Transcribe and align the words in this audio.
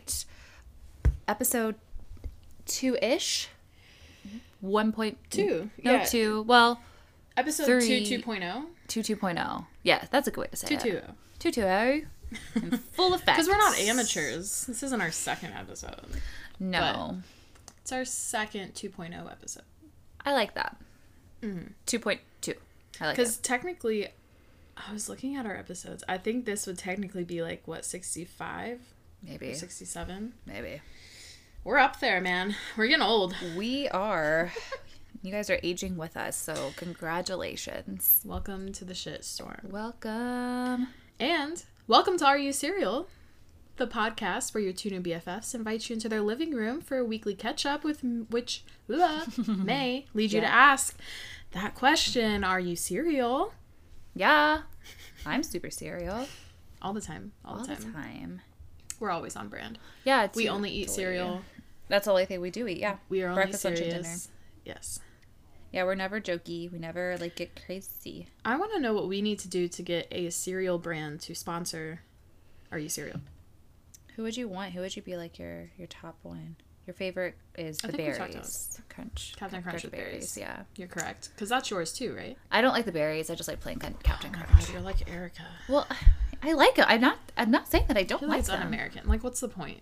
right. 0.00 1.12
Episode 1.28 1.74
two 2.66 2.96
ish. 3.00 3.48
One 4.60 4.92
point 4.92 5.16
Two, 5.30 5.70
No, 5.82 5.92
yeah. 5.92 6.04
two. 6.04 6.42
Well, 6.42 6.80
Episode 7.36 7.64
Three. 7.66 8.04
two 8.04 8.18
two 8.18 8.22
point 8.22 8.44
oh. 8.44 8.66
two 8.88 9.02
two 9.02 9.18
oh. 9.22 9.66
Yeah, 9.82 10.04
that's 10.10 10.28
a 10.28 10.30
good 10.30 10.40
way 10.42 10.46
to 10.50 10.56
say 10.56 10.68
Two 10.68 10.74
it. 10.74 10.80
two. 10.80 11.00
Oh. 11.08 11.12
Two 11.38 11.50
two 11.50 11.62
oh. 11.62 12.00
In 12.54 12.70
full 12.92 13.14
effect. 13.14 13.26
Because 13.38 13.48
we're 13.48 13.56
not 13.56 13.78
amateurs. 13.78 14.66
This 14.66 14.82
isn't 14.82 15.00
our 15.00 15.10
second 15.10 15.52
episode. 15.54 16.00
No. 16.58 17.18
It's 17.80 17.92
our 17.92 18.04
second 18.04 18.74
2.0 18.74 19.30
episode. 19.30 19.62
I 20.24 20.32
like 20.34 20.54
that. 20.54 20.76
Mm-hmm. 21.42 21.68
Two 21.86 21.98
point 21.98 22.20
two. 22.40 22.54
I 23.00 23.06
like 23.06 23.16
Because 23.16 23.38
technically, 23.38 24.08
I 24.76 24.92
was 24.92 25.08
looking 25.08 25.36
at 25.36 25.46
our 25.46 25.56
episodes. 25.56 26.04
I 26.06 26.18
think 26.18 26.44
this 26.44 26.66
would 26.66 26.76
technically 26.78 27.24
be 27.24 27.42
like, 27.42 27.62
what, 27.66 27.84
65 27.84 28.78
Maybe. 29.22 29.54
67? 29.54 30.32
Maybe. 30.46 30.80
We're 31.64 31.78
up 31.78 32.00
there, 32.00 32.20
man. 32.20 32.54
We're 32.76 32.86
getting 32.86 33.02
old. 33.02 33.34
We 33.56 33.88
are. 33.88 34.52
You 35.22 35.30
guys 35.32 35.50
are 35.50 35.60
aging 35.62 35.98
with 35.98 36.16
us, 36.16 36.34
so 36.34 36.72
congratulations. 36.76 38.22
Welcome 38.24 38.72
to 38.72 38.86
the 38.86 38.94
shit 38.94 39.22
storm. 39.22 39.60
Welcome. 39.64 40.88
And 41.18 41.62
welcome 41.86 42.16
to 42.16 42.24
Are 42.24 42.38
You 42.38 42.54
Serial, 42.54 43.06
the 43.76 43.86
podcast 43.86 44.54
where 44.54 44.62
your 44.62 44.72
two 44.72 44.88
new 44.88 45.02
BFFs 45.02 45.54
invite 45.54 45.90
you 45.90 45.94
into 45.94 46.08
their 46.08 46.22
living 46.22 46.54
room 46.54 46.80
for 46.80 46.96
a 46.96 47.04
weekly 47.04 47.34
catch 47.34 47.66
up 47.66 47.84
with 47.84 48.02
which 48.30 48.64
may 49.46 50.06
lead 50.14 50.32
you 50.32 50.40
to 50.40 50.46
ask 50.46 50.96
that 51.50 51.74
question 51.74 52.42
Are 52.42 52.60
you 52.60 52.74
serial? 52.74 53.52
Yeah. 54.14 54.62
I'm 55.26 55.42
super 55.42 55.68
serial 55.68 56.28
All 56.80 56.94
the 56.94 57.02
time. 57.02 57.32
All, 57.44 57.58
all 57.58 57.66
the 57.66 57.74
the 57.74 57.92
time. 57.92 58.40
Time. 59.00 59.06
We're 59.06 59.10
always 59.10 59.36
on 59.36 59.48
brand. 59.48 59.78
Yeah, 60.04 60.28
We 60.34 60.48
only 60.48 60.70
eat 60.70 60.88
totally. 60.88 60.96
cereal. 60.96 61.42
That's 61.88 62.04
the 62.04 62.10
only 62.12 62.26
thing 62.26 62.40
we 62.40 62.50
do 62.50 62.66
eat. 62.68 62.78
Yeah, 62.78 62.96
We 63.08 63.22
are 63.22 63.28
only 63.30 63.42
breakfast, 63.42 63.64
lunch, 63.64 63.80
and 63.80 63.90
dinner. 63.90 64.14
Yes. 64.64 65.00
Yeah, 65.72 65.84
we're 65.84 65.94
never 65.94 66.20
jokey. 66.20 66.70
We 66.70 66.78
never 66.78 67.16
like 67.20 67.36
get 67.36 67.60
crazy. 67.64 68.26
I 68.44 68.56
want 68.56 68.72
to 68.74 68.80
know 68.80 68.92
what 68.94 69.08
we 69.08 69.22
need 69.22 69.38
to 69.40 69.48
do 69.48 69.68
to 69.68 69.82
get 69.82 70.08
a 70.10 70.30
cereal 70.30 70.78
brand 70.78 71.20
to 71.22 71.34
sponsor 71.34 72.00
Are 72.72 72.78
You 72.78 72.88
Cereal? 72.88 73.20
Who 74.16 74.24
would 74.24 74.36
you 74.36 74.48
want? 74.48 74.72
Who 74.72 74.80
would 74.80 74.94
you 74.96 75.02
be 75.02 75.16
like 75.16 75.38
your 75.38 75.70
your 75.78 75.86
top 75.86 76.18
one? 76.22 76.56
Your 76.86 76.94
favorite 76.94 77.36
is 77.56 77.78
I 77.84 77.86
the 77.88 77.92
think 77.96 78.08
we 78.12 78.18
talked 78.18 78.32
berries. 78.32 78.80
Crunch. 78.88 79.34
Captain 79.36 79.62
Crunch 79.62 79.82
with 79.84 79.92
berries. 79.92 80.36
Yeah. 80.36 80.62
You're 80.76 80.88
correct. 80.88 81.30
Because 81.34 81.48
that's 81.48 81.70
yours 81.70 81.92
too, 81.92 82.14
right? 82.16 82.36
I 82.50 82.60
don't 82.62 82.72
like 82.72 82.84
the 82.84 82.92
berries. 82.92 83.30
I 83.30 83.36
just 83.36 83.48
like 83.48 83.60
plain 83.60 83.78
Captain 83.78 84.32
Oh 84.34 84.38
my 84.38 84.44
Crunch. 84.44 84.66
god, 84.66 84.72
you're 84.72 84.82
like 84.82 85.08
Erica. 85.10 85.42
Well, 85.68 85.86
I 86.42 86.52
like 86.54 86.78
it. 86.78 86.84
I'm 86.88 87.00
not. 87.00 87.18
I'm 87.36 87.50
not 87.50 87.68
saying 87.70 87.84
that 87.88 87.96
I 87.96 88.00
I 88.00 88.04
don't 88.04 88.20
feel 88.20 88.28
like 88.28 88.34
like 88.36 88.40
it's 88.40 88.48
them. 88.48 88.60
un-American. 88.60 89.06
Like, 89.08 89.22
what's 89.22 89.40
the 89.40 89.48
point? 89.48 89.80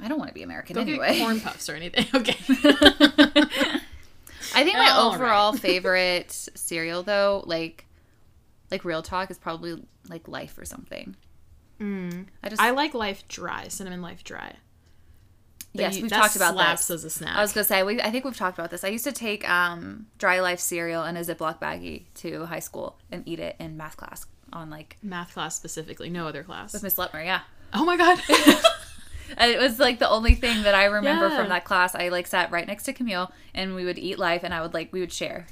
I 0.00 0.08
don't 0.08 0.18
want 0.18 0.28
to 0.30 0.34
be 0.34 0.42
American 0.42 0.74
Don't 0.74 0.88
anyway. 0.88 1.18
corn 1.18 1.40
puffs 1.40 1.68
or 1.68 1.74
anything. 1.76 2.06
Okay. 2.14 2.36
I 4.54 4.64
think 4.64 4.76
my 4.76 4.90
All 4.90 5.12
overall 5.14 5.52
favorite 5.54 6.30
cereal, 6.32 7.02
though, 7.02 7.42
like, 7.46 7.86
like 8.70 8.84
real 8.84 9.02
talk, 9.02 9.30
is 9.30 9.38
probably 9.38 9.82
like 10.08 10.28
Life 10.28 10.58
or 10.58 10.64
something. 10.64 11.16
Mm. 11.80 12.26
I 12.42 12.48
just 12.48 12.60
I 12.60 12.70
like 12.70 12.92
Life 12.94 13.26
Dry, 13.28 13.68
Cinnamon 13.68 14.02
Life 14.02 14.24
Dry. 14.24 14.56
That 15.74 15.82
yes, 15.82 15.96
you- 15.96 16.02
we've 16.02 16.10
talked 16.12 16.36
about 16.36 16.52
slaps 16.54 16.88
this. 16.88 16.96
as 16.96 17.04
a 17.04 17.10
snack. 17.10 17.34
I 17.36 17.40
was 17.40 17.52
gonna 17.54 17.64
say 17.64 17.82
we. 17.82 18.00
I 18.02 18.10
think 18.10 18.24
we've 18.26 18.36
talked 18.36 18.58
about 18.58 18.70
this. 18.70 18.84
I 18.84 18.88
used 18.88 19.04
to 19.04 19.12
take 19.12 19.48
um, 19.48 20.06
dry 20.18 20.40
life 20.40 20.60
cereal 20.60 21.04
in 21.04 21.16
a 21.16 21.20
Ziploc 21.20 21.58
baggie 21.60 22.04
to 22.16 22.44
high 22.46 22.58
school 22.60 22.98
and 23.10 23.26
eat 23.26 23.40
it 23.40 23.56
in 23.58 23.76
math 23.78 23.96
class 23.96 24.26
on 24.52 24.70
like 24.70 24.96
Math 25.02 25.34
class 25.34 25.56
specifically, 25.56 26.10
no 26.10 26.26
other 26.28 26.42
class. 26.42 26.72
with 26.72 26.82
Miss 26.82 26.96
Letmer. 26.96 27.24
Yeah, 27.24 27.40
Oh 27.74 27.84
my 27.84 27.96
god. 27.96 28.20
and 29.38 29.50
it 29.50 29.58
was 29.58 29.78
like 29.78 29.98
the 29.98 30.08
only 30.08 30.34
thing 30.34 30.62
that 30.64 30.74
I 30.74 30.84
remember 30.86 31.28
Yeah. 31.28 31.36
from 31.38 31.48
that 31.48 31.64
class. 31.64 31.94
I 31.94 32.08
like 32.08 32.26
sat 32.26 32.50
right 32.50 32.66
next 32.66 32.84
to 32.84 32.92
Camille, 32.92 33.32
and 33.54 33.74
we 33.74 33.84
would 33.84 33.98
eat 33.98 34.18
life, 34.18 34.42
and 34.44 34.52
I 34.52 34.60
would 34.62 34.74
like 34.74 34.92
we 34.92 35.00
would 35.00 35.12
share. 35.12 35.46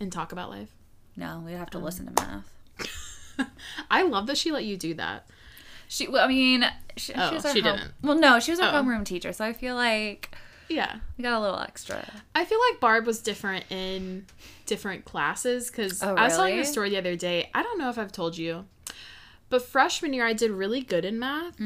and 0.00 0.12
talk 0.12 0.32
about 0.32 0.50
life. 0.50 0.68
No, 1.16 1.42
we'd 1.44 1.52
have 1.54 1.70
to 1.70 1.78
um. 1.78 1.84
listen 1.84 2.06
to 2.14 2.22
math. 2.24 3.48
I 3.90 4.02
love 4.02 4.26
that 4.26 4.36
she 4.38 4.52
let 4.52 4.64
you 4.64 4.76
do 4.76 4.94
that. 4.94 5.26
She, 5.88 6.08
well, 6.08 6.24
I 6.24 6.28
mean, 6.28 6.64
she, 6.96 7.12
Oh, 7.14 7.28
she, 7.28 7.34
was 7.34 7.44
our 7.44 7.52
she 7.52 7.60
home- 7.60 7.76
didn't. 7.76 7.92
Well, 8.02 8.18
no, 8.18 8.40
she 8.40 8.50
was 8.50 8.60
our 8.60 8.74
Oh. 8.74 8.82
homeroom 8.82 9.04
teacher, 9.04 9.32
so 9.32 9.44
I 9.44 9.52
feel 9.52 9.74
like 9.74 10.34
Yeah. 10.74 10.98
we 11.16 11.22
got 11.24 11.38
a 11.38 11.40
little 11.40 11.58
extra. 11.60 12.06
I 12.34 12.44
feel 12.44 12.58
like 12.70 12.80
Barb 12.80 13.06
was 13.06 13.20
different 13.20 13.64
in 13.70 14.26
different 14.66 15.04
classes 15.04 15.70
because 15.70 16.02
Oh, 16.02 16.14
I 16.14 16.24
was 16.24 16.34
telling 16.34 16.54
really? 16.54 16.62
a 16.68 16.70
story 16.70 16.90
the 16.90 16.98
other 16.98 17.16
day. 17.16 17.50
I 17.54 17.62
don't 17.62 17.78
know 17.78 17.88
if 17.90 17.98
I've 17.98 18.12
told 18.12 18.36
you, 18.38 18.64
but 19.48 19.62
freshman 19.62 20.12
year 20.12 20.26
I 20.26 20.32
did 20.32 20.50
really 20.50 20.80
good 20.80 21.04
in 21.04 21.18
math, 21.18 21.60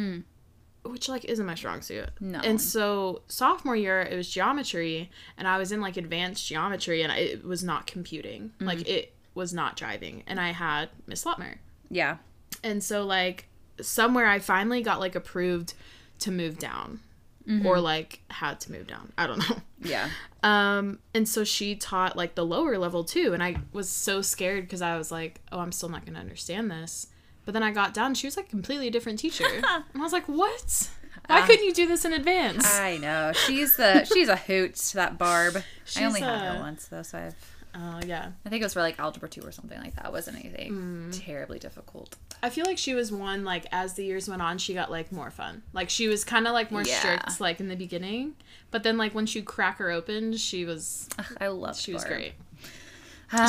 which 0.85 1.09
like 1.09 1.25
isn't 1.25 1.45
my 1.47 1.55
strong 1.55 1.83
suit. 1.83 2.09
No. 2.21 2.41
And 2.41 2.61
so 2.61 3.23
sophomore 3.29 3.77
year 3.77 4.03
it 4.03 4.17
was 4.17 4.31
geometry, 4.31 5.11
and 5.37 5.47
I 5.49 5.59
was 5.59 5.73
in 5.73 5.81
like 5.81 5.97
advanced 5.97 6.47
geometry, 6.47 7.03
and 7.03 7.13
I, 7.13 7.17
it 7.19 7.45
was 7.45 7.63
not 7.65 7.87
computing. 7.87 8.53
Hmm. 8.59 8.67
Like 8.67 8.89
it 8.89 9.15
was 9.35 9.53
not 9.53 9.77
driving, 9.77 10.23
and 10.27 10.41
I 10.41 10.51
had 10.53 10.89
Miss 11.07 11.25
Lutmer, 11.25 11.57
Yeah. 11.91 12.17
and 12.65 12.83
so 12.83 13.05
like 13.05 13.49
somewhere 13.81 14.27
I 14.27 14.39
finally 14.39 14.81
got 14.83 14.99
like 15.01 15.15
approved 15.15 15.75
to 16.21 16.31
move 16.31 16.59
down. 16.59 17.01
Mm-hmm. 17.49 17.65
Or 17.67 17.79
like 17.81 18.21
had 18.29 18.59
to 18.63 18.73
move 18.73 18.87
down. 18.89 19.13
I 19.17 19.27
don't 19.27 19.39
know. 19.39 19.57
Yeah. 19.83 20.09
Um, 20.43 20.99
and 21.15 21.29
so 21.29 21.45
she 21.45 21.77
taught 21.77 22.17
like 22.17 22.35
the 22.35 22.45
lower 22.45 22.79
level 22.79 23.05
too, 23.05 23.35
and 23.35 23.43
I 23.43 23.57
was 23.73 23.89
so 23.91 24.23
scared 24.23 24.65
because 24.65 24.81
I 24.83 24.97
was 24.97 25.13
like, 25.13 25.41
"Oh, 25.53 25.59
I'm 25.61 25.71
still 25.71 25.91
not 25.91 26.05
gonna 26.07 26.19
understand 26.19 26.71
this." 26.71 27.09
But 27.45 27.53
then 27.53 27.63
I 27.63 27.71
got 27.73 27.93
down, 27.95 28.15
she 28.15 28.27
was 28.27 28.37
like 28.39 28.49
completely 28.49 28.89
a 28.89 28.91
different 28.91 29.19
teacher, 29.19 29.45
and 29.55 29.65
I 29.67 29.99
was 29.99 30.13
like, 30.13 30.25
"What? 30.27 30.91
Why 31.27 31.41
Uh, 31.43 31.47
couldn't 31.47 31.65
you 31.67 31.75
do 31.75 31.87
this 31.87 32.05
in 32.07 32.15
advance?" 32.15 32.67
I 32.67 32.97
know. 32.97 33.33
She's 33.35 33.77
the 33.77 34.05
she's 34.13 34.29
a 34.29 34.37
hoot, 34.37 34.75
that 34.95 35.19
Barb. 35.19 35.63
She's 35.85 36.03
I 36.03 36.07
only 36.07 36.21
had 36.23 36.55
her 36.55 36.61
once 36.61 36.87
though, 36.87 37.03
so 37.03 37.19
I've 37.19 37.35
Oh 37.75 38.01
yeah, 38.07 38.31
I 38.45 38.49
think 38.49 38.63
it 38.63 38.65
was 38.65 38.73
for 38.73 38.81
like 38.81 38.99
algebra 38.99 39.29
two 39.29 39.43
or 39.43 39.53
something 39.53 39.79
like 39.79 39.95
that. 39.97 40.07
It 40.07 40.13
wasn't 40.13 40.39
anything 40.43 40.71
Hmm. 40.71 41.11
terribly 41.11 41.59
difficult. 41.59 42.17
I 42.43 42.51
feel 42.51 42.65
like 42.67 42.79
she 42.79 42.95
was 42.95 43.11
one 43.11 43.45
like 43.45 43.67
as 43.73 43.95
the 43.95 44.05
years 44.05 44.29
went 44.29 44.43
on, 44.43 44.59
she 44.59 44.75
got 44.75 44.91
like 44.91 45.11
more 45.13 45.31
fun. 45.31 45.63
Like 45.73 45.91
she 45.91 46.09
was 46.09 46.25
kind 46.25 46.47
of 46.47 46.53
like 46.53 46.71
more 46.71 46.83
Yeah. 46.83 46.99
strict, 46.99 47.41
like 47.41 47.61
in 47.61 47.69
the 47.69 47.77
beginning, 47.77 48.35
but 48.71 48.83
then 48.83 48.97
like 48.99 49.15
once 49.15 49.35
you 49.35 49.43
crack 49.43 49.79
her 49.79 49.91
open, 49.91 50.37
she 50.37 50.65
was 50.65 51.09
I 51.41 51.49
love 51.49 51.77
she 51.79 51.93
was 51.93 52.05
Barb. 52.05 52.15
great. 52.17 52.33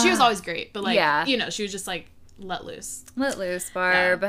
She 0.02 0.10
was 0.10 0.20
always 0.20 0.42
great, 0.42 0.74
but 0.74 0.84
like 0.84 0.96
Yeah. 0.96 1.26
you 1.26 1.38
know, 1.38 1.50
she 1.50 1.64
was 1.64 1.72
just 1.72 1.88
like 1.88 2.08
let 2.40 2.66
loose. 2.66 3.04
Let 3.16 3.38
loose, 3.38 3.70
Barb. 3.70 4.22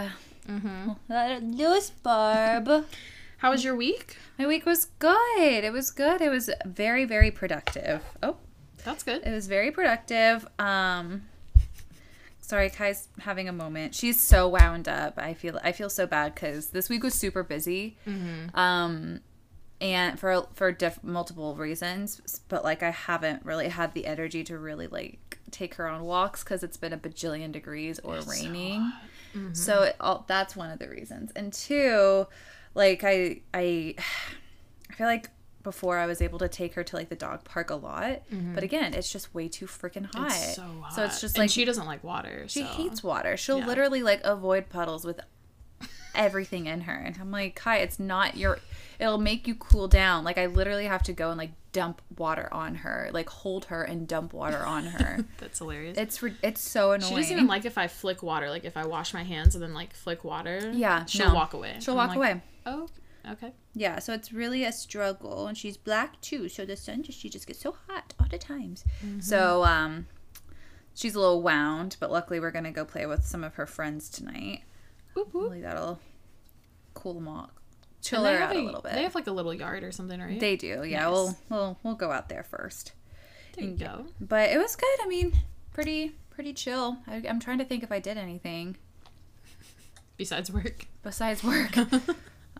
Mm-hmm. 0.48 0.92
Let 1.08 1.42
loose, 1.42 1.90
Barb. 1.90 2.86
How 3.38 3.50
was 3.50 3.62
your 3.64 3.76
week? 3.76 4.16
My 4.38 4.46
week 4.46 4.66
was 4.66 4.86
good. 4.98 5.64
It 5.64 5.72
was 5.72 5.90
good. 5.90 6.20
It 6.20 6.28
was 6.30 6.50
very, 6.66 7.04
very 7.04 7.30
productive. 7.30 8.02
Oh, 8.22 8.36
That's 8.84 9.02
good. 9.02 9.22
it 9.24 9.30
was 9.32 9.46
very 9.46 9.70
productive. 9.70 10.46
Um 10.58 11.22
sorry, 12.48 12.70
Kai's 12.70 13.08
having 13.20 13.46
a 13.48 13.52
moment. 13.52 13.94
She's 13.94 14.18
so 14.18 14.48
wound 14.48 14.88
up. 14.88 15.14
I 15.18 15.34
feel 15.34 15.60
I 15.62 15.72
feel 15.72 15.90
so 15.90 16.06
bad 16.06 16.34
because 16.34 16.70
this 16.70 16.88
week 16.88 17.02
was 17.02 17.14
super 17.14 17.42
busy. 17.42 17.96
Um 18.54 19.20
and 19.80 20.18
for 20.18 20.46
for 20.54 20.72
diff- 20.72 21.04
multiple 21.04 21.54
reasons, 21.54 22.40
but 22.48 22.64
like 22.64 22.82
I 22.82 22.90
haven't 22.90 23.44
really 23.44 23.68
had 23.68 23.92
the 23.92 24.06
energy 24.06 24.42
to 24.44 24.58
really 24.58 24.86
like 24.88 25.38
take 25.50 25.74
her 25.74 25.86
on 25.86 26.04
walks 26.04 26.42
because 26.42 26.62
it's 26.62 26.76
been 26.76 26.92
a 26.92 26.98
bajillion 26.98 27.52
degrees 27.52 28.00
or 28.00 28.18
raining. 28.22 28.92
So 29.52 29.82
it, 29.82 29.96
all, 30.00 30.24
that's 30.26 30.56
one 30.56 30.70
of 30.70 30.78
the 30.78 30.88
reasons. 30.88 31.30
And 31.36 31.52
two, 31.52 32.26
like 32.74 33.04
I 33.04 33.42
I 33.52 33.94
I 34.90 34.94
feel 34.94 35.06
like 35.06 35.28
before 35.68 35.98
I 35.98 36.06
was 36.06 36.22
able 36.22 36.38
to 36.38 36.48
take 36.48 36.72
her 36.76 36.82
to 36.82 36.96
like 36.96 37.10
the 37.10 37.14
dog 37.14 37.44
park 37.44 37.68
a 37.68 37.74
lot, 37.74 38.22
mm-hmm. 38.32 38.54
but 38.54 38.62
again, 38.64 38.94
it's 38.94 39.12
just 39.12 39.34
way 39.34 39.48
too 39.48 39.66
freaking 39.66 40.06
hot. 40.14 40.28
It's 40.28 40.56
so 40.56 40.62
hot. 40.80 40.94
So 40.94 41.04
it's 41.04 41.20
just 41.20 41.36
and 41.36 41.42
like 41.42 41.50
she 41.50 41.66
doesn't 41.66 41.84
like 41.84 42.02
water. 42.02 42.44
she 42.48 42.60
so. 42.60 42.66
hates 42.68 43.02
water. 43.02 43.36
She'll 43.36 43.58
Yeah. 43.58 43.66
literally 43.66 44.02
like 44.02 44.22
avoid 44.24 44.70
puddles 44.70 45.04
with 45.04 45.20
everything 46.14 46.64
in 46.64 46.80
her. 46.82 46.94
And 46.94 47.18
I'm 47.20 47.30
like, 47.30 47.54
Kai, 47.54 47.80
it's 47.80 47.98
not 47.98 48.38
your 48.38 48.60
it'll 48.98 49.18
make 49.18 49.46
you 49.46 49.56
cool 49.56 49.88
down. 49.88 50.24
Like 50.24 50.38
I 50.38 50.46
literally 50.46 50.86
have 50.86 51.02
to 51.02 51.12
go 51.12 51.28
and 51.28 51.36
like 51.36 51.50
dump 51.72 52.00
water 52.16 52.48
on 52.50 52.76
her, 52.76 53.10
like 53.12 53.28
hold 53.28 53.66
her 53.66 53.82
and 53.82 54.08
dump 54.08 54.32
water 54.32 54.64
on 54.64 54.86
her. 54.86 55.26
That's 55.36 55.58
hilarious. 55.58 55.98
it's 55.98 56.22
re- 56.22 56.34
it's 56.42 56.62
so 56.62 56.92
annoying. 56.92 57.10
she 57.10 57.14
doesn't 57.14 57.36
even 57.36 57.46
like 57.46 57.66
if 57.66 57.76
I 57.76 57.88
flick 57.88 58.22
water. 58.22 58.48
Like 58.48 58.64
if 58.64 58.78
I 58.78 58.86
wash 58.86 59.12
my 59.12 59.22
hands 59.22 59.54
and 59.54 59.62
then 59.62 59.74
like 59.74 59.92
flick 59.92 60.24
water. 60.24 60.72
Yeah, 60.74 61.04
she'll 61.04 61.28
no. 61.28 61.34
walk 61.34 61.52
away. 61.52 61.76
She'll 61.80 61.92
I'm 61.92 62.08
walk 62.08 62.16
like, 62.16 62.16
away. 62.16 62.42
Oh, 62.64 62.88
okay. 63.32 63.52
Yeah, 63.74 63.98
so 63.98 64.12
it's 64.12 64.32
really 64.32 64.64
a 64.64 64.72
struggle, 64.72 65.46
and 65.46 65.56
she's 65.56 65.76
black 65.76 66.20
too, 66.20 66.48
so 66.48 66.64
the 66.64 66.76
sun 66.76 67.02
just 67.02 67.18
she 67.18 67.28
just 67.28 67.46
gets 67.46 67.60
so 67.60 67.76
hot 67.88 68.14
all 68.20 68.26
the 68.30 68.38
times. 68.38 68.84
So 69.20 69.64
um, 69.64 70.06
she's 70.94 71.14
a 71.14 71.20
little 71.20 71.42
wound, 71.42 71.96
but 72.00 72.10
luckily 72.10 72.40
we're 72.40 72.50
gonna 72.50 72.72
go 72.72 72.84
play 72.84 73.06
with 73.06 73.24
some 73.24 73.44
of 73.44 73.54
her 73.54 73.66
friends 73.66 74.08
tonight. 74.08 74.62
Whoop, 75.14 75.32
whoop. 75.32 75.42
Hopefully 75.44 75.62
that'll 75.62 76.00
cool 76.94 77.14
them 77.14 77.28
off, 77.28 77.50
chill 78.02 78.24
her 78.24 78.36
out 78.38 78.54
a 78.54 78.58
a- 78.58 78.62
little 78.62 78.82
bit. 78.82 78.92
They 78.92 79.02
have 79.02 79.14
like 79.14 79.26
a 79.26 79.32
little 79.32 79.54
yard 79.54 79.84
or 79.84 79.92
something, 79.92 80.20
right? 80.20 80.38
They 80.40 80.56
do, 80.56 80.84
yeah. 80.84 81.04
Nice. 81.04 81.12
We'll 81.12 81.36
we'll 81.50 81.78
we'll 81.82 81.94
go 81.94 82.10
out 82.12 82.28
there 82.28 82.42
first. 82.42 82.92
there 83.54 83.64
you 83.64 83.76
go. 83.76 84.06
But 84.20 84.50
it 84.50 84.58
was 84.58 84.76
good. 84.76 84.98
I 85.02 85.06
mean, 85.06 85.32
pretty 85.72 86.14
pretty 86.30 86.52
chill. 86.52 86.98
I, 87.06 87.22
I'm 87.28 87.40
trying 87.40 87.58
to 87.58 87.64
think 87.64 87.82
if 87.82 87.90
I 87.92 87.98
did 88.00 88.16
anything 88.16 88.76
Besides 90.16 90.50
work. 90.50 90.86
besides 91.02 91.44
work. 91.44 91.76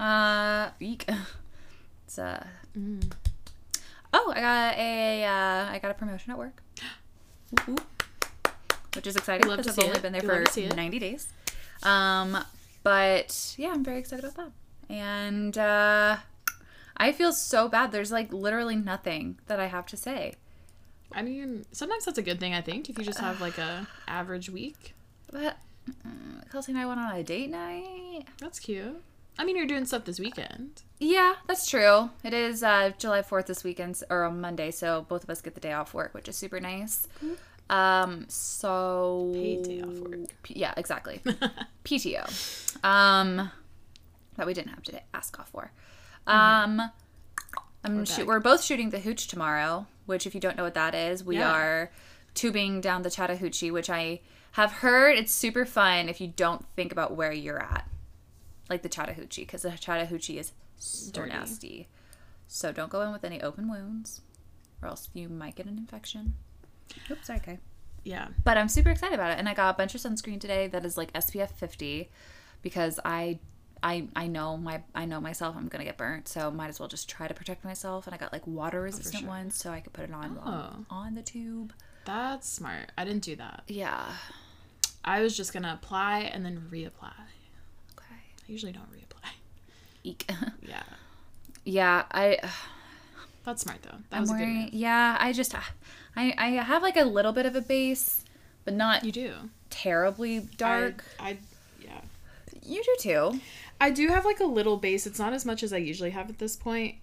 uh, 0.01 0.71
eek. 0.81 1.07
It's 2.07 2.19
uh 2.19 2.43
Mm. 2.77 3.13
Oh, 4.15 4.33
I 4.35 4.41
got 4.41 4.79
a 4.79 5.25
uh, 5.25 5.73
I 5.75 5.79
got 5.83 5.91
a 5.91 5.95
promotion 5.95 6.33
at 6.33 6.39
work. 6.39 6.63
Which 8.95 9.07
is 9.07 9.17
exciting 9.17 9.49
because 9.49 9.69
I've 9.79 9.85
only 9.85 9.97
it. 9.99 10.03
been 10.03 10.13
there 10.13 10.23
We 10.23 10.29
love 10.29 10.45
to 10.45 10.53
see 10.53 10.67
for. 10.69 10.75
90 10.75 10.99
days. 10.99 11.29
Um 11.83 12.39
but 12.83 13.55
yeah, 13.59 13.71
I'm 13.73 13.85
very 13.85 13.99
excited 13.99 14.25
about 14.25 14.37
that. 14.37 14.95
And 14.95 15.57
uh 15.59 16.17
I 16.97 17.13
feel 17.13 17.33
so 17.33 17.69
bad. 17.69 17.93
There's 17.93 18.11
like 18.11 18.33
literally 18.33 18.77
nothing 18.77 19.39
that 19.47 19.61
I 19.61 19.67
have 19.67 19.87
to 19.87 19.97
say. 19.97 20.35
I 21.13 21.23
mean, 21.23 21.65
sometimes 21.73 22.05
that's 22.07 22.19
a 22.19 22.23
good 22.23 22.41
thing. 22.41 22.55
I 22.55 22.61
think 22.61 22.89
if 22.91 22.99
you 22.99 23.05
just 23.05 23.19
have 23.21 23.41
like 23.41 23.59
a 23.59 23.87
average 24.09 24.51
week, 24.51 24.95
But 25.31 25.57
mm, 26.07 26.51
Kelsey 26.51 26.73
and 26.73 26.81
I 26.81 26.87
went 26.87 27.01
on 27.01 27.15
a 27.15 27.23
date 27.23 27.51
night. 27.51 28.25
that's 28.39 28.59
cute. 28.59 29.01
I 29.39 29.45
mean, 29.45 29.57
you're 29.57 29.67
doing 29.67 29.85
stuff 29.85 30.05
this 30.05 30.19
weekend. 30.19 30.83
Yeah, 30.99 31.35
that's 31.47 31.69
true. 31.71 32.11
It 32.25 32.35
is 32.35 32.63
uh, 32.65 32.91
July 32.99 33.23
4th 33.23 33.47
this 33.47 33.63
weekend, 33.63 34.03
or 34.11 34.25
on 34.25 34.41
Monday, 34.41 34.71
so 34.73 35.07
both 35.09 35.23
of 35.23 35.31
us 35.31 35.41
get 35.41 35.55
the 35.55 35.61
day 35.61 35.73
off 35.73 35.95
work, 35.95 36.13
which 36.13 36.29
is 36.29 36.37
super 36.37 36.59
nice. 36.61 37.07
Um, 37.71 38.25
so. 38.29 39.31
Paid 39.33 39.63
day 39.63 39.81
off 39.83 39.95
work. 39.99 40.19
P- 40.43 40.55
yeah, 40.59 40.75
exactly. 40.77 41.21
PTO. 41.85 42.85
Um, 42.85 43.51
that 44.37 44.47
we 44.47 44.55
didn't 44.55 44.71
have 44.71 44.83
to 44.85 45.01
ask 45.15 45.39
off 45.39 45.51
for. 45.51 45.71
Um, 46.27 46.81
I'm 47.85 47.99
We're 47.99 48.07
shoot, 48.07 48.27
we're 48.27 48.41
both 48.41 48.63
shooting 48.63 48.91
the 48.91 48.99
Hooch 48.99 49.29
tomorrow, 49.29 49.87
which, 50.07 50.27
if 50.27 50.35
you 50.35 50.41
don't 50.41 50.57
know 50.57 50.65
what 50.65 50.75
that 50.75 50.95
is, 50.97 51.23
we 51.23 51.37
Yeah. 51.39 51.53
are 51.53 51.91
tubing 52.35 52.81
down 52.81 53.03
the 53.03 53.11
Chattahoochee, 53.11 53.71
which 53.71 53.89
I 53.89 54.21
have 54.53 54.73
heard 54.73 55.17
it's 55.17 55.33
super 55.33 55.65
fun 55.65 56.09
if 56.09 56.21
you 56.21 56.27
don't 56.27 56.67
think 56.75 56.91
about 56.91 57.15
where 57.15 57.33
you're 57.33 57.63
at. 57.63 57.87
Like 58.69 58.83
the 58.83 58.89
Chattahoochee, 58.89 59.43
because 59.43 59.63
the 59.63 59.71
Chattahoochee 59.71 60.39
is 60.39 60.53
so 60.77 61.13
Dirty. 61.13 61.31
nasty. 61.31 61.89
So 62.47 62.73
don't 62.73 62.91
go 62.91 63.03
in 63.03 63.13
with 63.13 63.25
any 63.25 63.43
open 63.43 63.69
wounds, 63.71 64.21
or 64.83 64.89
else 64.89 65.09
you 65.15 65.29
might 65.29 65.55
get 65.55 65.67
an 65.67 65.79
infection. 65.79 66.35
Oops, 67.11 67.27
sorry, 67.27 67.41
Kai. 67.41 67.59
Yeah. 68.05 68.29
But 68.45 68.57
I'm 68.57 68.69
super 68.69 68.91
excited 68.91 69.15
about 69.15 69.33
it, 69.33 69.39
and 69.39 69.49
I 69.49 69.55
got 69.55 69.75
a 69.75 69.77
bunch 69.77 69.95
of 69.95 70.01
sunscreen 70.01 70.41
today 70.41 70.67
that 70.69 70.85
is 70.85 70.97
like 70.97 71.13
SPF 71.13 71.51
50 71.53 72.09
because 72.63 72.99
I. 73.05 73.39
I, 73.81 74.09
I 74.17 74.27
know 74.27 74.57
my 74.57 74.83
I 74.93 75.05
know 75.05 75.21
myself 75.21 75.55
I'm 75.57 75.69
gonna 75.69 75.85
get 75.85 75.97
burnt 75.97 76.27
so 76.27 76.51
might 76.51 76.67
as 76.67 76.81
well 76.81 76.89
just 76.89 77.09
try 77.09 77.29
to 77.29 77.33
protect 77.33 77.65
myself 77.65 78.09
and 78.09 78.15
I 78.15 78.19
got 78.19 78.33
like 78.33 78.45
water 78.45 78.81
oh, 78.81 78.83
resistant 78.83 79.21
sure. 79.21 79.29
ones 79.29 79.55
so 79.55 79.71
I 79.71 79.79
could 79.79 79.93
put 79.93 80.03
it 80.03 80.13
on 80.13 80.37
Oh. 80.45 80.51
I'm 80.51 80.87
on 80.91 81.15
the 81.15 81.23
tube. 81.23 81.73
That's 82.05 82.49
smart. 82.49 82.91
I 82.99 83.05
didn't 83.05 83.23
do 83.23 83.37
that. 83.37 83.63
Yeah. 83.69 84.05
I 85.05 85.23
was 85.23 85.37
just 85.37 85.53
gonna 85.53 85.79
apply 85.81 86.23
and 86.23 86.45
then 86.45 86.67
reapply. 86.73 87.13
I 88.49 88.53
usually 88.53 88.73
don't 88.73 88.91
reapply. 88.93 89.31
Eek. 90.05 90.31
Yeah. 90.63 90.83
yeah, 91.65 92.05
I 92.11 92.39
That's 93.45 93.63
smart 93.63 93.83
though. 93.83 93.91
That 94.11 94.17
I'm 94.17 94.21
was 94.23 94.31
a 94.31 94.35
good 94.35 94.41
wearing 94.41 94.63
move. 94.65 94.75
yeah, 94.75 95.17
I 95.21 95.33
just 95.33 95.55
I 95.55 96.35
I 96.37 96.49
have 96.63 96.83
like 96.83 96.97
a 96.97 97.05
little 97.05 97.33
bit 97.33 97.47
of 97.47 97.55
a 97.57 97.61
base, 97.61 98.25
but 98.65 98.75
not 98.75 99.05
You 99.05 99.13
do. 99.13 99.33
terribly 99.71 100.41
dark. 100.57 101.05
I, 101.19 101.31
I 101.31 101.37
yeah. 101.83 102.01
you 102.63 102.83
do 102.83 102.97
too. 102.99 103.41
I 103.81 103.91
do 103.91 104.09
have 104.09 104.25
like 104.25 104.41
a 104.41 104.45
little 104.45 104.77
base. 104.77 105.07
It's 105.07 105.19
not 105.19 105.33
as 105.33 105.45
much 105.47 105.63
as 105.63 105.73
I 105.73 105.77
usually 105.79 106.11
have 106.11 106.29
at 106.29 106.39
this 106.39 106.57
point, 106.57 106.97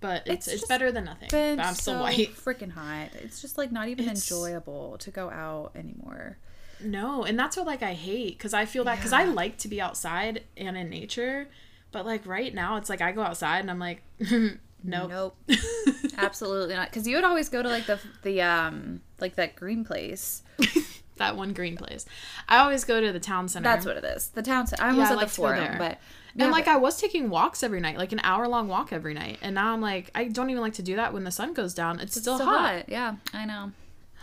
but 0.00 0.22
it's 0.26 0.46
It's 0.46 0.62
it's, 0.62 0.68
better 0.68 0.92
than 0.92 1.04
nothing. 1.06 1.28
But 1.30 1.58
I'm 1.58 1.74
still 1.74 1.94
so 1.94 2.00
white. 2.02 2.34
freaking 2.44 2.70
hot. 2.72 3.08
It's 3.14 3.40
just 3.40 3.58
like 3.58 3.72
not 3.72 3.88
even 3.88 4.04
It's- 4.04 4.30
enjoyable 4.30 4.98
to 4.98 5.10
go 5.10 5.30
out 5.30 5.72
anymore. 5.74 6.36
No, 6.82 7.24
and 7.24 7.38
that's 7.38 7.56
what 7.56 7.66
like 7.66 7.82
I 7.82 7.94
hate 7.94 8.38
because 8.38 8.54
I 8.54 8.64
feel 8.64 8.84
that 8.84 8.96
because 8.96 9.12
I 9.12 9.24
like 9.24 9.58
to 9.58 9.68
be 9.68 9.80
outside 9.80 10.44
and 10.56 10.76
in 10.76 10.90
nature, 10.90 11.48
but 11.92 12.06
like 12.06 12.26
right 12.26 12.54
now 12.54 12.76
it's 12.76 12.88
like 12.88 13.00
I 13.00 13.12
go 13.12 13.22
outside 13.22 13.60
and 13.60 13.70
I'm 13.70 13.78
like, 13.78 14.02
nope. 14.30 14.58
Nope. 14.84 15.36
Absolutely 16.16 16.74
not. 16.74 16.90
Because 16.90 17.06
you 17.06 17.16
would 17.16 17.24
always 17.24 17.48
go 17.48 17.62
to 17.62 17.68
like 17.68 17.86
the 17.86 18.00
the 18.22 18.42
um 18.42 19.00
like 19.20 19.36
that 19.36 19.56
green 19.56 19.84
place. 19.84 20.42
that 21.16 21.36
one 21.36 21.52
green 21.52 21.76
place. 21.76 22.06
I 22.48 22.58
always 22.58 22.84
go 22.84 23.00
to 23.00 23.12
the 23.12 23.20
town 23.20 23.48
center. 23.48 23.64
That's 23.64 23.86
what 23.86 23.96
it 23.96 24.04
is. 24.04 24.28
The 24.28 24.42
town. 24.42 24.66
center. 24.66 24.82
I 24.82 24.92
was 24.94 25.08
I 25.08 25.12
at 25.12 25.16
like 25.16 25.28
the 25.28 25.34
forum, 25.34 25.58
there. 25.58 25.76
but 25.78 25.98
and 26.38 26.50
like 26.50 26.66
but- 26.66 26.72
I 26.72 26.76
was 26.76 27.00
taking 27.00 27.28
walks 27.28 27.62
every 27.62 27.80
night, 27.80 27.98
like 27.98 28.12
an 28.12 28.20
hour 28.22 28.48
long 28.48 28.68
walk 28.68 28.92
every 28.92 29.14
night, 29.14 29.38
and 29.42 29.54
now 29.54 29.72
I'm 29.72 29.80
like 29.80 30.10
I 30.14 30.24
don't 30.24 30.50
even 30.50 30.62
like 30.62 30.74
to 30.74 30.82
do 30.82 30.96
that 30.96 31.12
when 31.12 31.24
the 31.24 31.30
sun 31.30 31.52
goes 31.52 31.74
down. 31.74 31.96
It's, 31.96 32.16
it's 32.16 32.24
still, 32.24 32.38
so 32.38 32.44
hot. 32.44 32.88
Yeah, 32.88 33.16
I 33.34 33.44
know. 33.44 33.72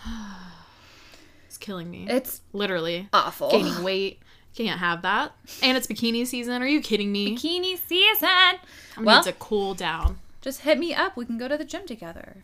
It's 1.57 1.65
killing 1.65 1.89
me. 1.89 2.05
It's 2.07 2.41
Literally 2.53 3.09
awful. 3.11 3.49
gaining 3.49 3.81
weight. 3.83 4.19
Can't 4.55 4.79
have 4.79 5.01
that. 5.01 5.31
And 5.63 5.75
it's 5.75 5.87
bikini 5.87 6.25
season. 6.27 6.61
Are 6.61 6.67
you 6.67 6.81
kidding 6.81 7.11
me? 7.11 7.35
Bikini 7.35 7.77
season. 7.79 8.27
I 8.29 8.59
Well, 9.01 9.17
need 9.17 9.23
to 9.31 9.33
cool 9.33 9.73
down. 9.73 10.19
just 10.41 10.61
hit 10.61 10.77
me 10.77 10.93
up. 10.93 11.17
We 11.17 11.25
can 11.25 11.37
go 11.39 11.47
to 11.47 11.57
the 11.57 11.65
gym 11.65 11.87
together. 11.87 12.43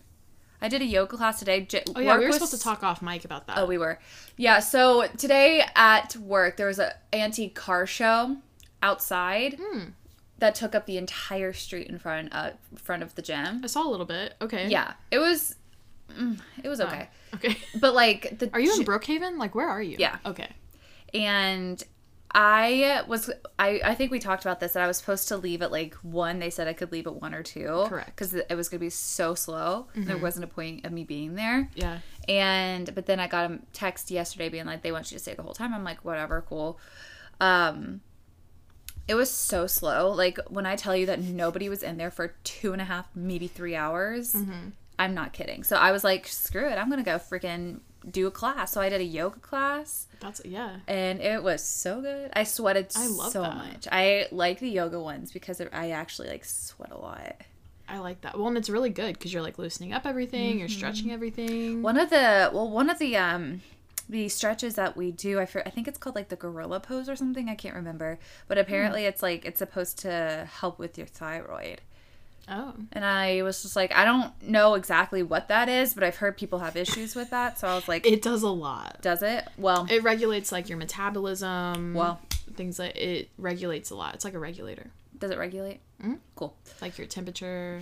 I 0.61 0.67
did 0.67 0.81
a 0.81 0.85
yoga 0.85 1.15
class 1.17 1.37
today. 1.39 1.61
J- 1.61 1.83
Oh 1.95 1.99
yeah, 1.99 2.07
work 2.13 2.19
we 2.19 2.25
were 2.25 2.27
was- 2.29 2.35
supposed 2.37 2.53
to 2.53 2.59
talk 2.59 2.83
off 2.83 3.01
mic 3.03 3.23
about 3.23 3.45
that. 3.47 3.57
Oh, 3.59 3.65
we 3.67 3.77
were. 3.77 3.99
Yeah. 4.35 4.59
So 4.59 5.07
today 5.17 5.63
at 5.75 6.15
work, 6.15 6.57
there 6.57 6.67
was 6.67 6.79
a 6.79 6.93
antique 7.11 7.53
car 7.53 7.85
show 7.85 8.37
outside 8.81 9.59
Hmm. 9.61 9.89
that 10.39 10.55
took 10.55 10.73
up 10.73 10.85
the 10.87 10.97
entire 10.97 11.53
street 11.53 11.87
in 11.87 11.99
front 11.99 12.33
uh, 12.33 12.51
front 12.75 13.03
of 13.03 13.13
the 13.15 13.21
gym. 13.21 13.61
I 13.63 13.67
saw 13.67 13.87
a 13.87 13.91
little 13.91 14.05
bit. 14.07 14.33
Okay. 14.41 14.67
Yeah, 14.69 14.93
it 15.11 15.19
was. 15.19 15.55
Mm, 16.11 16.39
It 16.63 16.69
was 16.69 16.81
okay, 16.81 17.09
Okay. 17.35 17.57
but 17.79 17.93
like 17.93 18.39
the 18.39 18.49
Are 18.53 18.59
you 18.59 18.73
in 18.79 18.85
Brookhaven? 18.85 19.37
Like 19.37 19.55
where 19.55 19.67
are 19.69 19.81
you? 19.81 19.97
Yeah. 19.99 20.17
Okay. 20.25 20.49
and 21.13 21.81
I 22.35 23.03
was 23.07 23.29
I 23.59 23.79
I 23.85 23.93
think 23.93 24.09
we 24.11 24.17
talked 24.17 24.43
about 24.43 24.59
this 24.59 24.73
that 24.73 24.81
I 24.81 24.87
was 24.87 24.97
supposed 24.97 25.27
to 25.27 25.37
leave 25.37 25.61
at 25.61 25.71
like 25.71 25.93
one. 26.01 26.39
They 26.39 26.49
said 26.49 26.67
I 26.67 26.73
could 26.73 26.91
leave 26.91 27.05
at 27.05 27.13
one 27.13 27.35
or 27.35 27.43
two. 27.43 27.85
Correct. 27.87 28.07
Because 28.15 28.33
it 28.33 28.55
was 28.55 28.69
gonna 28.69 28.79
be 28.79 28.89
so 28.89 29.35
slow. 29.35 29.87
There 29.95 30.17
wasn't 30.17 30.45
a 30.45 30.47
point 30.47 30.83
of 30.83 30.91
me 30.91 31.03
being 31.03 31.35
there. 31.35 31.69
Yeah. 31.75 31.99
And 32.27 32.93
but 32.95 33.05
then 33.05 33.19
I 33.19 33.27
got 33.27 33.51
a 33.51 33.59
text 33.71 34.09
yesterday 34.09 34.49
being 34.49 34.65
like 34.65 34.81
they 34.81 34.91
want 34.91 35.11
you 35.11 35.17
to 35.17 35.21
stay 35.21 35.35
the 35.35 35.43
whole 35.43 35.53
time. 35.53 35.75
I'm 35.75 35.83
like 35.83 36.03
whatever, 36.03 36.43
cool. 36.49 36.79
Um, 37.39 38.01
it 39.07 39.13
was 39.13 39.29
so 39.29 39.67
slow. 39.67 40.09
Like 40.11 40.39
when 40.49 40.65
I 40.65 40.75
tell 40.75 40.95
you 40.95 41.05
that 41.07 41.21
nobody 41.21 41.69
was 41.69 41.83
in 41.83 41.97
there 41.97 42.09
for 42.09 42.29
two 42.43 42.73
and 42.73 42.81
a 42.81 42.85
half, 42.85 43.07
maybe 43.13 43.47
three 43.47 43.75
hours, 43.75 44.35
I'm 44.99 45.13
not 45.13 45.33
kidding. 45.33 45.63
So 45.63 45.75
I 45.75 45.91
was 45.91 46.03
like, 46.03 46.27
screw 46.27 46.67
it, 46.67 46.77
I'm 46.77 46.89
gonna 46.89 47.03
go 47.03 47.17
freaking 47.17 47.79
do 48.09 48.27
a 48.27 48.31
class. 48.31 48.71
So 48.71 48.81
I 48.81 48.89
did 48.89 49.01
a 49.01 49.05
yoga 49.05 49.39
class 49.39 50.07
That's 50.19 50.41
yeah. 50.45 50.77
and 50.87 51.21
it 51.21 51.41
was 51.43 51.63
so 51.63 52.01
good. 52.01 52.31
I 52.33 52.43
sweated 52.43 52.91
I 52.95 53.07
love 53.07 53.31
so 53.31 53.41
that. 53.41 53.55
much. 53.55 53.87
I 53.91 54.27
like 54.31 54.59
the 54.59 54.69
yoga 54.69 54.99
ones 54.99 55.31
because 55.31 55.61
I 55.71 55.91
actually 55.91 56.29
like 56.29 56.45
sweat 56.45 56.91
a 56.91 56.97
lot. 56.97 57.41
I 57.87 57.99
like 57.99 58.21
that. 58.21 58.37
Well, 58.37 58.47
and 58.47 58.57
it's 58.57 58.69
really 58.69 58.89
good 58.89 59.13
because 59.13 59.33
you're 59.33 59.41
like 59.41 59.57
loosening 59.57 59.93
up 59.93 60.05
everything. 60.05 60.59
You're 60.59 60.69
stretching 60.69 61.11
everything. 61.11 61.81
One 61.81 61.97
of 61.97 62.09
the 62.09 62.49
well, 62.53 62.69
one 62.69 62.89
of 62.89 62.99
the 62.99 63.17
um 63.17 63.61
the 64.09 64.29
stretches 64.29 64.75
that 64.75 64.97
we 64.97 65.11
do, 65.11 65.39
I 65.39 65.43
I 65.65 65.69
think 65.69 65.87
it's 65.87 65.97
called 65.97 66.15
like 66.15 66.29
the 66.29 66.35
gorilla 66.35 66.79
pose 66.79 67.07
or 67.09 67.15
something. 67.15 67.49
I 67.49 67.55
can't 67.55 67.75
remember, 67.75 68.19
but 68.47 68.57
apparently 68.57 69.05
it's 69.05 69.21
like 69.21 69.45
it's 69.45 69.59
supposed 69.59 69.97
to 69.99 70.47
help 70.59 70.79
with 70.79 70.97
your 70.97 71.07
thyroid. 71.07 71.81
Oh. 72.49 72.73
And 72.91 73.05
I 73.05 73.41
was 73.41 73.61
just 73.61 73.75
like, 73.75 73.93
I 73.95 74.03
don't 74.03 74.31
know 74.43 74.73
exactly 74.73 75.23
what 75.23 75.47
that 75.47 75.69
is, 75.69 75.93
but 75.93 76.03
I've 76.03 76.17
heard 76.17 76.37
people 76.37 76.59
have 76.59 76.75
issues 76.75 77.15
with 77.15 77.29
that. 77.29 77.57
So 77.57 77.67
I 77.67 77.75
was 77.75 77.87
like, 77.87 78.05
It 78.05 78.21
does 78.21 78.43
a 78.43 78.49
lot. 78.49 78.97
does 79.01 79.21
it? 79.23 79.47
Well, 79.57 79.87
It 79.89 80.03
regulates 80.03 80.51
like 80.51 80.67
your 80.67 80.77
metabolism. 80.77 81.93
Well. 81.93 82.19
things 82.55 82.79
like 82.79 82.95
it 82.97 83.29
regulates 83.37 83.89
a 83.91 83.95
lot. 83.95 84.13
It's 84.15 84.25
like 84.25 84.33
a 84.33 84.39
regulator. 84.39 84.91
does 85.17 85.31
it 85.31 85.37
regulate? 85.37 85.79
Mm-hmm. 86.01 86.15
Cool. 86.35 86.53
Like 86.81 86.97
your 86.97 87.07
temperature. 87.07 87.81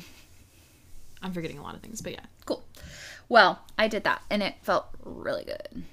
I'm 1.23 1.33
forgetting 1.33 1.57
a 1.57 1.63
lot 1.63 1.73
of 1.75 1.81
things, 1.81 2.01
but 2.01 2.11
yeah. 2.13 2.25
Cool. 2.45 2.63
Well, 3.29 3.61
I 3.79 3.87
did 3.87 4.03
that 4.03 4.21
and 4.29 4.43
it 4.43 4.55
felt 4.61 4.85
really 5.03 5.43
good. 5.45 5.83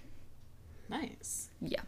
Nice. 0.90 1.48
Yeah. 1.60 1.80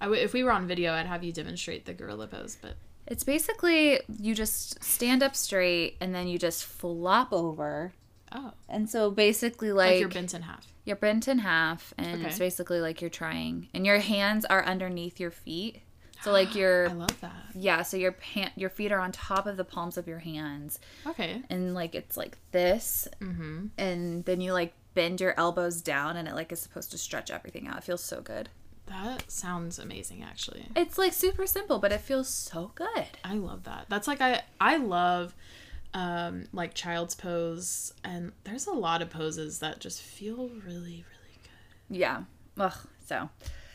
I 0.00 0.04
w- 0.04 0.22
if 0.22 0.32
we 0.32 0.44
were 0.44 0.52
on 0.52 0.66
video, 0.66 0.92
I'd 0.92 1.06
have 1.06 1.24
you 1.24 1.32
demonstrate 1.32 1.86
the 1.86 1.94
gorilla 1.94 2.26
pose, 2.26 2.56
but 2.60 2.74
It's 3.10 3.24
basically 3.24 4.00
you 4.20 4.34
just 4.34 4.82
stand 4.84 5.22
up 5.22 5.34
straight 5.34 5.96
and 6.00 6.14
then 6.14 6.28
you 6.28 6.38
just 6.38 6.64
flop 6.64 7.32
over. 7.32 7.92
oh, 8.32 8.52
And 8.68 8.88
so 8.88 9.10
basically 9.10 9.72
like, 9.72 9.92
like, 9.92 10.00
you're 10.00 10.08
bent 10.10 10.34
in 10.34 10.42
half. 10.42 10.66
you're 10.84 10.96
bent 10.96 11.26
in 11.26 11.38
half 11.38 11.94
and 11.98 12.24
it's 12.26 12.38
basically 12.38 12.80
like 12.80 13.00
you're 13.00 13.08
trying 13.10 13.68
and 13.74 13.86
your 13.86 13.98
hands 13.98 14.44
are 14.44 14.62
underneath 14.64 15.18
your 15.18 15.30
feet. 15.30 15.80
So 16.22 16.32
like 16.32 16.54
your 16.60 16.90
I 16.90 16.92
love 16.92 17.20
that. 17.22 17.32
yeah, 17.54 17.82
so 17.82 17.96
your 17.96 18.12
pan- 18.12 18.52
your 18.56 18.70
feet 18.70 18.92
are 18.92 19.00
on 19.00 19.10
top 19.12 19.46
of 19.46 19.56
the 19.56 19.64
palms 19.64 19.96
of 19.96 20.06
your 20.06 20.18
hands 20.18 20.78
Okay. 21.06 21.42
and 21.48 21.74
like 21.74 21.94
it's 21.94 22.16
like 22.16 22.36
this 22.52 23.08
Mm-hmm. 23.22 23.66
and 23.78 24.24
then 24.26 24.40
you 24.42 24.52
like 24.52 24.74
bend 24.94 25.20
your 25.20 25.32
elbows 25.38 25.80
down 25.80 26.16
and 26.16 26.26
it 26.28 26.34
like 26.34 26.50
is 26.52 26.60
supposed 26.60 26.90
to 26.90 26.98
stretch 26.98 27.30
everything 27.30 27.66
out. 27.68 27.78
It 27.78 27.84
feels 27.84 28.02
so 28.04 28.20
good. 28.20 28.48
That 28.88 29.30
sounds 29.30 29.78
amazing, 29.78 30.22
actually. 30.22 30.66
It's 30.74 30.98
like 30.98 31.12
super 31.12 31.46
simple, 31.46 31.78
but 31.78 31.92
it 31.92 32.00
feels 32.00 32.28
so 32.28 32.72
good. 32.74 33.06
I 33.24 33.34
love 33.34 33.64
that. 33.64 33.86
That's 33.88 34.08
like 34.08 34.20
I 34.20 34.42
I 34.60 34.76
love 34.76 35.34
um 35.94 36.46
like 36.52 36.74
child's 36.74 37.14
pose 37.14 37.94
and 38.04 38.32
there's 38.44 38.66
a 38.66 38.72
lot 38.72 39.00
of 39.00 39.08
poses 39.08 39.60
that 39.60 39.80
just 39.80 40.02
feel 40.02 40.48
really 40.48 41.04
really 41.10 41.38
good. 41.42 41.96
Yeah. 41.96 42.22
Ugh. 42.58 42.74
So 43.06 43.30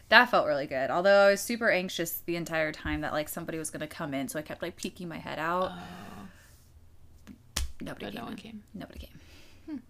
that 0.09 0.29
felt 0.29 0.47
really 0.47 0.67
good. 0.67 0.89
Although 0.91 1.27
I 1.27 1.31
was 1.31 1.41
super 1.41 1.71
anxious 1.71 2.21
the 2.25 2.35
entire 2.35 2.71
time 2.71 3.01
that 3.01 3.13
like 3.13 3.29
somebody 3.29 3.57
was 3.57 3.69
gonna 3.69 3.87
come 3.87 4.13
in, 4.13 4.27
so 4.27 4.37
I 4.39 4.41
kept 4.41 4.61
like 4.61 4.75
peeking 4.75 5.07
my 5.07 5.17
head 5.17 5.39
out. 5.39 5.71
Nobody 7.81 8.05
but 8.05 8.13
came. 8.13 8.19
no 8.21 8.23
one 8.25 8.33
in. 8.33 8.37
came. 8.37 8.63
Nobody 8.73 8.99
came. 8.99 9.81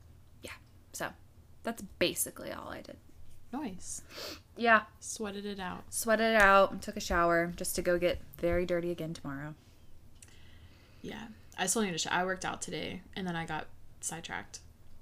Yeah. 0.41 0.51
So 0.93 1.09
that's 1.63 1.81
basically 1.99 2.51
all 2.51 2.69
I 2.69 2.81
did. 2.81 2.97
Nice. 3.51 4.01
Yeah. 4.55 4.83
Sweated 4.99 5.45
it 5.45 5.59
out. 5.59 5.83
Sweated 5.89 6.35
it 6.35 6.41
out. 6.41 6.81
Took 6.81 6.97
a 6.97 6.99
shower 7.01 7.51
just 7.55 7.75
to 7.75 7.81
go 7.81 7.97
get 7.97 8.19
very 8.37 8.65
dirty 8.65 8.91
again 8.91 9.13
tomorrow. 9.13 9.55
Yeah. 11.01 11.23
I 11.57 11.67
still 11.67 11.81
need 11.81 11.91
to 11.91 11.97
shower. 11.97 12.13
I 12.13 12.25
worked 12.25 12.45
out 12.45 12.61
today 12.61 13.01
and 13.15 13.27
then 13.27 13.35
I 13.35 13.45
got 13.45 13.67
sidetracked. 14.01 14.59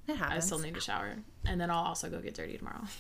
That 0.08 0.18
happens. 0.18 0.44
I 0.44 0.46
still 0.46 0.60
need 0.60 0.76
to 0.76 0.82
shower. 0.82 1.16
And 1.46 1.60
then 1.60 1.70
I'll 1.70 1.84
also 1.86 2.10
go 2.10 2.20
get 2.20 2.34
dirty 2.34 2.58
tomorrow. 2.58 2.82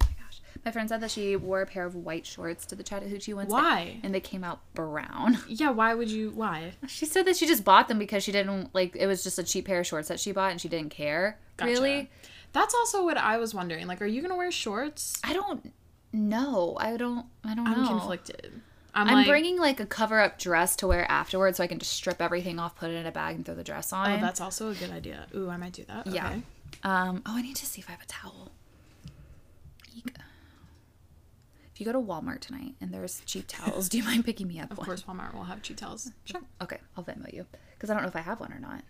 Oh 0.00 0.06
my 0.06 0.08
gosh. 0.22 0.40
My 0.64 0.70
friend 0.70 0.88
said 0.88 1.00
that 1.00 1.10
she 1.10 1.36
wore 1.36 1.62
a 1.62 1.66
pair 1.66 1.84
of 1.84 1.94
white 1.94 2.26
shorts 2.26 2.66
to 2.66 2.74
the 2.74 2.82
Chattahoochee 2.82 3.34
Wednesday. 3.34 3.54
Why? 3.54 4.00
And 4.02 4.14
they 4.14 4.20
came 4.20 4.44
out 4.44 4.60
brown. 4.74 5.38
Yeah, 5.48 5.70
why 5.70 5.94
would 5.94 6.10
you 6.10 6.30
why? 6.30 6.72
She 6.86 7.06
said 7.06 7.26
that 7.26 7.36
she 7.36 7.46
just 7.46 7.64
bought 7.64 7.88
them 7.88 7.98
because 7.98 8.22
she 8.22 8.32
didn't 8.32 8.74
like 8.74 8.94
it 8.96 9.06
was 9.06 9.22
just 9.22 9.38
a 9.38 9.42
cheap 9.42 9.66
pair 9.66 9.80
of 9.80 9.86
shorts 9.86 10.08
that 10.08 10.20
she 10.20 10.32
bought 10.32 10.50
and 10.52 10.60
she 10.60 10.68
didn't 10.68 10.90
care. 10.90 11.38
Gotcha. 11.56 11.70
Really? 11.70 12.10
That's 12.52 12.74
also 12.74 13.04
what 13.04 13.16
I 13.18 13.36
was 13.38 13.54
wondering. 13.54 13.86
Like, 13.86 14.00
are 14.00 14.06
you 14.06 14.22
gonna 14.22 14.36
wear 14.36 14.50
shorts? 14.50 15.20
I 15.24 15.32
don't 15.32 15.72
know. 16.12 16.76
I 16.80 16.96
don't 16.96 17.26
I 17.44 17.54
don't 17.54 17.66
I'm 17.66 17.82
know. 17.82 17.88
conflicted. 17.88 18.60
I'm, 18.94 19.08
I'm 19.08 19.14
like, 19.16 19.26
bringing 19.26 19.58
like 19.58 19.78
a 19.78 19.84
cover 19.86 20.20
up 20.20 20.38
dress 20.38 20.74
to 20.76 20.86
wear 20.86 21.10
afterwards 21.10 21.58
so 21.58 21.64
I 21.64 21.66
can 21.66 21.78
just 21.78 21.92
strip 21.92 22.22
everything 22.22 22.58
off, 22.58 22.76
put 22.76 22.90
it 22.90 22.94
in 22.94 23.04
a 23.04 23.12
bag 23.12 23.36
and 23.36 23.44
throw 23.44 23.54
the 23.54 23.62
dress 23.64 23.92
on. 23.92 24.10
Oh, 24.10 24.20
that's 24.20 24.40
also 24.40 24.70
a 24.70 24.74
good 24.74 24.90
idea. 24.90 25.26
Ooh, 25.34 25.50
I 25.50 25.58
might 25.58 25.74
do 25.74 25.84
that. 25.84 26.06
Yeah. 26.06 26.28
Okay. 26.28 26.42
Um, 26.82 27.22
oh, 27.26 27.36
I 27.36 27.42
need 27.42 27.56
to 27.56 27.66
see 27.66 27.80
if 27.80 27.88
I 27.88 27.92
have 27.92 28.00
a 28.02 28.06
towel. 28.06 28.52
Eek. 29.94 30.16
If 31.74 31.80
you 31.80 31.84
go 31.84 31.92
to 31.92 32.00
Walmart 32.00 32.40
tonight 32.40 32.74
and 32.80 32.90
there's 32.92 33.20
cheap 33.26 33.44
towels, 33.48 33.88
do 33.90 33.98
you 33.98 34.04
mind 34.04 34.24
picking 34.24 34.48
me 34.48 34.58
up 34.60 34.70
Of 34.70 34.78
one? 34.78 34.86
course, 34.86 35.02
Walmart 35.02 35.34
will 35.34 35.44
have 35.44 35.60
cheap 35.60 35.76
towels. 35.76 36.10
Sure. 36.24 36.40
Okay, 36.62 36.78
I'll 36.96 37.04
Venmo 37.04 37.30
you 37.32 37.44
because 37.74 37.90
I 37.90 37.92
don't 37.94 38.02
know 38.02 38.08
if 38.08 38.16
I 38.16 38.20
have 38.20 38.40
one 38.40 38.50
or 38.52 38.58
not. 38.58 38.82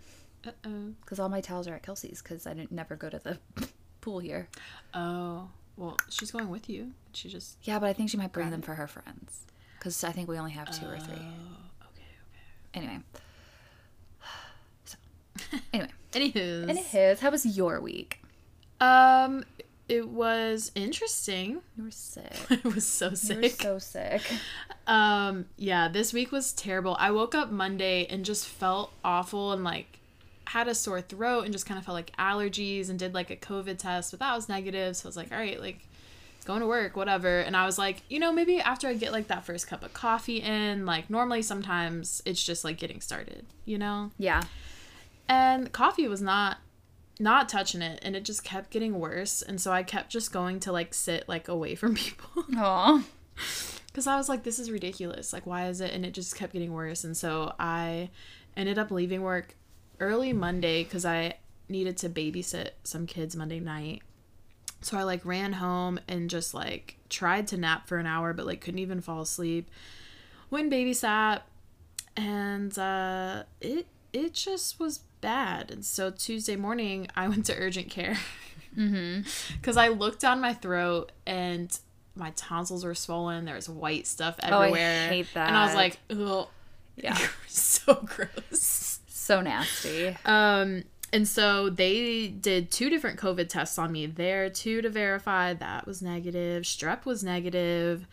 Uh 0.47 0.51
oh. 0.67 0.93
Because 1.01 1.19
all 1.19 1.29
my 1.29 1.41
towels 1.41 1.67
are 1.67 1.75
at 1.75 1.83
Kelsey's 1.83 2.23
because 2.23 2.47
I 2.47 2.55
didn't 2.55 2.71
never 2.71 2.95
go 2.95 3.11
to 3.11 3.19
the 3.19 3.39
pool 4.01 4.21
here. 4.21 4.49
Oh. 4.95 5.49
Well, 5.77 5.97
she's 6.09 6.31
going 6.31 6.49
with 6.49 6.69
you. 6.71 6.93
She 7.13 7.29
just. 7.29 7.59
Yeah, 7.63 7.79
but 7.79 7.87
I 7.89 7.93
think 7.93 8.11
she 8.11 8.17
might 8.17 8.33
bring 8.33 8.51
them 8.51 8.63
for 8.63 8.75
her 8.75 8.87
friends 8.87 9.43
because 9.79 10.03
I 10.05 10.13
think 10.13 10.29
we 10.29 10.39
only 10.39 10.53
have 10.53 10.71
two 10.71 10.87
or 10.87 10.99
three. 10.99 11.15
Oh. 11.19 11.85
Okay. 11.93 12.05
Anyway. 12.75 12.99
So, 14.85 14.97
anyway, 15.73 15.91
Okay. 16.15 16.67
And 16.69 16.79
his. 16.79 17.21
How 17.21 17.31
was 17.31 17.45
your 17.45 17.81
week? 17.81 18.21
Um, 18.81 19.45
it 19.89 20.09
was 20.09 20.73
interesting. 20.75 21.61
You 21.77 21.85
were 21.85 21.91
sick. 21.91 22.33
I 22.51 22.61
was 22.69 22.87
so 22.87 23.07
You 23.07 23.11
were 23.11 23.17
sick. 23.17 23.61
so 23.63 23.79
sick. 23.79 24.23
Um, 24.89 25.47
yeah, 25.57 25.89
this 25.89 26.13
week 26.13 26.31
was 26.31 26.53
terrible. 26.53 26.97
I 27.01 27.11
woke 27.11 27.35
up 27.35 27.51
Monday 27.51 28.07
and 28.07 28.25
just 28.25 28.47
felt 28.47 28.93
awful 29.05 29.51
and 29.53 29.65
like 29.65 29.96
had 30.47 30.69
a 30.69 30.75
sore 30.75 31.01
throat 31.01 31.43
and 31.43 31.53
just 31.53 31.67
kind 31.67 31.79
of 31.79 31.85
felt 31.85 31.95
like 31.95 32.15
allergies 32.17 32.89
and 32.89 32.99
did 32.99 33.15
like 33.15 33.31
a 33.31 33.37
COVID 33.37 33.79
test, 33.79 34.11
but 34.13 34.21
that 34.21 34.35
was 34.35 34.49
negative. 34.49 34.97
So 34.97 35.07
I 35.07 35.09
was 35.09 35.17
like, 35.17 35.33
all 35.33 35.39
right, 35.39 35.61
like 35.61 35.87
going 36.47 36.61
to 36.61 36.67
work, 36.67 36.97
whatever. 36.97 37.41
And 37.41 37.57
I 37.57 37.67
was 37.67 37.79
like, 37.79 38.03
you 38.09 38.19
know, 38.19 38.33
maybe 38.33 38.61
after 38.61 38.89
I 38.89 38.95
get 38.95 39.13
like 39.13 39.27
that 39.29 39.45
first 39.45 39.67
cup 39.67 39.83
of 39.83 39.93
coffee 39.93 40.41
in, 40.41 40.87
like 40.87 41.11
normally 41.11 41.43
sometimes 41.43 42.23
it's 42.25 42.43
just 42.43 42.65
like 42.65 42.79
getting 42.79 43.01
started, 43.01 43.45
you 43.65 43.77
know? 43.77 44.13
Yeah. 44.19 44.43
And 45.29 45.73
coffee 45.73 46.09
was 46.09 46.23
not 46.23 46.59
not 47.19 47.49
touching 47.49 47.81
it 47.81 47.99
and 48.03 48.15
it 48.15 48.27
just 48.27 48.45
kept 48.45 48.71
getting 48.71 49.01
worse 49.01 49.41
and 49.41 49.59
so 49.59 49.73
I 49.73 49.83
kept 49.83 50.11
just 50.11 50.35
going 50.35 50.61
to 50.61 50.71
like 50.71 50.93
sit 50.93 51.27
like 51.29 51.49
away 51.49 51.75
from 51.75 51.95
people. 51.97 52.45
Aw. 52.57 53.03
Because 53.89 54.07
I 54.07 54.17
was 54.17 54.29
like, 54.29 54.43
this 54.45 54.59
is 54.59 54.71
ridiculous. 54.71 55.33
Like, 55.33 55.47
why 55.47 55.69
is 55.69 55.81
it? 55.81 55.93
And 55.93 56.05
it 56.05 56.13
just 56.13 56.37
kept 56.37 56.53
getting 56.53 56.73
worse. 56.73 57.03
And 57.03 57.17
so 57.17 57.55
I 57.59 58.11
ended 58.57 58.79
up 58.79 58.91
leaving 58.91 59.23
work 59.23 59.57
early 60.01 60.33
Monday 60.33 60.85
because 60.85 61.05
I 61.05 61.35
needed 61.69 61.97
to 61.99 62.09
babysit 62.09 62.71
some 62.85 63.07
kids 63.07 63.35
Monday 63.37 63.61
night. 63.61 64.03
So 64.83 64.97
I 64.99 65.03
like 65.03 65.25
ran 65.25 65.55
home 65.55 65.99
and 66.07 66.29
just 66.31 66.55
like 66.55 66.97
tried 67.09 67.47
to 67.49 67.57
nap 67.57 67.89
for 67.89 67.99
an 67.99 68.07
hour, 68.07 68.33
but 68.33 68.47
like 68.47 68.61
couldn't 68.61 68.79
even 68.81 69.01
fall 69.01 69.23
asleep. 69.23 69.69
Went 70.51 70.73
and 70.73 70.73
babysat, 70.73 71.41
and 72.17 72.79
uh, 72.79 73.43
it 73.61 73.87
it 74.13 74.33
just 74.35 74.79
was 74.79 74.99
bad. 75.21 75.71
And 75.71 75.85
so 75.85 76.11
Tuesday 76.11 76.57
morning, 76.57 77.09
I 77.17 77.27
went 77.29 77.47
to 77.47 77.57
urgent 77.57 77.91
care 77.91 78.17
because 78.75 79.77
I 79.77 79.89
looked 79.89 80.21
down 80.21 80.41
my 80.41 80.55
throat 80.55 81.11
and 81.27 81.77
my 82.15 82.31
tonsils 82.37 82.85
were 82.85 82.95
swollen. 82.95 83.45
There 83.45 83.55
was 83.57 83.69
white 83.69 84.07
stuff 84.07 84.39
Oh, 84.43 84.47
I 84.47 84.67
everywhere. 84.69 85.09
hate 85.09 85.27
And 85.35 85.57
I 85.57 85.67
was 85.67 85.75
like, 85.75 85.99
ugh. 86.11 86.49
Yeah. 86.99 87.19
so 87.47 87.95
gross. 88.07 88.86
So 89.27 89.41
nasty. 89.41 90.17
Um, 90.25 90.85
and 91.13 91.27
so 91.27 91.69
they 91.69 92.29
did 92.29 92.71
two 92.71 92.89
different 92.89 93.19
COVID 93.19 93.49
tests 93.49 93.77
on 93.77 93.91
me 93.91 94.07
there, 94.07 94.49
two 94.49 94.81
to 94.83 94.89
verify 94.89 95.53
that 95.53 95.85
was 95.85 96.01
negative. 96.01 96.63
Strep 96.63 97.05
was 97.05 97.25
negative. 97.25 98.07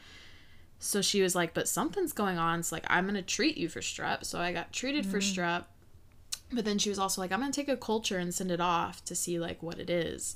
So 0.79 1.03
she 1.03 1.22
was 1.22 1.36
like, 1.36 1.53
but 1.53 1.67
something's 1.67 2.13
going 2.13 2.39
on. 2.39 2.63
So 2.63 2.75
like, 2.75 2.88
I'm 2.88 3.05
gonna 3.05 3.22
treat 3.22 3.58
you 3.58 3.70
for 3.70 3.79
strep. 3.79 4.25
So 4.25 4.39
I 4.39 4.53
got 4.53 4.74
treated 4.74 5.05
for 5.05 5.20
strep. 5.20 5.65
But 6.51 6.65
then 6.65 6.79
she 6.79 6.89
was 6.89 6.98
also 6.98 7.22
like, 7.22 7.32
I'm 7.32 7.41
gonna 7.41 7.51
take 7.51 7.70
a 7.70 7.77
culture 7.77 8.17
and 8.17 8.34
send 8.34 8.50
it 8.50 8.60
off 8.60 9.05
to 9.05 9.13
see 9.13 9.39
like 9.39 9.62
what 9.62 9.77
it 9.77 9.91
is. 9.91 10.36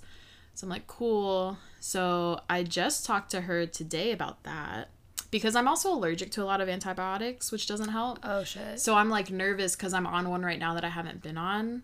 So 0.53 0.65
I'm 0.65 0.69
like, 0.69 0.85
cool. 0.85 1.57
So 1.79 2.41
I 2.47 2.61
just 2.61 3.03
talked 3.03 3.31
to 3.31 3.41
her 3.41 3.65
today 3.65 4.11
about 4.11 4.43
that 4.43 4.89
because 5.31 5.55
I'm 5.55 5.67
also 5.67 5.93
allergic 5.93 6.31
to 6.31 6.43
a 6.43 6.45
lot 6.45 6.61
of 6.61 6.69
antibiotics, 6.69 7.51
which 7.51 7.67
doesn't 7.67 7.89
help. 7.89 8.19
Oh 8.23 8.43
shit. 8.43 8.79
So 8.79 8.95
I'm 8.95 9.09
like 9.09 9.29
nervous 9.29 9.75
because 9.75 9.93
I'm 9.93 10.07
on 10.07 10.29
one 10.29 10.43
right 10.43 10.59
now 10.59 10.73
that 10.73 10.83
I 10.83 10.89
haven't 10.89 11.21
been 11.21 11.37
on. 11.37 11.83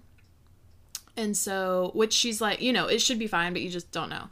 And 1.15 1.38
so, 1.38 1.91
which 1.93 2.13
she's 2.13 2.41
like, 2.41 2.62
you 2.62 2.73
know, 2.73 2.88
it 2.88 3.00
should 3.00 3.19
be 3.19 3.27
fine, 3.27 3.53
but 3.53 3.62
you 3.62 3.69
just 3.69 3.91
don't 3.91 4.09
know. 4.09 4.29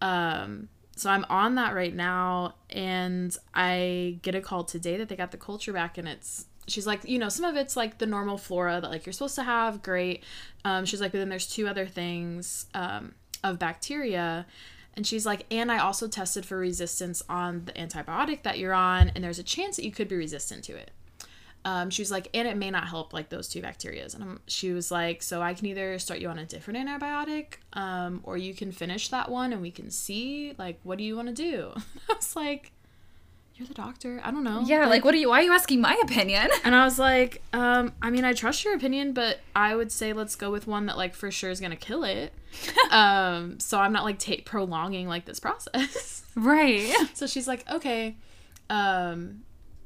Um, 0.00 0.68
so 0.96 1.10
I'm 1.10 1.24
on 1.28 1.56
that 1.56 1.74
right 1.74 1.94
now, 1.94 2.54
and 2.70 3.36
I 3.54 4.18
get 4.22 4.34
a 4.34 4.40
call 4.40 4.64
today 4.64 4.96
that 4.96 5.08
they 5.08 5.16
got 5.16 5.30
the 5.30 5.36
culture 5.36 5.72
back, 5.72 5.98
and 5.98 6.08
it's 6.08 6.46
she's 6.66 6.86
like, 6.86 7.04
you 7.04 7.18
know, 7.18 7.28
some 7.28 7.44
of 7.44 7.56
it's 7.56 7.76
like 7.76 7.98
the 7.98 8.06
normal 8.06 8.38
flora 8.38 8.80
that 8.80 8.90
like 8.90 9.06
you're 9.06 9.12
supposed 9.12 9.34
to 9.36 9.42
have, 9.42 9.82
great. 9.82 10.24
Um, 10.64 10.84
she's 10.84 11.00
like, 11.00 11.12
but 11.12 11.18
then 11.18 11.28
there's 11.28 11.48
two 11.48 11.68
other 11.68 11.86
things 11.86 12.66
um, 12.74 13.14
of 13.42 13.58
bacteria. 13.58 14.46
And 14.96 15.06
she's 15.06 15.26
like, 15.26 15.46
and 15.50 15.72
I 15.72 15.78
also 15.78 16.06
tested 16.08 16.46
for 16.46 16.56
resistance 16.56 17.22
on 17.28 17.64
the 17.64 17.72
antibiotic 17.72 18.42
that 18.42 18.58
you're 18.58 18.74
on, 18.74 19.10
and 19.14 19.24
there's 19.24 19.38
a 19.38 19.44
chance 19.44 19.76
that 19.76 19.84
you 19.84 19.90
could 19.90 20.08
be 20.08 20.16
resistant 20.16 20.64
to 20.64 20.76
it 20.76 20.90
um, 21.64 21.88
she 21.88 22.02
was 22.02 22.10
like, 22.10 22.28
and 22.34 22.46
it 22.46 22.56
may 22.56 22.70
not 22.70 22.88
help 22.88 23.12
like 23.12 23.30
those 23.30 23.48
two 23.48 23.62
bacterias. 23.62 24.14
And 24.14 24.22
I'm, 24.22 24.40
she 24.46 24.72
was 24.72 24.90
like, 24.90 25.22
so 25.22 25.40
I 25.40 25.54
can 25.54 25.66
either 25.66 25.98
start 25.98 26.20
you 26.20 26.28
on 26.28 26.38
a 26.38 26.44
different 26.44 26.86
antibiotic, 26.86 27.54
um, 27.72 28.20
or 28.24 28.36
you 28.36 28.54
can 28.54 28.70
finish 28.70 29.08
that 29.08 29.30
one 29.30 29.52
and 29.52 29.62
we 29.62 29.70
can 29.70 29.90
see 29.90 30.54
like 30.58 30.78
what 30.82 30.98
do 30.98 31.04
you 31.04 31.16
want 31.16 31.28
to 31.28 31.34
do. 31.34 31.72
I 32.10 32.14
was 32.14 32.36
like, 32.36 32.72
you're 33.56 33.68
the 33.68 33.74
doctor. 33.74 34.20
I 34.24 34.32
don't 34.32 34.42
know. 34.42 34.62
Yeah, 34.66 34.86
like, 34.86 35.04
what 35.04 35.14
are 35.14 35.18
you? 35.18 35.28
Why 35.28 35.40
are 35.40 35.42
you 35.42 35.52
asking 35.52 35.80
my 35.80 35.98
opinion? 36.02 36.48
And 36.64 36.74
I 36.74 36.84
was 36.84 36.98
like, 36.98 37.42
um, 37.52 37.92
I 38.02 38.10
mean, 38.10 38.24
I 38.24 38.32
trust 38.32 38.64
your 38.64 38.74
opinion, 38.74 39.12
but 39.12 39.40
I 39.54 39.76
would 39.76 39.92
say 39.92 40.12
let's 40.12 40.34
go 40.34 40.50
with 40.50 40.66
one 40.66 40.86
that 40.86 40.96
like 40.96 41.14
for 41.14 41.30
sure 41.30 41.50
is 41.50 41.60
gonna 41.60 41.76
kill 41.76 42.04
it. 42.04 42.32
um, 42.90 43.60
so 43.60 43.78
I'm 43.78 43.92
not 43.92 44.04
like 44.04 44.18
ta- 44.18 44.42
prolonging 44.44 45.06
like 45.08 45.24
this 45.24 45.40
process. 45.40 46.20
Right. 46.36 46.92
So 47.14 47.28
she's 47.28 47.46
like, 47.46 47.64
okay. 47.70 48.16
Um, 48.68 49.44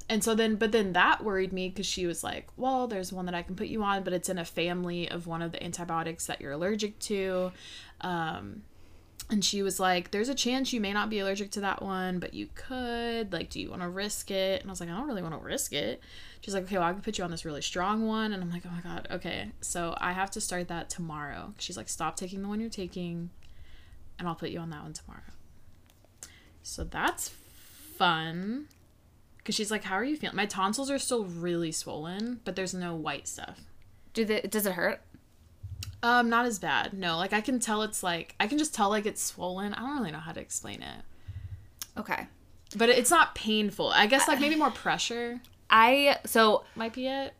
and 0.09 0.25
so 0.25 0.35
then, 0.35 0.57
but 0.57 0.73
then 0.73 0.95
that 0.95 1.23
worried 1.23 1.53
me 1.53 1.69
because 1.69 1.85
she 1.85 2.07
was 2.07 2.25
like, 2.25 2.49
well, 2.57 2.87
there's 2.87 3.13
one 3.13 3.27
that 3.27 3.35
I 3.35 3.43
can 3.43 3.55
put 3.55 3.67
you 3.67 3.83
on, 3.83 4.03
but 4.03 4.15
it's 4.15 4.31
in 4.31 4.39
a 4.39 4.47
family 4.47 5.11
of 5.11 5.27
one 5.27 5.43
of 5.43 5.53
the 5.53 5.63
antibiotics 5.63 6.25
that 6.25 6.41
you're 6.41 6.53
allergic 6.53 6.99
to. 7.01 7.53
Um, 8.01 8.63
and 9.30 9.44
she 9.44 9.62
was 9.62 9.78
like, 9.78 10.11
there's 10.11 10.30
a 10.30 10.35
chance 10.35 10.73
you 10.73 10.80
may 10.80 10.92
not 10.92 11.11
be 11.11 11.18
allergic 11.18 11.50
to 11.52 11.61
that 11.61 11.82
one, 11.82 12.18
but 12.18 12.32
you 12.32 12.49
could. 12.54 13.30
Like, 13.32 13.50
do 13.50 13.61
you 13.61 13.68
want 13.68 13.82
to 13.82 13.88
risk 13.88 14.30
it? 14.30 14.62
And 14.62 14.70
I 14.70 14.73
was 14.73 14.80
like, 14.80 14.88
I 14.88 14.97
don't 14.97 15.06
really 15.06 15.23
want 15.23 15.38
to 15.38 15.44
risk 15.44 15.75
it. 15.75 16.00
She's 16.40 16.54
like, 16.54 16.64
okay, 16.64 16.78
well, 16.78 16.87
I 16.87 16.92
can 16.92 17.02
put 17.02 17.18
you 17.18 17.25
on 17.25 17.30
this 17.30 17.44
really 17.44 17.61
strong 17.61 18.06
one. 18.06 18.32
And 18.32 18.42
I'm 18.42 18.50
like, 18.50 18.62
oh 18.64 18.70
my 18.70 18.80
God, 18.80 19.06
okay. 19.11 19.50
So 19.61 19.94
I 20.00 20.12
have 20.12 20.30
to 20.30 20.40
start 20.40 20.68
that 20.68 20.88
tomorrow. 20.88 21.52
She's 21.58 21.76
like, 21.76 21.90
stop 21.90 22.16
taking 22.16 22.40
the 22.42 22.49
one 22.49 22.58
you're 22.58 22.70
taking, 22.70 23.28
and 24.18 24.26
I'll 24.26 24.35
put 24.35 24.49
you 24.49 24.61
on 24.61 24.70
that 24.70 24.82
one 24.82 24.94
tomorrow. 24.94 25.20
So 26.62 26.85
that's 26.85 27.28
fun. 27.28 28.68
Because 29.37 29.54
she's 29.54 29.70
like, 29.70 29.85
How 29.85 29.94
are 29.94 30.04
you 30.04 30.16
feeling? 30.16 30.37
My 30.37 30.47
tonsils 30.47 30.90
are 30.90 30.99
still 30.99 31.25
really 31.25 31.73
swollen, 31.73 32.40
but 32.44 32.56
there's 32.56 32.75
no 32.75 32.94
white 32.94 33.28
stuff. 33.28 33.61
Do 34.14 34.25
the, 34.25 34.40
does 34.42 34.66
it 34.66 34.73
hurt? 34.73 35.00
Um, 36.02 36.28
not 36.28 36.47
as 36.47 36.59
bad. 36.59 36.93
No, 36.93 37.17
like 37.17 37.33
I 37.33 37.40
can 37.40 37.59
tell 37.59 37.83
it's 37.83 38.02
like, 38.02 38.35
I 38.38 38.47
can 38.47 38.59
just 38.59 38.75
tell 38.75 38.88
like 38.88 39.07
it's 39.07 39.23
swollen. 39.23 39.75
I 39.75 39.81
don't 39.81 39.99
really 39.99 40.12
know 40.12 40.19
how 40.19 40.33
to 40.33 40.40
explain 40.40 40.83
it. 40.83 41.02
Okay. 41.97 42.26
But 42.76 42.88
it's 42.90 43.11
not 43.11 43.35
painful. 43.35 43.88
I 43.88 44.07
guess 44.07 44.28
like 44.28 44.40
maybe 44.40 44.55
more 44.55 44.71
pressure 44.71 45.40
I 45.71 46.17
so 46.25 46.64
might 46.76 46.93
be 46.93 47.07
it. 47.07 47.35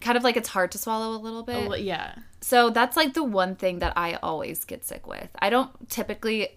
kind 0.00 0.16
of 0.16 0.24
like 0.24 0.36
it's 0.36 0.48
hard 0.48 0.72
to 0.72 0.78
swallow 0.78 1.16
a 1.16 1.18
little 1.18 1.42
bit. 1.42 1.68
Oh, 1.68 1.74
yeah. 1.74 2.14
So 2.40 2.70
that's 2.70 2.96
like 2.96 3.14
the 3.14 3.24
one 3.24 3.56
thing 3.56 3.80
that 3.80 3.92
I 3.96 4.14
always 4.22 4.64
get 4.64 4.84
sick 4.84 5.06
with. 5.06 5.28
I 5.40 5.50
don't 5.50 5.90
typically 5.90 6.50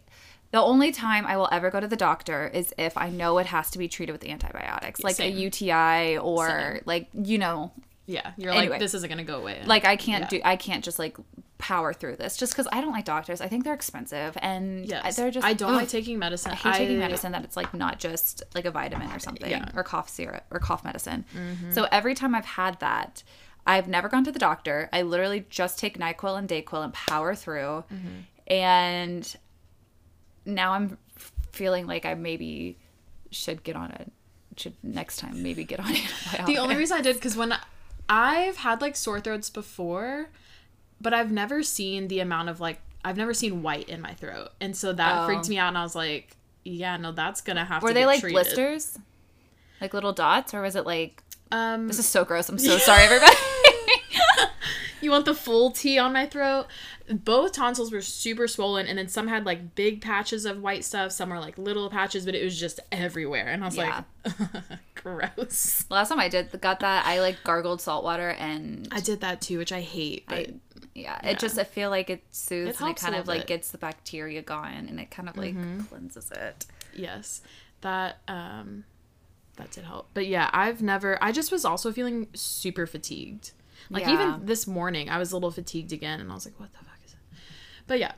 the 0.51 0.62
only 0.62 0.91
time 0.91 1.25
I 1.25 1.38
will 1.38 1.50
ever 1.51 1.70
go 1.70 1.79
to 1.79 1.88
the 1.88 1.96
doctor 1.96 2.48
is 2.48 2.74
if 2.77 2.98
I 2.98 3.10
know 3.10 3.38
it 3.38 3.48
has 3.48 3.70
to 3.72 3.77
be 3.77 3.88
treated 3.88 4.12
with 4.12 4.25
antibiotics, 4.25 5.03
like 5.03 5.15
Same. 5.15 5.36
a 5.36 5.39
UTI 5.39 6.18
or 6.18 6.48
Same. 6.48 6.82
like 6.86 7.08
you 7.13 7.38
know 7.38 7.72
Yeah, 8.10 8.32
you're 8.38 8.51
Anyway. 8.51 8.72
like 8.72 8.80
this 8.80 8.94
isn't 8.96 9.08
gonna 9.08 9.24
go 9.24 9.38
away. 9.38 9.62
like 9.66 9.86
I 9.86 9.96
can't 9.96 10.24
Yeah. 10.24 10.39
do 10.39 10.42
I 10.44 10.56
can't 10.56 10.84
just 10.84 10.98
like 10.98 11.16
power 11.60 11.94
through 11.94 12.16
this 12.16 12.38
just 12.38 12.54
because 12.54 12.68
I 12.72 12.82
don't 12.82 12.92
like 12.92 13.06
doctors. 13.06 13.39
I 13.39 13.48
think 13.48 13.66
they're 13.66 13.74
expensive 13.74 14.36
and 14.42 14.86
yes, 14.86 15.16
they're 15.16 15.30
just 15.30 15.46
I 15.46 15.54
don't 15.54 15.72
ugh. 15.74 15.82
like 15.82 15.89
taking 15.89 16.18
medicine. 16.18 16.51
I 16.54 16.56
hate 16.56 16.74
taking 16.78 17.00
medicine 17.00 17.34
that 17.34 17.44
it's 17.44 17.56
like 17.56 17.72
not 17.74 18.00
just 18.00 18.42
like 18.56 18.66
a 18.66 18.72
vitamin 18.72 19.12
or 19.12 19.20
something 19.20 19.50
Yeah. 19.51 19.70
or 19.75 19.84
cough 19.84 20.10
syrup 20.10 20.44
or 20.50 20.60
cough 20.60 20.84
medicine. 20.84 21.24
Mm-hmm. 21.36 21.72
So 21.72 21.88
every 21.92 22.16
time 22.16 22.34
I've 22.34 22.46
had 22.46 22.80
that, 22.80 23.22
I've 23.68 23.88
never 23.88 24.10
gone 24.10 24.24
to 24.24 24.32
the 24.32 24.39
doctor. 24.39 24.89
I 24.92 25.04
literally 25.04 25.46
just 25.50 25.78
take 25.78 26.00
NyQuil 26.00 26.39
and 26.39 26.50
DayQuil 26.50 26.84
and 26.86 26.94
power 26.94 27.36
through. 27.36 27.84
Mm-hmm. 27.94 28.51
And 28.51 29.36
now 30.46 30.72
I'm 30.74 30.98
feeling 31.51 31.86
like 31.86 32.06
I 32.06 32.16
maybe 32.16 32.78
should 33.32 33.63
get 33.63 33.75
on 33.75 33.92
it. 33.92 34.12
Should 34.58 34.74
next 34.82 35.18
time 35.18 35.44
maybe 35.44 35.63
get 35.63 35.80
on 35.80 35.88
antibiotics. 35.88 36.44
The 36.48 36.58
only 36.58 36.75
reason 36.75 36.98
I 36.98 37.01
did 37.01 37.16
because 37.16 37.36
when 37.38 37.54
I've 38.10 38.58
had 38.58 38.82
like 38.82 38.96
sore 38.96 39.20
throats 39.22 39.50
before, 39.50 40.30
but 41.00 41.13
I've 41.13 41.32
never 41.32 41.62
seen 41.63 42.08
the 42.08 42.20
amount 42.20 42.50
of 42.50 42.60
like 42.60 42.82
I've 43.06 43.16
never 43.18 43.34
seen 43.34 43.62
white 43.63 43.88
in 43.88 44.01
my 44.01 44.13
throat, 44.13 44.50
and 44.60 44.75
so 44.75 44.92
that 44.94 45.22
Oh. 45.22 45.25
freaked 45.28 45.48
me 45.48 45.58
out. 45.58 45.70
And 45.70 45.78
I 45.78 45.84
was 45.84 45.96
like, 45.96 46.36
yeah, 46.66 46.98
no, 46.98 47.12
that's 47.13 47.39
gonna 47.42 47.63
have 47.66 47.82
were 47.84 47.89
to. 47.89 47.94
they 47.94 48.06
like 48.06 48.20
treated. 48.20 48.34
blisters, 48.36 48.98
like 49.80 49.94
little 49.94 50.12
dots, 50.13 50.54
or 50.54 50.62
was 50.62 50.75
it 50.75 50.86
like? 50.86 51.24
Um, 51.51 51.88
This 51.88 51.98
is 52.00 52.06
so 52.08 52.25
gross. 52.25 52.50
I'm 52.50 52.60
so 52.60 52.78
sorry, 52.89 53.04
everybody. 53.04 53.36
you 55.01 55.12
want 55.12 55.25
the 55.25 55.34
full 55.34 55.72
T 55.72 55.98
on 55.98 56.13
my 56.13 56.25
throat? 56.25 56.68
Both 57.10 57.53
tonsils 57.53 57.91
were 57.91 58.01
super 58.01 58.48
swollen, 58.48 58.86
and 58.88 58.98
then 58.98 59.08
some 59.08 59.27
had 59.27 59.46
like 59.46 59.75
big 59.75 60.01
patches 60.01 60.46
of 60.46 60.62
white 60.62 60.84
stuff. 60.84 61.12
Some 61.12 61.29
were 61.29 61.39
like 61.39 61.58
little 61.58 61.89
patches, 61.89 62.25
but 62.25 62.36
it 62.36 62.44
was 62.44 62.60
just 62.60 62.79
everywhere. 62.91 63.48
And 63.48 63.63
I 63.63 63.68
was 63.68 63.75
Yeah. 63.77 64.03
like, 64.25 64.34
gross. 64.96 65.86
Last 65.89 66.10
time 66.10 66.20
I 66.20 66.29
did 66.29 66.50
got 66.62 66.82
that, 66.82 67.06
I 67.06 67.20
like 67.22 67.38
gargled 67.44 67.82
salt 67.82 68.03
water 68.03 68.29
and 68.32 68.88
I 68.91 69.00
did 69.00 69.22
that 69.22 69.41
too, 69.41 69.58
which 69.58 69.72
I 69.72 69.82
hate. 69.82 70.25
But 70.27 70.38
I, 70.38 70.53
yeah, 70.96 71.20
it 71.25 71.39
just 71.39 71.58
I 71.58 71.63
feel 71.63 71.89
like 71.89 72.10
it 72.10 72.24
soothes 72.32 72.75
It 72.75 72.82
and 72.82 72.89
it 72.91 72.98
kind 72.98 73.15
of 73.15 73.27
like 73.27 73.39
bit. 73.39 73.44
Mm-hmm. 73.44 73.48
gets 73.48 73.72
the 73.72 73.77
bacteria 73.77 74.41
gone 74.41 74.88
and 74.89 75.00
it 75.00 75.10
kind 75.12 75.29
of 75.29 75.38
like 75.38 75.56
cleanses 75.88 76.32
it. 76.32 76.65
yes 76.94 77.41
that 77.82 78.18
um 78.27 78.84
that 79.56 79.72
did 79.72 79.86
help 79.86 80.10
but 80.13 80.25
yeah 80.27 80.50
i've 80.51 80.82
never 80.82 81.18
i 81.24 81.32
just 81.32 81.51
was 81.51 81.63
also 81.63 81.91
feeling 81.94 82.27
super 82.34 82.86
fatigued 82.86 83.51
like 83.89 84.03
Yeah. 84.03 84.13
even 84.13 84.46
this 84.46 84.67
morning 84.67 85.10
i 85.10 85.17
was 85.17 85.31
a 85.31 85.36
little 85.36 85.51
fatigued 85.51 85.91
again 85.91 86.19
and 86.19 86.31
i 86.31 86.34
was 86.34 86.46
like 86.46 86.60
what 86.60 86.72
the 86.72 86.77
fuck 86.79 87.00
is 87.05 87.13
it 87.13 87.19
but 87.88 88.00
yeah 88.00 88.13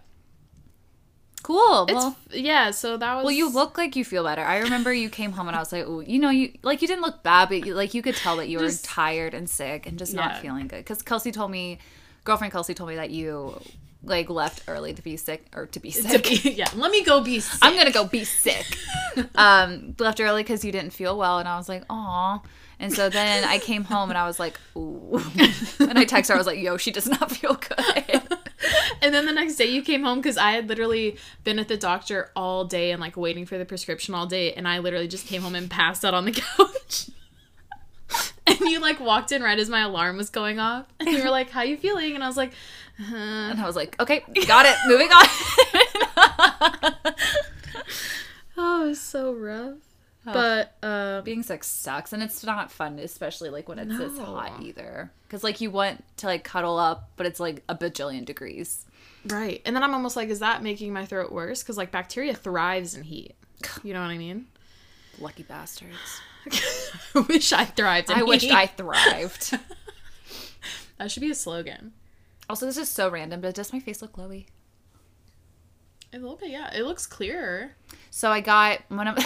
Cool. 1.43 1.85
it's 1.89 1.93
well, 1.95 2.15
yeah 2.31 2.69
so 2.69 2.97
that 2.97 3.15
was 3.15 3.23
well, 3.25 3.31
you 3.33 3.49
look 3.51 3.75
like 3.75 3.95
you 3.95 4.05
feel 4.05 4.23
better. 4.23 4.43
I 4.43 4.59
remember 4.59 4.93
you 4.93 5.09
came 5.09 5.31
home 5.31 5.47
and 5.47 5.55
I 5.55 5.59
was 5.59 5.71
like, 5.71 5.87
"Ooh, 5.87 6.01
you 6.01 6.19
know, 6.19 6.29
you 6.29 6.53
like 6.61 6.83
you 6.83 6.87
didn't 6.87 7.01
look 7.01 7.23
bad, 7.23 7.49
but 7.49 7.65
you, 7.65 7.73
like 7.73 7.95
you 7.95 8.03
could 8.03 8.15
tell 8.15 8.35
that 8.37 8.47
you 8.47 8.59
were 8.59 8.69
tired 8.83 9.33
and 9.33 9.49
sick 9.49 9.87
and 9.87 9.97
just 9.97 10.13
not 10.13 10.37
feeling 10.37 10.67
good." 10.67 10.77
Because 10.77 11.01
Kelsey 11.01 11.31
told 11.31 11.49
me, 11.49 11.79
girlfriend 12.25 12.53
Kelsey 12.53 12.75
told 12.75 12.89
me 12.91 12.95
that 12.97 13.09
you 13.09 13.59
like 14.03 14.29
left 14.29 14.63
early 14.67 14.93
to 14.93 15.01
be 15.01 15.17
sick 15.17 15.47
or 15.55 15.65
to 15.65 15.79
be 15.79 15.89
to 15.91 16.01
sick. 16.03 16.23
be, 16.43 16.51
yeah 16.51 16.69
let 16.75 16.91
me 16.91 17.03
go 17.03 17.21
be 17.21 17.39
sick. 17.39 17.57
I'm 17.63 17.75
gonna 17.75 17.91
go 17.91 18.05
be 18.05 18.23
sick. 18.23 18.77
um, 19.35 19.95
left 19.97 20.19
early 20.21 20.43
because 20.43 20.63
you 20.63 20.71
didn't 20.71 20.93
feel 20.93 21.17
well, 21.17 21.39
and 21.39 21.47
I 21.47 21.57
was 21.57 21.67
like, 21.67 21.83
"Aw." 21.89 22.39
And 22.81 22.91
so 22.91 23.09
then 23.09 23.45
I 23.45 23.59
came 23.69 23.85
home 23.85 24.09
and 24.09 24.17
I 24.17 24.25
was 24.27 24.39
like, 24.39 24.59
"Ooh," 24.75 25.21
and 25.79 25.97
I 25.97 26.05
texted 26.05 26.29
her. 26.29 26.33
I 26.35 26.38
was 26.38 26.47
like, 26.47 26.59
"Yo, 26.59 26.75
she 26.77 26.91
does 26.91 27.07
not 27.07 27.31
feel 27.31 27.53
good." 27.53 28.21
and 29.01 29.13
then 29.13 29.25
the 29.25 29.31
next 29.31 29.55
day 29.55 29.65
you 29.65 29.81
came 29.81 30.03
home 30.03 30.19
because 30.19 30.38
i 30.38 30.51
had 30.51 30.69
literally 30.69 31.17
been 31.43 31.57
at 31.57 31.67
the 31.67 31.77
doctor 31.77 32.29
all 32.35 32.63
day 32.63 32.91
and 32.91 33.01
like 33.01 33.17
waiting 33.17 33.43
for 33.43 33.57
the 33.57 33.65
prescription 33.65 34.13
all 34.13 34.27
day 34.27 34.53
and 34.53 34.67
i 34.67 34.77
literally 34.77 35.07
just 35.07 35.25
came 35.25 35.41
home 35.41 35.55
and 35.55 35.67
passed 35.69 36.05
out 36.05 36.13
on 36.13 36.25
the 36.25 36.31
couch 36.57 37.09
and 38.46 38.59
you 38.59 38.79
like 38.79 39.00
walked 39.00 39.31
in 39.31 39.41
right 39.41 39.57
as 39.57 39.67
my 39.67 39.81
alarm 39.81 40.15
was 40.15 40.29
going 40.29 40.59
off 40.59 40.85
and 41.00 41.09
you 41.09 41.24
were 41.24 41.31
like 41.31 41.50
how 41.50 41.63
you 41.63 41.75
feeling 41.75 42.13
and 42.13 42.24
i 42.24 42.27
was 42.27 42.37
like 42.37 42.53
uh, 43.00 43.15
And 43.15 43.59
I 43.59 43.65
was 43.65 43.75
like, 43.75 44.00
"Okay, 44.00 44.24
got 44.46 44.67
it. 44.67 44.75
Moving 44.85 45.09
on." 45.11 45.25
oh 48.57 48.83
it 48.83 48.87
was 48.89 49.01
so 49.01 49.33
rough 49.33 49.79
but 50.24 50.75
uh 50.84 51.22
Being 51.22 51.44
sick 51.44 51.64
sucks, 51.64 52.14
and 52.14 52.22
it's 52.22 52.44
not 52.44 52.72
fun, 52.72 53.00
especially 53.00 53.50
like 53.50 53.68
when 53.68 53.79
it's 53.79 53.98
this 53.98 54.18
hot 54.20 54.62
either. 54.62 55.12
Because 55.27 55.44
like 55.44 55.62
you 55.62 55.72
want 55.72 56.03
to 56.18 56.27
like 56.27 56.44
cuddle 56.44 56.77
up, 56.77 57.10
but 57.16 57.25
it's 57.25 57.40
like 57.40 57.64
a 57.70 57.75
bajillion 57.75 58.25
degrees. 58.25 58.86
right 59.27 59.62
and 59.66 59.75
then 59.75 59.84
i'm 59.84 59.94
almost 59.94 60.16
like 60.16 60.29
is 60.29 60.40
that 60.40 60.64
making 60.64 60.92
my 60.92 61.05
throat 61.05 61.31
worse 61.31 61.62
because 61.62 61.77
like 61.77 61.92
bacteria 61.92 62.34
thrives 62.34 62.96
in 62.96 63.03
heat 63.03 63.36
you 63.84 63.94
know 63.94 64.01
what 64.01 64.10
i 64.10 64.18
mean 64.18 64.48
Lucky 65.20 65.44
bastards. 65.44 66.22
i 67.16 67.20
wish 67.29 67.53
i 67.53 67.64
thrived 67.66 68.10
in 68.10 68.18
I 68.18 68.38
heat. 68.38 68.51
I 68.51 68.66
thrived. 68.66 69.60
that 70.98 71.12
should 71.12 71.22
be 71.22 71.29
a 71.29 71.36
slogan 71.36 71.94
also, 72.50 72.66
this 72.66 72.75
is 72.77 72.90
so 72.90 73.10
random, 73.10 73.40
but 73.40 73.55
does 73.55 73.72
my 73.72 73.79
face 73.79 74.01
look 74.01 74.12
glowy? 74.14 74.48
a 76.14 76.18
little 76.18 76.36
bit 76.36 76.50
yeah 76.50 76.70
it 76.75 76.84
looks 76.84 77.05
clearer 77.07 77.72
So 78.10 78.29
I 78.29 78.42
got 78.42 78.79
one 78.90 79.07
of. 79.07 79.18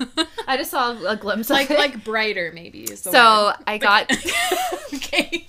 I 0.48 0.56
just 0.56 0.70
saw 0.70 0.96
a 1.06 1.16
glimpse 1.16 1.50
like 1.50 1.70
of 1.70 1.76
it. 1.76 1.78
like 1.78 2.04
brighter 2.04 2.52
maybe 2.54 2.86
so 2.96 3.10
word. 3.46 3.56
I 3.66 3.78
got. 3.78 4.10
okay 4.94 5.48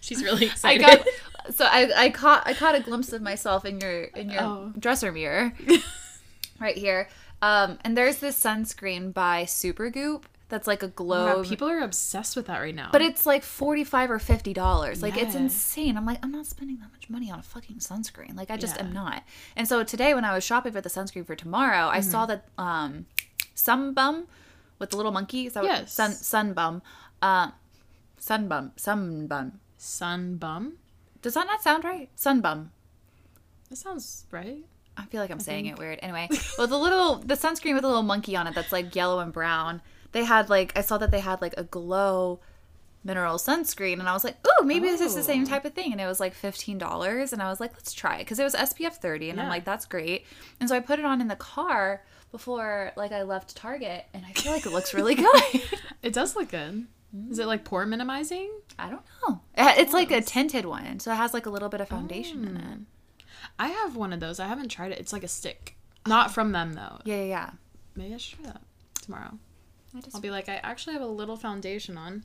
she's 0.00 0.22
really 0.22 0.46
excited. 0.46 0.84
I 0.86 0.96
got. 0.96 1.06
So 1.54 1.64
I, 1.64 1.90
I 1.96 2.10
caught 2.10 2.46
I 2.46 2.54
caught 2.54 2.74
a 2.74 2.80
glimpse 2.80 3.12
of 3.12 3.20
myself 3.22 3.64
in 3.64 3.80
your 3.80 4.04
in 4.04 4.30
your 4.30 4.42
Oh. 4.42 4.72
dresser 4.78 5.10
mirror, 5.12 5.52
right 6.60 6.76
here. 6.76 7.08
Um, 7.40 7.78
and 7.84 7.96
there's 7.96 8.18
this 8.18 8.38
sunscreen 8.38 9.12
by 9.12 9.42
Supergoop 9.44 10.22
that's 10.48 10.68
like 10.68 10.82
a 10.84 10.86
Oh 10.86 10.90
glow. 10.94 11.42
People 11.42 11.68
are 11.68 11.80
obsessed 11.80 12.36
with 12.36 12.46
that 12.46 12.60
right 12.60 12.74
now 12.74 12.90
but 12.92 13.02
it's 13.02 13.26
like 13.26 13.42
forty 13.42 13.82
five 13.82 14.10
or 14.10 14.20
fifty 14.20 14.52
dollars. 14.52 15.02
Like 15.02 15.16
it's 15.16 15.34
insane. 15.34 15.96
I'm 15.96 16.06
like, 16.06 16.18
I'm 16.22 16.30
not 16.30 16.46
spending 16.46 16.78
that 16.78 16.92
much 16.92 17.10
money 17.10 17.30
on 17.32 17.40
a 17.40 17.42
fucking 17.42 17.76
sunscreen. 17.78 18.36
Like 18.36 18.50
I 18.50 18.56
just 18.56 18.76
Yeah. 18.76 18.84
am 18.84 18.92
not. 18.92 19.24
And 19.56 19.66
so 19.66 19.82
today 19.82 20.14
when 20.14 20.24
I 20.24 20.32
was 20.34 20.44
shopping 20.44 20.72
for 20.72 20.80
the 20.80 20.88
sunscreen 20.90 21.26
for 21.26 21.34
tomorrow, 21.34 21.88
I 21.88 21.98
Mm-hmm. 21.98 22.10
saw 22.10 22.26
that 22.26 22.44
um 22.56 23.06
Sunbum 23.56 24.24
with 24.78 24.90
the 24.90 24.96
little 24.96 25.12
monkey. 25.12 25.46
Is 25.46 25.52
that 25.54 25.62
what- 25.64 25.72
Yes. 25.72 25.92
Sun 25.92 26.12
Sunbum. 26.12 26.82
Uh, 27.20 27.50
Sunbum. 28.20 28.72
Sunbum. 28.76 29.52
sun 29.78 30.36
bum 30.36 30.74
Does 31.22 31.34
that 31.34 31.46
not 31.46 31.62
sound 31.62 31.84
right? 31.84 32.08
Sunbum. 32.16 32.68
that 33.68 33.76
sounds 33.76 34.26
right 34.30 34.64
I 34.96 35.06
feel 35.06 35.20
like 35.22 35.30
I'm 35.30 35.40
saying 35.40 35.66
it 35.66 35.78
weird. 35.78 35.98
Anyway, 36.02 36.28
well, 36.58 36.66
the 36.66 36.76
little 36.78 37.16
the 37.16 37.34
sunscreen 37.34 37.74
with 37.74 37.82
a 37.84 37.88
little 37.88 38.02
monkey 38.02 38.36
on 38.36 38.46
it 38.46 38.54
that's 38.54 38.72
like 38.72 38.94
yellow 38.94 39.20
and 39.20 39.32
brown. 39.32 39.80
They 40.12 40.22
had 40.24 40.50
like 40.50 40.76
I 40.76 40.82
saw 40.82 40.98
that 40.98 41.10
they 41.10 41.20
had 41.20 41.40
like 41.40 41.54
a 41.56 41.64
glow 41.64 42.40
mineral 43.02 43.36
sunscreen, 43.38 43.98
and 44.00 44.08
I 44.08 44.12
was 44.12 44.22
like, 44.22 44.36
oh, 44.44 44.62
maybe 44.64 44.86
this 44.88 45.00
is 45.00 45.14
the 45.14 45.22
same 45.22 45.44
Oh. 45.44 45.46
type 45.46 45.64
of 45.64 45.72
thing. 45.72 45.92
And 45.92 46.00
it 46.00 46.06
was 46.06 46.20
like 46.20 46.34
fifteen 46.34 46.76
dollars, 46.76 47.32
and 47.32 47.40
I 47.42 47.48
was 47.48 47.58
like, 47.58 47.72
let's 47.72 47.94
try 47.94 48.16
it 48.16 48.18
because 48.24 48.38
it 48.38 48.44
was 48.44 48.54
SPF 48.54 48.96
thirty, 48.96 49.30
and 49.30 49.40
I'm 49.40 49.48
like, 49.48 49.64
that's 49.64 49.86
great. 49.86 50.26
And 50.60 50.68
so 50.68 50.76
I 50.76 50.80
put 50.80 50.98
it 50.98 51.06
on 51.06 51.22
in 51.22 51.28
the 51.28 51.36
car 51.36 52.02
before 52.32 52.92
like 52.96 53.12
I 53.12 53.22
left 53.22 53.54
Target, 53.56 54.06
and 54.12 54.24
I 54.26 54.32
feel 54.32 54.52
like 54.52 54.66
it 54.66 54.72
looks 54.72 54.92
really 54.94 55.14
good. 55.14 55.62
it 56.02 56.12
does 56.12 56.34
look 56.34 56.50
good 56.50 56.86
is 57.30 57.38
it 57.38 57.46
like 57.46 57.64
pore 57.64 57.84
minimizing 57.86 58.50
I 58.78 58.88
don't 58.88 59.02
know. 59.28 59.40
It's 59.56 59.92
like 59.92 60.10
a 60.10 60.20
tinted 60.22 60.64
one, 60.64 60.98
so 60.98 61.12
it 61.12 61.16
has 61.16 61.34
like 61.34 61.46
a 61.46 61.50
little 61.50 61.68
bit 61.68 61.80
of 61.80 61.88
foundation 61.88 62.44
in 62.46 62.56
it. 62.56 62.62
Mm. 62.62 62.84
i 63.58 63.68
have 63.68 63.96
one 63.96 64.12
of 64.12 64.20
those 64.20 64.40
i 64.40 64.46
haven't 64.46 64.70
tried 64.70 64.92
it 64.92 64.98
it's 64.98 65.12
like 65.12 65.24
a 65.24 65.28
stick 65.28 65.76
not 66.06 66.28
oh. 66.28 66.32
from 66.32 66.52
them 66.52 66.72
though 66.72 67.00
Yeah, 67.04 67.16
yeah, 67.16 67.24
yeah. 67.24 67.50
maybe 67.94 68.14
i 68.14 68.16
should 68.16 68.38
try 68.40 68.52
that 68.52 68.62
tomorrow 69.02 69.38
I 69.94 70.00
just, 70.00 70.14
i'll 70.16 70.22
be 70.22 70.30
like 70.30 70.48
i 70.48 70.56
actually 70.62 70.94
have 70.94 71.02
a 71.02 71.06
little 71.06 71.36
foundation 71.36 71.98
on 71.98 72.24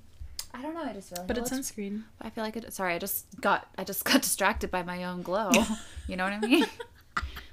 I 0.54 0.62
don't 0.62 0.74
know. 0.74 0.82
I 0.82 0.94
just 0.94 1.10
feel 1.10 1.18
like 1.20 1.28
but 1.28 1.38
it 1.38 1.42
it's 1.42 1.52
sunscreen 1.52 2.04
I 2.22 2.30
feel 2.30 2.44
like 2.44 2.56
it. 2.56 2.74
Sorry, 2.74 2.94
I 2.94 3.00
just 3.00 3.26
got 3.42 3.68
I 3.78 3.84
just 3.84 4.06
got 4.10 4.22
distracted 4.22 4.72
by 4.72 4.82
my 4.82 5.04
own 5.04 5.22
glow. 5.22 5.52
you 6.08 6.16
know 6.16 6.24
what 6.24 6.34
I 6.34 6.40
mean? 6.40 6.66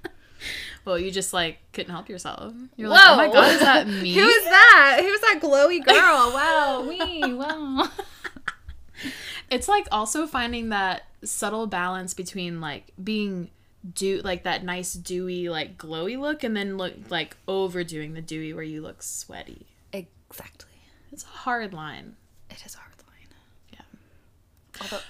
well 0.84 0.98
you 0.98 1.10
just 1.10 1.32
like 1.32 1.58
couldn't 1.72 1.90
help 1.92 2.08
yourself 2.08 2.52
you're 2.76 2.88
like 2.88 3.00
oh 3.04 3.16
my 3.16 3.26
god 3.28 3.52
is 3.52 3.60
that 3.60 3.86
me 4.02 4.14
Who 4.14 4.26
is 4.26 4.44
that? 4.44 4.98
Who's 5.00 5.20
that 5.20 5.40
glowy 5.42 5.84
girl? 5.84 6.32
Wow, 6.32 6.84
me. 6.88 7.32
Wow. 7.34 7.88
it's 9.50 9.68
like 9.68 9.86
also 9.92 10.26
finding 10.26 10.68
that 10.70 11.02
subtle 11.22 11.66
balance 11.66 12.14
between 12.14 12.60
like 12.60 12.92
being 13.02 13.50
dew 13.94 14.20
like 14.24 14.44
that 14.44 14.64
nice 14.64 14.94
dewy 14.94 15.48
like 15.48 15.76
glowy 15.76 16.18
look 16.18 16.42
and 16.42 16.56
then 16.56 16.76
look 16.78 16.94
like 17.10 17.36
overdoing 17.46 18.14
the 18.14 18.22
dewy 18.22 18.52
where 18.54 18.64
you 18.64 18.80
look 18.80 19.02
sweaty 19.02 19.66
Exactly. 19.92 20.72
it's 21.12 21.22
a 21.24 21.26
hard 21.28 21.72
line 21.74 22.16
It 22.50 22.62
is 22.64 22.74
a 22.74 22.78
hard 22.78 22.94
line. 23.06 23.34
Yeah. 23.72 24.80
Although 24.82 25.02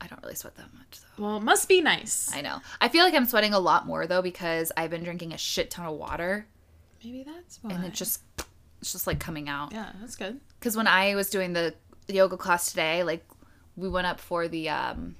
I 0.00 0.06
don't 0.06 0.22
really 0.22 0.34
sweat 0.34 0.56
that 0.56 0.72
much 0.74 0.98
though. 1.00 1.11
Well 1.18 1.36
it 1.36 1.42
must 1.42 1.68
be 1.68 1.80
nice 1.80 2.30
I 2.34 2.40
know. 2.40 2.60
I 2.80 2.88
feel 2.88 3.04
like 3.04 3.14
I'm 3.14 3.26
sweating 3.26 3.52
a 3.54 3.58
lot 3.58 3.86
more 3.86 4.06
though 4.06 4.22
because 4.22 4.72
I've 4.76 4.90
been 4.90 5.02
drinking 5.04 5.32
a 5.32 5.38
shit 5.38 5.70
ton 5.70 5.86
of 5.86 5.96
water 5.98 6.46
maybe 7.04 7.22
that's 7.24 7.58
why 7.62 7.72
and 7.72 7.84
it 7.84 7.92
just 7.92 8.22
it's 8.80 8.92
just 8.92 9.06
like 9.06 9.18
coming 9.20 9.48
out. 9.48 9.72
yeah 9.72 9.92
that's 10.00 10.16
good 10.16 10.40
Because 10.58 10.76
when 10.76 10.86
I 10.86 11.14
was 11.14 11.30
doing 11.30 11.52
the 11.52 11.74
yoga 12.08 12.36
class 12.36 12.70
today, 12.70 13.02
like 13.04 13.24
we 13.76 13.88
went 13.88 14.06
up 14.06 14.18
for 14.20 14.48
the 14.48 14.68
um 14.68 15.14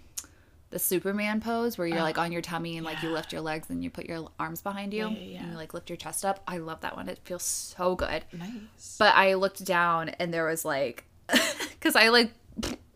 the 0.71 0.79
Superman 0.79 1.41
pose 1.41 1.77
where 1.77 1.87
you're 1.87 2.01
like 2.01 2.17
on 2.19 2.33
your 2.33 2.41
tummy 2.41 2.77
and 2.79 2.85
like 2.87 3.03
you 3.03 3.11
lift 3.11 3.31
your 3.31 3.43
legs 3.43 3.69
and 3.69 3.85
you 3.85 3.91
put 3.91 4.07
your 4.07 4.27
arms 4.39 4.63
behind 4.63 4.95
you 4.95 5.09
Yeah, 5.09 5.17
yeah, 5.19 5.19
yeah. 5.35 5.41
and 5.43 5.51
you 5.53 5.57
like 5.59 5.75
lift 5.75 5.91
your 5.91 5.99
chest 5.99 6.25
up. 6.25 6.43
I 6.49 6.57
love 6.59 6.81
that 6.81 6.97
one. 6.97 7.09
It 7.11 7.21
feels 7.25 7.43
so 7.43 7.95
good. 7.95 8.25
nice 8.33 8.97
But 8.99 9.15
I 9.15 9.35
looked 9.35 9.65
down 9.67 10.09
and 10.11 10.33
there 10.33 10.47
was 10.47 10.65
like, 10.65 11.05
because 11.29 11.95
I 11.95 12.09
like 12.09 12.33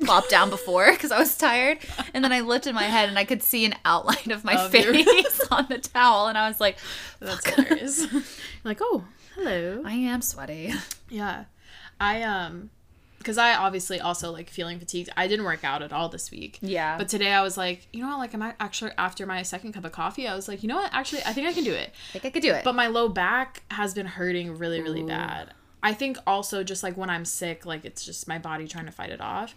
plopped 0.05 0.31
down 0.31 0.51
before 0.51 0.91
because 0.93 1.11
I 1.13 1.19
was 1.19 1.37
tired. 1.37 1.79
And 2.15 2.23
then 2.23 2.33
I 2.33 2.41
lifted 2.41 2.75
my 2.75 2.85
head 2.85 3.09
and 3.09 3.19
I 3.19 3.25
could 3.25 3.43
see 3.43 3.65
an 3.65 3.75
outline 3.85 4.31
of 4.31 4.45
my 4.45 4.55
Of 4.55 4.75
your- 4.75 4.93
face 4.95 5.41
on 5.51 5.67
the 5.69 5.79
towel. 5.79 6.29
And 6.29 6.37
I 6.39 6.49
was 6.49 6.61
like, 6.61 6.79
That's 7.21 7.45
"Fuck." 7.49 7.55
hilarious. 7.57 8.07
like, 8.65 8.79
oh, 8.81 9.05
hello. 9.35 9.83
I 9.85 9.93
am 9.95 10.23
sweaty. 10.23 10.73
Yeah. 11.09 11.45
I 12.01 12.23
um 12.23 12.71
because 13.19 13.39
I 13.39 13.55
obviously 13.57 13.99
also 14.01 14.31
like 14.31 14.49
feeling 14.51 14.79
fatigued. 14.79 15.09
I 15.17 15.27
didn't 15.27 15.45
work 15.47 15.65
out 15.65 15.83
at 15.83 15.93
all 15.93 16.09
this 16.09 16.31
week. 16.31 16.59
Yeah. 16.63 16.97
But 16.97 17.09
today 17.09 17.33
I 17.33 17.43
was 17.43 17.57
like, 17.57 17.89
you 17.93 18.01
know 18.03 18.09
what, 18.09 18.19
like 18.19 18.35
I'm 18.35 18.43
actually 18.61 18.93
after 18.99 19.27
my 19.27 19.43
second 19.43 19.73
cup 19.73 19.85
of 19.85 19.91
coffee, 19.91 20.29
I 20.29 20.37
was 20.37 20.47
like, 20.47 20.63
you 20.63 20.69
know 20.69 20.77
what, 20.77 20.91
actually 20.95 21.23
I 21.27 21.33
think 21.33 21.49
I 21.49 21.53
can 21.53 21.65
do 21.65 21.73
it. 21.73 21.91
I 22.11 22.19
think 22.19 22.27
I 22.27 22.31
could 22.31 22.43
do 22.43 22.53
it. 22.53 22.63
But 22.63 22.75
my 22.77 22.87
low 22.87 23.09
back 23.09 23.65
has 23.73 23.95
been 23.95 24.07
hurting 24.07 24.59
really, 24.59 24.81
really 24.81 25.03
bad. 25.03 25.53
I 25.83 25.95
think 25.95 26.19
also 26.27 26.65
just 26.65 26.83
like 26.83 26.97
when 26.97 27.11
I'm 27.11 27.25
sick, 27.25 27.67
like 27.67 27.85
it's 27.85 28.05
just 28.05 28.29
my 28.29 28.39
body 28.39 28.67
trying 28.67 28.87
to 28.87 28.93
fight 28.93 29.11
it 29.11 29.21
off. 29.21 29.55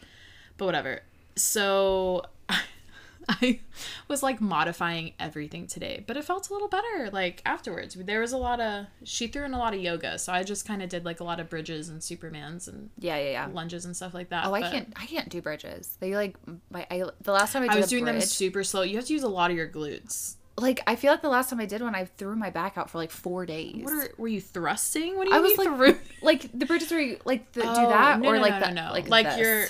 But 0.57 0.65
whatever. 0.65 1.01
So 1.35 2.23
I 2.47 2.61
I 3.29 3.59
was 4.07 4.23
like 4.23 4.41
modifying 4.41 5.13
everything 5.19 5.67
today, 5.67 6.03
but 6.07 6.17
it 6.17 6.23
felt 6.23 6.49
a 6.49 6.53
little 6.53 6.67
better 6.67 7.09
like 7.11 7.41
afterwards. 7.45 7.95
There 7.95 8.21
was 8.21 8.31
a 8.31 8.37
lot 8.37 8.59
of 8.59 8.87
she 9.03 9.27
threw 9.27 9.45
in 9.45 9.53
a 9.53 9.59
lot 9.59 9.73
of 9.73 9.79
yoga, 9.79 10.17
so 10.17 10.33
I 10.33 10.43
just 10.43 10.67
kind 10.67 10.81
of 10.81 10.89
did 10.89 11.05
like 11.05 11.19
a 11.19 11.23
lot 11.23 11.39
of 11.39 11.47
bridges 11.47 11.89
and 11.89 12.01
supermans 12.01 12.67
and 12.67 12.89
yeah, 12.97 13.17
yeah, 13.17 13.31
yeah. 13.31 13.47
lunges 13.51 13.85
and 13.85 13.95
stuff 13.95 14.13
like 14.13 14.29
that. 14.29 14.47
Oh, 14.47 14.53
I 14.53 14.61
but 14.61 14.71
can't. 14.71 14.93
I 14.95 15.05
can't 15.05 15.29
do 15.29 15.41
bridges. 15.41 15.97
They 15.99 16.15
like 16.15 16.37
my. 16.71 16.87
I 16.89 17.03
the 17.21 17.31
last 17.31 17.53
time 17.53 17.63
I 17.63 17.67
did 17.67 17.75
I 17.75 17.79
was 17.79 17.89
doing 17.89 18.05
them 18.05 18.15
bridge, 18.15 18.27
super 18.27 18.63
slow. 18.63 18.81
You 18.81 18.95
have 18.95 19.05
to 19.05 19.13
use 19.13 19.23
a 19.23 19.29
lot 19.29 19.51
of 19.51 19.57
your 19.57 19.69
glutes. 19.69 20.35
Like 20.59 20.81
I 20.87 20.95
feel 20.95 21.11
like 21.11 21.21
the 21.21 21.29
last 21.29 21.49
time 21.49 21.59
I 21.59 21.65
did 21.65 21.81
one, 21.81 21.95
I 21.95 22.05
threw 22.05 22.35
my 22.35 22.49
back 22.49 22.77
out 22.77 22.89
for 22.89 22.97
like 22.97 23.11
four 23.11 23.45
days. 23.45 23.83
What 23.83 23.93
are, 23.93 24.09
were 24.17 24.27
you 24.27 24.41
thrusting? 24.41 25.17
What 25.17 25.25
do 25.25 25.31
you 25.31 25.37
I 25.37 25.39
was 25.39 25.57
like, 25.57 25.67
through? 25.67 25.97
like 26.21 26.49
the 26.57 26.65
bridges 26.65 26.91
where 26.91 26.99
you 27.01 27.19
like 27.25 27.51
the, 27.53 27.61
do 27.61 27.67
Oh, 27.69 27.89
that 27.89 28.19
no, 28.19 28.29
or 28.29 28.35
no, 28.35 28.41
like 28.41 28.53
no, 28.53 28.59
that, 28.59 28.73
no, 28.73 28.89
like 28.91 29.07
Like 29.09 29.25
this. 29.27 29.37
you're- 29.37 29.67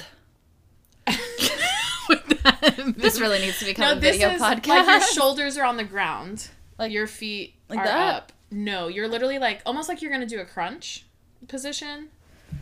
This 2.98 3.20
really 3.20 3.40
needs 3.40 3.60
to 3.60 3.66
become 3.66 3.98
a 3.98 4.00
video 4.00 4.30
is 4.30 4.42
podcast. 4.42 4.68
like 4.68 4.88
your 4.88 5.02
shoulders 5.14 5.58
are 5.58 5.64
on 5.66 5.78
the 5.78 5.84
ground, 5.84 6.50
Like- 6.78 6.92
your 6.92 7.08
feet 7.08 7.56
like 7.70 7.80
are 7.80 7.86
that? 7.86 8.16
up. 8.16 8.32
No, 8.52 8.88
you're 8.88 9.08
literally 9.08 9.38
like 9.40 9.62
almost 9.66 9.90
like 9.90 10.02
you're 10.02 10.12
gonna 10.12 10.26
do 10.26 10.40
a 10.40 10.46
crunch 10.46 11.06
position, 11.48 12.10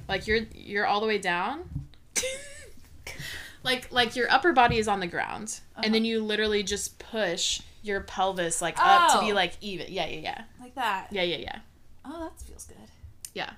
like 0.07 0.27
you're 0.27 0.41
you're 0.53 0.85
all 0.85 0.99
the 0.99 1.07
way 1.07 1.17
down. 1.17 1.69
like 3.63 3.91
like 3.91 4.15
your 4.15 4.29
upper 4.29 4.51
body 4.53 4.77
is 4.79 4.87
on 4.87 4.99
the 4.99 5.07
ground, 5.07 5.61
and 5.77 5.93
then 5.93 6.01
uh-huh. 6.01 6.07
you 6.07 6.23
literally 6.23 6.61
just 6.63 6.99
push 6.99 7.61
your 7.87 8.01
pelvis 8.01 8.61
like 8.61 8.75
up 8.79 9.13
to 9.13 9.19
be 9.25 9.31
Oh. 9.31 9.35
like 9.35 9.53
even. 9.61 9.87
Yeah, 9.89 10.05
yeah, 10.07 10.19
yeah, 10.19 10.41
like 10.61 10.75
that. 10.75 11.07
yeah, 11.11 11.23
yeah, 11.23 11.37
yeah, 11.37 11.59
Oh, 12.05 12.23
that 12.23 12.39
feels 12.41 12.65
good. 12.65 12.77
yeah. 13.33 13.51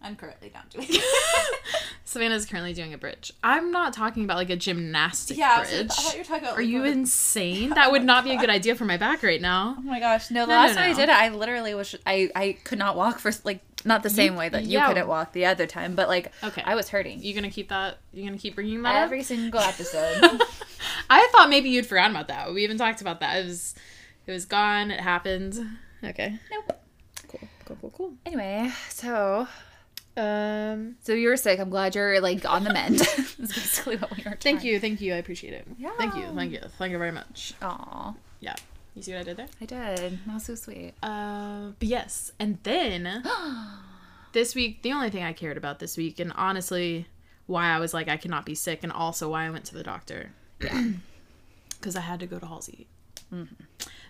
I'm 0.00 0.14
currently 0.14 0.52
not 0.54 0.70
doing 0.70 0.86
Savannah's 2.04 2.46
currently 2.46 2.72
doing 2.72 2.94
a 2.94 2.98
bridge. 2.98 3.32
I'm 3.42 3.70
not 3.72 3.92
talking 3.92 4.22
about 4.24 4.36
like 4.36 4.48
a 4.48 4.54
gymnastic 4.56 5.36
Yeah, 5.36 5.58
bridge. 5.64 5.90
you 6.12 6.18
were 6.18 6.24
talking 6.24 6.44
about. 6.44 6.56
Are 6.56 6.62
you 6.62 6.84
insane? 6.84 7.70
That 7.74 7.90
would 7.90 8.04
not 8.04 8.22
be 8.24 8.30
a 8.30 8.38
good 8.38 8.48
idea 8.48 8.76
for 8.76 8.84
my 8.84 8.96
back 8.96 9.22
right 9.24 9.40
now. 9.40 9.74
Oh 9.76 9.82
my 9.82 9.98
gosh! 10.00 10.30
No, 10.30 10.46
the 10.46 10.52
No, 10.52 10.58
last 10.58 10.76
no, 10.76 10.82
time 10.82 10.90
I 10.92 10.94
did 10.94 11.08
it, 11.08 11.14
I 11.14 11.28
literally 11.30 11.74
was. 11.74 11.94
I 12.06 12.30
I 12.34 12.56
could 12.64 12.78
not 12.78 12.96
walk 12.96 13.18
for 13.18 13.30
like 13.44 13.60
not 13.84 14.02
the 14.04 14.10
same 14.10 14.36
way 14.36 14.48
that 14.48 14.64
you 14.64 14.70
yeah. 14.78 14.86
couldn't 14.88 15.06
walk 15.08 15.32
the 15.32 15.46
other 15.46 15.66
time, 15.66 15.94
but 15.96 16.08
like 16.08 16.32
Okay. 16.44 16.62
I 16.64 16.74
was 16.76 16.88
hurting 16.90 17.20
You 17.22 17.34
gonna 17.34 17.50
keep 17.50 17.68
that? 17.70 17.98
You 18.12 18.24
gonna 18.24 18.38
keep 18.38 18.54
bringing 18.54 18.82
that 18.82 19.02
every 19.02 19.20
up? 19.20 19.26
single 19.26 19.60
episode. 19.60 20.40
I 21.10 21.28
thought 21.32 21.48
maybe 21.50 21.68
you'd 21.70 21.86
forgotten 21.86 22.12
about 22.12 22.28
that. 22.28 22.52
We 22.52 22.64
even 22.64 22.78
talked 22.78 23.00
about 23.00 23.20
that. 23.20 23.36
It 23.36 23.46
was, 23.46 23.74
it 24.26 24.32
was 24.32 24.44
gone. 24.44 24.90
It 24.90 25.00
happened. 25.00 25.58
Okay. 26.04 26.38
nope. 26.50 26.80
Cool. 27.28 27.40
Cool. 27.64 27.76
Cool. 27.80 27.90
Cool. 27.96 28.12
Anyway, 28.26 28.70
so 28.90 29.48
Um. 30.16 30.96
so 31.02 31.12
you 31.12 31.28
were 31.28 31.36
sick. 31.36 31.58
I'm 31.60 31.70
glad 31.70 31.94
you're 31.94 32.20
like 32.20 32.44
on 32.48 32.64
the 32.64 32.72
mend. 32.72 32.98
That's 33.16 33.34
basically 33.36 33.96
what 33.96 34.16
we 34.16 34.22
were. 34.24 34.36
Thank 34.40 34.64
you. 34.64 34.78
Thank 34.80 35.00
you. 35.00 35.14
I 35.14 35.16
appreciate 35.16 35.54
it. 35.54 35.66
Yeah. 35.78 35.90
Thank 35.98 36.14
you. 36.16 36.26
Thank 36.34 36.52
you. 36.52 36.60
Thank 36.78 36.92
you 36.92 36.98
very 36.98 37.12
much. 37.12 37.54
Aw, 37.62 38.14
Yeah. 38.40 38.54
You 38.94 39.02
see 39.02 39.12
what 39.12 39.20
I 39.20 39.24
did 39.24 39.36
there? 39.36 39.48
I 39.60 39.64
did. 39.64 40.18
That 40.26 40.34
was 40.34 40.44
so 40.44 40.54
sweet. 40.56 40.92
Uh. 41.02 41.70
But 41.78 41.88
yes. 41.88 42.32
And 42.40 42.58
then 42.64 43.22
this 44.32 44.54
week, 44.54 44.82
the 44.82 44.92
only 44.92 45.10
thing 45.10 45.22
I 45.22 45.32
cared 45.32 45.56
about 45.56 45.78
this 45.78 45.96
week, 45.96 46.18
and 46.20 46.32
honestly, 46.34 47.06
why 47.46 47.66
I 47.66 47.78
was 47.78 47.94
like 47.94 48.08
I 48.08 48.16
cannot 48.16 48.44
be 48.44 48.54
sick, 48.54 48.80
and 48.82 48.90
also 48.92 49.30
why 49.30 49.46
I 49.46 49.50
went 49.50 49.64
to 49.66 49.74
the 49.74 49.82
doctor. 49.84 50.32
Yeah. 50.60 50.84
Because 51.78 51.94
I 51.94 52.00
had 52.00 52.18
to 52.18 52.26
go 52.26 52.40
to 52.40 52.46
Halsey. 52.46 52.88
It 53.32 53.48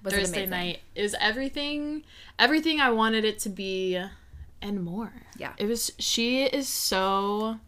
Thursday 0.05 0.47
night 0.47 0.81
is 0.95 1.15
everything 1.21 2.05
everything 2.39 2.81
I 2.81 2.91
wanted 2.91 3.25
it 3.25 3.39
to 3.41 3.49
be 3.49 4.03
and 4.63 4.83
more. 4.83 5.13
Yeah. 5.37 5.53
It 5.59 5.67
was 5.67 5.93
she 5.99 6.45
is 6.45 6.69
so 6.69 7.59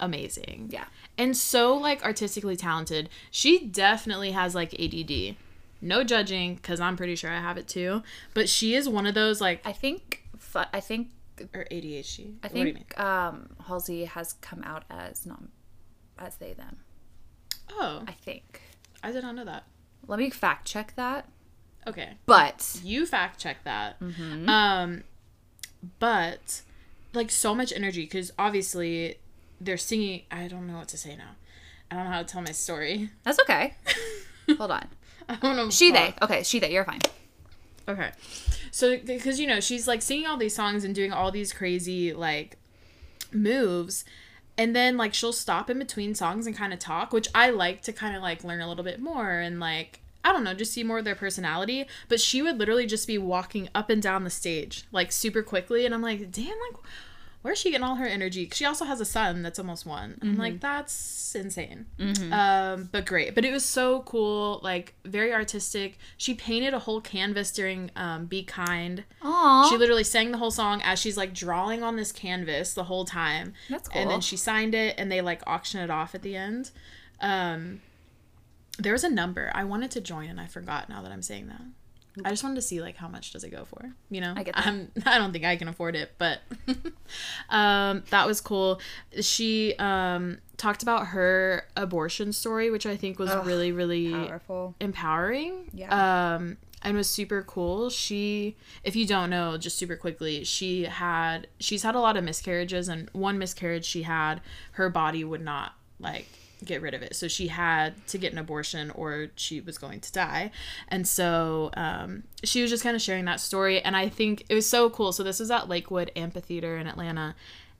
amazing. 0.00 0.70
Yeah. 0.72 0.86
And 1.18 1.36
so 1.36 1.76
like 1.76 2.04
artistically 2.04 2.56
talented. 2.56 3.08
She 3.30 3.66
definitely 3.66 4.32
has 4.32 4.54
like 4.54 4.74
ADD. 4.80 5.36
No 5.80 6.02
judging 6.02 6.58
cuz 6.58 6.80
I'm 6.80 6.96
pretty 6.96 7.14
sure 7.14 7.30
I 7.30 7.40
have 7.40 7.58
it 7.58 7.68
too, 7.68 8.02
but 8.34 8.48
she 8.48 8.74
is 8.74 8.88
one 8.88 9.06
of 9.06 9.14
those 9.14 9.40
like 9.40 9.60
I 9.64 9.72
think. 9.72 10.24
I 10.72 10.80
think. 10.80 11.10
or 11.54 11.66
ADHD. 11.70 12.36
I 12.42 12.46
what 12.46 12.52
do 12.52 12.58
you 12.58 12.64
mean? 12.64 12.74
think. 12.74 12.98
Um, 12.98 13.50
Halsey 13.68 14.06
has 14.06 14.32
come 14.34 14.62
out 14.64 14.84
as 14.90 15.26
not 15.26 15.42
as 16.18 16.36
they 16.36 16.54
them. 16.54 16.78
Oh, 17.70 18.02
I 18.06 18.12
think. 18.12 18.62
I 19.02 19.12
did 19.12 19.22
not 19.22 19.34
know 19.34 19.44
that. 19.44 19.64
Let 20.06 20.18
me 20.18 20.30
fact 20.30 20.66
check 20.66 20.94
that. 20.96 21.28
Okay. 21.86 22.14
But 22.26 22.80
you 22.82 23.06
fact 23.06 23.38
check 23.40 23.62
that 23.64 24.00
Mm-hmm. 24.00 24.48
um 24.48 25.02
but 26.00 26.62
like 27.12 27.30
so 27.30 27.54
much 27.54 27.72
energy 27.72 28.02
because 28.02 28.32
obviously 28.38 29.18
they're 29.60 29.76
singing 29.76 30.22
i 30.32 30.48
don't 30.48 30.66
know 30.66 30.78
what 30.78 30.88
to 30.88 30.98
say 30.98 31.14
now 31.14 31.30
i 31.90 31.94
don't 31.94 32.04
know 32.06 32.10
how 32.10 32.18
to 32.22 32.24
tell 32.24 32.42
my 32.42 32.50
story 32.50 33.10
that's 33.22 33.38
okay. 33.40 33.74
Hold 34.58 34.72
on. 34.72 34.88
i 35.28 35.36
don't 35.36 35.54
know 35.56 35.70
She 35.70 35.92
they. 35.92 36.12
Okay, 36.20 36.42
she 36.42 36.58
they. 36.58 36.72
You're 36.72 36.84
fine. 36.84 36.98
okay 37.88 38.10
so 38.72 38.98
because 38.98 39.38
you 39.38 39.46
know 39.46 39.60
she's 39.60 39.86
like 39.86 40.02
singing 40.02 40.26
all 40.26 40.36
these 40.36 40.54
songs 40.56 40.82
and 40.84 40.92
doing 40.94 41.12
all 41.12 41.30
these 41.30 41.52
crazy 41.52 42.12
like 42.12 42.56
moves 43.32 44.04
and 44.58 44.74
then 44.74 44.96
like 44.96 45.14
she'll 45.14 45.32
stop 45.32 45.68
in 45.70 45.78
between 45.78 46.14
songs 46.14 46.46
and 46.46 46.56
kind 46.56 46.72
of 46.72 46.78
talk 46.78 47.12
which 47.12 47.28
i 47.34 47.50
like 47.50 47.82
to 47.82 47.92
kind 47.92 48.16
of 48.16 48.22
like 48.22 48.44
learn 48.44 48.60
a 48.60 48.68
little 48.68 48.84
bit 48.84 49.00
more 49.00 49.38
and 49.38 49.60
like 49.60 50.00
i 50.24 50.32
don't 50.32 50.44
know 50.44 50.54
just 50.54 50.72
see 50.72 50.82
more 50.82 50.98
of 50.98 51.04
their 51.04 51.14
personality. 51.14 51.86
But 52.08 52.20
she 52.20 52.42
would 52.42 52.58
literally 52.58 52.86
just 52.86 53.06
be 53.06 53.16
walking 53.16 53.68
up 53.74 53.90
and 53.90 54.02
down 54.02 54.24
the 54.24 54.30
stage 54.30 54.84
like 54.90 55.12
super 55.12 55.42
quickly. 55.42 55.86
And 55.86 55.94
i'm 55.94 56.02
like 56.02 56.32
damn 56.32 56.46
like 56.46 56.82
where's 57.46 57.58
she 57.58 57.70
getting 57.70 57.84
all 57.84 57.94
her 57.94 58.06
energy? 58.06 58.50
she 58.52 58.64
also 58.64 58.84
has 58.84 59.00
a 59.00 59.04
son 59.04 59.40
that's 59.42 59.58
almost 59.58 59.86
one 59.86 60.18
i'm 60.20 60.36
like 60.36 60.58
that's 60.60 61.34
insane 61.36 61.86
um 62.32 62.88
but 62.90 63.06
great 63.06 63.34
but 63.34 63.44
it 63.44 63.52
was 63.52 63.64
so 63.64 64.00
cool 64.00 64.58
like 64.64 64.94
very 65.04 65.32
artistic 65.32 65.96
she 66.16 66.34
painted 66.34 66.74
a 66.74 66.78
whole 66.80 67.00
canvas 67.00 67.52
during 67.52 67.90
um 67.94 68.24
be 68.26 68.42
kind 68.42 69.04
Aww. 69.22 69.68
she 69.68 69.76
literally 69.76 70.02
sang 70.04 70.32
the 70.32 70.38
whole 70.38 70.50
song 70.50 70.80
as 70.82 70.98
she's 70.98 71.16
like 71.16 71.32
drawing 71.32 71.82
on 71.82 71.94
this 71.96 72.10
canvas 72.10 72.74
the 72.74 72.84
whole 72.84 73.04
time. 73.04 73.52
That's 73.68 73.88
cool. 73.88 74.00
And 74.00 74.10
then 74.10 74.20
she 74.20 74.36
signed 74.36 74.74
it 74.74 74.94
and 74.98 75.12
they 75.12 75.20
like 75.20 75.42
auction 75.46 75.80
it 75.80 75.90
off 75.90 76.14
at 76.14 76.22
the 76.22 76.34
end. 76.36 76.70
Um 77.20 77.80
there 78.78 78.92
was 78.92 79.04
a 79.04 79.10
number. 79.10 79.50
I 79.54 79.64
wanted 79.64 79.90
to 79.92 80.00
join 80.00 80.28
and 80.28 80.40
I 80.40 80.46
forgot 80.46 80.88
now 80.88 81.02
that 81.02 81.12
I'm 81.12 81.22
saying 81.22 81.48
that. 81.48 81.62
I 82.24 82.30
just 82.30 82.42
wanted 82.42 82.56
to 82.56 82.62
see 82.62 82.80
like 82.80 82.96
how 82.96 83.08
much 83.08 83.32
does 83.32 83.44
it 83.44 83.50
go 83.50 83.64
for, 83.64 83.92
you 84.10 84.20
know? 84.20 84.32
I 84.36 84.42
get 84.42 84.54
that. 84.54 84.66
I'm, 84.66 84.90
I 85.06 85.18
don't 85.18 85.32
think 85.32 85.44
I 85.44 85.56
can 85.56 85.68
afford 85.68 85.94
it, 85.96 86.12
but 86.18 86.40
um 87.50 88.02
that 88.10 88.26
was 88.26 88.40
cool. 88.40 88.80
She 89.20 89.74
um 89.78 90.38
talked 90.56 90.82
about 90.82 91.08
her 91.08 91.64
abortion 91.76 92.32
story, 92.32 92.70
which 92.70 92.86
I 92.86 92.96
think 92.96 93.18
was 93.18 93.30
Ugh, 93.30 93.46
really 93.46 93.72
really 93.72 94.12
Powerful. 94.12 94.74
empowering. 94.80 95.70
Yeah. 95.72 96.34
Um, 96.36 96.56
and 96.82 96.96
was 96.96 97.08
super 97.08 97.42
cool. 97.42 97.90
She, 97.90 98.54
if 98.84 98.94
you 98.94 99.06
don't 99.06 99.28
know, 99.28 99.56
just 99.58 99.76
super 99.76 99.96
quickly, 99.96 100.44
she 100.44 100.84
had 100.84 101.48
she's 101.58 101.82
had 101.82 101.94
a 101.96 102.00
lot 102.00 102.16
of 102.16 102.22
miscarriages, 102.22 102.88
and 102.88 103.10
one 103.12 103.38
miscarriage 103.38 103.84
she 103.84 104.02
had, 104.02 104.40
her 104.72 104.88
body 104.88 105.24
would 105.24 105.40
not 105.40 105.72
like 105.98 106.26
get 106.64 106.82
rid 106.82 106.94
of 106.94 107.02
it, 107.02 107.14
so 107.14 107.28
she 107.28 107.48
had 107.48 108.06
to 108.08 108.18
get 108.18 108.32
an 108.32 108.38
abortion 108.38 108.90
or 108.90 109.28
she 109.36 109.60
was 109.60 109.78
going 109.78 110.00
to 110.00 110.12
die. 110.12 110.50
And 110.88 111.06
so 111.06 111.70
um, 111.74 112.24
she 112.44 112.62
was 112.62 112.70
just 112.70 112.82
kind 112.82 112.96
of 112.96 113.02
sharing 113.02 113.24
that 113.26 113.40
story, 113.40 113.80
and 113.80 113.96
I 113.96 114.08
think 114.08 114.44
it 114.48 114.54
was 114.54 114.68
so 114.68 114.90
cool. 114.90 115.12
So 115.12 115.22
this 115.22 115.40
was 115.40 115.50
at 115.50 115.68
Lakewood 115.68 116.10
Amphitheater 116.16 116.76
in 116.76 116.86
Atlanta, 116.86 117.34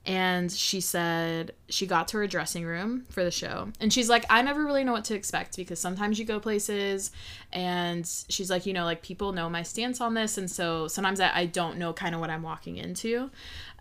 and 0.07 0.53
she 0.53 0.81
said 0.81 1.53
she 1.69 1.85
got 1.85 2.07
to 2.09 2.19
her 2.19 2.29
dressing 2.29 2.65
room 2.65 3.05
for 3.11 3.25
the 3.25 3.31
show. 3.31 3.69
And 3.81 3.93
she's 3.93 4.09
like 4.09 4.25
i 4.31 4.41
never 4.41 4.65
really 4.65 4.85
know 4.85 4.93
what 4.93 5.05
to 5.07 5.15
expect 5.15 5.57
because 5.57 5.81
sometimes 5.81 6.19
you 6.19 6.25
go 6.25 6.39
places 6.39 7.11
and 7.53 8.09
she's 8.29 8.49
like 8.49 8.67
you 8.67 8.73
know 8.73 8.85
like 8.85 9.03
people 9.03 9.33
know 9.33 9.51
my 9.51 9.63
stance 9.63 10.01
on 10.01 10.15
this. 10.15 10.39
And 10.39 10.49
so 10.51 10.87
sometimes 10.87 11.19
i, 11.21 11.31
I 11.35 11.47
don't 11.47 11.79
know 11.79 11.93
kind 11.93 12.15
of 12.15 12.21
what 12.21 12.31
i'm 12.31 12.43
walking 12.43 12.77
into 12.77 13.31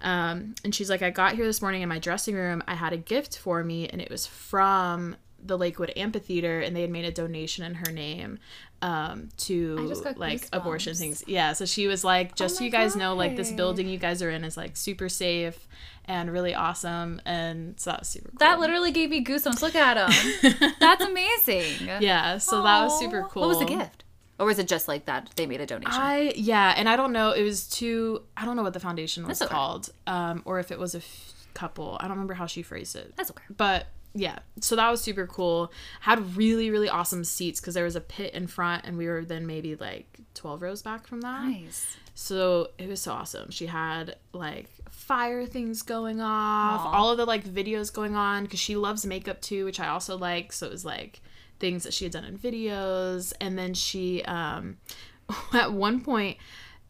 um, 0.06 0.56
and 0.64 0.74
she's 0.74 0.90
like 0.90 1.02
i 1.02 1.10
got 1.10 1.36
here 1.36 1.46
this 1.46 1.62
morning 1.62 1.82
in 1.82 1.90
my 1.90 2.00
dressing 2.00 2.36
room 2.36 2.64
i 2.68 2.74
had 2.74 2.94
a 2.94 2.98
gift 2.98 3.38
for 3.38 3.64
me 3.64 3.90
and 3.90 4.02
it 4.02 4.10
was 4.10 4.26
from 4.26 5.18
the 5.46 5.58
Lakewood 5.58 5.94
Amphitheater, 5.96 6.62
and 6.62 6.76
they 6.76 6.82
had 6.82 6.90
made 6.90 7.06
a 7.06 7.12
donation 7.12 7.64
in 7.64 7.76
her 7.76 7.92
name 7.92 8.40
um, 8.82 9.30
to 9.38 9.94
like 10.16 10.48
abortion 10.52 10.96
things. 10.96 11.24
Yeah, 11.28 11.54
so 11.54 11.66
she 11.66 11.88
was 11.88 12.04
like, 12.04 12.36
just 12.36 12.58
so 12.58 12.64
you 12.64 12.70
guys 12.70 12.96
know, 12.96 13.16
like 13.16 13.36
this 13.36 13.52
building 13.52 13.88
you 13.88 13.98
guys 13.98 14.22
are 14.22 14.30
in 14.30 14.44
is 14.44 14.58
like 14.58 14.76
super 14.76 15.10
safe 15.10 15.68
and 16.06 16.32
really 16.32 16.54
awesome, 16.54 17.22
and 17.26 17.80
so 17.80 17.92
that 17.92 18.00
was 18.02 18.10
super 18.10 18.30
cool. 18.30 18.38
That 18.40 18.60
literally 18.60 18.92
gave 18.92 19.10
me 19.10 19.24
goosebumps. 19.24 19.62
Look 19.62 19.76
at 19.76 19.98
him. 19.98 20.74
That's 20.80 21.04
amazing. 21.04 21.88
yeah, 22.00 22.38
so 22.38 22.64
that 22.64 22.84
was 22.84 23.00
super 23.00 23.24
cool. 23.30 23.42
What 23.42 23.50
was 23.50 23.60
the 23.60 23.66
gift? 23.66 24.04
Or 24.38 24.46
was 24.46 24.60
it 24.60 24.68
just 24.68 24.88
like 24.88 25.06
that? 25.06 25.30
They 25.36 25.46
made 25.46 25.62
a 25.62 25.66
donation. 25.66 25.94
I 25.94 26.34
yeah, 26.36 26.74
and 26.76 26.90
I 26.90 26.96
don't 26.96 27.14
know. 27.14 27.32
It 27.32 27.44
was 27.44 27.68
to 27.70 28.22
I 28.36 28.46
don't 28.46 28.56
know 28.56 28.64
what 28.64 28.74
the 28.74 28.80
foundation 28.80 29.26
was 29.26 29.42
okay. 29.42 29.50
called, 29.50 29.90
um, 30.08 30.42
or 30.46 30.60
if 30.60 30.72
it 30.72 30.80
was 30.80 30.94
a 30.94 31.00
f- 31.00 31.48
couple. 31.54 31.98
I 32.00 32.04
don't 32.04 32.18
remember 32.18 32.34
how 32.34 32.46
she 32.46 32.62
phrased 32.62 32.96
it. 32.96 33.14
That's 33.16 33.32
okay. 33.32 33.44
But 33.56 33.88
yeah, 34.14 34.40
so 34.60 34.76
that 34.76 34.90
was 34.90 35.02
super 35.02 35.26
cool. 35.28 35.72
Had 36.02 36.36
really 36.36 36.70
really 36.70 36.90
awesome 36.90 37.24
seats 37.24 37.60
because 37.62 37.76
there 37.76 37.86
was 37.86 37.96
a 37.96 38.02
pit 38.02 38.34
in 38.34 38.48
front, 38.48 38.86
and 38.86 38.98
we 38.98 39.08
were 39.08 39.24
then 39.24 39.48
maybe 39.48 39.76
like 39.76 40.20
twelve 40.34 40.62
rows 40.62 40.82
back 40.82 41.08
from 41.08 41.22
that. 41.22 41.46
Nice. 41.46 41.98
So 42.14 42.70
it 42.78 42.88
was 42.88 43.02
so 43.02 43.12
awesome. 43.12 43.52
She 43.52 43.68
had 43.68 44.16
like 44.34 44.70
fire 44.90 45.46
things 45.46 45.82
going 45.82 46.22
off, 46.22 46.82
Aw. 46.82 46.92
all 46.92 47.12
of 47.12 47.18
the 47.18 47.26
like 47.26 47.46
videos 47.46 47.94
going 47.94 48.16
on 48.16 48.44
because 48.44 48.60
she 48.60 48.76
loves 48.76 49.06
makeup 49.06 49.42
too, 49.42 49.66
which 49.66 49.80
I 49.80 49.88
also 49.88 50.18
like. 50.18 50.54
So 50.54 50.66
it 50.66 50.72
was 50.72 50.86
like 50.86 51.22
things 51.60 51.84
that 51.84 51.94
she 51.94 52.06
had 52.06 52.12
done 52.12 52.26
in 52.26 52.38
videos, 52.38 53.34
and 53.40 53.58
then 53.58 53.74
she 53.74 54.24
um 54.24 54.78
at 55.54 55.74
one 55.74 56.02
point 56.02 56.38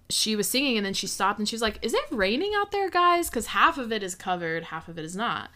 she 0.09 0.35
was 0.35 0.47
singing 0.47 0.77
and 0.77 0.85
then 0.85 0.93
she 0.93 1.07
stopped 1.07 1.39
and 1.39 1.49
she 1.49 1.55
was 1.55 1.61
like, 1.61 1.79
"Is 1.81 1.93
it 1.93 2.01
raining 2.11 2.53
out 2.55 2.71
there, 2.71 2.89
guys? 2.89 3.29
Because 3.29 3.47
half 3.47 3.77
of 3.77 3.91
it 3.91 4.03
is 4.03 4.15
covered, 4.15 4.65
half 4.65 4.87
of 4.87 4.99
it 4.99 5.05
is 5.05 5.15
not." 5.15 5.49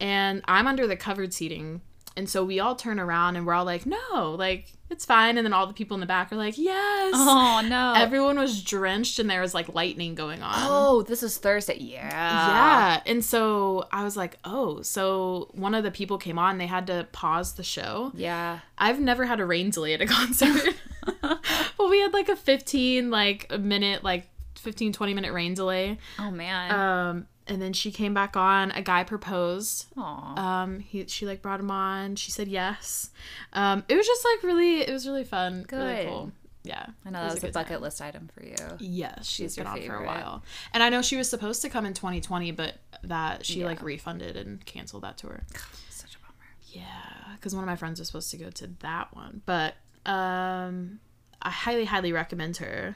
And 0.00 0.42
I'm 0.46 0.66
under 0.66 0.86
the 0.86 0.96
covered 0.96 1.32
seating. 1.34 1.82
And 2.16 2.28
so 2.28 2.44
we 2.44 2.60
all 2.60 2.76
turn 2.76 3.00
around 3.00 3.36
and 3.36 3.46
we're 3.46 3.54
all 3.54 3.64
like, 3.64 3.86
no, 3.86 4.34
like, 4.38 4.72
it's 4.90 5.06
fine. 5.06 5.38
And 5.38 5.46
then 5.46 5.54
all 5.54 5.66
the 5.66 5.72
people 5.72 5.94
in 5.94 6.00
the 6.00 6.06
back 6.06 6.30
are 6.30 6.36
like, 6.36 6.58
yes. 6.58 7.14
Oh 7.16 7.66
no. 7.66 7.94
Everyone 7.96 8.38
was 8.38 8.62
drenched 8.62 9.18
and 9.18 9.30
there 9.30 9.40
was 9.40 9.54
like 9.54 9.74
lightning 9.74 10.14
going 10.14 10.42
on. 10.42 10.52
oh, 10.54 11.02
this 11.02 11.22
is 11.22 11.38
Thursday. 11.38 11.78
Yeah. 11.78 12.10
Yeah. 12.10 13.02
And 13.06 13.24
so 13.24 13.88
I 13.90 14.04
was 14.04 14.16
like, 14.16 14.36
oh, 14.44 14.82
so 14.82 15.48
one 15.52 15.74
of 15.74 15.84
the 15.84 15.90
people 15.90 16.18
came 16.18 16.38
on, 16.38 16.58
they 16.58 16.66
had 16.66 16.86
to 16.88 17.06
pause 17.12 17.54
the 17.54 17.62
show. 17.62 18.12
Yeah. 18.14 18.58
I've 18.76 19.00
never 19.00 19.24
had 19.24 19.40
a 19.40 19.46
rain 19.46 19.70
delay 19.70 19.94
at 19.94 20.02
a 20.02 20.06
concert. 20.18 20.74
but 21.22 21.90
we 21.90 22.00
had 22.00 22.12
like 22.12 22.28
a 22.28 22.36
15 22.36 23.10
like 23.10 23.46
a 23.50 23.58
minute 23.58 24.04
like 24.04 24.28
15 24.62 24.92
20 24.92 25.14
minute 25.14 25.32
rain 25.32 25.54
delay. 25.54 25.98
Oh 26.18 26.30
man. 26.30 26.70
Um 26.72 27.26
and 27.48 27.60
then 27.60 27.72
she 27.72 27.90
came 27.90 28.14
back 28.14 28.36
on. 28.36 28.70
A 28.70 28.82
guy 28.82 29.02
proposed. 29.02 29.86
Aw. 29.96 30.62
Um, 30.62 30.78
he 30.78 31.04
she 31.08 31.26
like 31.26 31.42
brought 31.42 31.58
him 31.60 31.70
on. 31.72 32.14
She 32.14 32.30
said 32.30 32.46
yes. 32.46 33.10
Um, 33.52 33.82
it 33.88 33.96
was 33.96 34.06
just 34.06 34.24
like 34.24 34.44
really, 34.44 34.80
it 34.82 34.90
was 34.92 35.08
really 35.08 35.24
fun, 35.24 35.66
really 35.70 35.94
Good. 35.96 36.06
cool. 36.08 36.32
Yeah, 36.62 36.86
I 37.04 37.10
know 37.10 37.18
that 37.18 37.24
was 37.34 37.38
a 37.38 37.46
good 37.46 37.52
bucket 37.52 37.72
time. 37.72 37.82
list 37.82 38.00
item 38.00 38.30
for 38.32 38.44
you. 38.44 38.54
Yes, 38.78 39.26
she's 39.26 39.56
your 39.56 39.64
been 39.64 39.72
on 39.72 39.82
for 39.82 39.96
a 39.96 40.06
while, 40.06 40.44
and 40.72 40.80
I 40.80 40.90
know 40.90 41.02
she 41.02 41.16
was 41.16 41.28
supposed 41.28 41.60
to 41.62 41.68
come 41.68 41.84
in 41.84 41.92
2020, 41.94 42.52
but 42.52 42.74
that 43.02 43.44
she 43.44 43.58
Yeah. 43.60 43.66
like 43.66 43.82
refunded 43.82 44.36
and 44.36 44.64
canceled 44.64 45.02
that 45.02 45.18
tour. 45.18 45.42
Such 45.90 46.14
a 46.14 46.18
bummer. 46.20 46.54
Yeah, 46.70 47.34
because 47.34 47.52
one 47.56 47.64
of 47.64 47.66
my 47.66 47.74
friends 47.74 47.98
was 47.98 48.06
supposed 48.06 48.30
to 48.30 48.36
go 48.36 48.50
to 48.50 48.68
that 48.78 49.12
one, 49.16 49.42
but 49.44 49.74
um, 50.06 51.00
I 51.42 51.50
highly, 51.50 51.84
highly 51.86 52.12
recommend 52.12 52.58
her, 52.58 52.94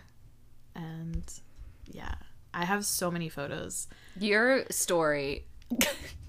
and 0.76 1.24
yeah, 1.86 2.14
I 2.54 2.64
have 2.64 2.84
so 2.84 3.10
many 3.10 3.28
photos. 3.28 3.86
Your 4.18 4.64
story. 4.70 5.46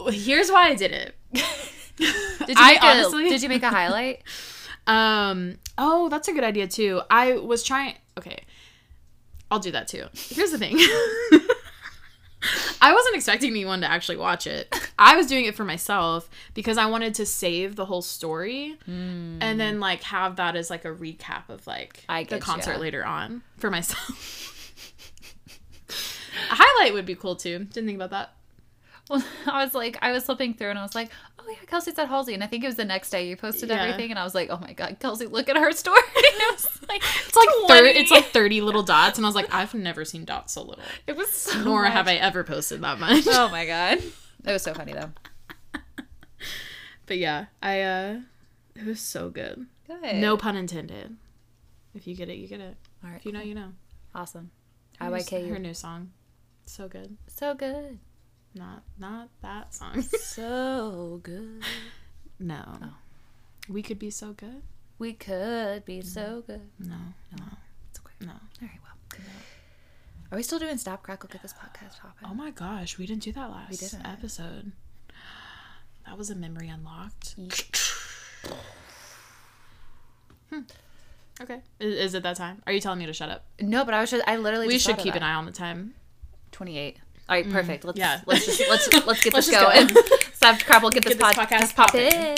Here's 0.10 0.50
why 0.52 0.70
I 0.70 0.76
did 0.76 0.92
it. 0.92 1.16
Did 1.34 2.50
you 2.50 2.56
I 2.58 2.74
make 2.74 2.84
honestly- 2.84 3.26
a, 3.28 3.30
Did 3.30 3.44
you 3.44 3.50
make 3.50 3.64
a 3.64 3.70
highlight? 3.70 4.24
Um. 4.88 5.58
Oh, 5.78 6.08
that's 6.08 6.30
a 6.30 6.34
good 6.34 6.46
idea 6.46 6.66
too. 6.66 7.02
I 7.10 7.34
was 7.34 7.62
trying. 7.62 7.96
Okay, 8.18 8.46
I'll 9.52 9.60
do 9.60 9.72
that 9.72 9.90
too. 9.90 10.06
Here's 10.14 10.52
the 10.52 10.58
thing. 10.58 10.78
I 12.82 12.94
wasn't 12.94 13.16
expecting 13.16 13.50
anyone 13.50 13.82
to 13.82 13.92
actually 13.92 14.16
watch 14.16 14.48
it. 14.48 14.74
I 14.98 15.18
was 15.18 15.28
doing 15.28 15.44
it 15.44 15.56
for 15.56 15.66
myself 15.66 16.30
because 16.54 16.78
I 16.78 16.86
wanted 16.86 17.16
to 17.16 17.26
save 17.26 17.76
the 17.76 17.84
whole 17.86 18.02
story 18.02 18.78
and 18.88 19.42
then 19.60 19.82
like 19.82 20.04
have 20.04 20.38
that 20.38 20.56
as 20.56 20.70
like 20.70 20.86
a 20.86 20.94
recap 20.94 21.50
of 21.50 21.68
like 21.68 22.06
the 22.30 22.40
concert 22.40 22.80
later 22.80 23.04
on 23.06 23.42
for 23.58 23.70
myself. 23.70 24.54
a 26.52 26.56
highlight 26.56 26.94
would 26.94 27.06
be 27.06 27.16
cool 27.16 27.36
too. 27.36 27.60
Didn't 27.60 27.86
think 27.88 27.98
about 27.98 28.10
that. 28.12 28.34
Well, 29.10 29.24
I 29.48 29.64
was 29.64 29.74
like, 29.74 29.98
I 30.02 30.12
was 30.12 30.26
flipping 30.26 30.54
through 30.54 30.70
and 30.72 30.80
I 30.80 30.82
was 30.82 30.94
like, 30.96 31.10
oh 31.40 31.44
yeah, 31.50 31.56
Kelsey's 31.68 31.98
at 31.98 32.10
Halsey. 32.10 32.34
And 32.34 32.44
I 32.44 32.48
think 32.48 32.64
it 32.64 32.68
was 32.68 32.76
the 32.76 32.84
next 32.86 33.10
day 33.10 33.28
you 33.30 33.38
posted 33.38 33.70
Yeah. 33.70 33.82
everything. 33.82 34.10
And 34.10 34.20
I 34.20 34.24
was 34.24 34.36
like, 34.36 34.50
oh 34.50 34.58
my 34.60 34.74
God, 34.74 34.98
Kelsey, 35.00 35.28
look 35.28 35.48
at 35.50 35.56
her 35.58 35.72
story. 35.72 36.02
And 36.16 36.26
it 36.26 36.52
was 36.54 36.82
like, 36.90 37.02
It's 37.26 37.36
like 37.36 37.50
thir- 37.68 37.86
it's 37.86 38.12
like 38.12 38.26
thirty 38.26 38.62
little 38.62 38.84
dots, 38.84 39.18
and 39.18 39.26
I 39.26 39.30
was 39.30 39.36
like, 39.36 39.52
I've 39.54 39.74
never 39.74 40.04
seen 40.06 40.24
dots 40.26 40.54
so 40.54 40.62
little. 40.64 40.84
it 41.08 41.16
was 41.16 41.32
so 41.32 41.64
Nor 41.64 41.84
much. 41.84 41.94
have 41.94 42.08
I 42.08 42.16
ever 42.16 42.44
posted 42.44 42.82
that 42.82 43.00
much. 43.00 43.24
Oh 43.28 43.50
my 43.50 43.66
God. 43.66 44.00
It 44.00 44.52
was 44.52 44.62
so 44.62 44.74
funny 44.74 44.94
though. 44.94 45.12
But 47.06 47.18
yeah, 47.18 47.46
I 47.64 47.82
uh 47.82 48.20
it 48.76 48.86
was 48.86 49.00
so 49.00 49.30
good. 49.30 49.66
Good. 49.88 50.16
No 50.18 50.36
pun 50.38 50.58
intended. 50.58 51.16
If 51.96 52.06
you 52.06 52.16
get 52.16 52.28
it, 52.30 52.36
you 52.36 52.48
get 52.48 52.60
it. 52.60 52.76
All 53.04 53.10
right. 53.10 53.18
If 53.20 53.26
you 53.26 53.32
know, 53.32 53.42
you 53.42 53.56
know. 53.56 53.72
Awesome. 54.14 54.52
Her, 55.00 55.10
IYK. 55.10 55.50
her 55.50 55.58
new 55.60 55.74
song. 55.74 56.12
So 56.68 56.88
good. 56.88 57.18
So 57.28 57.54
good. 57.56 58.00
Not 58.54 58.84
not 59.00 59.30
that 59.42 59.74
song. 59.80 60.02
So 60.02 61.20
good. 61.24 61.64
no. 62.40 62.64
Oh. 62.84 62.94
We 63.70 63.82
could 63.82 64.00
be 64.00 64.10
so 64.12 64.34
good. 64.34 64.62
We 65.00 65.14
could 65.14 65.86
be 65.86 66.02
so 66.02 66.44
good. 66.46 66.62
No. 66.80 66.96
No. 67.38 67.46
It's 67.90 68.00
okay. 68.00 68.26
No. 68.26 68.32
All 68.32 68.40
right, 68.62 68.72
well. 68.84 69.22
Are 70.32 70.36
we 70.36 70.44
still 70.44 70.60
doing 70.60 70.78
Snap 70.78 71.04
Crackle 71.04 71.30
Get 71.32 71.42
This 71.42 71.54
Podcast 71.54 72.00
Poppin'? 72.02 72.28
Oh 72.30 72.34
my 72.34 72.52
gosh, 72.52 72.98
we 72.98 73.06
didn't 73.06 73.24
do 73.24 73.32
that 73.34 73.50
last 73.50 73.70
we 73.72 73.78
didn't. 73.78 74.06
episode. 74.06 74.74
That 76.06 76.18
was 76.18 76.30
a 76.30 76.36
memory 76.36 76.68
unlocked. 76.68 77.36
Hmm. 80.50 80.60
Okay. 81.42 81.62
Is, 81.80 81.96
is 81.96 82.14
it 82.14 82.24
that 82.24 82.36
time? 82.36 82.62
Are 82.66 82.74
you 82.74 82.80
telling 82.82 83.00
me 83.00 83.06
to 83.06 83.14
shut 83.14 83.30
up? 83.30 83.46
No, 83.62 83.86
but 83.86 83.94
I 83.94 84.02
was 84.02 84.12
just, 84.12 84.28
I 84.28 84.38
literally 84.38 84.68
We 84.68 84.80
should 84.80 84.98
keep 84.98 85.16
an 85.16 85.24
eye 85.24 85.34
on 85.36 85.46
the 85.46 85.52
time. 85.52 85.94
28. 86.58 86.98
All 87.30 87.36
right, 87.36 87.48
perfect. 87.52 87.86
Let's 87.86 88.00
yeah. 88.00 88.22
let's 88.26 88.48
just 88.48 88.60
let's 88.68 88.92
let's 89.06 89.24
get 89.24 89.34
Let's 89.34 89.48
this 89.48 89.56
going. 89.62 89.88
go. 89.88 90.02
Snap 90.34 90.60
Crackle 90.66 90.90
Get 90.90 91.04
This, 91.04 91.14
Get 91.14 91.20
this 91.20 91.36
pod- 91.36 91.48
podcast 91.48 91.76
pop 91.76 91.94
in. 91.94 92.36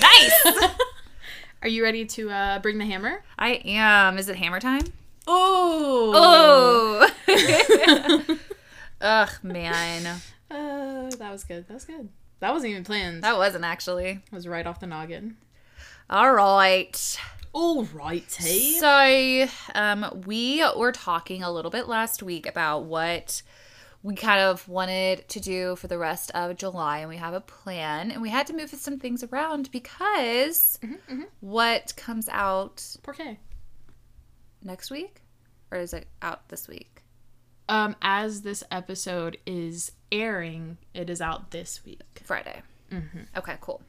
nice. 0.00 0.44
Are 1.62 1.68
you 1.68 1.82
ready 1.82 2.04
to 2.06 2.30
uh, 2.30 2.58
bring 2.60 2.78
the 2.78 2.86
hammer? 2.86 3.24
I 3.36 3.54
am. 3.64 4.18
Is 4.18 4.28
it 4.28 4.36
hammer 4.36 4.60
time? 4.60 4.84
Oh. 5.26 7.10
Oh. 7.28 8.36
Ugh, 9.00 9.30
man. 9.42 10.06
Uh, 10.48 11.10
that 11.10 11.32
was 11.32 11.42
good. 11.42 11.66
That 11.66 11.74
was 11.74 11.84
good. 11.84 12.08
That 12.38 12.52
wasn't 12.52 12.70
even 12.70 12.84
planned. 12.84 13.24
That 13.24 13.36
wasn't 13.36 13.64
actually. 13.64 14.20
That 14.30 14.36
was 14.36 14.46
right 14.46 14.66
off 14.66 14.78
the 14.78 14.86
noggin. 14.86 15.36
All 16.08 16.32
right. 16.32 17.18
All 17.52 17.82
right, 17.92 18.30
So, 18.78 19.48
um, 19.74 20.22
we 20.24 20.64
were 20.76 20.92
talking 20.92 21.42
a 21.42 21.50
little 21.50 21.70
bit 21.70 21.88
last 21.88 22.22
week 22.22 22.46
about 22.46 22.84
what 22.84 23.42
we 24.04 24.14
kind 24.14 24.40
of 24.40 24.68
wanted 24.68 25.28
to 25.28 25.40
do 25.40 25.74
for 25.74 25.88
the 25.88 25.98
rest 25.98 26.30
of 26.30 26.56
July, 26.56 26.98
and 26.98 27.08
we 27.08 27.16
have 27.16 27.34
a 27.34 27.40
plan, 27.40 28.12
and 28.12 28.22
we 28.22 28.30
had 28.30 28.46
to 28.46 28.52
move 28.54 28.70
some 28.70 28.98
things 28.98 29.24
around 29.24 29.70
because 29.72 30.78
what 31.40 31.92
comes 31.96 32.28
out 32.28 32.76
Porqué. 33.02 33.36
next 34.62 34.90
week, 34.92 35.22
or 35.72 35.78
is 35.78 35.92
it 35.92 36.06
out 36.22 36.48
this 36.50 36.68
week? 36.68 37.02
Um, 37.68 37.96
as 38.00 38.42
this 38.42 38.62
episode 38.70 39.38
is 39.44 39.90
airing, 40.12 40.78
it 40.94 41.10
is 41.10 41.20
out 41.20 41.50
this 41.50 41.84
week. 41.84 42.22
Friday. 42.24 42.62
Okay, 43.36 43.56
cool. 43.60 43.82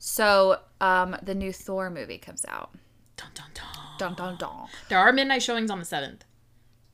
So, 0.00 0.58
um, 0.80 1.16
the 1.22 1.34
new 1.34 1.52
Thor 1.52 1.90
movie 1.90 2.18
comes 2.18 2.44
out. 2.48 2.70
Dun 3.18 3.28
dun 3.34 3.46
dun. 3.52 3.64
Dun 3.98 4.14
dun 4.14 4.36
dun. 4.38 4.68
There 4.88 4.98
are 4.98 5.12
midnight 5.12 5.42
showings 5.42 5.70
on 5.70 5.78
the 5.78 5.84
seventh, 5.84 6.24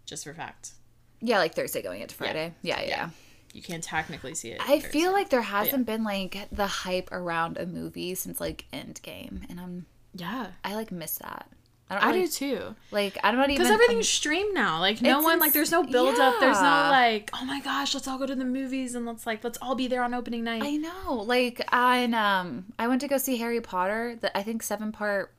just 0.07 0.25
for 0.25 0.35
fact. 0.35 0.73
Yeah, 1.21 1.39
like 1.39 1.55
Thursday 1.55 1.83
going 1.83 2.01
into 2.03 2.15
Friday. 2.17 2.55
Yeah, 2.63 2.81
yeah. 2.81 2.89
yeah. 2.89 3.11
You 3.53 3.63
can't 3.63 3.85
technically 3.85 4.35
see 4.35 4.51
it. 4.51 4.61
I 4.61 4.81
Thursday. 4.81 4.89
feel 4.89 5.13
like 5.13 5.29
there 5.29 5.43
hasn't 5.43 5.87
been 5.87 6.03
like 6.03 6.49
the 6.51 6.67
hype 6.67 7.13
around 7.13 7.57
a 7.57 7.67
movie 7.67 8.15
since 8.17 8.41
like 8.41 8.65
Endgame, 8.73 9.49
and 9.49 9.61
I'm 9.61 9.87
yeah, 10.15 10.49
I 10.65 10.75
like 10.75 10.91
miss 10.91 11.19
that. 11.19 11.47
I 11.91 11.97
I 11.97 12.07
really, 12.09 12.23
do 12.23 12.29
too. 12.29 12.75
like 12.91 13.19
I 13.23 13.31
don't 13.31 13.43
even 13.45 13.57
Because 13.57 13.71
everything's 13.71 14.09
streamed 14.09 14.55
now. 14.55 14.81
Like 14.81 15.03
no 15.03 15.21
one, 15.21 15.35
ins- 15.35 15.41
like 15.43 15.53
there's 15.53 15.71
no 15.71 15.83
build 15.85 16.19
up. 16.19 16.41
There's 16.41 16.61
no 16.61 16.63
like, 16.91 17.31
oh 17.35 17.45
my 17.45 17.61
gosh, 17.61 17.95
let's 17.95 18.09
all 18.09 18.19
go 18.19 18.27
to 18.27 18.35
the 18.35 18.45
movies 18.45 18.95
and 18.95 19.05
let's 19.05 19.27
like 19.27 19.45
let's 19.45 19.59
all 19.61 19.75
be 19.75 19.87
there 19.87 20.03
on 20.03 20.15
opening 20.15 20.45
night. 20.45 20.63
I 20.65 20.77
know. 20.77 21.13
Like 21.15 21.61
on 21.73 22.15
um 22.15 22.65
I 22.79 22.89
went 22.89 23.03
to 23.03 23.09
go 23.09 23.19
see 23.19 23.37
Harry 23.37 23.61
Potter, 23.61 24.17
the 24.21 24.37
I 24.37 24.43
think 24.43 24.63
seven 24.63 24.93
part 24.93 25.33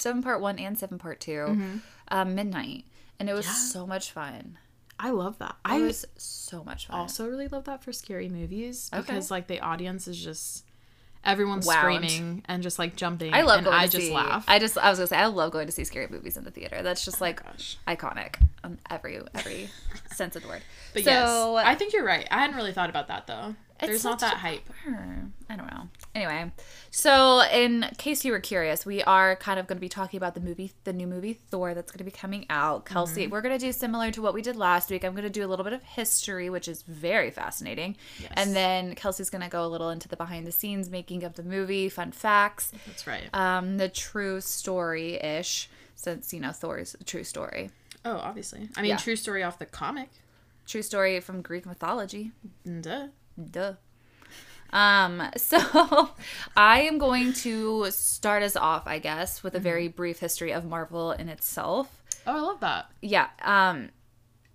seven 0.00 0.22
part 0.22 0.40
1 0.40 0.58
and 0.58 0.78
seven 0.78 0.98
part 0.98 1.20
2 1.20 1.80
um 2.08 2.34
midnight, 2.34 2.84
and 3.18 3.28
it 3.28 3.34
was 3.34 3.46
Yeah. 3.46 3.52
so 3.52 3.86
much 3.86 4.10
fun. 4.12 4.58
I 5.00 5.10
love 5.10 5.38
that. 5.38 5.56
It 5.64 5.70
I 5.72 5.78
was 5.80 6.04
so 6.16 6.64
much 6.64 6.86
fun. 6.88 6.98
also 6.98 7.28
really 7.28 7.46
love 7.48 7.64
that 7.64 7.84
for 7.84 7.92
scary 7.92 8.28
movies 8.28 8.90
Okay. 8.92 9.00
because 9.02 9.30
like 9.30 9.46
the 9.46 9.60
audience 9.60 10.08
is 10.08 10.18
just 10.22 10.64
everyone's 11.24 11.66
Wound. 11.66 11.78
screaming 11.78 12.42
and 12.46 12.62
just 12.62 12.78
like 12.78 12.96
jumping. 12.96 13.32
I 13.34 13.42
love 13.42 13.58
and 13.58 13.64
going 13.66 13.78
I 13.78 13.86
to 13.86 13.92
just 13.92 14.06
see. 14.06 14.12
laugh. 14.14 14.44
I 14.48 14.58
just 14.58 14.76
I 14.78 14.88
was 14.90 14.98
gonna 14.98 15.06
say 15.08 15.16
I 15.16 15.26
love 15.26 15.52
going 15.52 15.66
to 15.66 15.72
see 15.72 15.84
scary 15.84 16.08
movies 16.08 16.36
in 16.36 16.44
the 16.44 16.50
theater. 16.50 16.82
That's 16.82 17.04
just 17.04 17.20
like 17.20 17.44
gosh. 17.44 17.76
iconic 17.86 18.36
on 18.64 18.78
every 18.90 19.20
every 19.34 19.68
sense 20.12 20.34
of 20.36 20.42
the 20.42 20.48
word. 20.48 20.62
But 20.94 21.04
so 21.04 21.10
yes, 21.10 21.66
I 21.66 21.74
think 21.76 21.92
you're 21.92 22.04
right. 22.04 22.26
I 22.30 22.38
hadn't 22.38 22.56
really 22.56 22.72
thought 22.72 22.90
about 22.90 23.08
that 23.08 23.26
though. 23.26 23.54
It's 23.80 23.86
There's 23.86 24.04
not 24.04 24.18
that 24.20 24.38
hype. 24.38 24.68
I 25.48 25.54
don't 25.56 25.70
know. 25.70 25.88
Anyway, 26.18 26.50
so 26.90 27.42
in 27.52 27.86
case 27.96 28.24
you 28.24 28.32
were 28.32 28.40
curious, 28.40 28.84
we 28.84 29.04
are 29.04 29.36
kind 29.36 29.60
of 29.60 29.68
going 29.68 29.76
to 29.76 29.80
be 29.80 29.88
talking 29.88 30.18
about 30.18 30.34
the 30.34 30.40
movie, 30.40 30.72
the 30.82 30.92
new 30.92 31.06
movie 31.06 31.34
Thor 31.34 31.74
that's 31.74 31.92
going 31.92 31.98
to 31.98 32.04
be 32.04 32.10
coming 32.10 32.44
out. 32.50 32.84
Kelsey, 32.84 33.22
Mm-hmm. 33.22 33.30
we're 33.32 33.40
going 33.40 33.56
to 33.56 33.64
do 33.64 33.70
similar 33.72 34.10
to 34.10 34.20
what 34.20 34.34
we 34.34 34.42
did 34.42 34.56
last 34.56 34.90
week. 34.90 35.04
I'm 35.04 35.12
going 35.12 35.22
to 35.22 35.30
do 35.30 35.46
a 35.46 35.48
little 35.48 35.62
bit 35.62 35.72
of 35.74 35.82
history, 35.84 36.50
which 36.50 36.66
is 36.66 36.82
very 36.82 37.30
fascinating, 37.30 37.96
Yes. 38.20 38.32
and 38.34 38.56
then 38.56 38.96
Kelsey's 38.96 39.30
going 39.30 39.42
to 39.44 39.48
go 39.48 39.64
a 39.64 39.68
little 39.68 39.90
into 39.90 40.08
the 40.08 40.16
behind 40.16 40.44
the 40.44 40.50
scenes 40.52 40.90
making 40.90 41.22
of 41.22 41.34
the 41.34 41.44
movie, 41.44 41.88
fun 41.88 42.10
facts, 42.10 42.72
That's 42.86 43.06
right. 43.06 43.28
um, 43.32 43.76
the 43.76 43.88
true 43.88 44.40
story 44.40 45.14
ish, 45.22 45.68
since 45.94 46.32
you 46.34 46.40
know 46.40 46.50
Thor's 46.50 46.96
a 47.00 47.04
true 47.04 47.22
story, 47.22 47.70
oh, 48.04 48.16
obviously. 48.16 48.68
I 48.76 48.82
mean, 48.82 48.90
yeah. 48.90 48.96
true 48.96 49.14
story 49.14 49.44
off 49.44 49.60
the 49.60 49.66
comic. 49.66 50.08
true 50.66 50.82
story 50.82 51.20
from 51.20 51.42
Greek 51.42 51.64
mythology. 51.64 52.32
Duh. 52.80 53.06
Duh. 53.52 53.74
Um, 54.72 55.22
so 55.36 56.10
I 56.56 56.82
am 56.82 56.98
going 56.98 57.32
to 57.34 57.90
start 57.90 58.42
us 58.42 58.56
off, 58.56 58.86
I 58.86 58.98
guess, 58.98 59.42
with 59.42 59.54
a 59.54 59.60
very 59.60 59.88
brief 59.88 60.18
history 60.20 60.52
of 60.52 60.64
Marvel 60.64 61.12
in 61.12 61.28
itself. 61.28 62.02
Oh, 62.26 62.36
I 62.36 62.40
love 62.40 62.60
that. 62.60 62.90
Yeah. 63.00 63.28
Um, 63.42 63.90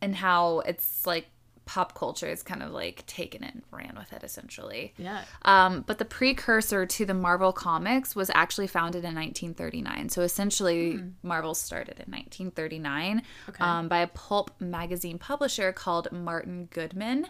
and 0.02 0.16
how 0.16 0.60
it's 0.60 1.08
like 1.08 1.28
pop 1.66 1.98
culture 1.98 2.28
is 2.28 2.44
kind 2.44 2.62
of 2.62 2.72
like 2.72 3.06
taken 3.06 3.42
it 3.42 3.54
and 3.54 3.64
ran 3.72 3.96
with 3.98 4.12
it 4.12 4.24
essentially. 4.24 4.94
Yeah. 4.98 5.24
Um, 5.44 5.82
but 5.88 5.98
the 5.98 6.06
precursor 6.06 6.86
to 6.86 7.06
the 7.06 7.14
Marvel 7.14 7.54
comics 7.54 8.16
was 8.16 8.30
actually 8.36 8.68
founded 8.68 9.06
in 9.06 9.16
1939. 9.16 10.10
So 10.10 10.22
essentially, 10.24 11.02
Marvel 11.24 11.56
started 11.56 12.00
in 12.06 12.12
1939 12.12 13.22
Okay. 13.50 13.64
um, 13.64 13.88
by 13.88 14.00
a 14.00 14.08
pulp 14.08 14.52
magazine 14.60 15.18
publisher 15.18 15.72
called 15.72 16.12
Martin 16.12 16.68
Goodman. 16.72 17.28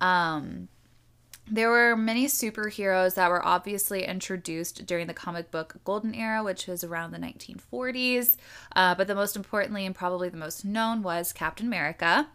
Um, 0.00 0.68
there 1.50 1.70
were 1.70 1.96
many 1.96 2.26
superheroes 2.26 3.14
that 3.14 3.28
were 3.28 3.44
obviously 3.44 4.04
introduced 4.04 4.86
during 4.86 5.06
the 5.06 5.14
comic 5.14 5.50
book 5.50 5.76
golden 5.84 6.14
era, 6.14 6.42
which 6.42 6.66
was 6.66 6.84
around 6.84 7.10
the 7.10 7.18
1940s. 7.18 8.36
Uh, 8.76 8.94
but 8.94 9.06
the 9.06 9.14
most 9.14 9.36
importantly 9.36 9.84
and 9.84 9.94
probably 9.94 10.28
the 10.28 10.36
most 10.36 10.64
known 10.64 11.02
was 11.02 11.32
Captain 11.32 11.66
America, 11.66 12.28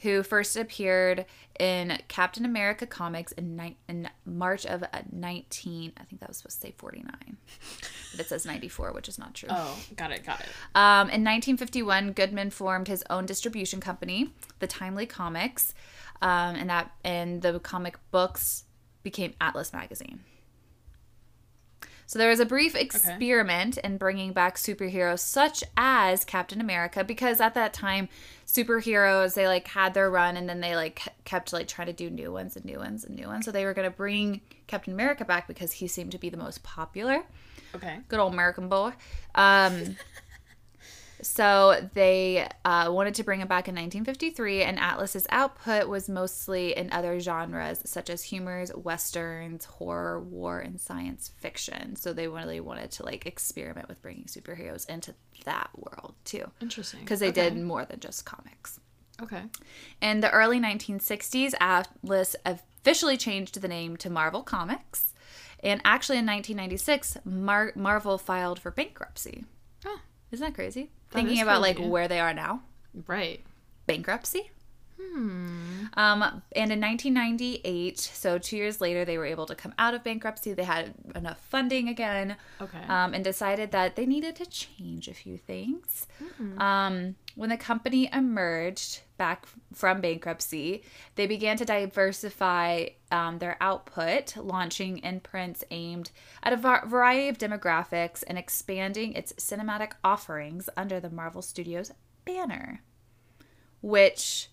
who 0.00 0.22
first 0.22 0.56
appeared 0.56 1.24
in 1.58 1.98
Captain 2.08 2.44
America 2.44 2.86
comics 2.86 3.32
in, 3.32 3.56
ni- 3.56 3.76
in 3.88 4.08
March 4.24 4.66
of 4.66 4.82
uh, 4.82 5.02
19. 5.10 5.92
I 5.96 6.04
think 6.04 6.20
that 6.20 6.28
was 6.28 6.38
supposed 6.38 6.60
to 6.60 6.66
say 6.68 6.74
49, 6.76 7.36
but 8.12 8.20
it 8.20 8.28
says 8.28 8.44
94, 8.44 8.92
which 8.92 9.08
is 9.08 9.18
not 9.18 9.34
true. 9.34 9.48
Oh, 9.50 9.78
got 9.96 10.12
it. 10.12 10.24
Got 10.24 10.40
it. 10.40 10.46
Um, 10.74 11.08
in 11.08 11.24
1951, 11.24 12.12
Goodman 12.12 12.50
formed 12.50 12.88
his 12.88 13.02
own 13.08 13.26
distribution 13.26 13.80
company, 13.80 14.30
the 14.58 14.66
Timely 14.66 15.06
Comics, 15.06 15.74
um, 16.22 16.56
and 16.56 16.70
that 16.70 16.92
and 17.04 17.42
the 17.42 17.58
comic 17.60 17.98
books 18.10 18.64
became 19.02 19.34
Atlas 19.40 19.72
Magazine. 19.72 20.20
So 22.08 22.20
there 22.20 22.30
was 22.30 22.38
a 22.38 22.46
brief 22.46 22.76
experiment 22.76 23.78
in 23.78 23.98
bringing 23.98 24.32
back 24.32 24.56
superheroes 24.56 25.18
such 25.18 25.64
as 25.76 26.24
Captain 26.24 26.60
America 26.60 27.02
because 27.02 27.40
at 27.40 27.54
that 27.54 27.72
time 27.72 28.08
superheroes 28.46 29.34
they 29.34 29.48
like 29.48 29.66
had 29.66 29.92
their 29.92 30.08
run 30.08 30.36
and 30.36 30.48
then 30.48 30.60
they 30.60 30.76
like 30.76 31.02
kept 31.24 31.52
like 31.52 31.66
trying 31.66 31.88
to 31.88 31.92
do 31.92 32.08
new 32.08 32.32
ones 32.32 32.54
and 32.54 32.64
new 32.64 32.78
ones 32.78 33.04
and 33.04 33.16
new 33.16 33.26
ones. 33.26 33.44
So 33.44 33.50
they 33.50 33.64
were 33.64 33.74
going 33.74 33.90
to 33.90 33.96
bring 33.96 34.40
Captain 34.68 34.92
America 34.92 35.24
back 35.24 35.48
because 35.48 35.72
he 35.72 35.88
seemed 35.88 36.12
to 36.12 36.18
be 36.18 36.28
the 36.28 36.36
most 36.36 36.62
popular 36.62 37.24
Okay. 37.74 37.98
good 38.08 38.20
old 38.20 38.32
American 38.32 38.68
boy. 38.68 38.92
Um, 39.34 39.96
so 41.22 41.88
they 41.94 42.48
uh, 42.64 42.88
wanted 42.90 43.14
to 43.16 43.24
bring 43.24 43.40
it 43.40 43.48
back 43.48 43.68
in 43.68 43.74
1953, 43.74 44.62
and 44.62 44.78
Atlas's 44.78 45.26
output 45.30 45.88
was 45.88 46.08
mostly 46.08 46.76
in 46.76 46.92
other 46.92 47.18
genres 47.20 47.80
such 47.84 48.10
as 48.10 48.22
humors, 48.24 48.70
westerns, 48.74 49.64
horror, 49.64 50.20
war, 50.20 50.60
and 50.60 50.80
science 50.80 51.30
fiction. 51.38 51.96
So 51.96 52.12
they 52.12 52.28
really 52.28 52.60
wanted 52.60 52.90
to 52.92 53.04
like 53.04 53.26
experiment 53.26 53.88
with 53.88 54.02
bringing 54.02 54.24
superheroes 54.24 54.88
into 54.88 55.14
that 55.44 55.70
world 55.76 56.14
too, 56.24 56.50
Interesting. 56.60 57.00
because 57.00 57.20
they 57.20 57.28
Okay. 57.28 57.48
did 57.50 57.56
more 57.62 57.84
than 57.84 58.00
just 58.00 58.24
comics. 58.24 58.80
Okay. 59.22 59.42
In 60.02 60.20
the 60.20 60.30
early 60.30 60.60
1960s, 60.60 61.54
Atlas 61.60 62.36
officially 62.44 63.16
changed 63.16 63.60
the 63.60 63.68
name 63.68 63.96
to 63.96 64.10
Marvel 64.10 64.42
Comics. 64.42 65.14
And 65.62 65.80
actually, 65.86 66.18
in 66.18 66.26
1996, 66.26 67.16
Mar- 67.24 67.72
Marvel 67.74 68.18
filed 68.18 68.60
for 68.60 68.70
bankruptcy. 68.70 69.46
Isn't 70.36 70.48
that 70.48 70.54
crazy? 70.54 70.90
That 71.10 71.16
Thinking 71.16 71.36
is 71.38 71.42
about 71.42 71.62
like 71.62 71.78
where 71.78 72.08
they 72.08 72.20
are 72.20 72.34
now. 72.34 72.60
right. 73.06 73.40
Bankruptcy. 73.86 74.50
Hmm. 75.00 75.84
Um, 75.94 76.22
and 76.54 76.72
in 76.72 76.80
1998, 76.80 77.98
so 77.98 78.38
two 78.38 78.56
years 78.56 78.80
later, 78.80 79.04
they 79.04 79.18
were 79.18 79.26
able 79.26 79.46
to 79.46 79.54
come 79.54 79.74
out 79.78 79.94
of 79.94 80.02
bankruptcy. 80.02 80.52
They 80.52 80.64
had 80.64 80.94
enough 81.14 81.40
funding 81.40 81.88
again 81.88 82.36
Okay. 82.60 82.82
um, 82.88 83.14
and 83.14 83.22
decided 83.24 83.72
that 83.72 83.96
they 83.96 84.06
needed 84.06 84.36
to 84.36 84.46
change 84.46 85.08
a 85.08 85.14
few 85.14 85.38
things. 85.38 86.06
Mm-hmm. 86.22 86.60
Um, 86.60 87.16
when 87.34 87.50
the 87.50 87.56
company 87.56 88.08
emerged 88.12 89.00
back 89.18 89.46
from 89.72 90.00
bankruptcy, 90.00 90.82
they 91.14 91.26
began 91.26 91.56
to 91.58 91.64
diversify 91.64 92.86
um, 93.10 93.38
their 93.38 93.56
output, 93.60 94.36
launching 94.36 94.98
imprints 94.98 95.64
aimed 95.70 96.10
at 96.42 96.52
a 96.52 96.56
va- 96.56 96.82
variety 96.86 97.28
of 97.28 97.38
demographics 97.38 98.24
and 98.26 98.38
expanding 98.38 99.12
its 99.12 99.32
cinematic 99.34 99.92
offerings 100.02 100.68
under 100.76 101.00
the 101.00 101.10
Marvel 101.10 101.42
Studios 101.42 101.92
banner. 102.24 102.82
Which 103.82 104.48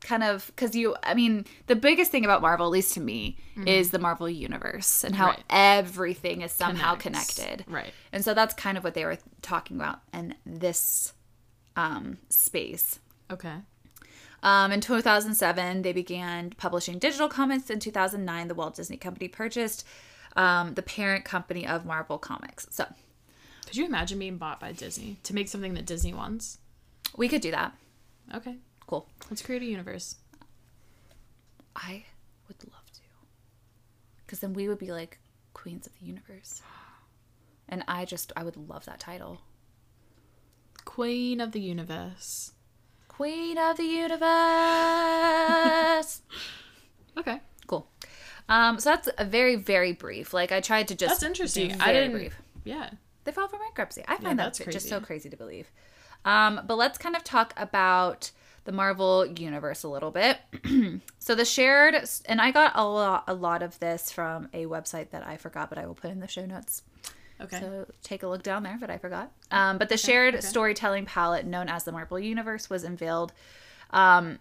kind 0.00 0.22
of 0.24 0.46
because 0.46 0.74
you 0.74 0.96
i 1.02 1.12
mean 1.14 1.44
the 1.66 1.76
biggest 1.76 2.10
thing 2.10 2.24
about 2.24 2.40
marvel 2.40 2.66
at 2.66 2.70
least 2.70 2.94
to 2.94 3.00
me 3.00 3.36
is 3.66 3.90
the 3.90 3.98
marvel 3.98 4.28
universe 4.28 5.04
and 5.04 5.14
how 5.14 5.26
Mm-hmm. 5.28 5.36
Right. 5.50 5.78
everything 5.78 6.40
is 6.40 6.52
somehow 6.52 6.94
Connects. 6.94 7.34
connected 7.34 7.64
Right. 7.70 7.92
and 8.12 8.24
so 8.24 8.32
that's 8.32 8.54
kind 8.54 8.78
of 8.78 8.84
what 8.84 8.94
they 8.94 9.04
were 9.04 9.18
talking 9.42 9.76
about 9.76 10.00
in 10.14 10.34
this 10.46 11.12
um, 11.76 12.16
space 12.30 12.98
Okay. 13.30 13.56
um, 14.42 14.72
in 14.72 14.80
2007 14.80 15.82
they 15.82 15.92
began 15.92 16.50
publishing 16.56 16.98
digital 16.98 17.28
comics 17.28 17.68
in 17.68 17.78
2009 17.78 18.48
the 18.48 18.54
walt 18.54 18.74
disney 18.76 18.96
company 18.96 19.28
purchased 19.28 19.86
um, 20.36 20.74
the 20.74 20.82
parent 20.82 21.24
company 21.26 21.66
of 21.66 21.84
marvel 21.84 22.16
comics 22.16 22.66
so 22.70 22.86
Could 23.66 23.76
you 23.76 23.84
imagine 23.84 24.18
being 24.18 24.38
bought 24.38 24.60
by 24.60 24.72
Disney 24.72 25.18
to 25.24 25.34
make 25.34 25.48
something 25.48 25.74
that 25.74 25.84
Disney 25.86 26.14
wants? 26.14 26.58
we 27.16 27.28
could 27.28 27.42
do 27.42 27.50
that 27.50 27.74
Okay. 28.34 28.56
Cool 28.90 29.06
Let's 29.30 29.40
create 29.42 29.62
a 29.62 29.66
universe. 29.66 30.16
i 31.76 32.04
would 32.48 32.56
love 32.72 32.90
to 32.92 33.00
because 34.26 34.40
then 34.40 34.52
we 34.52 34.66
would 34.68 34.78
be 34.78 34.90
like 34.90 35.18
queens 35.54 35.86
of 35.86 35.92
the 36.00 36.04
universe 36.06 36.60
and 37.68 37.84
i 37.86 38.04
just 38.04 38.32
i 38.36 38.42
would 38.42 38.56
love 38.56 38.84
that 38.86 38.98
title 38.98 39.40
Queen 40.84 41.40
of 41.40 41.52
the 41.52 41.60
universe. 41.60 42.52
queen 43.06 43.56
of 43.58 43.76
the 43.76 43.84
universe 43.84 44.22
Okay. 47.18 47.38
cool 47.68 47.86
um 48.48 48.80
so 48.80 48.90
that's 48.90 49.08
a 49.18 49.24
very 49.24 49.54
very 49.54 49.92
brief 49.92 50.34
like 50.34 50.50
i 50.50 50.60
tried 50.60 50.88
to 50.88 50.96
just 50.96 51.20
That's 51.20 51.22
interesting. 51.22 51.80
I 51.80 51.92
didn't. 51.92 52.10
brief 52.12 52.36
Yeah. 52.64 52.90
they 53.24 53.30
filed 53.30 53.50
for 53.50 53.58
bankruptcy 53.58 54.02
i 54.08 54.16
find 54.16 54.36
that's 54.36 54.58
that 54.58 54.72
just 54.72 54.88
so 54.88 54.96
crazy. 54.98 55.06
crazy 55.06 55.30
to 55.30 55.36
believe 55.36 55.70
um 56.24 56.60
but 56.66 56.76
let's 56.76 56.98
kind 56.98 57.14
of 57.14 57.22
talk 57.22 57.54
about 57.56 58.32
the 58.64 58.72
marvel 58.72 59.26
universe 59.26 59.82
a 59.82 59.88
little 59.88 60.10
bit 60.10 60.38
so 61.18 61.34
the 61.34 61.44
shared 61.44 61.94
and 62.26 62.40
i 62.40 62.50
got 62.50 62.72
a 62.74 62.84
lot 62.84 63.24
a 63.26 63.34
lot 63.34 63.62
of 63.62 63.78
this 63.80 64.12
from 64.12 64.48
a 64.52 64.66
website 64.66 65.10
that 65.10 65.26
i 65.26 65.36
forgot 65.36 65.68
but 65.68 65.78
i 65.78 65.86
will 65.86 65.94
put 65.94 66.10
in 66.10 66.20
the 66.20 66.28
show 66.28 66.44
notes 66.46 66.82
Okay. 67.42 67.58
so 67.58 67.86
take 68.02 68.22
a 68.22 68.28
look 68.28 68.42
down 68.42 68.64
there, 68.64 68.76
but 68.78 68.90
I 68.90 68.98
forgot. 68.98 69.32
Um, 69.50 69.78
but 69.78 69.88
the 69.88 69.96
shared 69.96 70.34
okay. 70.34 70.46
storytelling 70.46 71.06
palette 71.06 71.46
known 71.46 71.70
as 71.70 71.84
the 71.84 71.92
Marvel 71.92 72.18
Universe 72.18 72.68
was 72.68 72.84
unveiled 72.84 73.32
um, 73.92 74.38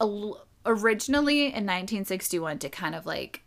al- 0.00 0.46
originally 0.64 1.40
in 1.48 1.66
1961 1.66 2.58
to 2.60 2.70
kind 2.70 2.94
of 2.94 3.04
like, 3.04 3.42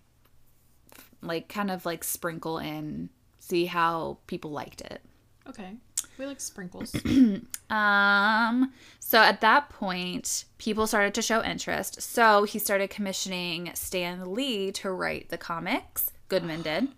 like 1.21 1.49
kind 1.49 1.71
of 1.71 1.84
like 1.84 2.03
sprinkle 2.03 2.59
in, 2.59 3.09
see 3.39 3.65
how 3.65 4.19
people 4.28 4.51
liked 4.51 4.82
it. 4.82 5.01
okay. 5.49 5.74
We 6.18 6.26
like 6.26 6.39
sprinkles. 6.41 6.95
Um, 7.70 8.72
so 8.99 9.18
at 9.20 9.41
that 9.41 9.70
point, 9.70 10.45
people 10.59 10.86
started 10.86 11.16
to 11.16 11.24
show 11.24 11.43
interest. 11.43 12.01
So 12.03 12.43
he 12.43 12.59
started 12.59 12.91
commissioning 12.91 13.72
Stan 13.74 14.32
Lee 14.34 14.72
to 14.74 14.91
write 14.91 15.30
the 15.30 15.39
comics. 15.39 16.11
Goodman 16.30 16.61
did. 16.61 16.89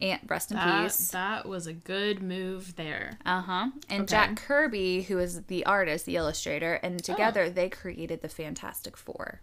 And 0.00 0.20
rest 0.28 0.52
in 0.52 0.56
That, 0.56 0.84
peace. 0.84 1.08
that 1.10 1.46
was 1.48 1.66
a 1.66 1.72
good 1.72 2.22
move 2.22 2.76
there. 2.76 3.18
Uh 3.26 3.40
huh. 3.40 3.70
And 3.88 4.02
Okay. 4.02 4.10
Jack 4.10 4.36
Kirby, 4.36 5.02
who 5.02 5.18
is 5.18 5.42
the 5.44 5.66
artist, 5.66 6.04
the 6.06 6.14
illustrator, 6.16 6.74
and 6.74 6.94
Oh. 6.94 6.98
together 7.12 7.50
they 7.50 7.68
created 7.68 8.22
the 8.22 8.28
Fantastic 8.28 8.96
Four. 8.96 9.40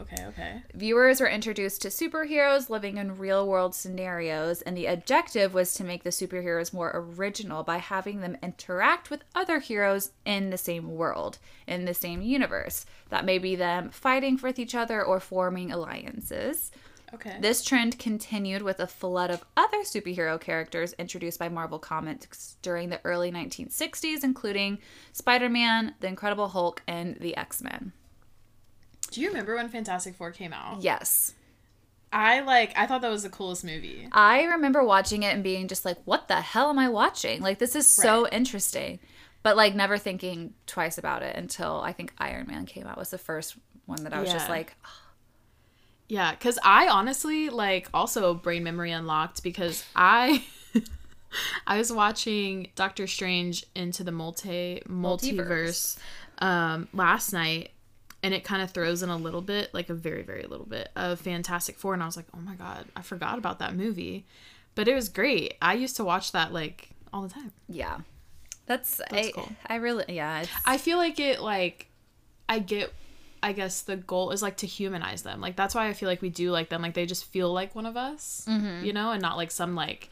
Okay, 0.00 0.24
okay. 0.28 0.62
Viewers 0.74 1.20
were 1.20 1.28
introduced 1.28 1.82
to 1.82 1.88
superheroes 1.88 2.70
living 2.70 2.96
in 2.96 3.18
real 3.18 3.46
world 3.46 3.74
scenarios, 3.74 4.62
and 4.62 4.76
the 4.76 4.86
objective 4.86 5.52
was 5.52 5.74
to 5.74 5.84
make 5.84 6.04
the 6.04 6.10
superheroes 6.10 6.72
more 6.72 6.90
original 6.94 7.62
by 7.62 7.76
having 7.76 8.20
them 8.20 8.38
interact 8.42 9.10
with 9.10 9.24
other 9.34 9.58
heroes 9.58 10.12
in 10.24 10.50
the 10.50 10.58
same 10.58 10.96
world, 10.96 11.38
in 11.66 11.84
the 11.84 11.94
same 11.94 12.22
universe. 12.22 12.86
That 13.10 13.26
may 13.26 13.38
be 13.38 13.56
them 13.56 13.90
fighting 13.90 14.38
with 14.42 14.58
each 14.58 14.74
other 14.74 15.04
or 15.04 15.20
forming 15.20 15.70
alliances. 15.70 16.72
Okay. 17.12 17.36
This 17.40 17.62
trend 17.64 17.98
continued 17.98 18.62
with 18.62 18.78
a 18.78 18.86
flood 18.86 19.30
of 19.30 19.44
other 19.56 19.78
superhero 19.78 20.40
characters 20.40 20.94
introduced 20.94 21.40
by 21.40 21.48
Marvel 21.48 21.78
Comics 21.78 22.56
during 22.62 22.88
the 22.88 23.00
early 23.04 23.32
1960s, 23.32 24.22
including 24.22 24.78
Spider 25.12 25.48
Man, 25.48 25.94
The 26.00 26.06
Incredible 26.06 26.48
Hulk, 26.48 26.82
and 26.86 27.16
the 27.16 27.36
X 27.36 27.62
Men. 27.62 27.92
Do 29.10 29.20
you 29.20 29.28
remember 29.28 29.56
when 29.56 29.68
Fantastic 29.68 30.14
Four 30.14 30.30
came 30.30 30.52
out? 30.52 30.82
Yes. 30.82 31.34
I 32.12 32.40
like 32.40 32.76
I 32.76 32.86
thought 32.86 33.02
that 33.02 33.10
was 33.10 33.22
the 33.22 33.30
coolest 33.30 33.64
movie. 33.64 34.08
I 34.12 34.42
remember 34.44 34.82
watching 34.84 35.22
it 35.22 35.32
and 35.34 35.44
being 35.44 35.68
just 35.68 35.84
like, 35.84 35.98
what 36.04 36.26
the 36.28 36.40
hell 36.40 36.68
am 36.70 36.78
I 36.78 36.88
watching? 36.88 37.40
Like, 37.40 37.58
this 37.58 37.76
is 37.76 37.86
so 37.86 38.26
interesting. 38.28 38.98
But, 39.42 39.56
like, 39.56 39.74
never 39.74 39.96
thinking 39.96 40.52
twice 40.66 40.98
about 40.98 41.22
it 41.22 41.34
until 41.34 41.80
I 41.80 41.92
think 41.94 42.12
Iron 42.18 42.46
Man 42.46 42.66
came 42.66 42.86
out, 42.86 42.98
was 42.98 43.08
the 43.10 43.16
first 43.16 43.56
one 43.86 44.02
that 44.04 44.12
I 44.12 44.20
was 44.20 44.30
just 44.30 44.46
Yeah. 44.48 44.52
like, 44.52 44.74
Yeah, 46.08 46.32
because 46.32 46.58
I 46.64 46.88
honestly 46.88 47.48
like 47.48 47.88
also 47.94 48.34
brain 48.34 48.64
memory 48.64 48.90
unlocked 48.90 49.42
because 49.42 49.84
I 49.94 50.44
I 51.66 51.78
was 51.78 51.92
watching 51.92 52.68
Doctor 52.74 53.06
Strange 53.06 53.64
into 53.74 54.02
the 54.04 54.12
multi 54.12 54.82
multiverse 54.88 55.96
um 56.38 56.88
last 56.92 57.32
night 57.32 57.70
and 58.22 58.34
it 58.34 58.44
kind 58.44 58.62
of 58.62 58.70
throws 58.70 59.02
in 59.02 59.08
a 59.08 59.16
little 59.16 59.40
bit, 59.40 59.72
like 59.72 59.88
a 59.90 59.94
very, 59.94 60.22
very 60.22 60.44
little 60.44 60.66
bit 60.66 60.90
of 60.96 61.20
Fantastic 61.20 61.78
Four, 61.78 61.94
and 61.94 62.02
I 62.02 62.06
was 62.06 62.16
like, 62.16 62.26
oh 62.34 62.40
my 62.40 62.54
god, 62.54 62.86
I 62.94 63.02
forgot 63.02 63.38
about 63.38 63.58
that 63.60 63.74
movie. 63.74 64.26
But 64.74 64.88
it 64.88 64.94
was 64.94 65.08
great. 65.08 65.54
I 65.60 65.74
used 65.74 65.96
to 65.96 66.04
watch 66.04 66.32
that 66.32 66.52
like 66.52 66.90
all 67.12 67.22
the 67.22 67.28
time. 67.28 67.52
yeah. 67.68 67.98
That's, 68.66 68.98
That's 69.10 69.28
I, 69.28 69.30
cool. 69.32 69.48
I 69.66 69.76
really, 69.76 70.04
yeah. 70.08 70.44
I 70.64 70.78
feel 70.78 70.96
like 70.96 71.18
it 71.18 71.40
like 71.40 71.88
I 72.48 72.60
get 72.60 72.92
I 73.42 73.52
guess 73.52 73.82
the 73.82 73.96
goal 73.96 74.30
is 74.30 74.42
like 74.42 74.58
to 74.58 74.66
humanize 74.66 75.22
them. 75.22 75.40
Like 75.40 75.56
that's 75.56 75.74
why 75.74 75.88
I 75.88 75.92
feel 75.92 76.08
like 76.08 76.22
we 76.22 76.28
do 76.28 76.50
like 76.50 76.68
them. 76.68 76.82
Like 76.82 76.94
they 76.94 77.06
just 77.06 77.24
feel 77.24 77.52
like 77.52 77.74
one 77.74 77.86
of 77.86 77.96
us, 77.96 78.46
mm-hmm. 78.48 78.84
you 78.84 78.92
know, 78.92 79.12
and 79.12 79.22
not 79.22 79.36
like 79.36 79.50
some 79.50 79.74
like 79.74 80.10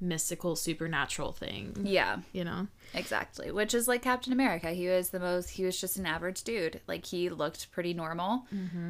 mystical 0.00 0.56
supernatural 0.56 1.32
thing, 1.32 1.76
yeah. 1.82 2.18
you 2.32 2.44
know. 2.44 2.68
Exactly. 2.94 3.50
Which 3.50 3.74
is 3.74 3.88
like 3.88 4.02
Captain 4.02 4.32
America. 4.32 4.70
He 4.70 4.88
was 4.88 5.10
the 5.10 5.20
most, 5.20 5.50
he 5.50 5.64
was 5.64 5.80
just 5.80 5.96
an 5.96 6.06
average 6.06 6.42
dude. 6.44 6.80
Like, 6.86 7.04
he 7.06 7.28
looked 7.28 7.70
pretty 7.72 7.94
normal. 7.94 8.46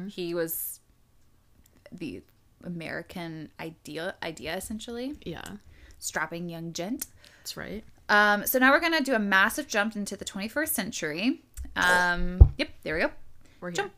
He 0.07 0.33
was 0.33 0.79
the 1.91 2.21
American 2.63 3.49
idea, 3.59 4.15
idea 4.23 4.55
essentially. 4.55 5.15
Yeah. 5.23 5.43
Strapping 5.97 6.49
young 6.49 6.73
gent. 6.73 7.07
That's 7.39 7.57
right. 7.57 7.83
Um, 8.09 8.45
so 8.45 8.59
now 8.59 8.71
we're 8.71 8.79
going 8.79 8.97
to 8.97 9.03
do 9.03 9.13
a 9.13 9.19
massive 9.19 9.67
jump 9.67 9.95
into 9.95 10.15
the 10.15 10.25
21st 10.25 10.69
century. 10.69 11.41
Um, 11.75 12.53
yep, 12.57 12.69
there 12.83 12.95
we 12.95 13.01
go. 13.01 13.11
We're 13.61 13.71
here. 13.71 13.89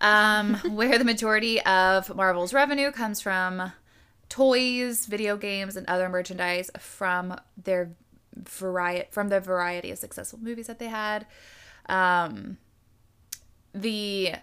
Um, 0.00 0.54
where 0.74 0.98
the 0.98 1.04
majority 1.04 1.60
of 1.62 2.14
Marvel's 2.14 2.52
revenue 2.52 2.90
comes 2.90 3.20
from 3.20 3.72
toys, 4.28 5.06
video 5.06 5.36
games, 5.36 5.76
and 5.76 5.86
other 5.86 6.08
merchandise 6.08 6.70
from 6.78 7.38
their 7.62 7.92
variety 8.36 9.08
from 9.10 9.28
the 9.28 9.40
variety 9.40 9.90
of 9.90 9.98
successful 9.98 10.38
movies 10.40 10.66
that 10.66 10.78
they 10.78 10.88
had. 10.88 11.26
Um, 11.86 12.58
the 13.72 14.34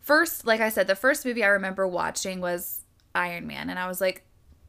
first, 0.00 0.46
like 0.46 0.60
I 0.60 0.68
said, 0.68 0.86
the 0.86 0.94
first 0.94 1.24
movie 1.24 1.42
I 1.42 1.48
remember 1.48 1.86
watching 1.86 2.40
was 2.40 2.82
Iron 3.14 3.46
Man, 3.46 3.70
and 3.70 3.78
I 3.78 3.88
was 3.88 4.00
like, 4.00 4.24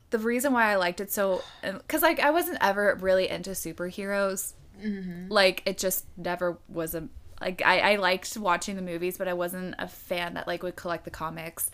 the 0.09 0.19
reason 0.19 0.53
why 0.53 0.71
I 0.71 0.75
liked 0.75 0.99
it 0.99 1.11
so, 1.11 1.41
because 1.61 2.01
like 2.01 2.19
I 2.19 2.31
wasn't 2.31 2.57
ever 2.61 2.97
really 2.99 3.29
into 3.29 3.51
superheroes. 3.51 4.53
Like 5.29 5.63
it 5.65 5.77
just 5.77 6.05
never 6.17 6.57
was 6.67 6.95
a 6.95 7.07
like 7.39 7.61
I, 7.65 7.93
I 7.93 7.95
liked 7.95 8.37
watching 8.37 8.75
the 8.75 8.81
movies, 8.81 9.17
but 9.17 9.27
I 9.27 9.33
wasn't 9.33 9.75
a 9.79 9.87
fan 9.87 10.35
that 10.35 10.47
like 10.47 10.63
would 10.63 10.75
collect 10.75 11.05
the 11.05 11.11
comics, 11.11 11.71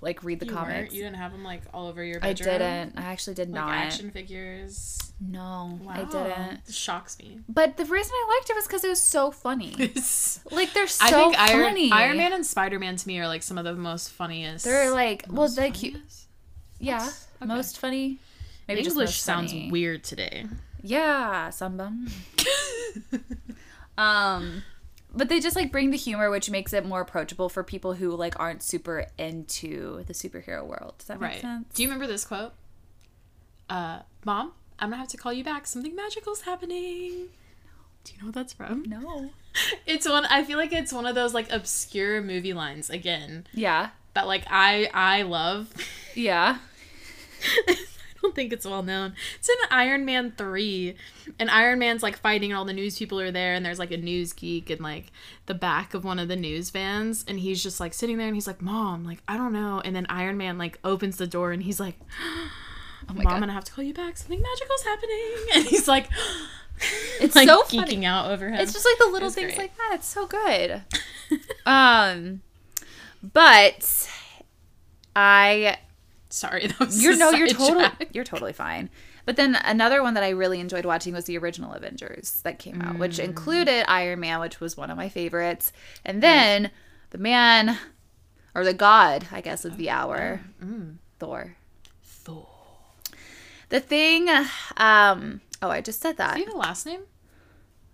like 0.00 0.22
read 0.24 0.40
the 0.40 0.46
You 0.46 0.52
comics. 0.52 0.94
You 0.94 1.02
didn't 1.02 1.16
have 1.16 1.32
them 1.32 1.44
like 1.44 1.62
all 1.74 1.86
over 1.88 2.02
your 2.04 2.20
bedroom. 2.20 2.48
I 2.54 2.58
didn't. 2.58 2.98
I 2.98 3.02
actually 3.02 3.34
did 3.34 3.48
Like 3.50 3.54
not. 3.64 3.70
action 3.74 4.10
figures. 4.10 4.98
No, 5.20 5.78
Wow. 5.82 5.92
I 5.92 6.04
didn't. 6.04 6.60
It 6.68 6.74
shocks 6.74 7.18
me. 7.18 7.40
But 7.48 7.76
the 7.76 7.84
reason 7.84 8.12
I 8.14 8.36
liked 8.38 8.50
it 8.50 8.54
was 8.56 8.66
because 8.66 8.84
it 8.84 8.88
was 8.88 9.02
so 9.02 9.30
funny. 9.30 9.70
like 10.50 10.72
they're 10.72 10.86
so 10.86 11.04
I 11.06 11.10
think 11.10 11.36
funny. 11.36 11.90
Iron 11.92 12.16
Man 12.18 12.32
and 12.32 12.46
Spider 12.46 12.78
Man 12.78 12.96
to 12.96 13.08
me 13.08 13.18
are 13.18 13.26
like 13.26 13.42
some 13.42 13.58
of 13.58 13.64
the 13.64 13.74
most 13.74 14.10
funniest. 14.10 14.64
They're 14.64 14.90
like 14.92 15.24
well, 15.28 15.48
you, 15.48 15.54
funniest? 15.56 16.26
yeah, 16.78 17.10
Okay. 17.42 17.46
most 17.46 17.78
funny. 17.78 18.18
Maybe 18.68 18.82
just 18.82 18.94
English 18.94 19.20
sounds 19.20 19.50
funny. 19.52 19.70
weird 19.70 20.04
today. 20.04 20.46
Yeah, 20.82 21.48
sambum. 21.48 22.08
um, 23.98 24.62
but 25.18 25.28
they 25.28 25.40
just 25.40 25.56
like 25.56 25.70
bring 25.70 25.90
the 25.90 25.96
humor, 25.98 26.30
which 26.30 26.48
makes 26.48 26.72
it 26.72 26.86
more 26.86 27.00
approachable 27.02 27.48
for 27.50 27.62
people 27.62 27.94
who 27.94 28.10
like 28.10 28.38
aren't 28.40 28.62
super 28.62 29.06
into 29.18 30.02
the 30.04 30.12
superhero 30.14 30.64
world. 30.64 30.94
Does 30.98 31.08
that 31.08 31.20
make 31.20 31.32
Right. 31.32 31.40
sense? 31.42 31.66
Do 31.74 31.82
you 31.82 31.88
remember 31.88 32.06
this 32.06 32.24
quote? 32.24 32.52
Uh, 33.68 34.00
Mom, 34.24 34.52
I'm 34.78 34.88
gonna 34.90 34.96
have 34.98 35.08
to 35.08 35.16
call 35.18 35.32
you 35.32 35.44
back. 35.44 35.66
Something 35.66 35.94
magical's 35.94 36.42
happening. 36.42 37.28
Do 38.04 38.14
you 38.14 38.20
know 38.20 38.26
what 38.26 38.34
that's 38.34 38.52
from? 38.54 38.84
No. 38.86 39.30
It's 39.86 40.08
one. 40.08 40.24
I 40.26 40.44
feel 40.44 40.56
like 40.56 40.72
it's 40.72 40.92
one 40.92 41.04
of 41.04 41.14
those 41.16 41.34
like 41.34 41.50
obscure 41.50 42.22
movie 42.22 42.52
lines 42.52 42.88
again 42.90 43.46
Yeah. 43.52 43.90
that 44.14 44.26
like 44.28 44.44
I 44.48 44.88
I 44.94 45.22
love. 45.22 45.72
Yeah. 46.14 46.58
Don't 48.28 48.34
think 48.34 48.52
it's 48.52 48.66
well 48.66 48.82
known. 48.82 49.14
It's 49.38 49.48
in 49.48 49.56
Iron 49.70 50.04
Man 50.04 50.34
3. 50.36 50.94
And 51.38 51.50
Iron 51.50 51.78
Man's 51.78 52.02
like 52.02 52.18
fighting 52.18 52.50
and 52.50 52.58
all 52.58 52.66
the 52.66 52.74
news 52.74 52.98
people 52.98 53.18
are 53.18 53.30
there 53.30 53.54
and 53.54 53.64
there's 53.64 53.78
like 53.78 53.90
a 53.90 53.96
news 53.96 54.34
geek 54.34 54.70
in 54.70 54.82
like 54.82 55.12
the 55.46 55.54
back 55.54 55.94
of 55.94 56.04
one 56.04 56.18
of 56.18 56.28
the 56.28 56.36
news 56.36 56.68
vans 56.68 57.24
and 57.26 57.40
he's 57.40 57.62
just 57.62 57.80
like 57.80 57.94
sitting 57.94 58.18
there 58.18 58.26
and 58.26 58.36
he's 58.36 58.46
like, 58.46 58.60
"Mom, 58.60 59.06
like 59.06 59.22
I 59.26 59.38
don't 59.38 59.54
know." 59.54 59.80
And 59.82 59.96
then 59.96 60.04
Iron 60.10 60.36
Man 60.36 60.58
like 60.58 60.78
opens 60.84 61.16
the 61.16 61.26
door 61.26 61.52
and 61.52 61.62
he's 61.62 61.80
like, 61.80 61.94
Oh 63.08 63.14
"Mom, 63.14 63.26
I'm 63.26 63.38
going 63.38 63.48
to 63.48 63.54
have 63.54 63.64
to 63.64 63.72
call 63.72 63.82
you 63.82 63.94
back. 63.94 64.18
Something 64.18 64.42
magical's 64.42 64.82
happening." 64.82 65.34
And 65.54 65.64
he's 65.64 65.88
like 65.88 66.10
It's 67.22 67.34
like 67.34 67.48
so 67.48 67.62
geeking 67.62 67.78
funny. 67.78 68.04
out 68.04 68.30
over 68.30 68.48
him. 68.50 68.56
It's 68.56 68.74
just 68.74 68.84
like 68.84 68.98
the 68.98 69.10
little 69.10 69.30
things 69.30 69.54
great. 69.54 69.58
like 69.58 69.76
that. 69.78 69.92
It's 69.94 70.06
so 70.06 70.26
good. 70.26 70.82
um, 71.66 72.42
but 73.22 74.10
I 75.16 75.78
sorry. 76.28 76.66
That 76.78 76.78
was 76.80 77.02
you're 77.02 77.16
no, 77.16 77.30
you're 77.30 77.48
totally 77.48 77.86
you're 78.12 78.24
totally 78.24 78.52
fine. 78.52 78.90
But 79.24 79.36
then 79.36 79.56
another 79.56 80.02
one 80.02 80.14
that 80.14 80.22
I 80.24 80.30
really 80.30 80.58
enjoyed 80.60 80.84
watching 80.86 81.12
was 81.14 81.26
the 81.26 81.36
original 81.38 81.72
Avengers 81.74 82.40
that 82.44 82.58
came 82.58 82.80
out, 82.80 82.94
Mm. 82.96 82.98
which 82.98 83.18
included 83.18 83.84
Iron 83.90 84.20
Man, 84.20 84.40
which 84.40 84.58
was 84.60 84.76
one 84.76 84.90
of 84.90 84.96
my 84.96 85.08
favorites, 85.10 85.72
and 86.04 86.22
then 86.22 86.70
the 87.10 87.18
man 87.18 87.76
or 88.54 88.64
the 88.64 88.72
god, 88.74 89.26
I 89.30 89.40
guess, 89.42 89.64
of 89.66 89.76
the 89.76 89.90
hour, 89.90 90.40
Mm. 90.62 90.96
Thor. 91.18 91.56
Thor. 92.02 92.48
The 93.68 93.80
thing, 93.80 94.28
um, 94.78 95.42
oh, 95.60 95.68
I 95.68 95.82
just 95.82 96.00
said 96.00 96.16
that. 96.16 96.34
Do 96.34 96.40
you 96.40 96.46
have 96.46 96.54
a 96.54 96.58
last 96.58 96.86
name? 96.86 97.02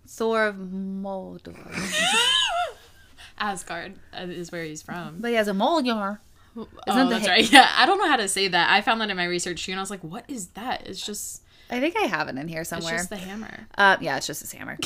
Thor 0.06 0.46
of 0.46 0.56
Moldor. 0.70 1.54
Asgard 3.38 3.94
uh, 4.16 4.26
is 4.28 4.52
where 4.52 4.62
he's 4.64 4.82
from. 4.82 5.16
but 5.20 5.30
he 5.30 5.34
has 5.36 5.48
a 5.48 5.54
Moldor. 5.54 6.20
Oh, 6.56 6.68
that 6.86 7.04
the 7.04 7.10
that's 7.10 7.26
ha- 7.26 7.32
right. 7.32 7.52
Yeah, 7.52 7.68
I 7.76 7.86
don't 7.86 7.98
know 7.98 8.08
how 8.08 8.16
to 8.16 8.28
say 8.28 8.48
that. 8.48 8.70
I 8.70 8.80
found 8.80 9.00
that 9.00 9.10
in 9.10 9.16
my 9.16 9.24
research 9.24 9.64
too, 9.64 9.72
and 9.72 9.78
I 9.78 9.82
was 9.82 9.90
like, 9.90 10.02
"What 10.04 10.24
is 10.28 10.48
that?" 10.48 10.86
It's 10.86 11.04
just, 11.04 11.42
I 11.70 11.80
think 11.80 11.96
I 11.96 12.02
have 12.06 12.28
it 12.28 12.36
in 12.36 12.48
here 12.48 12.64
somewhere. 12.64 12.94
it's 12.94 13.02
just 13.02 13.10
the 13.10 13.16
hammer. 13.16 13.66
uh, 13.76 13.96
yeah, 14.00 14.16
it's 14.16 14.26
just 14.26 14.40
his 14.42 14.52
hammer. 14.52 14.78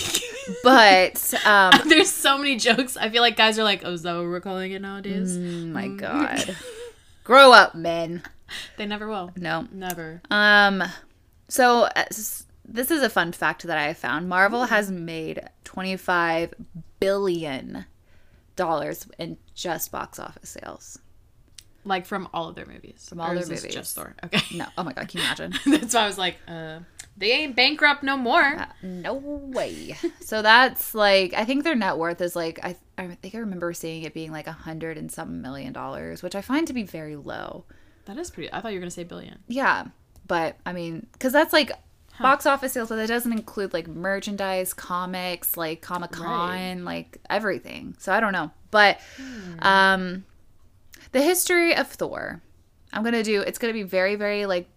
but 0.62 1.35
um, 1.47 1.73
There's 1.89 2.11
so 2.11 2.39
many 2.39 2.57
jokes. 2.57 2.97
I 2.97 3.09
feel 3.11 3.23
like 3.23 3.37
guys 3.37 3.59
are 3.59 3.64
like, 3.64 3.83
"Oh, 3.85 3.93
is 3.93 4.03
that 4.03 4.14
what 4.14 4.25
we're 4.25 4.41
calling 4.41 4.73
it 4.73 4.83
nowadays?" 4.83 5.37
oh 5.37 5.41
my 5.41 5.89
god, 5.97 6.57
grow 7.25 7.53
up, 7.53 7.75
men. 7.75 8.23
They 8.79 8.87
never 8.87 9.07
will. 9.09 9.33
No. 9.37 9.66
Never. 9.71 10.23
Um, 10.31 10.83
so 11.49 11.83
uh, 11.95 12.05
this 12.11 12.91
is 12.91 13.03
a 13.03 13.11
fun 13.11 13.33
fact 13.33 13.62
that 13.64 13.77
I 13.77 13.93
found. 13.93 14.29
Marvel 14.29 14.64
has 14.64 14.91
made 14.91 15.43
twenty 15.64 15.97
five 15.99 16.55
billion 16.99 17.85
dollars 18.57 19.07
in 19.19 19.37
just 19.55 19.93
box 19.93 20.19
office 20.19 20.51
sales. 20.51 20.99
Like 21.89 22.07
from 22.07 22.28
all 22.32 22.49
of 22.49 22.55
their 22.55 22.66
movies. 22.66 23.07
From 23.09 23.20
all 23.20 23.30
Or 23.30 23.34
their 23.34 23.47
movies. 23.47 23.74
Just 23.74 23.97
Thor. 23.97 24.14
Okay. 24.24 24.57
No, 24.57 24.66
oh 24.76 24.84
my 24.84 24.93
god, 24.93 25.09
can 25.09 25.20
you 25.20 25.26
imagine? 25.26 25.55
That's 25.66 25.95
why 25.95 26.03
I 26.03 26.07
was 26.07 26.18
like, 26.18 26.36
uh, 26.47 26.80
they 27.16 27.32
ain't 27.32 27.57
bankrupt 27.57 28.03
no 28.03 28.16
more. 28.16 28.41
Uh, 28.43 28.66
no 28.82 29.14
way. 29.14 29.97
So 30.20 30.43
that's 30.43 30.95
like 30.95 31.34
I 31.34 31.45
think 31.45 31.64
their 31.64 31.74
net 31.74 31.97
worth 31.97 32.20
is 32.20 32.36
like 32.36 32.61
I 32.62 32.76
I 32.97 33.09
think 33.09 33.34
I 33.34 33.39
remember 33.39 33.72
seeing 33.72 34.03
it 34.05 34.14
being 34.14 34.30
like 34.30 34.47
a 34.47 34.53
hundred 34.53 34.97
and 34.99 35.11
some 35.11 35.43
million 35.43 35.72
dollars, 35.72 36.22
which 36.22 36.36
I 36.36 36.43
find 36.43 36.66
to 36.68 36.72
be 36.72 36.84
very 36.84 37.16
low. 37.16 37.64
That 38.05 38.18
is 38.18 38.30
pretty. 38.30 38.53
I 38.53 38.61
thought 38.61 38.72
you 38.72 38.78
were 38.78 38.82
gonna 38.82 38.91
say 38.91 39.05
billion. 39.05 39.39
Yeah, 39.49 39.86
but 40.26 40.57
I 40.64 40.72
mean, 40.72 41.07
because 41.12 41.32
that's 41.32 41.53
like 41.53 41.72
box 42.20 42.47
office 42.47 42.72
sales, 42.72 42.89
but 42.89 42.97
that 42.97 43.09
doesn't 43.09 43.32
include 43.32 43.72
like 43.72 43.89
merchandise, 43.89 44.74
comics, 44.74 45.57
like 45.57 45.80
Comic 45.80 46.12
Con, 46.12 46.84
like 46.84 47.18
everything. 47.28 47.97
So 47.99 48.12
I 48.12 48.20
don't 48.20 48.32
know, 48.32 48.51
but 48.70 49.01
um, 49.61 50.24
the 51.13 51.23
history 51.23 51.75
of 51.75 51.89
Thor. 51.89 52.43
I'm 52.93 53.05
gonna 53.05 53.23
do. 53.23 53.43
It's 53.43 53.59
gonna 53.59 53.73
be 53.73 53.83
very, 53.83 54.17
very 54.17 54.47
like 54.47 54.69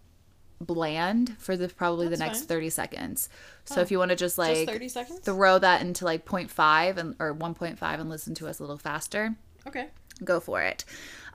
bland 0.60 1.36
for 1.40 1.58
the 1.58 1.68
probably 1.70 2.08
That's 2.08 2.20
the 2.20 2.26
next 2.26 2.40
fine. 2.40 2.48
30 2.48 2.70
seconds. 2.70 3.30
So 3.66 3.82
if 3.82 3.90
you 3.90 3.98
want 3.98 4.10
to 4.10 4.16
just 4.16 4.38
like 4.38 4.56
Just 4.56 4.70
30 4.70 4.90
seconds? 4.90 5.20
throw 5.22 5.58
that 5.60 5.82
into 5.82 6.06
like 6.06 6.26
0.5 6.26 6.98
and 6.98 7.16
or 7.20 7.34
1.5 7.34 7.82
and 8.00 8.10
listen 8.10 8.36
to 8.36 8.48
us 8.48 8.60
a 8.60 8.64
little 8.64 8.78
faster, 8.78 9.36
Okay. 9.68 9.88
go 10.24 10.40
for 10.40 10.62
it. 10.62 10.86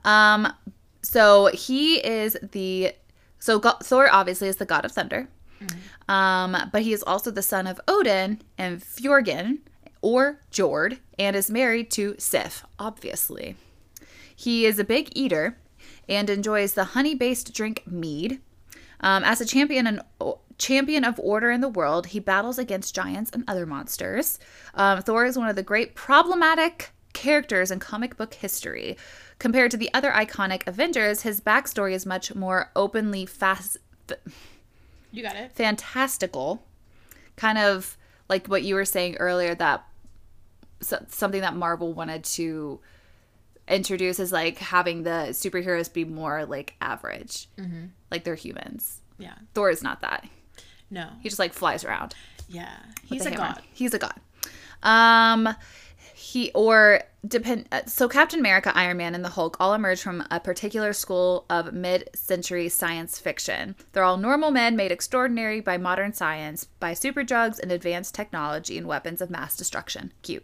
Um, 0.05 0.53
so 1.01 1.47
he 1.47 1.97
is 2.05 2.37
the 2.51 2.93
so 3.39 3.59
go- 3.59 3.77
Thor 3.83 4.07
obviously 4.11 4.47
is 4.47 4.55
the 4.57 4.65
god 4.65 4.85
of 4.85 4.91
thunder, 4.93 5.27
um, 6.07 6.55
but 6.71 6.81
he 6.83 6.93
is 6.93 7.03
also 7.03 7.29
the 7.31 7.41
son 7.41 7.67
of 7.67 7.79
Odin 7.87 8.41
and 8.57 8.81
Fjorgyn 8.81 9.59
or 10.01 10.39
Jord, 10.51 10.99
and 11.19 11.35
is 11.35 11.49
married 11.51 11.89
to 11.91 12.15
Sif. 12.17 12.63
Obviously, 12.79 13.55
he 14.37 14.65
is 14.65 14.77
a 14.77 14.83
big 14.83 15.09
eater 15.15 15.57
and 16.07 16.29
enjoys 16.29 16.73
the 16.73 16.83
honey-based 16.85 17.53
drink 17.53 17.83
mead. 17.87 18.39
Um, 19.01 19.23
as 19.23 19.41
a 19.41 19.45
champion 19.45 19.87
and 19.87 20.01
champion 20.57 21.03
of 21.03 21.19
order 21.19 21.51
in 21.51 21.61
the 21.61 21.67
world, 21.67 22.07
he 22.07 22.19
battles 22.19 22.57
against 22.57 22.95
giants 22.95 23.31
and 23.31 23.43
other 23.47 23.65
monsters. 23.65 24.39
Um, 24.75 25.01
Thor 25.01 25.25
is 25.25 25.37
one 25.37 25.49
of 25.49 25.55
the 25.55 25.63
great 25.63 25.95
problematic 25.95 26.91
characters 27.13 27.71
in 27.71 27.79
comic 27.79 28.15
book 28.15 28.35
history. 28.35 28.95
Compared 29.39 29.71
to 29.71 29.77
the 29.77 29.91
other 29.93 30.11
iconic 30.11 30.65
Avengers, 30.67 31.23
his 31.23 31.41
backstory 31.41 31.93
is 31.93 32.05
much 32.05 32.33
more 32.35 32.71
openly 32.75 33.25
fast, 33.25 33.77
You 35.11 35.23
got 35.23 35.35
it. 35.35 35.51
fantastical, 35.53 36.63
kind 37.35 37.57
of 37.57 37.97
like 38.29 38.47
what 38.47 38.63
you 38.63 38.75
were 38.75 38.85
saying 38.85 39.15
earlier 39.17 39.55
that 39.55 39.83
so, 40.79 41.03
something 41.09 41.41
that 41.41 41.55
Marvel 41.55 41.91
wanted 41.93 42.23
to 42.23 42.79
introduce 43.67 44.19
is 44.19 44.31
like 44.31 44.57
having 44.57 45.03
the 45.03 45.27
superheroes 45.31 45.91
be 45.91 46.05
more 46.05 46.45
like 46.45 46.75
average, 46.81 47.47
like 48.11 48.23
they're 48.23 48.35
humans. 48.35 49.01
Yeah. 49.17 49.33
Thor 49.53 49.69
is 49.69 49.81
not 49.83 50.01
that. 50.01 50.27
No. 50.89 51.09
He 51.21 51.29
just 51.29 51.39
like 51.39 51.53
flies 51.53 51.83
around. 51.83 52.13
Yeah. 52.47 52.77
He's 53.05 53.25
a 53.25 53.29
hammer. 53.31 53.37
god. 53.55 53.61
He's 53.73 53.93
a 53.93 53.99
god. 53.99 54.13
Um, 54.83 55.49
he 56.27 56.51
or 56.53 57.01
depend. 57.25 57.67
uh, 57.71 57.81
So 57.85 58.09
Captain 58.09 58.39
America, 58.39 58.73
Iron 58.75 58.97
Man, 58.97 59.15
and 59.15 59.23
the 59.23 59.29
Hulk 59.29 59.55
all 59.61 59.73
emerge 59.73 60.01
from 60.01 60.25
a 60.29 60.41
particular 60.41 60.91
school 60.91 61.45
of 61.49 61.71
mid-century 61.71 62.67
science 62.67 63.17
fiction. 63.17 63.75
They're 63.93 64.03
all 64.03 64.17
normal 64.17 64.51
men 64.51 64.75
made 64.75 64.91
extraordinary 64.91 65.61
by 65.61 65.77
modern 65.77 66.11
science, 66.11 66.65
by 66.81 66.93
super 66.93 67.23
drugs 67.23 67.59
and 67.59 67.71
advanced 67.71 68.13
technology 68.13 68.77
and 68.77 68.87
weapons 68.87 69.21
of 69.21 69.29
mass 69.29 69.55
destruction. 69.55 70.11
Cute. 70.21 70.43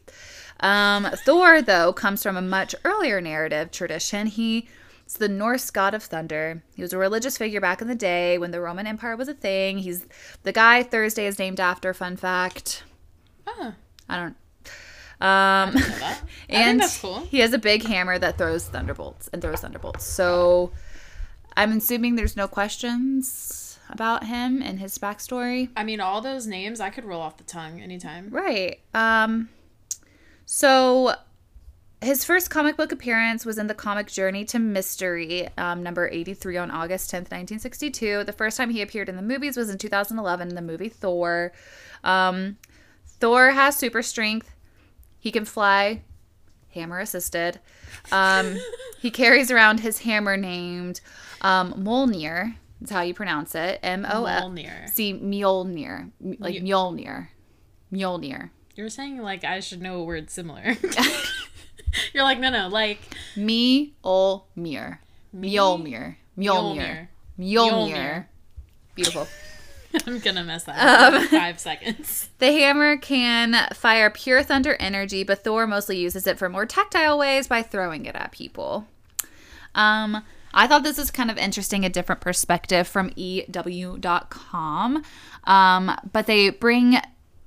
Um, 0.62 1.06
Thor, 1.26 1.62
though, 1.62 1.92
comes 1.92 2.24
from 2.24 2.38
a 2.38 2.42
much 2.42 2.74
earlier 2.86 3.20
narrative 3.20 3.70
tradition. 3.70 4.28
He's 4.28 4.64
the 5.20 5.28
Norse 5.28 5.70
god 5.70 5.94
of 5.94 6.04
thunder. 6.04 6.64
He 6.76 6.82
was 6.82 6.94
a 6.94 6.98
religious 6.98 7.38
figure 7.38 7.60
back 7.60 7.82
in 7.82 7.90
the 7.90 7.96
day 7.96 8.38
when 8.38 8.52
the 8.52 8.62
Roman 8.62 8.88
Empire 8.88 9.18
was 9.18 9.28
a 9.28 9.34
thing. 9.34 9.80
He's 9.80 10.06
the 10.44 10.54
guy 10.54 10.82
Thursday 10.82 11.26
is 11.26 11.40
named 11.40 11.60
after. 11.60 11.94
Fun 11.94 12.16
fact. 12.16 12.84
Oh, 13.46 13.74
I 14.08 14.16
don't. 14.18 14.38
Um, 15.24 15.74
know 15.74 15.80
that. 15.80 16.22
I 16.50 16.54
and 16.54 16.82
cool. 17.02 17.20
he 17.22 17.40
has 17.40 17.54
a 17.54 17.58
big 17.58 17.84
hammer 17.84 18.20
that 18.20 18.38
throws 18.38 18.66
thunderbolts 18.66 19.30
and 19.32 19.42
throws 19.42 19.62
thunderbolts. 19.62 20.04
So 20.06 20.72
I'm 21.56 21.72
assuming 21.72 22.16
there's 22.16 22.36
no 22.36 22.48
questions 22.48 23.80
about 23.90 24.26
him 24.26 24.62
and 24.62 24.80
his 24.80 24.98
backstory. 24.98 25.70
I 25.78 25.84
mean, 25.84 26.02
all 26.02 26.20
those 26.20 26.46
names 26.46 26.82
I 26.82 26.90
could 26.90 27.06
roll 27.06 27.22
off 27.22 27.38
the 27.38 27.44
tongue 27.46 27.82
anytime. 27.82 28.30
Right. 28.32 28.80
Um 28.94 29.50
so 30.46 31.16
his 32.02 32.26
first 32.26 32.50
comic 32.50 32.76
book 32.76 32.92
appearance 32.92 33.46
was 33.46 33.58
in 33.58 33.68
the 33.68 33.74
comic 33.74 34.08
Journey 34.08 34.44
to 34.46 34.60
Mystery, 34.60 35.48
um, 35.58 35.82
number 35.82 36.10
83 36.10 36.58
on 36.58 36.70
August 36.70 37.10
10th, 37.10 37.32
1962. 37.32 38.26
The 38.26 38.34
first 38.34 38.58
time 38.58 38.72
he 38.72 38.82
appeared 38.82 39.08
in 39.08 39.16
the 39.16 39.22
movies 39.22 39.56
was 39.56 39.70
in 39.70 39.78
2011 39.78 40.50
in 40.50 40.56
the 40.56 40.62
movie 40.62 40.90
Thor. 40.90 41.54
Um, 42.04 42.58
Thor 43.06 43.52
has 43.52 43.78
super 43.78 44.02
strength. 44.02 44.53
He 45.24 45.32
can 45.32 45.46
fly, 45.46 46.02
hammer 46.74 47.00
assisted. 47.00 47.62
Um, 48.12 48.58
he 49.00 49.10
carries 49.22 49.52
around 49.52 49.80
his 49.80 50.00
hammer 50.00 50.36
named 50.36 51.00
um, 51.40 51.74
Mjolnir. 51.76 52.56
That's 52.82 52.92
how 52.92 53.04
you 53.04 53.14
pronounce 53.14 53.56
it. 53.56 53.80
M 53.82 54.06
O 54.06 54.26
L. 54.26 54.52
Mjolnir. 54.52 54.90
See, 54.90 55.14
Mjolnir. 55.14 56.12
Like 56.40 56.56
Mjolnir. 56.56 57.30
Mjolnir. 57.90 58.50
You're 58.76 58.90
saying 58.90 59.20
like 59.20 59.46
I 59.46 59.62
should 59.62 59.82
know 59.82 60.02
a 60.02 60.04
word 60.04 60.30
similar. 60.30 60.76
You're 62.14 62.24
like, 62.24 62.40
no, 62.40 62.50
no, 62.50 62.68
like 62.68 63.00
Mjolnir. 63.38 63.94
Mjolnir. 64.54 64.98
Mjolnir. 65.34 66.18
Mjolnir. 66.38 67.08
Mjolnir. 67.40 68.26
Beautiful. 68.94 69.30
I'm 70.08 70.20
gonna 70.20 70.44
mess 70.44 70.64
that 70.66 70.78
up 70.80 71.14
Um, 71.14 71.22
in 71.22 71.28
five 71.28 71.60
seconds. 71.60 72.30
The 72.40 72.52
hammer 72.52 72.98
can 72.98 73.56
fire 73.74 74.10
pure 74.10 74.44
thunder 74.44 74.76
energy, 74.80 75.24
but 75.24 75.44
Thor 75.44 75.66
mostly 75.68 75.98
uses 75.98 76.28
it 76.28 76.38
for 76.38 76.50
more 76.50 76.66
tactile 76.66 77.18
ways 77.18 77.48
by 77.48 77.62
throwing 77.62 78.06
it 78.06 78.16
at 78.16 78.32
people. 78.32 78.88
Um, 79.76 80.24
I 80.54 80.68
thought 80.68 80.84
this 80.84 80.98
was 80.98 81.10
kind 81.10 81.32
of 81.32 81.38
interesting, 81.38 81.84
a 81.86 81.90
different 81.90 82.22
perspective 82.22 82.88
from 82.88 83.12
EW.com. 83.16 85.04
Um, 85.46 85.92
but 86.12 86.28
they 86.28 86.50
bring 86.50 86.98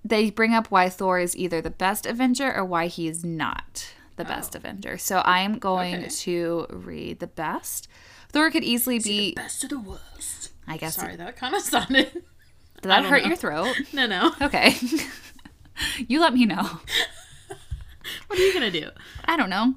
they 0.04 0.30
bring 0.30 0.54
up 0.54 0.68
why 0.68 0.88
Thor 0.88 1.18
is 1.18 1.36
either 1.36 1.60
the 1.60 1.70
best 1.70 2.06
Avenger 2.06 2.54
or 2.54 2.64
why 2.64 2.86
he 2.86 3.08
is 3.08 3.24
not 3.24 3.92
the 4.16 4.24
best 4.24 4.54
Avenger. 4.54 4.96
So 4.98 5.20
I'm 5.24 5.58
going 5.58 5.94
Okay. 5.96 6.08
to 6.08 6.66
read 6.70 7.18
the 7.20 7.26
best. 7.26 7.88
Thor 8.30 8.50
could 8.50 8.64
easily 8.64 8.98
be, 8.98 9.34
Best 9.34 9.64
of 9.64 9.70
the 9.70 9.78
worst. 9.80 10.50
I 10.66 10.76
guess, 10.76 10.94
Sorry, 10.96 11.16
that 11.16 11.36
kind 11.36 11.54
of 11.54 11.62
sounded. 11.74 12.22
Did 12.82 12.90
that 12.90 13.04
hurt 13.04 13.22
know. 13.22 13.28
your 13.28 13.36
throat? 13.36 13.74
No, 13.92 14.06
no. 14.06 14.32
Okay. 14.40 14.74
you 16.08 16.20
let 16.20 16.34
me 16.34 16.46
know. 16.46 16.68
What 18.28 18.38
are 18.38 18.42
you 18.42 18.52
gonna 18.52 18.70
do? 18.70 18.88
I 19.24 19.36
don't 19.36 19.50
know. 19.50 19.74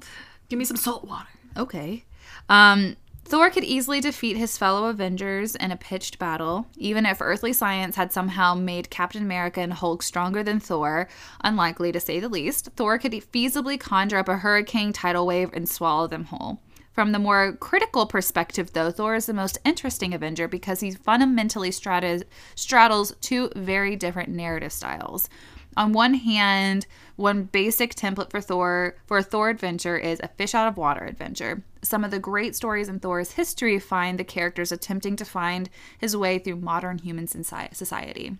Give 0.48 0.58
me 0.58 0.64
some 0.64 0.76
salt 0.76 1.04
water. 1.04 1.28
Okay. 1.56 2.04
Um, 2.48 2.96
Thor 3.24 3.50
could 3.50 3.64
easily 3.64 4.00
defeat 4.00 4.36
his 4.36 4.58
fellow 4.58 4.86
Avengers 4.86 5.54
in 5.54 5.70
a 5.70 5.76
pitched 5.76 6.18
battle, 6.18 6.66
even 6.76 7.06
if 7.06 7.20
earthly 7.20 7.52
science 7.52 7.96
had 7.96 8.12
somehow 8.12 8.54
made 8.54 8.90
Captain 8.90 9.22
America 9.22 9.60
and 9.60 9.72
Hulk 9.72 10.02
stronger 10.02 10.42
than 10.42 10.58
Thor, 10.60 11.08
unlikely 11.42 11.92
to 11.92 12.00
say 12.00 12.18
the 12.18 12.28
least. 12.28 12.70
Thor 12.76 12.98
could 12.98 13.12
feasibly 13.12 13.78
conjure 13.78 14.18
up 14.18 14.28
a 14.28 14.38
hurricane 14.38 14.92
tidal 14.92 15.26
wave 15.26 15.50
and 15.52 15.68
swallow 15.68 16.06
them 16.06 16.24
whole. 16.24 16.60
From 16.92 17.12
the 17.12 17.18
more 17.18 17.52
critical 17.52 18.04
perspective, 18.06 18.72
though, 18.72 18.90
Thor 18.90 19.14
is 19.14 19.26
the 19.26 19.32
most 19.32 19.58
interesting 19.64 20.12
Avenger 20.12 20.48
because 20.48 20.80
he 20.80 20.90
fundamentally 20.90 21.70
straddles, 21.70 22.24
straddles 22.54 23.14
two 23.20 23.50
very 23.54 23.94
different 23.96 24.28
narrative 24.28 24.72
styles. 24.72 25.28
On 25.76 25.92
one 25.92 26.14
hand, 26.14 26.86
one 27.14 27.44
basic 27.44 27.94
template 27.94 28.30
for 28.30 28.40
Thor 28.40 28.96
for 29.06 29.18
a 29.18 29.22
Thor 29.22 29.50
adventure 29.50 29.96
is 29.96 30.20
a 30.20 30.28
fish 30.28 30.52
out 30.54 30.66
of 30.66 30.76
water 30.76 31.04
adventure. 31.04 31.62
Some 31.80 32.02
of 32.02 32.10
the 32.10 32.18
great 32.18 32.56
stories 32.56 32.88
in 32.88 32.98
Thor's 32.98 33.32
history 33.32 33.78
find 33.78 34.18
the 34.18 34.24
characters 34.24 34.72
attempting 34.72 35.14
to 35.16 35.24
find 35.24 35.70
his 35.98 36.16
way 36.16 36.38
through 36.38 36.56
modern 36.56 36.98
human 36.98 37.28
society. 37.28 38.36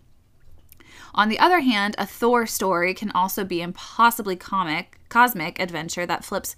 On 1.14 1.28
the 1.28 1.38
other 1.38 1.60
hand, 1.60 1.94
a 1.98 2.06
Thor 2.06 2.46
story 2.46 2.94
can 2.94 3.12
also 3.12 3.44
be 3.44 3.62
an 3.62 3.72
possibly 3.72 4.34
comic, 4.34 4.98
cosmic 5.08 5.60
adventure 5.60 6.06
that 6.06 6.24
flips 6.24 6.56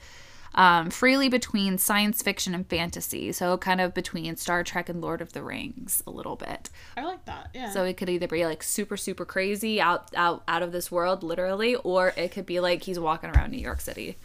um, 0.55 0.91
freely 0.91 1.29
between 1.29 1.79
science 1.79 2.23
fiction 2.23 2.55
and 2.55 2.67
fantasy. 2.67 3.33
So, 3.33 3.57
kind 3.59 3.81
of 3.81 3.95
between 3.95 4.37
Star 4.37 4.63
Trek 4.63 4.89
and 4.89 5.01
Lord 5.01 5.21
of 5.21 5.33
the 5.33 5.43
Rings, 5.43 6.03
a 6.07 6.11
little 6.11 6.37
bit. 6.37 6.71
I 6.97 7.05
like 7.05 7.25
that. 7.27 7.51
Yeah. 7.55 7.71
So 7.71 7.85
it 7.85 7.97
could 7.97 8.09
either 8.09 8.29
be 8.29 8.45
like 8.47 8.63
super 8.63 8.97
super 8.97 9.25
crazy 9.25 9.81
out 9.81 10.11
out 10.15 10.43
out 10.49 10.63
of 10.63 10.73
this 10.73 10.91
world 10.91 11.23
literally 11.23 11.75
or 11.77 12.13
it 12.17 12.33
could 12.33 12.47
be 12.47 12.61
like 12.61 12.83
he's 12.83 12.99
walking 12.99 13.31
around 13.31 13.51
New 13.51 13.59
York 13.61 13.81
City 13.81 14.17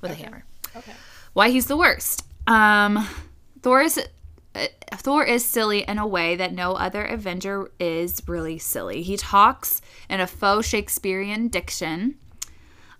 with 0.00 0.10
a 0.10 0.14
hammer. 0.14 0.44
okay. 0.76 0.92
Why 1.32 1.50
he's 1.50 1.66
the 1.66 1.76
worst. 1.76 2.24
Um 2.46 3.06
Thor 3.62 3.82
is 3.82 3.98
uh, 4.54 4.66
Thor 4.92 5.24
is 5.24 5.44
silly 5.44 5.82
in 5.82 5.98
a 5.98 6.06
way 6.06 6.36
that 6.36 6.52
no 6.52 6.72
other 6.72 7.04
Avenger 7.04 7.70
is 7.78 8.22
really 8.26 8.58
silly. 8.58 9.02
He 9.02 9.16
talks 9.16 9.80
in 10.08 10.20
a 10.20 10.26
faux 10.26 10.66
Shakespearean 10.66 11.48
diction. 11.48 12.16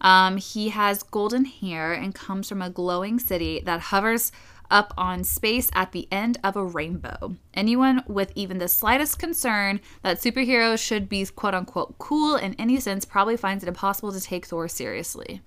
Um, 0.01 0.37
he 0.37 0.69
has 0.71 1.03
golden 1.03 1.45
hair 1.45 1.93
and 1.93 2.15
comes 2.15 2.49
from 2.49 2.63
a 2.63 2.71
glowing 2.71 3.19
city 3.19 3.61
that 3.65 3.81
hovers 3.81 4.31
up 4.71 4.93
on 4.99 5.25
space 5.25 5.71
at 5.75 5.93
the 5.93 6.07
end 6.13 6.39
of 6.45 6.55
a 6.55 6.65
rainbow. 6.65 7.35
Anyone 7.55 8.05
with 8.07 8.31
even 8.35 8.59
the 8.59 8.69
slightest 8.69 9.19
concern 9.19 9.81
that 10.03 10.19
superheroes 10.21 10.79
should 10.79 11.09
be 11.09 11.25
quote 11.27 11.55
unquote 11.55 11.97
cool 11.99 12.37
in 12.37 12.55
any 12.55 12.79
sense 12.79 13.05
probably 13.05 13.37
finds 13.37 13.65
it 13.65 13.69
impossible 13.69 14.13
to 14.13 14.21
take 14.21 14.45
Thor 14.47 14.69
seriously. 14.69 15.41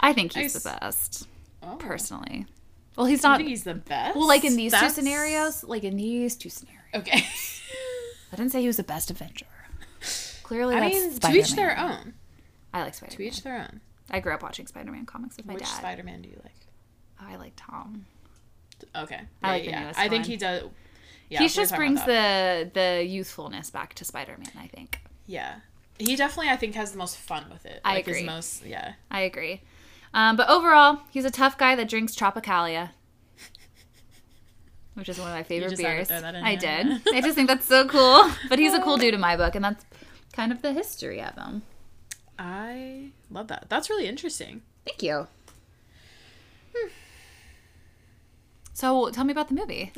I 0.00 0.12
think 0.12 0.32
he's 0.34 0.54
I 0.54 0.58
the 0.72 0.78
best, 0.80 1.26
Oh. 1.62 1.76
personally. 1.76 2.46
Well, 2.96 3.06
he's 3.06 3.24
I 3.24 3.28
not. 3.30 3.36
think 3.38 3.48
he's 3.50 3.64
the 3.64 3.74
best. 3.74 4.16
Well, 4.16 4.26
like 4.26 4.44
in 4.44 4.56
these 4.56 4.72
That's- 4.72 4.94
two 4.94 5.02
scenarios, 5.02 5.64
like 5.64 5.84
in 5.84 5.96
these 5.96 6.36
two 6.36 6.50
scenarios, 6.50 6.78
Okay. 6.94 7.24
I 8.32 8.36
didn't 8.36 8.50
say 8.52 8.60
he 8.60 8.66
was 8.66 8.76
the 8.76 8.82
best 8.82 9.10
Avenger. 9.10 9.46
Clearly, 10.42 10.74
I 10.76 10.80
mean, 10.88 11.10
to 11.10 11.16
Spider-Man. 11.16 11.44
each 11.44 11.52
their 11.54 11.78
own. 11.78 12.14
I 12.78 12.84
like 12.84 12.94
Spider 12.94 13.10
Man. 13.12 13.16
To 13.18 13.22
each 13.24 13.42
their 13.42 13.58
own. 13.58 13.80
I 14.10 14.20
grew 14.20 14.32
up 14.32 14.42
watching 14.42 14.66
Spider 14.66 14.90
Man 14.92 15.06
comics 15.06 15.36
with 15.36 15.46
my 15.46 15.54
Which 15.54 15.64
dad. 15.64 15.76
Spider 15.78 16.02
Man 16.02 16.22
do 16.22 16.28
you 16.28 16.40
like? 16.42 16.54
oh, 17.20 17.26
I 17.28 17.36
like 17.36 17.52
Tom. 17.56 18.06
Okay. 18.96 19.20
I 19.42 19.48
Yeah, 19.48 19.52
like 19.52 19.64
the 19.64 19.70
yeah. 19.70 19.80
newest 19.84 19.98
I 19.98 20.08
think 20.08 20.22
one. 20.22 20.30
he 20.30 20.36
does. 20.36 20.62
Yeah, 21.30 21.40
he 21.40 21.48
just 21.48 21.74
brings 21.76 22.02
the 22.04 22.70
the 22.72 23.04
youthfulness 23.04 23.70
back 23.70 23.92
to 23.94 24.04
Spider 24.04 24.36
Man. 24.38 24.50
I 24.58 24.66
think. 24.68 25.00
Yeah. 25.26 25.56
He 25.98 26.14
definitely, 26.16 26.50
I 26.50 26.56
think, 26.56 26.74
has 26.76 26.92
the 26.92 26.98
most 26.98 27.16
fun 27.16 27.46
with 27.50 27.66
it. 27.66 27.80
I 27.84 27.94
like, 27.94 28.06
agree. 28.06 28.18
His 28.20 28.26
most, 28.26 28.64
yeah. 28.64 28.92
I 29.10 29.22
agree. 29.22 29.62
Um, 30.14 30.36
but 30.36 30.48
overall, 30.48 31.00
he's 31.10 31.24
a 31.24 31.30
tough 31.30 31.58
guy 31.58 31.74
that 31.74 31.88
drinks 31.88 32.14
Tropicalia, 32.14 32.90
which 34.94 35.08
is 35.08 35.18
one 35.18 35.28
of 35.28 35.34
my 35.34 35.42
favorite 35.42 35.70
just 35.70 35.82
had 35.82 35.88
to 35.90 35.94
beers. 35.96 36.08
throw 36.08 36.20
that 36.20 36.34
in 36.36 36.44
I 36.44 36.54
did. 36.54 37.02
I 37.14 37.20
just 37.20 37.34
think 37.34 37.48
that's 37.48 37.66
so 37.66 37.86
cool. 37.88 38.30
But 38.48 38.58
he's 38.58 38.74
a 38.74 38.80
cool 38.80 38.96
dude 39.02 39.12
in 39.14 39.20
my 39.20 39.36
book, 39.36 39.54
and 39.54 39.64
that's 39.64 39.84
kind 40.32 40.52
of 40.52 40.62
the 40.62 40.72
history 40.72 41.20
of 41.20 41.34
him. 41.34 41.62
I 42.38 43.10
love 43.30 43.48
that. 43.48 43.66
That's 43.68 43.90
really 43.90 44.06
interesting. 44.06 44.62
Thank 44.84 45.02
you. 45.02 45.26
Hmm. 46.74 46.88
So 48.72 49.10
tell 49.10 49.24
me 49.24 49.32
about 49.32 49.48
the 49.48 49.54
movie. 49.54 49.92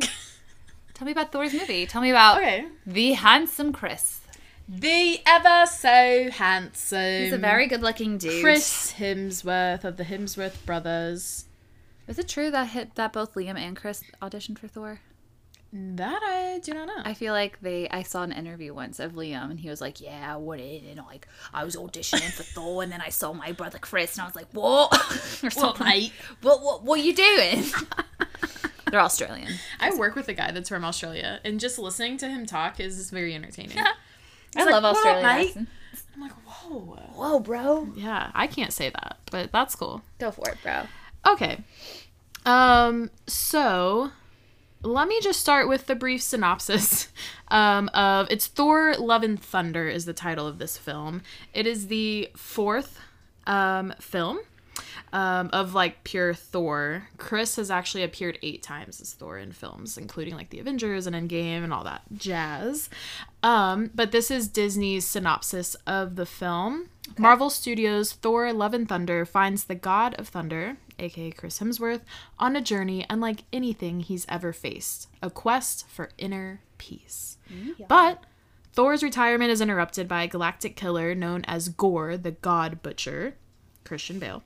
tell 0.94 1.04
me 1.06 1.12
about 1.12 1.32
Thor's 1.32 1.52
movie. 1.52 1.86
Tell 1.86 2.00
me 2.02 2.10
about 2.10 2.38
Okay. 2.38 2.66
the 2.86 3.12
handsome 3.12 3.72
Chris. 3.72 4.20
The 4.68 5.18
ever 5.26 5.66
so 5.66 6.30
handsome. 6.30 7.22
He's 7.24 7.32
a 7.32 7.38
very 7.38 7.66
good-looking 7.66 8.18
dude. 8.18 8.40
Chris 8.42 8.94
Hemsworth 8.98 9.82
of 9.84 9.96
the 9.96 10.04
Hemsworth 10.04 10.64
brothers. 10.64 11.46
Is 12.06 12.18
it 12.18 12.28
true 12.28 12.50
that 12.52 12.68
hit 12.68 12.94
that 12.94 13.12
both 13.12 13.34
Liam 13.34 13.58
and 13.58 13.76
Chris 13.76 14.02
auditioned 14.22 14.58
for 14.58 14.68
Thor? 14.68 15.00
That 15.72 16.20
I 16.24 16.58
do 16.58 16.74
not 16.74 16.88
know. 16.88 16.96
I 17.04 17.14
feel 17.14 17.32
like 17.32 17.60
they. 17.60 17.88
I 17.90 18.02
saw 18.02 18.24
an 18.24 18.32
interview 18.32 18.74
once 18.74 18.98
of 18.98 19.12
Liam, 19.12 19.50
and 19.50 19.60
he 19.60 19.70
was 19.70 19.80
like, 19.80 20.00
"Yeah, 20.00 20.34
I 20.34 20.36
went 20.36 20.60
in 20.60 20.84
and 20.86 21.06
like 21.06 21.28
I 21.54 21.62
was 21.62 21.76
auditioning 21.76 22.32
for 22.32 22.42
Thor, 22.42 22.82
and 22.82 22.90
then 22.90 23.00
I 23.00 23.10
saw 23.10 23.32
my 23.32 23.52
brother 23.52 23.78
Chris, 23.78 24.16
and 24.16 24.22
I 24.22 24.26
was 24.26 24.34
like, 24.34 24.48
what? 24.52 24.92
or 25.44 25.50
something. 25.50 25.86
mate? 25.86 26.12
What? 26.42 26.60
What? 26.62 26.82
What 26.82 26.98
are 26.98 27.02
you 27.02 27.14
doing? 27.14 27.64
They're 28.90 28.98
Australian. 28.98 29.52
I 29.78 29.94
work 29.94 30.16
with 30.16 30.26
a 30.28 30.34
guy 30.34 30.50
that's 30.50 30.68
from 30.68 30.84
Australia, 30.84 31.40
and 31.44 31.60
just 31.60 31.78
listening 31.78 32.16
to 32.18 32.28
him 32.28 32.46
talk 32.46 32.80
is 32.80 33.08
very 33.10 33.32
entertaining. 33.32 33.78
I 34.56 34.64
love 34.64 34.82
"What 34.82 34.96
Australian 34.96 35.22
mate?" 35.22 35.48
accents. 35.50 35.70
I'm 36.14 36.22
like, 36.22 36.32
whoa. 36.32 36.98
Whoa, 37.14 37.38
bro. 37.38 37.88
Yeah, 37.96 38.32
I 38.34 38.48
can't 38.48 38.72
say 38.72 38.90
that, 38.90 39.18
but 39.30 39.52
that's 39.52 39.76
cool. 39.76 40.02
Go 40.18 40.32
for 40.32 40.48
it, 40.48 40.58
bro. 40.62 40.82
Okay. 41.26 41.58
Um, 42.44 43.10
so 43.26 44.10
let 44.82 45.08
me 45.08 45.20
just 45.20 45.40
start 45.40 45.68
with 45.68 45.86
the 45.86 45.94
brief 45.94 46.22
synopsis 46.22 47.08
um, 47.48 47.88
of 47.94 48.28
it's 48.30 48.46
Thor 48.46 48.94
Love 48.98 49.22
and 49.22 49.40
Thunder 49.40 49.88
is 49.88 50.04
the 50.04 50.12
title 50.12 50.46
of 50.46 50.58
this 50.58 50.76
film. 50.76 51.22
It 51.52 51.66
is 51.66 51.88
the 51.88 52.30
fourth 52.34 52.98
um, 53.46 53.94
film 54.00 54.40
um, 55.12 55.50
of 55.52 55.74
like 55.74 56.04
pure 56.04 56.34
Thor. 56.34 57.08
Chris 57.18 57.56
has 57.56 57.70
actually 57.70 58.02
appeared 58.02 58.38
eight 58.42 58.62
times 58.62 59.00
as 59.00 59.12
Thor 59.12 59.38
in 59.38 59.52
films, 59.52 59.98
including 59.98 60.34
like 60.34 60.50
the 60.50 60.60
Avengers 60.60 61.06
and 61.06 61.16
Endgame 61.16 61.64
and 61.64 61.72
all 61.72 61.84
that 61.84 62.02
jazz. 62.16 62.88
Um, 63.42 63.90
but 63.94 64.12
this 64.12 64.30
is 64.30 64.48
Disney's 64.48 65.04
synopsis 65.04 65.74
of 65.86 66.16
the 66.16 66.26
film. 66.26 66.88
Marvel 67.18 67.50
Studios' 67.50 68.12
Thor: 68.12 68.52
Love 68.52 68.74
and 68.74 68.88
Thunder 68.88 69.24
finds 69.24 69.64
the 69.64 69.74
God 69.74 70.14
of 70.14 70.28
Thunder, 70.28 70.76
aka 71.00 71.30
Chris 71.30 71.58
Hemsworth, 71.58 72.02
on 72.38 72.54
a 72.56 72.60
journey 72.60 73.04
unlike 73.10 73.44
anything 73.52 74.00
he's 74.00 74.26
ever 74.28 74.52
faced 74.52 75.08
a 75.22 75.30
quest 75.30 75.88
for 75.88 76.10
inner 76.18 76.60
peace. 76.78 77.38
But 77.88 78.22
Thor's 78.72 79.02
retirement 79.02 79.50
is 79.50 79.60
interrupted 79.60 80.06
by 80.06 80.22
a 80.22 80.28
galactic 80.28 80.76
killer 80.76 81.14
known 81.14 81.44
as 81.46 81.68
Gore, 81.68 82.16
the 82.16 82.30
God 82.30 82.82
Butcher, 82.82 83.34
Christian 83.84 84.18
Bale, 84.20 84.44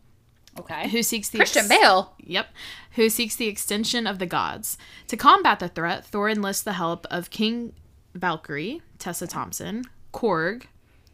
Okay. 0.59 0.89
who 0.89 1.03
seeks 1.03 1.29
the 1.29 1.39
Christian 1.39 1.67
ex- 1.67 1.69
Bale. 1.69 2.15
Yep. 2.21 2.49
Who 2.93 3.11
seeks 3.11 3.37
the 3.37 3.49
extension 3.49 4.07
of 4.07 4.19
the 4.19 4.27
gods. 4.27 4.79
To 5.09 5.17
combat 5.17 5.59
the 5.61 5.69
threat, 5.69 6.07
Thor 6.07 6.31
enlists 6.31 6.63
the 6.63 6.73
help 6.75 7.07
of 7.11 7.29
King 7.31 7.75
Valkyrie, 8.15 8.81
Tessa 8.99 9.27
Thompson, 9.27 9.85
Korg, 10.13 10.65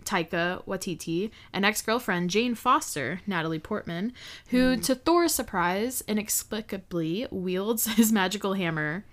Taika 0.04 0.64
Waititi, 0.66 1.30
an 1.52 1.64
ex 1.64 1.82
girlfriend 1.82 2.30
Jane 2.30 2.54
Foster, 2.54 3.20
Natalie 3.26 3.58
Portman, 3.58 4.12
who, 4.48 4.74
hmm. 4.74 4.80
to 4.80 4.94
Thor's 4.94 5.34
surprise, 5.34 6.02
inexplicably 6.06 7.26
wields 7.30 7.86
his 7.96 8.12
magical 8.12 8.54
hammer. 8.54 9.04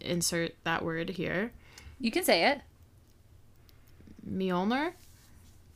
Insert 0.00 0.54
that 0.64 0.84
word 0.84 1.10
here. 1.10 1.52
You 2.00 2.10
can 2.10 2.24
say 2.24 2.50
it. 2.50 2.60
Mjolnir? 4.28 4.92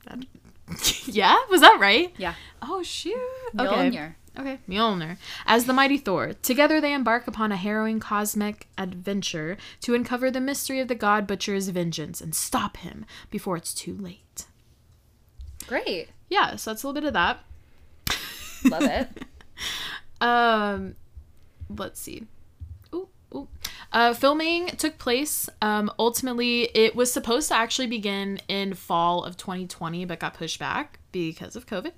That- 0.06 0.24
yeah? 1.06 1.36
Was 1.50 1.60
that 1.60 1.78
right? 1.80 2.12
Yeah. 2.18 2.34
Oh, 2.62 2.82
shoot. 2.82 3.16
Mjolnir. 3.54 4.14
Okay, 4.38 4.58
Mjolnir. 4.68 5.16
As 5.46 5.64
the 5.64 5.72
mighty 5.72 5.96
Thor, 5.96 6.34
together 6.42 6.80
they 6.80 6.92
embark 6.92 7.26
upon 7.26 7.52
a 7.52 7.56
harrowing 7.56 8.00
cosmic 8.00 8.68
adventure 8.76 9.56
to 9.80 9.94
uncover 9.94 10.30
the 10.30 10.40
mystery 10.40 10.78
of 10.80 10.88
the 10.88 10.94
God 10.94 11.26
Butcher's 11.26 11.68
vengeance 11.68 12.20
and 12.20 12.34
stop 12.34 12.76
him 12.78 13.06
before 13.30 13.56
it's 13.56 13.72
too 13.72 13.96
late. 13.96 14.46
Great. 15.66 16.10
Yeah, 16.28 16.56
so 16.56 16.70
that's 16.70 16.82
a 16.82 16.86
little 16.86 17.00
bit 17.00 17.06
of 17.06 17.14
that. 17.14 17.40
Love 18.64 18.82
it. 18.82 19.08
Um, 20.18 20.96
let's 21.68 22.00
see. 22.00 22.24
Ooh, 22.94 23.08
ooh. 23.34 23.48
Uh, 23.92 24.14
filming 24.14 24.68
took 24.68 24.98
place. 24.98 25.48
Um, 25.60 25.90
ultimately, 25.98 26.70
it 26.74 26.96
was 26.96 27.12
supposed 27.12 27.48
to 27.48 27.54
actually 27.54 27.86
begin 27.86 28.40
in 28.48 28.74
fall 28.74 29.24
of 29.24 29.36
2020, 29.36 30.04
but 30.06 30.18
got 30.18 30.34
pushed 30.34 30.58
back 30.58 31.00
because 31.16 31.56
of 31.56 31.66
COVID. 31.66 31.92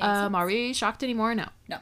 Um, 0.00 0.34
are 0.34 0.46
we 0.46 0.72
shocked 0.72 1.02
anymore? 1.02 1.34
No. 1.34 1.46
No. 1.68 1.78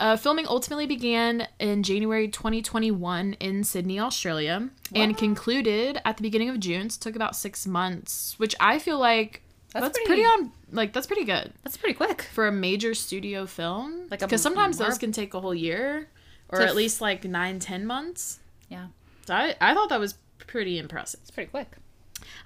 Uh, 0.00 0.16
filming 0.16 0.46
ultimately 0.46 0.86
began 0.86 1.48
in 1.58 1.82
January 1.82 2.28
2021 2.28 3.32
in 3.34 3.64
Sydney, 3.64 3.98
Australia, 3.98 4.68
and 4.94 5.16
concluded 5.16 6.00
at 6.04 6.16
the 6.16 6.22
beginning 6.22 6.48
of 6.48 6.60
June. 6.60 6.88
So 6.90 6.98
it 6.98 7.00
took 7.02 7.16
about 7.16 7.34
six 7.34 7.66
months, 7.66 8.34
which 8.38 8.54
I 8.60 8.78
feel 8.78 8.98
like 8.98 9.42
That's 9.72 9.84
that's, 9.86 9.98
pretty- 9.98 10.22
pretty, 10.22 10.22
on. 10.22 10.52
Like 10.70 10.92
that's 10.92 11.06
pretty 11.06 11.24
good 11.24 11.52
That's 11.64 11.76
pretty 11.76 11.94
quick. 11.94 12.22
for 12.32 12.46
a 12.46 12.52
major 12.52 12.94
studio 12.94 13.46
film. 13.46 14.06
Like 14.10 14.20
because 14.20 14.42
sometimes 14.42 14.78
those 14.78 14.98
can 14.98 15.12
take 15.12 15.34
a 15.34 15.40
whole 15.40 15.54
year, 15.54 16.08
or 16.50 16.60
at 16.60 16.68
f- 16.70 16.74
least 16.74 17.00
like 17.00 17.24
nine, 17.24 17.58
ten 17.58 17.84
months. 17.86 18.38
Yeah. 18.68 18.86
So 19.26 19.34
I, 19.34 19.54
I 19.60 19.74
thought 19.74 19.88
that 19.88 19.98
was 20.00 20.14
pretty 20.46 20.78
impressive. 20.78 21.20
It's 21.22 21.30
pretty 21.30 21.50
quick. 21.50 21.72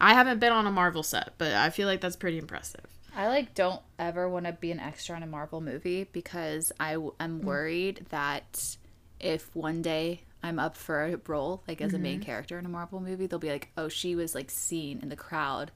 I 0.01 0.15
haven't 0.15 0.39
been 0.39 0.53
on 0.53 0.67
a 0.67 0.71
Marvel 0.73 1.03
set, 1.03 1.33
but 1.39 1.53
I 1.53 1.71
feel 1.71 1.87
like 1.89 2.01
that's 2.01 2.17
pretty 2.17 2.39
impressive. 2.39 2.87
I 3.15 3.29
like 3.29 3.55
don't 3.55 3.81
ever 3.99 4.29
want 4.29 4.47
to 4.47 4.53
be 4.53 4.71
an 4.71 4.81
extra 4.81 5.17
in 5.17 5.23
a 5.23 5.27
Marvel 5.27 5.61
movie 5.61 6.05
because 6.13 6.73
I 6.81 6.95
am 6.95 7.41
mm. 7.41 7.45
worried 7.45 8.07
that 8.11 8.77
if 9.21 9.55
one 9.55 9.83
day 9.83 10.23
I'm 10.43 10.59
up 10.59 10.77
for 10.77 11.05
a 11.05 11.17
role 11.29 11.63
like 11.69 11.81
as 11.81 11.95
a 11.95 11.99
main 11.99 12.19
mm-hmm. 12.19 12.25
character 12.25 12.59
in 12.59 12.67
a 12.67 12.71
Marvel 12.71 13.01
movie, 13.01 13.27
they'll 13.27 13.39
be 13.39 13.51
like, 13.51 13.69
"Oh, 13.77 13.89
she 13.89 14.17
was 14.17 14.35
like 14.35 14.51
seen 14.51 15.01
in 15.01 15.09
the 15.09 15.17
crowd 15.17 15.71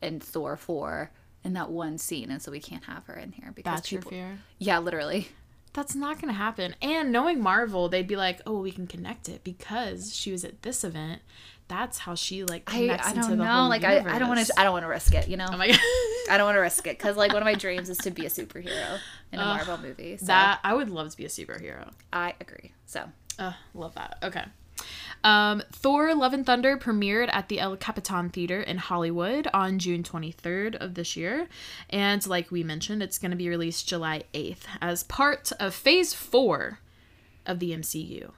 in 0.00 0.20
Thor 0.20 0.56
4 0.56 1.10
in 1.44 1.52
that 1.54 1.70
one 1.70 1.98
scene 1.98 2.30
and 2.30 2.42
so 2.42 2.50
we 2.50 2.60
can't 2.60 2.84
have 2.84 3.04
her 3.06 3.14
in 3.14 3.32
here 3.32 3.52
because 3.54 3.74
That's 3.74 3.92
your 3.92 4.02
fear. 4.02 4.38
Yeah, 4.58 4.78
literally. 4.78 5.28
That's 5.72 5.94
not 5.94 6.20
gonna 6.20 6.32
happen. 6.32 6.74
And 6.80 7.12
knowing 7.12 7.42
Marvel, 7.42 7.88
they'd 7.88 8.08
be 8.08 8.16
like, 8.16 8.40
"Oh, 8.46 8.60
we 8.60 8.72
can 8.72 8.86
connect 8.86 9.28
it 9.28 9.44
because 9.44 10.14
she 10.14 10.32
was 10.32 10.44
at 10.44 10.62
this 10.62 10.82
event. 10.84 11.20
That's 11.68 11.98
how 11.98 12.14
she 12.14 12.44
like 12.44 12.62
I, 12.66 12.78
connects 12.78 13.06
I 13.06 13.10
into 13.10 13.20
don't 13.22 13.30
the 13.38 13.44
know. 13.44 13.50
whole 13.50 13.68
Like 13.68 13.84
I, 13.84 13.98
I 13.98 14.18
don't 14.18 14.28
want 14.28 14.46
to 14.46 14.60
I 14.60 14.64
don't 14.64 14.72
want 14.72 14.84
to 14.84 14.88
risk 14.88 15.14
it, 15.14 15.28
you 15.28 15.36
know. 15.36 15.48
Oh 15.50 15.56
my 15.56 15.66
god, 15.68 15.78
I 16.30 16.36
don't 16.36 16.46
want 16.46 16.56
to 16.56 16.60
risk 16.60 16.86
it 16.86 16.98
cuz 16.98 17.16
like 17.16 17.32
one 17.32 17.42
of 17.42 17.46
my 17.46 17.54
dreams 17.54 17.90
is 17.90 17.98
to 17.98 18.10
be 18.10 18.24
a 18.24 18.28
superhero 18.28 18.98
in 19.32 19.38
a 19.38 19.42
Ugh, 19.42 19.56
Marvel 19.56 19.78
movie. 19.78 20.16
So 20.16 20.26
that 20.26 20.60
I 20.62 20.74
would 20.74 20.90
love 20.90 21.10
to 21.10 21.16
be 21.16 21.24
a 21.24 21.28
superhero. 21.28 21.90
I 22.12 22.34
agree. 22.40 22.72
So, 22.86 23.10
Uh, 23.38 23.52
love 23.74 23.94
that. 23.96 24.18
Okay. 24.22 24.44
Um, 25.24 25.62
Thor: 25.72 26.14
Love 26.14 26.34
and 26.34 26.44
Thunder 26.46 26.76
premiered 26.76 27.30
at 27.32 27.48
the 27.48 27.58
El 27.58 27.76
Capitan 27.76 28.28
Theater 28.28 28.60
in 28.60 28.76
Hollywood 28.78 29.48
on 29.52 29.78
June 29.78 30.02
23rd 30.02 30.76
of 30.76 30.94
this 30.94 31.16
year, 31.16 31.48
and 31.90 32.24
like 32.26 32.50
we 32.50 32.62
mentioned, 32.62 33.02
it's 33.02 33.18
going 33.18 33.30
to 33.30 33.36
be 33.36 33.48
released 33.48 33.88
July 33.88 34.24
8th 34.34 34.64
as 34.80 35.02
part 35.02 35.50
of 35.58 35.74
Phase 35.74 36.12
Four 36.14 36.80
of 37.46 37.58
the 37.58 37.72
MCU, 37.72 38.28
or 38.28 38.32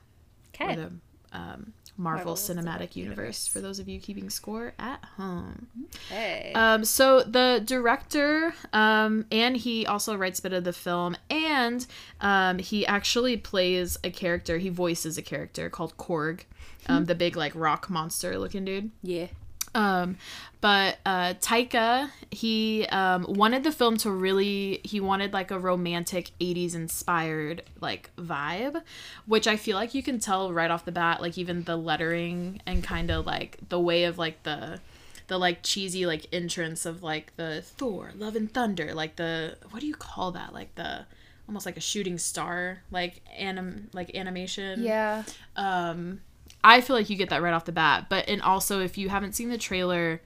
okay. 0.54 0.76
the 0.76 0.92
um, 1.32 1.72
Marvel, 1.98 2.26
Marvel 2.26 2.34
Cinematic, 2.34 2.64
Cinematic 2.64 2.96
Universe. 2.96 2.96
Universe. 2.96 3.46
For 3.48 3.60
those 3.60 3.78
of 3.78 3.88
you 3.88 3.98
keeping 4.00 4.30
score 4.30 4.72
at 4.78 5.04
home. 5.16 5.66
Hey. 6.08 6.52
Um, 6.54 6.84
so 6.84 7.22
the 7.22 7.60
director, 7.64 8.54
um, 8.72 9.26
and 9.32 9.56
he 9.56 9.84
also 9.84 10.16
writes 10.16 10.38
a 10.38 10.42
bit 10.42 10.52
of 10.52 10.64
the 10.64 10.72
film, 10.72 11.16
and 11.28 11.86
um, 12.20 12.58
he 12.58 12.86
actually 12.86 13.36
plays 13.36 13.98
a 14.04 14.10
character. 14.10 14.58
He 14.58 14.68
voices 14.68 15.18
a 15.18 15.22
character 15.22 15.68
called 15.68 15.96
Korg, 15.96 16.42
um, 16.86 17.06
the 17.06 17.14
big 17.14 17.36
like 17.36 17.52
rock 17.54 17.90
monster 17.90 18.38
looking 18.38 18.64
dude. 18.64 18.90
yeah. 19.02 19.26
Um, 19.74 20.16
but 20.60 20.98
uh, 21.06 21.34
Taika, 21.34 22.10
he 22.30 22.86
um, 22.86 23.26
wanted 23.28 23.62
the 23.62 23.70
film 23.70 23.96
to 23.98 24.10
really, 24.10 24.80
he 24.82 25.00
wanted 25.00 25.32
like 25.32 25.50
a 25.50 25.58
romantic 25.58 26.32
80s 26.40 26.74
inspired 26.74 27.62
like 27.80 28.10
vibe, 28.16 28.82
which 29.26 29.46
I 29.46 29.56
feel 29.56 29.76
like 29.76 29.94
you 29.94 30.02
can 30.02 30.18
tell 30.18 30.52
right 30.52 30.70
off 30.70 30.84
the 30.84 30.92
bat, 30.92 31.20
like 31.20 31.38
even 31.38 31.62
the 31.62 31.76
lettering 31.76 32.60
and 32.66 32.82
kind 32.82 33.10
of 33.10 33.24
like 33.26 33.58
the 33.68 33.78
way 33.78 34.04
of 34.04 34.18
like 34.18 34.42
the, 34.42 34.80
the 35.28 35.38
like 35.38 35.62
cheesy 35.62 36.06
like 36.06 36.26
entrance 36.32 36.84
of 36.84 37.02
like 37.02 37.36
the 37.36 37.62
Thor, 37.62 38.12
Love 38.16 38.34
and 38.34 38.52
Thunder, 38.52 38.94
like 38.94 39.16
the, 39.16 39.56
what 39.70 39.80
do 39.80 39.86
you 39.86 39.94
call 39.94 40.32
that? 40.32 40.52
Like 40.52 40.74
the, 40.74 41.06
almost 41.46 41.66
like 41.66 41.76
a 41.76 41.80
shooting 41.80 42.18
star, 42.18 42.82
like 42.90 43.22
anim, 43.36 43.88
like 43.92 44.14
animation. 44.14 44.82
Yeah. 44.82 45.22
Um, 45.56 46.20
I 46.62 46.80
feel 46.80 46.96
like 46.96 47.08
you 47.08 47.16
get 47.16 47.30
that 47.30 47.42
right 47.42 47.54
off 47.54 47.64
the 47.64 47.72
bat. 47.72 48.06
But 48.08 48.28
and 48.28 48.42
also 48.42 48.80
if 48.80 48.98
you 48.98 49.08
haven't 49.08 49.34
seen 49.34 49.48
the 49.48 49.58
trailer, 49.58 50.20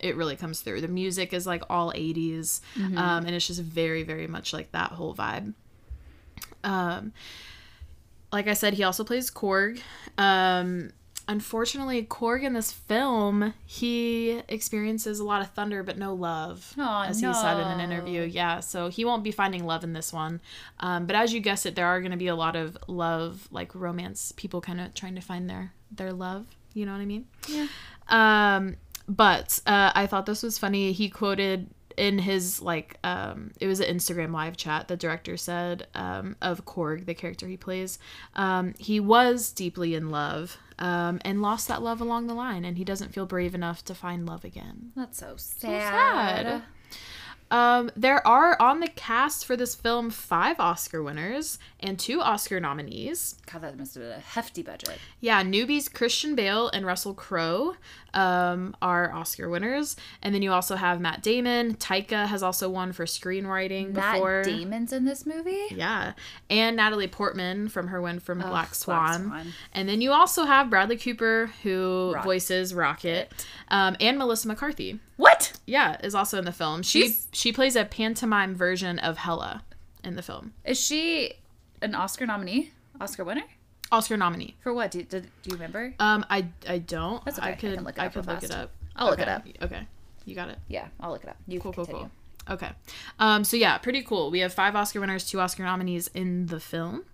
it 0.00 0.16
really 0.16 0.36
comes 0.36 0.60
through. 0.60 0.80
The 0.80 0.88
music 0.88 1.32
is 1.32 1.46
like 1.46 1.62
all 1.68 1.92
80s. 1.92 2.60
Um, 2.98 3.26
and 3.26 3.34
it's 3.34 3.46
just 3.46 3.60
very, 3.60 4.02
very 4.02 4.26
much 4.26 4.52
like 4.52 4.72
that 4.72 4.92
whole 4.92 5.14
vibe. 5.14 5.54
Um, 6.64 7.12
like 8.32 8.46
I 8.46 8.54
said, 8.54 8.74
he 8.74 8.82
also 8.82 9.04
plays 9.04 9.30
Korg. 9.30 9.80
Um, 10.16 10.90
unfortunately, 11.26 12.04
Korg 12.04 12.42
in 12.42 12.52
this 12.52 12.72
film, 12.72 13.54
he 13.66 14.42
experiences 14.48 15.18
a 15.18 15.24
lot 15.24 15.40
of 15.40 15.50
thunder 15.50 15.82
but 15.82 15.98
no 15.98 16.14
love, 16.14 16.74
Aw, 16.78 17.06
as 17.06 17.20
he 17.20 17.32
said 17.32 17.60
in 17.60 17.66
an 17.66 17.80
interview. 17.80 18.22
Yeah, 18.22 18.60
so 18.60 18.88
he 18.88 19.04
won't 19.04 19.24
be 19.24 19.32
finding 19.32 19.64
love 19.64 19.82
in 19.82 19.94
this 19.94 20.12
one. 20.12 20.40
Um, 20.80 21.06
but 21.06 21.16
as 21.16 21.32
you 21.32 21.40
guessed 21.40 21.66
it, 21.66 21.74
there 21.74 21.86
are 21.86 22.00
going 22.00 22.12
to 22.12 22.18
be 22.18 22.28
a 22.28 22.36
lot 22.36 22.54
of 22.54 22.76
love, 22.86 23.48
like 23.50 23.74
romance, 23.74 24.32
people 24.36 24.60
kind 24.60 24.80
of 24.80 24.94
trying 24.94 25.14
to 25.14 25.20
find 25.20 25.48
their 25.48 25.72
their 25.90 26.12
love. 26.12 26.46
You 26.74 26.86
know 26.86 26.92
what 26.92 27.00
I 27.00 27.06
mean? 27.06 27.26
Yeah. 27.48 27.66
Um, 28.08 28.76
but 29.08 29.60
uh, 29.66 29.92
I 29.94 30.06
thought 30.06 30.26
this 30.26 30.42
was 30.42 30.58
funny. 30.58 30.92
He 30.92 31.08
quoted 31.08 31.70
in 31.96 32.18
his 32.18 32.62
like 32.62 32.96
um, 33.02 33.50
it 33.60 33.66
was 33.66 33.80
an 33.80 33.94
Instagram 33.94 34.32
live 34.32 34.56
chat. 34.56 34.88
The 34.88 34.96
director 34.96 35.36
said 35.36 35.88
um, 35.94 36.36
of 36.40 36.64
Korg, 36.64 37.06
the 37.06 37.14
character 37.14 37.46
he 37.46 37.56
plays, 37.56 37.98
um, 38.34 38.74
he 38.78 39.00
was 39.00 39.50
deeply 39.52 39.94
in 39.94 40.10
love 40.10 40.58
um, 40.78 41.20
and 41.24 41.42
lost 41.42 41.68
that 41.68 41.82
love 41.82 42.00
along 42.00 42.28
the 42.28 42.34
line, 42.34 42.64
and 42.64 42.78
he 42.78 42.84
doesn't 42.84 43.12
feel 43.12 43.26
brave 43.26 43.54
enough 43.54 43.84
to 43.86 43.94
find 43.94 44.26
love 44.26 44.44
again. 44.44 44.92
That's 44.94 45.18
so 45.18 45.34
sad. 45.36 46.46
sad. 46.46 46.62
Um, 47.50 47.90
there 47.96 48.26
are 48.26 48.60
on 48.60 48.80
the 48.80 48.88
cast 48.88 49.44
for 49.44 49.56
this 49.56 49.74
film 49.74 50.10
five 50.10 50.60
Oscar 50.60 51.02
winners 51.02 51.58
and 51.80 51.98
two 51.98 52.20
Oscar 52.20 52.60
nominees. 52.60 53.36
God, 53.50 53.62
that 53.62 53.78
must 53.78 53.94
have 53.94 54.02
been 54.02 54.12
a 54.12 54.20
hefty 54.20 54.62
budget. 54.62 54.98
Yeah, 55.20 55.42
newbies 55.42 55.92
Christian 55.92 56.34
Bale 56.34 56.68
and 56.68 56.84
Russell 56.84 57.14
Crowe 57.14 57.74
um, 58.18 58.74
are 58.82 59.12
Oscar 59.12 59.48
winners, 59.48 59.96
and 60.22 60.34
then 60.34 60.42
you 60.42 60.52
also 60.52 60.74
have 60.76 61.00
Matt 61.00 61.22
Damon. 61.22 61.74
Taika 61.74 62.26
has 62.26 62.42
also 62.42 62.68
won 62.68 62.92
for 62.92 63.04
screenwriting 63.04 63.94
before. 63.94 64.42
Matt 64.44 64.44
Damon's 64.46 64.92
in 64.92 65.04
this 65.04 65.24
movie. 65.26 65.66
Yeah, 65.70 66.12
and 66.50 66.76
Natalie 66.76 67.06
Portman 67.08 67.68
from 67.68 67.88
her 67.88 68.00
win 68.00 68.18
from 68.20 68.40
Black 68.40 68.74
Swan. 68.74 69.24
Swan. 69.26 69.52
And 69.72 69.88
then 69.88 70.00
you 70.00 70.12
also 70.12 70.44
have 70.44 70.68
Bradley 70.70 70.96
Cooper, 70.96 71.50
who 71.62 72.12
Rocket. 72.14 72.26
voices 72.26 72.74
Rocket, 72.74 73.32
um, 73.68 73.96
and 74.00 74.18
Melissa 74.18 74.48
McCarthy. 74.48 74.98
What? 75.16 75.52
Yeah, 75.66 75.96
is 76.02 76.14
also 76.14 76.38
in 76.38 76.44
the 76.44 76.52
film. 76.52 76.82
She 76.82 77.02
She's- 77.02 77.28
she 77.32 77.52
plays 77.52 77.76
a 77.76 77.84
pantomime 77.84 78.54
version 78.54 78.98
of 78.98 79.18
Hela 79.18 79.62
in 80.04 80.16
the 80.16 80.22
film. 80.22 80.52
Is 80.64 80.80
she 80.80 81.34
an 81.82 81.94
Oscar 81.94 82.26
nominee? 82.26 82.72
Oscar 83.00 83.22
winner? 83.24 83.44
Oscar 83.90 84.16
nominee. 84.16 84.56
For 84.60 84.72
what? 84.72 84.90
Do, 84.90 85.02
do, 85.02 85.20
do 85.20 85.26
you 85.44 85.52
remember? 85.52 85.94
Um, 85.98 86.24
I 86.30 86.46
I 86.68 86.78
don't. 86.78 87.24
That's 87.24 87.38
okay. 87.38 87.48
I 87.48 87.52
I 87.52 87.54
could 87.54 87.74
can 87.74 87.84
look 87.84 87.96
it 87.96 88.00
I 88.00 88.06
up 88.06 88.12
could 88.12 88.26
real 88.26 88.34
look 88.34 88.44
it 88.44 88.50
up. 88.50 88.70
I'll 88.96 89.10
look 89.10 89.20
it 89.20 89.28
up. 89.28 89.46
Okay, 89.62 89.86
you 90.24 90.34
got 90.34 90.48
it. 90.48 90.58
Yeah, 90.68 90.88
I'll 91.00 91.10
look 91.12 91.22
it 91.22 91.28
up. 91.30 91.36
You 91.46 91.60
Cool, 91.60 91.72
can 91.72 91.84
cool, 91.84 91.84
continue. 91.86 92.10
cool. 92.46 92.54
Okay. 92.54 92.70
Um, 93.18 93.44
so 93.44 93.56
yeah, 93.56 93.78
pretty 93.78 94.02
cool. 94.02 94.30
We 94.30 94.40
have 94.40 94.52
five 94.54 94.74
Oscar 94.74 95.00
winners, 95.00 95.28
two 95.28 95.40
Oscar 95.40 95.62
nominees 95.64 96.08
in 96.08 96.46
the 96.46 96.58
film. 96.60 97.04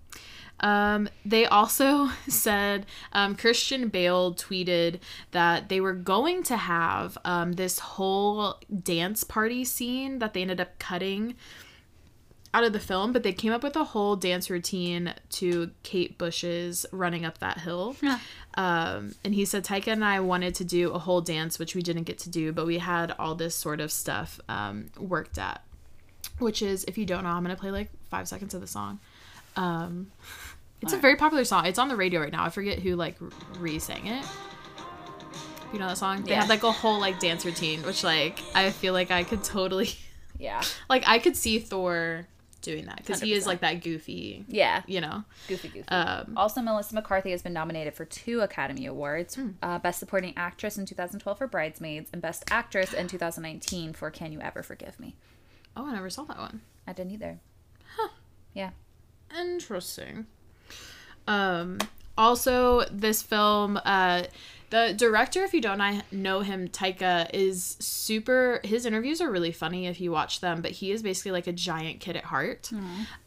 Um, 0.60 1.08
they 1.24 1.44
also 1.46 2.10
said 2.28 2.86
um, 3.12 3.34
Christian 3.34 3.88
Bale 3.88 4.32
tweeted 4.34 5.00
that 5.32 5.68
they 5.68 5.80
were 5.80 5.92
going 5.92 6.44
to 6.44 6.56
have 6.56 7.18
um, 7.24 7.52
this 7.54 7.80
whole 7.80 8.60
dance 8.82 9.24
party 9.24 9.64
scene 9.64 10.20
that 10.20 10.32
they 10.32 10.42
ended 10.42 10.60
up 10.60 10.78
cutting 10.78 11.34
out 12.54 12.64
of 12.64 12.72
the 12.72 12.80
film, 12.80 13.12
but 13.12 13.22
they 13.24 13.32
came 13.32 13.52
up 13.52 13.62
with 13.62 13.76
a 13.76 13.84
whole 13.84 14.16
dance 14.16 14.48
routine 14.48 15.12
to 15.30 15.70
Kate 15.82 16.16
Bush's 16.16 16.86
running 16.92 17.24
up 17.26 17.38
that 17.38 17.58
hill. 17.58 17.96
Yeah. 18.00 18.18
Um, 18.56 19.16
and 19.24 19.34
he 19.34 19.44
said 19.46 19.64
Taika 19.64 19.88
and 19.88 20.04
I 20.04 20.20
wanted 20.20 20.54
to 20.54 20.64
do 20.64 20.92
a 20.92 20.98
whole 21.00 21.20
dance, 21.20 21.58
which 21.58 21.74
we 21.74 21.82
didn't 21.82 22.04
get 22.04 22.18
to 22.20 22.30
do, 22.30 22.52
but 22.52 22.66
we 22.66 22.78
had 22.78 23.10
all 23.18 23.34
this 23.34 23.56
sort 23.56 23.80
of 23.80 23.90
stuff 23.90 24.38
um, 24.48 24.90
worked 24.96 25.38
at. 25.38 25.60
Which 26.38 26.62
is, 26.62 26.84
if 26.84 26.96
you 26.96 27.04
don't 27.04 27.24
know, 27.24 27.30
I'm 27.30 27.42
gonna 27.42 27.56
play 27.56 27.72
like 27.72 27.90
five 28.10 28.28
seconds 28.28 28.54
of 28.54 28.60
the 28.60 28.68
song. 28.68 29.00
Um, 29.56 30.12
it's 30.80 30.92
a 30.92 30.96
very 30.98 31.16
popular 31.16 31.44
song. 31.44 31.66
It's 31.66 31.80
on 31.80 31.88
the 31.88 31.96
radio 31.96 32.20
right 32.20 32.30
now. 32.30 32.44
I 32.44 32.48
forget 32.50 32.78
who 32.78 32.94
like 32.94 33.16
re-sang 33.58 34.06
it. 34.06 34.24
You 35.72 35.80
know 35.80 35.88
that 35.88 35.98
song? 35.98 36.22
They 36.22 36.30
Yeah. 36.30 36.42
had 36.42 36.48
like 36.48 36.62
a 36.62 36.70
whole 36.70 37.00
like 37.00 37.18
dance 37.18 37.44
routine, 37.44 37.82
which 37.82 38.04
like 38.04 38.38
I 38.54 38.70
feel 38.70 38.92
like 38.92 39.10
I 39.10 39.24
could 39.24 39.42
totally 39.42 39.90
Yeah. 40.38 40.62
like 40.88 41.02
I 41.08 41.18
could 41.18 41.36
see 41.36 41.58
Thor 41.58 42.28
doing 42.64 42.86
that 42.86 42.96
because 42.96 43.20
he 43.20 43.32
is 43.32 43.46
like 43.46 43.60
that 43.60 43.82
goofy, 43.82 44.44
Yeah. 44.48 44.82
you 44.86 45.00
know. 45.00 45.22
Goofy, 45.48 45.68
goofy. 45.68 45.88
Um, 45.88 46.34
also, 46.36 46.60
Melissa 46.62 46.94
McCarthy 46.94 47.30
has 47.30 47.42
been 47.42 47.52
nominated 47.52 47.94
for 47.94 48.04
two 48.04 48.40
Academy 48.40 48.86
Awards 48.86 49.36
Hmm. 49.36 49.50
uh, 49.62 49.78
Best 49.78 49.98
Supporting 50.00 50.32
Actress 50.36 50.76
in 50.78 50.86
2012 50.86 51.38
for 51.38 51.46
Bridesmaids 51.46 52.10
and 52.12 52.20
Best 52.20 52.44
Actress 52.50 52.92
in 52.92 53.06
2019 53.08 53.92
for 53.92 54.10
Can 54.10 54.32
You 54.32 54.40
Ever 54.40 54.62
Forgive 54.62 54.98
Me? 54.98 55.14
Oh, 55.76 55.86
I 55.88 55.92
never 55.92 56.10
saw 56.10 56.24
that 56.24 56.38
one. 56.38 56.62
I 56.86 56.92
didn't 56.92 57.12
either. 57.12 57.38
Huh. 57.96 58.08
Yeah. 58.52 58.70
Interesting. 59.38 60.26
Um, 61.26 61.78
also, 62.16 62.84
this 62.90 63.22
film, 63.22 63.78
uh, 63.84 64.24
the 64.74 64.92
director, 64.92 65.44
if 65.44 65.54
you 65.54 65.60
don't 65.60 65.80
I- 65.80 66.02
know 66.10 66.40
him, 66.40 66.66
Taika, 66.68 67.30
is 67.32 67.76
super. 67.78 68.60
His 68.64 68.86
interviews 68.86 69.20
are 69.20 69.30
really 69.30 69.52
funny 69.52 69.86
if 69.86 70.00
you 70.00 70.10
watch 70.10 70.40
them, 70.40 70.62
but 70.62 70.72
he 70.72 70.90
is 70.90 71.00
basically 71.02 71.30
like 71.30 71.46
a 71.46 71.52
giant 71.52 72.00
kid 72.00 72.16
at 72.16 72.24
heart. 72.24 72.70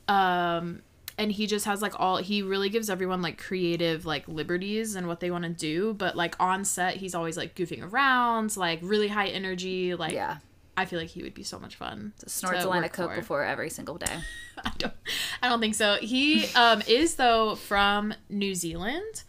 Um, 0.09 0.81
and 1.17 1.31
he 1.31 1.47
just 1.47 1.65
has 1.65 1.81
like 1.81 1.99
all 1.99 2.17
he 2.17 2.41
really 2.41 2.69
gives 2.69 2.89
everyone 2.89 3.21
like 3.21 3.37
creative 3.37 4.05
like 4.05 4.27
liberties 4.27 4.95
and 4.95 5.07
what 5.07 5.19
they 5.19 5.31
want 5.31 5.43
to 5.45 5.49
do 5.49 5.95
but 5.95 6.15
like 6.15 6.35
on 6.39 6.63
set 6.63 6.95
he's 6.97 7.15
always 7.15 7.35
like 7.35 7.55
goofing 7.55 7.81
around 7.91 8.55
like 8.55 8.77
really 8.83 9.07
high 9.07 9.27
energy 9.29 9.95
like 9.95 10.13
Yeah. 10.13 10.37
i 10.77 10.85
feel 10.85 10.99
like 10.99 11.09
he 11.09 11.23
would 11.23 11.33
be 11.33 11.41
so 11.41 11.57
much 11.57 11.75
fun 11.75 12.13
Snorts 12.27 12.61
to 12.61 12.67
a 12.67 12.69
line 12.69 12.83
of 12.83 12.91
Coke 12.91 13.09
for. 13.09 13.15
before 13.19 13.43
every 13.43 13.71
single 13.71 13.97
day. 13.97 14.15
I 14.63 14.71
don't, 14.77 14.93
I 15.41 15.49
don't 15.49 15.59
think 15.59 15.73
so. 15.75 15.95
He 16.01 16.45
um, 16.55 16.83
is 16.87 17.15
though 17.15 17.55
from 17.55 18.13
New 18.29 18.53
Zealand, 18.53 19.23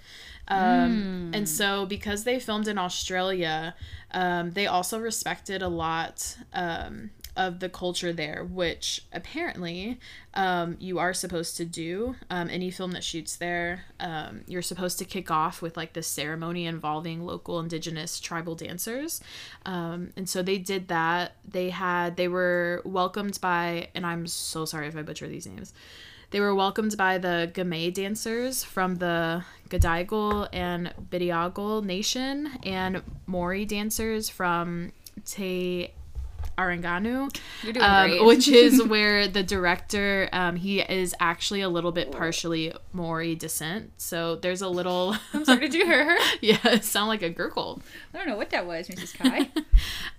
um, 0.48 1.30
and 1.34 1.48
so 1.48 1.86
because 1.86 2.24
they 2.24 2.40
filmed 2.40 2.68
in 2.68 2.78
Australia, 2.78 3.74
um, 4.12 4.52
they 4.52 4.66
also 4.66 4.98
respected 4.98 5.60
a 5.60 5.68
lot 5.68 6.36
um, 6.54 7.10
of 7.36 7.60
the 7.60 7.68
culture 7.68 8.12
there, 8.12 8.44
which 8.44 9.04
apparently 9.12 10.00
um, 10.34 10.76
you 10.80 10.98
are 10.98 11.12
supposed 11.12 11.56
to 11.58 11.64
do. 11.66 12.16
Um, 12.30 12.48
any 12.50 12.70
film 12.70 12.92
that 12.92 13.04
shoots 13.04 13.36
there, 13.36 13.84
um, 14.00 14.40
you're 14.46 14.62
supposed 14.62 14.98
to 14.98 15.04
kick 15.04 15.30
off 15.30 15.60
with 15.60 15.76
like 15.76 15.92
this 15.92 16.08
ceremony 16.08 16.66
involving 16.66 17.24
local 17.24 17.60
indigenous 17.60 18.18
tribal 18.18 18.54
dancers. 18.54 19.20
Um, 19.66 20.10
and 20.16 20.28
so 20.28 20.42
they 20.42 20.58
did 20.58 20.88
that. 20.88 21.36
They 21.46 21.70
had, 21.70 22.16
they 22.16 22.28
were 22.28 22.82
welcomed 22.84 23.38
by, 23.40 23.88
and 23.94 24.06
I'm 24.06 24.26
so 24.26 24.64
sorry 24.64 24.88
if 24.88 24.96
I 24.96 25.02
butcher 25.02 25.28
these 25.28 25.46
names. 25.46 25.74
They 26.30 26.40
were 26.40 26.54
welcomed 26.54 26.96
by 26.96 27.16
the 27.18 27.50
Gamay 27.54 27.92
dancers 27.92 28.62
from 28.62 28.96
the 28.96 29.44
Gadigal 29.70 30.48
and 30.52 30.92
Bidiagal 31.10 31.84
nation 31.84 32.50
and 32.64 33.02
Maori 33.26 33.64
dancers 33.64 34.28
from 34.28 34.92
Te 35.24 35.92
Aranganu, 36.58 37.34
um, 37.80 38.10
great. 38.10 38.24
which 38.24 38.48
is 38.48 38.82
where 38.86 39.28
the 39.28 39.42
director 39.42 40.28
um, 40.32 40.56
he 40.56 40.80
is 40.80 41.14
actually 41.20 41.60
a 41.60 41.68
little 41.68 41.92
bit 41.92 42.10
partially 42.10 42.72
Maori 42.92 43.34
descent. 43.36 43.92
So 43.96 44.34
there's 44.36 44.60
a 44.60 44.68
little 44.68 45.16
I'm 45.32 45.44
sorry, 45.44 45.60
did 45.60 45.74
you 45.74 45.86
hear 45.86 46.04
her? 46.04 46.16
yeah, 46.40 46.58
it 46.64 46.84
sound 46.84 47.08
like 47.08 47.22
a 47.22 47.30
gurgle. 47.30 47.80
I 48.12 48.18
don't 48.18 48.26
know 48.26 48.36
what 48.36 48.50
that 48.50 48.66
was, 48.66 48.88
Mrs. 48.88 49.14
Kai. 49.14 49.50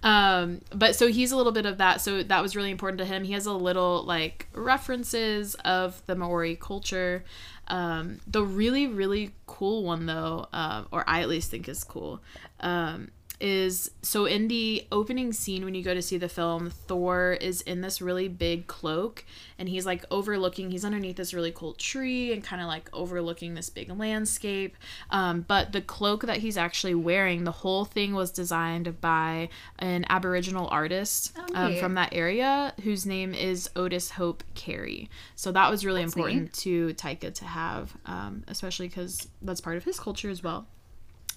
Um, 0.01 0.61
but 0.73 0.95
so 0.95 1.07
he's 1.07 1.33
a 1.33 1.35
little 1.35 1.51
bit 1.51 1.65
of 1.65 1.77
that. 1.79 1.99
So 1.99 2.23
that 2.23 2.41
was 2.41 2.55
really 2.55 2.71
important 2.71 2.99
to 2.99 3.05
him. 3.05 3.25
He 3.25 3.33
has 3.33 3.45
a 3.45 3.51
little 3.53 4.03
like 4.05 4.47
references 4.53 5.55
of 5.65 6.01
the 6.05 6.15
Maori 6.15 6.55
culture. 6.55 7.25
Um, 7.67 8.19
the 8.25 8.43
really 8.43 8.87
really 8.87 9.31
cool 9.45 9.83
one 9.83 10.05
though, 10.05 10.47
um, 10.53 10.87
or 10.91 11.03
I 11.05 11.21
at 11.21 11.27
least 11.27 11.51
think 11.51 11.67
is 11.67 11.83
cool, 11.83 12.21
um, 12.61 13.09
is 13.39 13.91
so 14.01 14.25
in 14.25 14.47
the 14.47 14.85
opening 14.91 15.33
scene 15.33 15.63
when 15.63 15.75
you 15.75 15.83
go 15.83 15.93
to 15.93 16.01
see 16.01 16.17
the 16.17 16.29
film, 16.29 16.69
Thor 16.69 17.37
is 17.39 17.61
in 17.61 17.81
this 17.81 18.01
really 18.01 18.27
big 18.27 18.67
cloak 18.67 19.25
and 19.57 19.69
he's 19.69 19.85
like 19.85 20.05
overlooking, 20.11 20.71
he's 20.71 20.85
underneath 20.85 21.15
this 21.15 21.33
really 21.33 21.51
cool 21.51 21.73
tree 21.73 22.33
and 22.33 22.43
kind 22.43 22.61
of 22.61 22.67
like 22.67 22.89
overlooking 22.93 23.53
this 23.53 23.69
big 23.69 23.89
landscape. 23.97 24.75
Um, 25.11 25.45
but 25.47 25.71
the 25.71 25.81
cloak 25.81 26.23
that 26.23 26.37
he's 26.37 26.57
actually 26.57 26.95
wearing, 26.95 27.43
the 27.43 27.51
whole 27.51 27.85
thing 27.85 28.13
was 28.13 28.31
designed 28.31 28.99
by 29.01 29.49
an 29.79 30.05
Aboriginal 30.09 30.67
artist 30.67 31.37
Oh, 31.37 31.55
um, 31.55 31.75
from 31.77 31.93
that 31.95 32.13
area 32.13 32.73
whose 32.83 33.05
name 33.05 33.33
is 33.33 33.69
Otis 33.75 34.11
Hope 34.11 34.43
Carey. 34.55 35.09
So 35.35 35.51
that 35.51 35.69
was 35.69 35.85
really 35.85 36.03
That's 36.03 36.15
important 36.15 36.53
to 36.53 36.93
Taika 36.93 37.33
to 37.33 37.45
have, 37.45 37.95
um, 38.05 38.43
especially 38.47 38.87
because 38.87 39.27
that's 39.41 39.61
part 39.61 39.77
of 39.77 39.83
his 39.83 39.99
culture 39.99 40.29
as 40.29 40.43
well. 40.43 40.67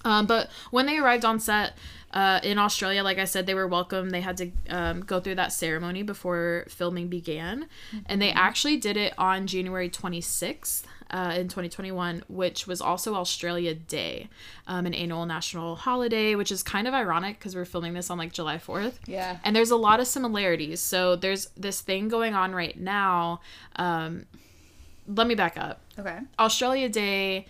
Um, 0.05 0.25
but 0.25 0.49
when 0.71 0.85
they 0.85 0.97
arrived 0.97 1.25
on 1.25 1.39
set 1.39 1.77
uh, 2.13 2.39
in 2.43 2.57
Australia, 2.57 3.03
like 3.03 3.17
I 3.17 3.25
said, 3.25 3.45
they 3.45 3.53
were 3.53 3.67
welcome. 3.67 4.11
They 4.11 4.21
had 4.21 4.37
to 4.37 4.51
um, 4.69 5.01
go 5.01 5.19
through 5.19 5.35
that 5.35 5.51
ceremony 5.51 6.03
before 6.03 6.65
filming 6.69 7.07
began. 7.07 7.67
And 8.05 8.21
they 8.21 8.31
actually 8.31 8.77
did 8.77 8.97
it 8.97 9.13
on 9.17 9.47
January 9.47 9.89
26th 9.89 10.83
uh, 11.09 11.33
in 11.35 11.47
2021, 11.47 12.23
which 12.27 12.67
was 12.67 12.81
also 12.81 13.15
Australia 13.15 13.73
Day, 13.73 14.29
um, 14.67 14.85
an 14.85 14.93
annual 14.93 15.25
national 15.25 15.75
holiday, 15.75 16.35
which 16.35 16.51
is 16.51 16.63
kind 16.63 16.87
of 16.87 16.93
ironic 16.93 17.39
because 17.39 17.55
we're 17.55 17.65
filming 17.65 17.93
this 17.93 18.09
on 18.09 18.17
like 18.17 18.33
July 18.33 18.57
4th. 18.57 18.95
Yeah. 19.05 19.37
And 19.43 19.55
there's 19.55 19.71
a 19.71 19.75
lot 19.75 19.99
of 19.99 20.07
similarities. 20.07 20.79
So 20.79 21.15
there's 21.15 21.47
this 21.57 21.81
thing 21.81 22.09
going 22.09 22.33
on 22.33 22.53
right 22.53 22.79
now. 22.79 23.41
Um, 23.75 24.25
let 25.07 25.27
me 25.27 25.35
back 25.35 25.57
up. 25.57 25.81
Okay. 25.97 26.19
Australia 26.39 26.89
Day 26.89 27.45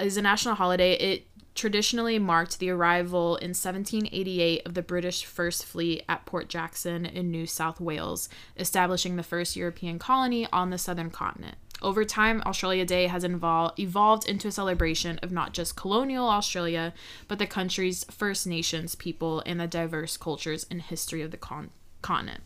is 0.00 0.16
a 0.16 0.22
national 0.22 0.54
holiday. 0.54 0.94
It 0.94 1.26
traditionally 1.54 2.18
marked 2.18 2.58
the 2.58 2.70
arrival 2.70 3.36
in 3.36 3.50
1788 3.50 4.66
of 4.66 4.74
the 4.74 4.82
British 4.82 5.24
First 5.24 5.64
Fleet 5.64 6.04
at 6.08 6.26
Port 6.26 6.48
Jackson 6.48 7.06
in 7.06 7.30
New 7.30 7.46
South 7.46 7.80
Wales, 7.80 8.28
establishing 8.56 9.16
the 9.16 9.22
first 9.22 9.56
European 9.56 9.98
colony 9.98 10.48
on 10.52 10.70
the 10.70 10.78
southern 10.78 11.10
continent. 11.10 11.56
Over 11.82 12.04
time, 12.04 12.42
Australia 12.46 12.84
Day 12.84 13.08
has 13.08 13.24
evolved 13.24 14.28
into 14.28 14.48
a 14.48 14.52
celebration 14.52 15.18
of 15.18 15.32
not 15.32 15.52
just 15.52 15.76
colonial 15.76 16.28
Australia, 16.28 16.94
but 17.28 17.38
the 17.38 17.46
country's 17.46 18.04
First 18.04 18.46
Nations 18.46 18.94
people 18.94 19.42
and 19.44 19.60
the 19.60 19.66
diverse 19.66 20.16
cultures 20.16 20.66
and 20.70 20.80
history 20.80 21.20
of 21.20 21.30
the 21.30 21.36
con- 21.36 21.70
continent. 22.00 22.42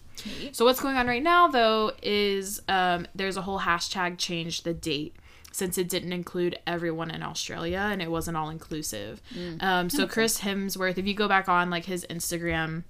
So 0.52 0.64
what's 0.64 0.80
going 0.80 0.96
on 0.96 1.06
right 1.06 1.22
now 1.22 1.46
though 1.46 1.92
is 2.02 2.61
um, 2.68 3.06
there's 3.14 3.36
a 3.36 3.42
whole 3.42 3.61
hashtag 3.61 4.18
change 4.18 4.62
the 4.62 4.74
date 4.74 5.14
since 5.59 5.76
it 5.76 5.88
didn't 5.88 6.12
include 6.12 6.59
everyone 6.66 7.11
in 7.11 7.22
Australia 7.22 7.88
and 7.90 8.00
it 8.00 8.11
wasn't 8.11 8.36
all 8.36 8.48
inclusive. 8.48 9.20
Um, 9.61 9.90
so 9.90 10.06
Chris 10.06 10.40
Hemsworth, 10.40 10.96
if 10.96 11.06
you 11.06 11.14
go 11.14 11.28
back 11.28 11.48
on 11.48 11.68
like 11.68 11.84
his 11.84 12.06
Instagram, 12.09 12.84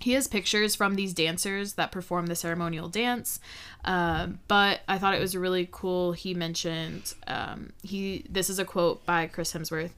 he 0.00 0.12
has 0.12 0.28
pictures 0.28 0.74
from 0.76 0.94
these 0.94 1.12
dancers 1.12 1.74
that 1.74 1.90
perform 1.90 2.26
the 2.26 2.36
ceremonial 2.36 2.88
dance. 2.88 3.40
Um, 3.84 4.38
but 4.46 4.80
I 4.86 4.98
thought 4.98 5.14
it 5.14 5.20
was 5.20 5.36
really 5.36 5.68
cool. 5.70 6.12
He 6.12 6.34
mentioned 6.34 7.14
um, 7.26 7.72
he. 7.82 8.24
This 8.28 8.48
is 8.50 8.58
a 8.58 8.64
quote 8.64 9.04
by 9.06 9.26
Chris 9.26 9.52
Hemsworth. 9.52 9.90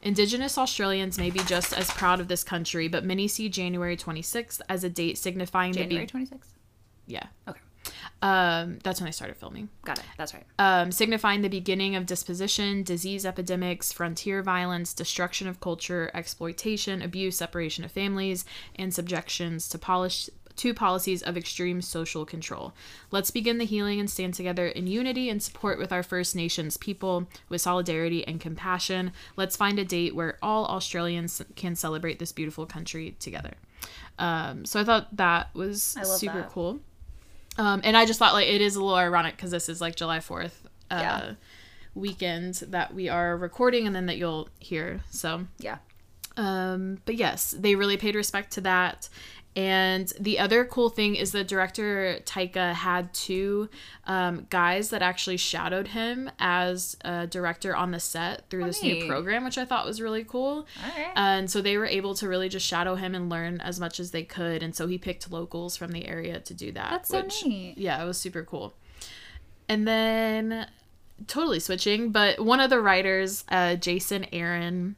Indigenous 0.00 0.56
Australians 0.58 1.18
may 1.18 1.30
be 1.30 1.40
just 1.40 1.72
as 1.76 1.90
proud 1.90 2.20
of 2.20 2.28
this 2.28 2.44
country, 2.44 2.86
but 2.86 3.04
many 3.04 3.26
see 3.26 3.48
January 3.48 3.96
26th 3.96 4.60
as 4.68 4.84
a 4.84 4.88
date 4.88 5.18
signifying 5.18 5.72
January 5.72 6.06
the 6.06 6.12
be- 6.12 6.26
26th. 6.26 6.52
yeah. 7.06 7.26
Okay. 7.48 7.60
Um, 8.20 8.80
that's 8.82 9.00
when 9.00 9.06
I 9.06 9.12
started 9.12 9.36
filming. 9.36 9.68
Got 9.84 10.00
it. 10.00 10.04
That's 10.16 10.34
right. 10.34 10.44
Um, 10.58 10.90
signifying 10.90 11.42
the 11.42 11.48
beginning 11.48 11.94
of 11.94 12.04
disposition, 12.04 12.82
disease 12.82 13.24
epidemics, 13.24 13.92
frontier 13.92 14.42
violence, 14.42 14.92
destruction 14.92 15.46
of 15.46 15.60
culture, 15.60 16.10
exploitation, 16.14 17.00
abuse, 17.00 17.36
separation 17.36 17.84
of 17.84 17.92
families, 17.92 18.44
and 18.74 18.92
subjections 18.92 19.68
to 19.68 19.78
polish 19.78 20.28
to 20.56 20.74
policies 20.74 21.22
of 21.22 21.36
extreme 21.36 21.80
social 21.80 22.26
control. 22.26 22.72
Let's 23.12 23.30
begin 23.30 23.58
the 23.58 23.64
healing 23.64 24.00
and 24.00 24.10
stand 24.10 24.34
together 24.34 24.66
in 24.66 24.88
unity 24.88 25.30
and 25.30 25.40
support 25.40 25.78
with 25.78 25.92
our 25.92 26.02
First 26.02 26.34
Nations 26.34 26.76
people 26.76 27.28
with 27.48 27.60
solidarity 27.60 28.26
and 28.26 28.40
compassion. 28.40 29.12
Let's 29.36 29.56
find 29.56 29.78
a 29.78 29.84
date 29.84 30.16
where 30.16 30.36
all 30.42 30.66
Australians 30.66 31.40
can 31.54 31.76
celebrate 31.76 32.18
this 32.18 32.32
beautiful 32.32 32.66
country 32.66 33.14
together. 33.20 33.54
Um, 34.18 34.64
so 34.64 34.80
I 34.80 34.84
thought 34.84 35.16
that 35.16 35.54
was 35.54 35.80
super 35.82 36.40
that. 36.40 36.50
cool. 36.50 36.80
Um, 37.58 37.80
and 37.84 37.96
I 37.96 38.06
just 38.06 38.18
thought 38.18 38.32
like 38.34 38.48
it 38.48 38.60
is 38.60 38.76
a 38.76 38.80
little 38.82 38.96
ironic 38.96 39.36
because 39.36 39.50
this 39.50 39.68
is 39.68 39.80
like 39.80 39.96
July 39.96 40.20
Fourth 40.20 40.66
uh, 40.90 40.96
Yeah. 41.00 41.32
weekend 41.94 42.54
that 42.68 42.94
we 42.94 43.08
are 43.08 43.36
recording, 43.36 43.86
and 43.86 43.94
then 43.94 44.06
that 44.06 44.16
you'll 44.16 44.48
hear. 44.60 45.00
So, 45.10 45.46
Yeah. 45.58 45.78
um, 46.36 47.00
but 47.04 47.16
yes, 47.16 47.50
they 47.58 47.74
really 47.74 47.96
paid 47.96 48.14
respect 48.14 48.52
to 48.52 48.60
that. 48.62 49.08
And 49.58 50.12
the 50.20 50.38
other 50.38 50.64
cool 50.64 50.88
thing 50.88 51.16
is 51.16 51.32
the 51.32 51.42
director 51.42 52.20
Taika 52.24 52.74
had 52.74 53.12
two 53.12 53.68
um, 54.04 54.46
guys 54.50 54.90
that 54.90 55.02
actually 55.02 55.36
shadowed 55.36 55.88
him 55.88 56.30
as 56.38 56.96
a 57.00 57.26
director 57.26 57.74
on 57.74 57.90
the 57.90 57.98
set 57.98 58.48
through 58.50 58.66
this 58.66 58.80
new 58.84 59.08
program, 59.08 59.42
which 59.42 59.58
I 59.58 59.64
thought 59.64 59.84
was 59.84 60.00
really 60.00 60.22
cool. 60.22 60.64
All 60.84 60.96
right. 60.96 61.10
And 61.16 61.50
so 61.50 61.60
they 61.60 61.76
were 61.76 61.86
able 61.86 62.14
to 62.14 62.28
really 62.28 62.48
just 62.48 62.64
shadow 62.64 62.94
him 62.94 63.16
and 63.16 63.28
learn 63.28 63.60
as 63.60 63.80
much 63.80 63.98
as 63.98 64.12
they 64.12 64.22
could. 64.22 64.62
And 64.62 64.76
so 64.76 64.86
he 64.86 64.96
picked 64.96 65.28
locals 65.28 65.76
from 65.76 65.90
the 65.90 66.06
area 66.06 66.38
to 66.38 66.54
do 66.54 66.70
that. 66.70 66.90
That's 66.90 67.08
so 67.08 67.22
which, 67.22 67.44
neat. 67.44 67.78
Yeah, 67.78 68.00
it 68.00 68.06
was 68.06 68.16
super 68.16 68.44
cool. 68.44 68.74
And 69.68 69.88
then 69.88 70.68
totally 71.26 71.58
switching, 71.58 72.12
but 72.12 72.38
one 72.38 72.60
of 72.60 72.70
the 72.70 72.80
writers, 72.80 73.44
uh, 73.48 73.74
Jason 73.74 74.24
Aaron 74.32 74.94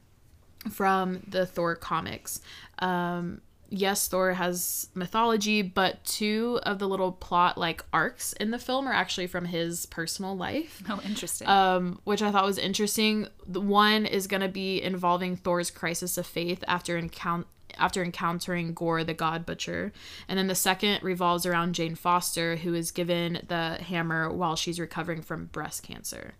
from 0.69 1.23
the 1.27 1.47
Thor 1.47 1.75
comics, 1.75 2.41
um, 2.77 3.41
yes, 3.71 4.07
Thor 4.07 4.33
has 4.33 4.89
mythology, 4.93 5.61
but 5.63 6.03
two 6.03 6.59
of 6.63 6.77
the 6.77 6.87
little 6.87 7.11
plot 7.11 7.57
like 7.57 7.83
arcs 7.91 8.33
in 8.33 8.51
the 8.51 8.59
film 8.59 8.87
are 8.87 8.93
actually 8.93 9.25
from 9.27 9.45
his 9.45 9.85
personal 9.87 10.37
life 10.37 10.83
Oh, 10.87 11.01
interesting. 11.03 11.47
um, 11.47 11.99
which 12.03 12.21
I 12.21 12.31
thought 12.31 12.45
was 12.45 12.57
interesting. 12.59 13.27
The 13.47 13.61
one 13.61 14.05
is 14.05 14.27
going 14.27 14.41
to 14.41 14.47
be 14.49 14.81
involving 14.83 15.35
Thor's 15.37 15.71
crisis 15.71 16.17
of 16.17 16.27
faith 16.27 16.63
after 16.67 16.97
encount 16.97 17.47
after 17.77 18.03
encountering 18.03 18.73
Gore 18.73 19.03
the 19.05 19.13
God 19.13 19.45
Butcher, 19.45 19.93
and 20.27 20.37
then 20.37 20.47
the 20.47 20.55
second 20.55 21.01
revolves 21.01 21.45
around 21.45 21.73
Jane 21.73 21.95
Foster, 21.95 22.57
who 22.57 22.73
is 22.73 22.91
given 22.91 23.41
the 23.47 23.75
hammer 23.81 24.29
while 24.31 24.57
she's 24.57 24.77
recovering 24.77 25.21
from 25.21 25.45
breast 25.45 25.81
cancer. 25.81 26.33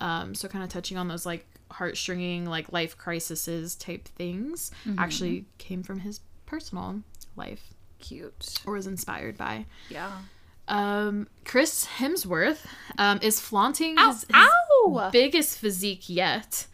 Um, 0.00 0.34
so 0.34 0.48
kind 0.48 0.64
of 0.64 0.70
touching 0.70 0.96
on 0.96 1.08
those 1.08 1.26
like 1.26 1.46
heartstringing 1.70 2.46
like 2.48 2.72
life 2.72 2.96
crises 2.98 3.74
type 3.76 4.08
things 4.08 4.70
actually 4.98 5.44
came 5.58 5.82
from 5.82 6.00
his 6.00 6.20
personal 6.56 7.02
life 7.34 7.72
Cute. 7.98 8.58
or 8.66 8.74
was 8.74 8.86
inspired 8.86 9.38
by. 9.38 9.64
Yeah. 9.88 10.10
Um, 10.68 11.28
Chris 11.46 11.86
Hemsworth 11.98 12.66
um, 12.98 13.18
is 13.22 13.40
flaunting 13.40 13.96
Ow, 13.98 14.12
his, 14.12 14.24
his 14.24 14.30
ow! 14.34 15.08
biggest 15.10 15.58
physique 15.58 16.10
yet. 16.10 16.66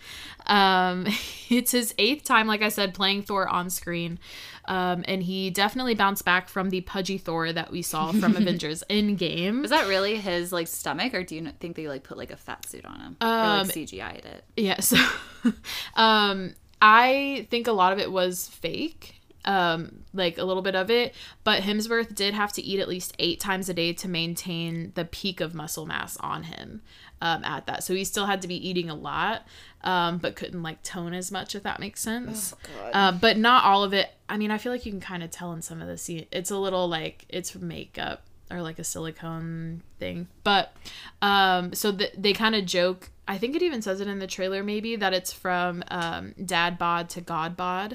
Um, 0.46 1.06
it's 1.48 1.70
his 1.70 1.94
eighth 1.96 2.24
time, 2.24 2.48
like 2.48 2.60
I 2.62 2.70
said, 2.70 2.92
playing 2.92 3.22
Thor 3.22 3.46
on 3.48 3.70
screen. 3.70 4.18
Um, 4.64 5.04
and 5.06 5.22
he 5.22 5.48
definitely 5.50 5.94
bounced 5.94 6.24
back 6.24 6.48
from 6.48 6.70
the 6.70 6.80
pudgy 6.80 7.16
Thor 7.16 7.52
that 7.52 7.70
we 7.70 7.80
saw 7.82 8.10
from 8.12 8.36
Avengers 8.36 8.82
Endgame. 8.90 9.62
Is 9.64 9.70
that 9.70 9.86
really 9.86 10.16
his 10.16 10.52
like 10.52 10.66
stomach, 10.66 11.14
or 11.14 11.22
do 11.22 11.36
you 11.36 11.48
think 11.60 11.76
they 11.76 11.86
like 11.86 12.02
put 12.02 12.18
like 12.18 12.32
a 12.32 12.36
fat 12.36 12.66
suit 12.68 12.84
on 12.84 12.98
him, 13.00 13.16
or 13.20 13.28
Um, 13.28 13.66
like 13.68 13.76
CGI'd 13.76 14.26
it? 14.26 14.44
Yeah, 14.56 14.80
so 14.80 14.96
um 15.94 16.54
I 16.82 17.46
think 17.50 17.66
a 17.66 17.72
lot 17.72 17.92
of 17.92 17.98
it 17.98 18.12
was 18.12 18.48
fake. 18.48 19.14
Um, 19.44 20.00
like 20.12 20.36
a 20.36 20.44
little 20.44 20.62
bit 20.62 20.74
of 20.74 20.90
it, 20.90 21.14
but 21.42 21.62
Hemsworth 21.62 22.14
did 22.14 22.34
have 22.34 22.52
to 22.54 22.62
eat 22.62 22.80
at 22.80 22.88
least 22.88 23.14
eight 23.18 23.40
times 23.40 23.68
a 23.68 23.74
day 23.74 23.92
to 23.94 24.08
maintain 24.08 24.92
the 24.94 25.04
peak 25.06 25.40
of 25.40 25.54
muscle 25.54 25.86
mass 25.86 26.18
on 26.18 26.42
him 26.42 26.82
um, 27.22 27.44
at 27.44 27.66
that. 27.66 27.84
So 27.84 27.94
he 27.94 28.04
still 28.04 28.26
had 28.26 28.42
to 28.42 28.48
be 28.48 28.68
eating 28.68 28.90
a 28.90 28.94
lot, 28.94 29.46
um, 29.82 30.18
but 30.18 30.36
couldn't 30.36 30.62
like 30.62 30.82
tone 30.82 31.14
as 31.14 31.30
much, 31.30 31.54
if 31.54 31.62
that 31.62 31.80
makes 31.80 32.00
sense. 32.00 32.54
God. 32.82 32.90
Uh, 32.92 33.12
but 33.12 33.38
not 33.38 33.64
all 33.64 33.84
of 33.84 33.92
it. 33.94 34.10
I 34.28 34.36
mean, 34.36 34.50
I 34.50 34.58
feel 34.58 34.72
like 34.72 34.84
you 34.84 34.92
can 34.92 35.00
kind 35.00 35.22
of 35.22 35.30
tell 35.30 35.52
in 35.52 35.62
some 35.62 35.80
of 35.80 35.88
the 35.88 35.96
scene. 35.96 36.26
It's 36.30 36.50
a 36.50 36.56
little 36.58 36.88
like 36.88 37.24
it's 37.28 37.54
makeup 37.54 38.24
or 38.50 38.62
like 38.62 38.78
a 38.78 38.84
silicone 38.84 39.82
thing. 39.98 40.28
But 40.44 40.74
um, 41.22 41.74
so 41.74 41.92
th- 41.92 42.12
they 42.16 42.32
kind 42.32 42.54
of 42.54 42.66
joke. 42.66 43.10
I 43.28 43.36
think 43.36 43.54
it 43.54 43.62
even 43.62 43.82
says 43.82 44.00
it 44.00 44.08
in 44.08 44.18
the 44.18 44.26
trailer, 44.26 44.64
maybe 44.64 44.96
that 44.96 45.12
it's 45.12 45.32
from 45.32 45.84
um, 45.88 46.34
Dad 46.42 46.78
Bod 46.78 47.10
to 47.10 47.20
God 47.20 47.56
Bod. 47.56 47.94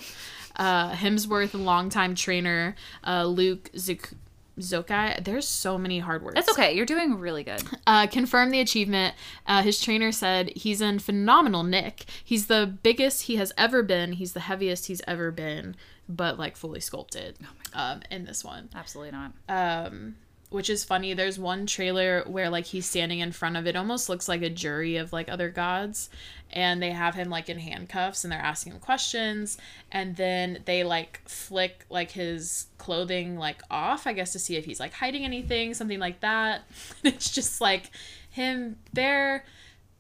Uh, 0.56 0.92
Hemsworth, 0.92 1.54
longtime 1.54 2.14
trainer, 2.14 2.76
uh, 3.06 3.26
Luke 3.26 3.72
Zuk- 3.74 4.14
Zokai. 4.60 5.24
There's 5.24 5.48
so 5.48 5.80
many 5.80 5.98
hard 6.00 6.22
words. 6.22 6.36
That's 6.36 6.52
okay. 6.52 6.74
You're 6.74 6.86
doing 6.86 7.20
really 7.20 7.44
good. 7.44 7.64
Uh, 7.86 8.08
confirmed 8.08 8.54
the 8.54 8.60
achievement. 8.62 9.16
Uh, 9.46 9.62
his 9.62 9.82
trainer 9.82 10.12
said 10.12 10.52
he's 10.56 10.80
in 10.82 11.00
phenomenal 11.00 11.64
nick. 11.64 12.06
He's 12.24 12.48
the 12.48 12.78
biggest 12.82 13.24
he 13.24 13.36
has 13.38 13.52
ever 13.58 13.84
been. 13.84 14.14
He's 14.14 14.34
the 14.34 14.42
heaviest 14.42 14.86
he's 14.86 15.02
ever 15.08 15.32
been, 15.32 15.76
but 16.08 16.40
like 16.40 16.56
fully 16.56 16.80
sculpted. 16.80 17.38
Oh 17.42 17.80
um, 17.80 18.02
in 18.10 18.26
this 18.26 18.44
one. 18.44 18.70
Absolutely 18.74 19.12
not. 19.12 19.34
Um, 19.50 20.16
which 20.54 20.70
is 20.70 20.84
funny. 20.84 21.16
There's 21.16 21.40
one 21.40 21.66
trailer 21.66 22.24
where 22.28 22.48
like 22.48 22.66
he's 22.66 22.86
standing 22.86 23.20
in 23.20 23.32
front 23.32 23.58
of 23.58 23.66
it, 23.66 23.76
almost 23.76 24.08
looks 24.08 24.30
like 24.30 24.44
a 24.44 24.52
jury 24.52 24.98
of 24.98 25.12
like 25.12 25.28
other 25.28 25.50
gods, 25.50 26.12
and 26.52 26.82
they 26.82 26.92
have 26.92 27.16
him 27.16 27.30
like 27.32 27.50
in 27.50 27.58
handcuffs 27.58 28.24
and 28.24 28.32
they're 28.32 28.40
asking 28.40 28.74
him 28.74 28.80
questions, 28.80 29.58
and 29.92 30.16
then 30.16 30.60
they 30.66 30.84
like 30.84 31.22
flick 31.26 31.86
like 31.90 32.12
his 32.12 32.68
clothing 32.78 33.36
like 33.36 33.64
off, 33.72 34.06
I 34.06 34.14
guess 34.14 34.32
to 34.34 34.40
see 34.40 34.56
if 34.56 34.66
he's 34.66 34.80
like 34.80 34.94
hiding 34.94 35.26
anything, 35.26 35.74
something 35.74 36.00
like 36.00 36.20
that. 36.20 36.62
it's 37.04 37.32
just 37.32 37.60
like 37.60 37.90
him 38.30 38.78
there, 38.94 39.46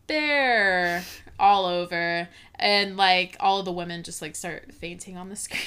there, 0.06 1.04
all 1.39 1.66
over, 1.66 2.30
and 2.60 2.95
like 2.95 3.38
all 3.39 3.64
the 3.64 3.72
women 3.72 4.04
just 4.04 4.22
like 4.22 4.36
start 4.36 4.72
fainting 4.72 5.18
on 5.18 5.30
the 5.30 5.36
screen. 5.36 5.60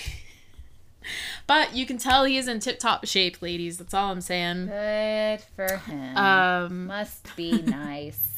But 1.47 1.75
you 1.75 1.87
can 1.87 1.99
tell 1.99 2.25
he 2.25 2.37
is 2.37 2.49
in 2.49 2.61
tip 2.61 2.79
top 2.79 3.07
shape, 3.07 3.41
ladies. 3.41 3.79
That's 3.79 3.95
all 3.95 4.11
I'm 4.11 4.21
saying. 4.21 4.67
Good 4.67 5.41
for 5.55 5.77
him. 5.79 6.17
Um, 6.17 6.87
Must 6.87 7.35
be 7.37 7.53
nice. 7.63 8.35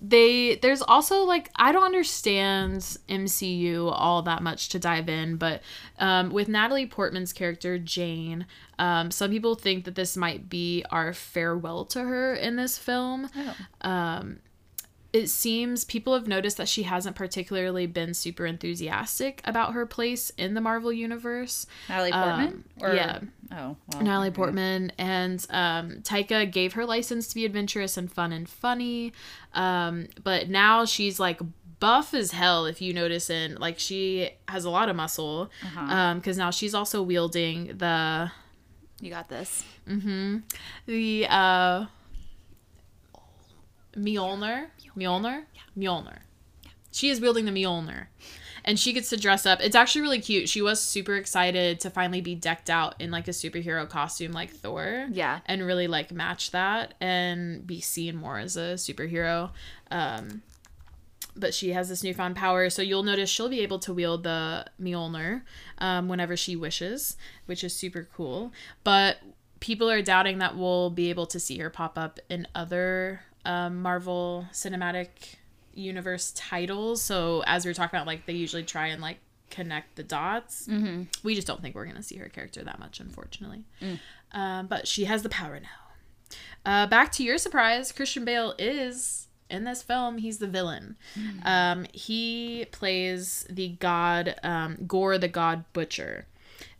they 0.00 0.56
there's 0.56 0.82
also 0.82 1.22
like 1.24 1.50
I 1.56 1.72
don't 1.72 1.84
understand 1.84 2.80
MCU 3.08 3.90
all 3.92 4.22
that 4.22 4.42
much 4.42 4.68
to 4.70 4.78
dive 4.78 5.08
in, 5.08 5.36
but 5.36 5.62
um, 5.98 6.30
with 6.30 6.48
Natalie 6.48 6.86
Portman's 6.86 7.32
character 7.32 7.78
Jane, 7.78 8.46
um, 8.78 9.10
some 9.10 9.30
people 9.30 9.54
think 9.54 9.84
that 9.84 9.94
this 9.94 10.16
might 10.16 10.48
be 10.48 10.84
our 10.90 11.12
farewell 11.12 11.84
to 11.86 12.00
her 12.00 12.34
in 12.34 12.56
this 12.56 12.78
film. 12.78 13.28
Oh. 13.36 13.54
Um, 13.88 14.38
it 15.12 15.28
seems 15.28 15.84
people 15.84 16.14
have 16.14 16.26
noticed 16.26 16.56
that 16.56 16.68
she 16.68 16.84
hasn't 16.84 17.16
particularly 17.16 17.86
been 17.86 18.14
super 18.14 18.46
enthusiastic 18.46 19.40
about 19.44 19.74
her 19.74 19.84
place 19.86 20.30
in 20.38 20.54
the 20.54 20.60
Marvel 20.60 20.92
universe. 20.92 21.66
Natalie 21.88 22.12
Portman? 22.12 22.64
Um, 22.80 22.96
yeah. 22.96 23.18
Oh, 23.52 23.76
well, 23.92 24.02
Natalie 24.02 24.28
okay. 24.28 24.36
Portman 24.36 24.92
and 24.96 25.46
um, 25.50 25.96
Taika 26.02 26.50
gave 26.50 26.72
her 26.72 26.86
license 26.86 27.28
to 27.28 27.34
be 27.34 27.44
adventurous 27.44 27.96
and 27.98 28.10
fun 28.10 28.32
and 28.32 28.48
funny, 28.48 29.12
um, 29.52 30.06
but 30.24 30.48
now 30.48 30.84
she's 30.86 31.20
like 31.20 31.40
buff 31.78 32.14
as 32.14 32.30
hell. 32.30 32.64
If 32.64 32.80
you 32.80 32.94
notice, 32.94 33.28
in 33.28 33.56
like 33.56 33.78
she 33.78 34.30
has 34.48 34.64
a 34.64 34.70
lot 34.70 34.88
of 34.88 34.96
muscle, 34.96 35.50
Uh-huh. 35.62 36.14
because 36.14 36.38
now 36.38 36.50
she's 36.50 36.74
also 36.74 37.02
wielding 37.02 37.76
the 37.76 38.30
You 39.00 39.10
got 39.10 39.28
this. 39.28 39.64
Mm-hmm 39.86 40.38
the 40.86 41.26
uh, 41.28 41.86
Mjolnir, 43.96 44.66
Mjolnir, 44.96 45.44
Mjolnir. 45.76 46.18
Yeah. 46.62 46.70
She 46.90 47.10
is 47.10 47.20
wielding 47.20 47.44
the 47.44 47.52
Mjolnir. 47.52 48.06
And 48.64 48.78
she 48.78 48.92
gets 48.92 49.10
to 49.10 49.16
dress 49.16 49.44
up. 49.44 49.60
It's 49.60 49.74
actually 49.74 50.02
really 50.02 50.20
cute. 50.20 50.48
She 50.48 50.62
was 50.62 50.80
super 50.80 51.16
excited 51.16 51.80
to 51.80 51.90
finally 51.90 52.20
be 52.20 52.36
decked 52.36 52.70
out 52.70 52.94
in 53.00 53.10
like 53.10 53.26
a 53.26 53.32
superhero 53.32 53.88
costume 53.88 54.32
like 54.32 54.50
Thor. 54.50 55.08
Yeah. 55.10 55.40
And 55.46 55.66
really 55.66 55.88
like 55.88 56.12
match 56.12 56.52
that 56.52 56.94
and 57.00 57.66
be 57.66 57.80
seen 57.80 58.16
more 58.16 58.38
as 58.38 58.56
a 58.56 58.74
superhero. 58.74 59.50
Um, 59.90 60.42
but 61.34 61.54
she 61.54 61.72
has 61.72 61.88
this 61.88 62.04
newfound 62.04 62.36
power, 62.36 62.68
so 62.70 62.82
you'll 62.82 63.02
notice 63.02 63.30
she'll 63.30 63.48
be 63.48 63.60
able 63.60 63.78
to 63.80 63.92
wield 63.92 64.22
the 64.22 64.66
Mjolnir 64.80 65.42
um, 65.78 66.08
whenever 66.08 66.36
she 66.36 66.56
wishes, 66.56 67.16
which 67.46 67.64
is 67.64 67.74
super 67.74 68.06
cool. 68.14 68.52
But 68.84 69.16
people 69.60 69.90
are 69.90 70.02
doubting 70.02 70.38
that 70.38 70.56
we'll 70.56 70.90
be 70.90 71.08
able 71.08 71.26
to 71.26 71.40
see 71.40 71.58
her 71.58 71.70
pop 71.70 71.96
up 71.96 72.20
in 72.28 72.46
other 72.54 73.22
um, 73.44 73.82
Marvel 73.82 74.46
Cinematic 74.52 75.08
Universe 75.74 76.32
titles. 76.36 77.02
So 77.02 77.42
as 77.46 77.64
we 77.64 77.70
were 77.70 77.74
talking 77.74 77.96
about, 77.96 78.06
like 78.06 78.26
they 78.26 78.34
usually 78.34 78.62
try 78.62 78.88
and 78.88 79.00
like 79.00 79.18
connect 79.50 79.96
the 79.96 80.02
dots. 80.02 80.66
Mm-hmm. 80.66 81.04
We 81.22 81.34
just 81.34 81.46
don't 81.46 81.60
think 81.62 81.74
we're 81.74 81.86
gonna 81.86 82.02
see 82.02 82.16
her 82.16 82.28
character 82.28 82.62
that 82.64 82.78
much, 82.78 83.00
unfortunately. 83.00 83.64
Um, 84.32 84.66
but 84.66 84.88
she 84.88 85.04
has 85.04 85.22
the 85.22 85.28
power 85.28 85.60
now. 85.60 86.36
Uh, 86.64 86.86
back 86.86 87.12
to 87.12 87.24
your 87.24 87.38
surprise, 87.38 87.92
Christian 87.92 88.24
Bale 88.24 88.54
is 88.58 89.28
in 89.50 89.64
this 89.64 89.82
film. 89.82 90.18
He's 90.18 90.38
the 90.38 90.46
villain. 90.46 90.96
Um, 91.44 91.86
he 91.92 92.66
plays 92.72 93.46
the 93.50 93.68
god 93.80 94.36
um, 94.42 94.78
Gorr, 94.86 95.18
the 95.18 95.28
God 95.28 95.64
Butcher, 95.72 96.26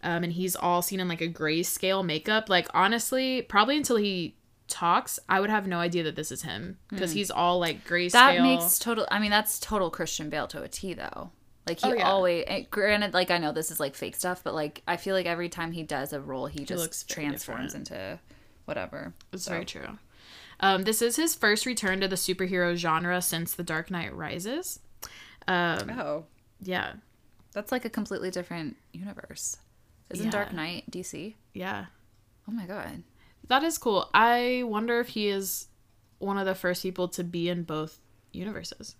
um, 0.02 0.24
and 0.24 0.32
he's 0.32 0.56
all 0.56 0.80
seen 0.82 1.00
in 1.00 1.08
like 1.08 1.20
a 1.20 1.28
grayscale 1.28 2.04
makeup. 2.04 2.48
Like 2.48 2.68
honestly, 2.72 3.42
probably 3.42 3.76
until 3.76 3.96
he 3.96 4.34
talks, 4.72 5.18
I 5.28 5.38
would 5.40 5.50
have 5.50 5.66
no 5.66 5.78
idea 5.78 6.02
that 6.04 6.16
this 6.16 6.32
is 6.32 6.42
him 6.42 6.78
because 6.88 7.12
he's 7.12 7.30
all 7.30 7.58
like 7.60 7.86
grayscale. 7.86 8.12
That 8.12 8.42
makes 8.42 8.78
total. 8.78 9.06
I 9.10 9.18
mean, 9.20 9.30
that's 9.30 9.60
total 9.60 9.90
Christian 9.90 10.30
Bale 10.30 10.46
to 10.48 10.62
a 10.62 10.68
T, 10.68 10.94
though. 10.94 11.30
Like 11.66 11.78
he 11.80 11.90
Oh, 11.90 11.94
yeah. 11.94 12.10
always. 12.10 12.44
eh, 12.48 12.64
Granted, 12.70 13.14
like 13.14 13.30
I 13.30 13.38
know 13.38 13.52
this 13.52 13.70
is 13.70 13.78
like 13.78 13.94
fake 13.94 14.16
stuff, 14.16 14.42
but 14.42 14.54
like 14.54 14.82
I 14.88 14.96
feel 14.96 15.14
like 15.14 15.26
every 15.26 15.48
time 15.48 15.72
he 15.72 15.82
does 15.84 16.12
a 16.12 16.20
role, 16.20 16.46
he 16.46 16.64
just 16.64 16.82
looks 16.82 17.02
very 17.04 17.26
transforms 17.26 17.74
into 17.74 18.18
whatever. 18.64 19.14
It's 19.32 19.44
So, 19.44 19.52
very 19.52 19.64
true. 19.64 19.98
Um, 20.60 20.82
this 20.84 21.02
is 21.02 21.16
his 21.16 21.34
first 21.34 21.66
return 21.66 22.00
to 22.00 22.08
the 22.08 22.16
superhero 22.16 22.74
genre 22.76 23.20
since 23.22 23.52
The 23.54 23.62
Dark 23.64 23.90
Knight 23.90 24.14
Rises. 24.14 24.80
Um, 25.48 25.90
Oh, 25.98 26.24
yeah, 26.60 26.94
that's 27.52 27.72
like 27.72 27.84
a 27.84 27.90
completely 27.90 28.30
different 28.30 28.76
universe. 28.92 29.56
Isn't 30.10 30.30
Dark 30.30 30.52
Knight 30.52 30.90
DC? 30.90 31.34
yeah. 31.54 31.86
Oh 32.48 32.52
my 32.52 32.66
god. 32.66 33.02
That 33.48 33.62
is 33.62 33.78
cool. 33.78 34.08
I 34.14 34.62
wonder 34.64 35.00
if 35.00 35.08
he 35.08 35.28
is 35.28 35.66
one 36.18 36.38
of 36.38 36.46
the 36.46 36.54
first 36.54 36.82
people 36.82 37.08
to 37.08 37.24
be 37.24 37.48
in 37.48 37.64
both 37.64 37.98
universes. 38.32 38.96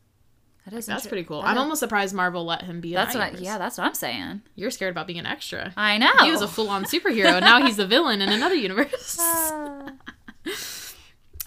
That 0.65 0.75
is 0.75 0.87
That's 0.87 1.07
pretty 1.07 1.25
cool. 1.25 1.43
that 1.43 1.49
I'm 1.49 1.59
almost 1.59 1.81
surprised 1.81 2.15
Marvel 2.15 2.45
let 2.45 2.63
him 2.63 2.81
be 2.81 2.95
That's 2.95 3.15
that 3.15 3.33
what. 3.33 3.41
I, 3.41 3.43
yeah, 3.43 3.59
that's 3.59 3.79
what 3.79 3.87
I'm 3.87 3.95
saying. 3.95 4.43
You're 4.55 4.71
scared 4.71 4.93
about 4.93 5.09
being 5.09 5.19
an 5.19 5.27
extra. 5.27 5.73
I 5.77 5.99
know. 5.99 6.13
He 6.21 6.31
was 6.31 6.41
a 6.41 6.47
full-on 6.47 6.85
superhero, 6.85 7.35
and 7.35 7.45
now 7.45 7.65
he's 7.65 7.81
a 7.81 7.87
villain 7.87 8.23
in 8.23 8.29
another 8.29 8.55
universe. 8.57 9.19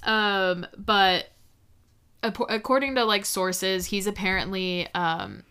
um, 0.03 0.67
but 0.77 1.27
according 2.23 2.95
to 2.95 3.05
like 3.05 3.25
sources, 3.25 3.85
he's 3.85 4.05
apparently 4.05 4.87
um, 4.93 5.43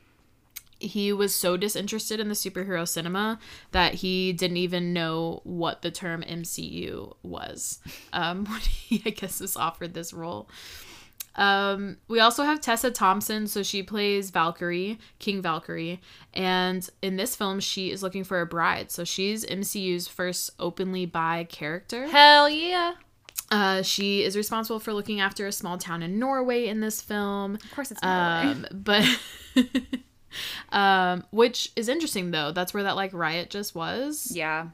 he 0.85 1.13
was 1.13 1.35
so 1.35 1.57
disinterested 1.57 2.21
in 2.21 2.29
the 2.29 2.35
superhero 2.35 2.87
cinema 2.87 3.39
that 3.73 3.95
he 3.95 4.33
didn't 4.33 4.57
even 4.57 4.93
know 4.93 5.41
what 5.45 5.83
the 5.83 5.91
term 5.91 6.23
MCU 6.23 7.15
was 7.23 7.79
um, 8.13 8.45
when 8.49 8.61
he, 8.61 9.03
I 9.05 9.11
guess, 9.11 9.41
was 9.41 9.57
offered 9.57 9.95
this 9.95 10.13
role. 10.13 10.49
Um, 11.37 11.97
we 12.07 12.21
also 12.21 12.45
have 12.45 12.61
Tessa 12.61 12.91
Thompson, 12.91 13.49
so 13.49 13.63
she 13.63 13.83
plays 13.83 14.31
Valkyrie, 14.31 14.99
King 15.19 15.43
Valkyrie, 15.43 16.01
and 16.33 16.89
in 17.03 17.17
this 17.17 17.35
film, 17.35 17.59
she 17.59 17.91
is 17.91 18.03
looking 18.03 18.23
for 18.23 18.41
a 18.41 18.47
bride. 18.47 18.93
So 18.93 19.03
she's 19.03 19.45
MCU's 19.45 20.07
first 20.07 20.51
openly 20.61 21.07
bi 21.07 21.45
character. 21.45 22.07
Hell 22.07 22.49
yeah. 22.49 22.95
Uh, 23.51 23.83
she 23.83 24.23
is 24.23 24.37
responsible 24.37 24.81
for 24.81 24.93
looking 24.93 25.21
after 25.21 25.47
a 25.47 25.53
small 25.53 25.77
town 25.77 26.03
in 26.03 26.19
Norway 26.19 26.67
in 26.67 26.81
this 26.81 27.01
film. 27.01 27.57
Of 27.57 27.71
course, 27.75 27.91
it's 27.91 28.03
Norway. 28.03 28.53
Um, 28.53 28.67
but 28.73 29.05
um, 30.71 31.25
which 31.31 31.71
is 31.77 31.89
interesting 31.89 32.31
though. 32.31 32.53
That's 32.53 32.75
where 32.75 32.83
that 32.83 32.97
like 32.97 33.13
riot 33.13 33.51
just 33.51 33.75
was. 33.75 34.33
yeah. 34.35 34.69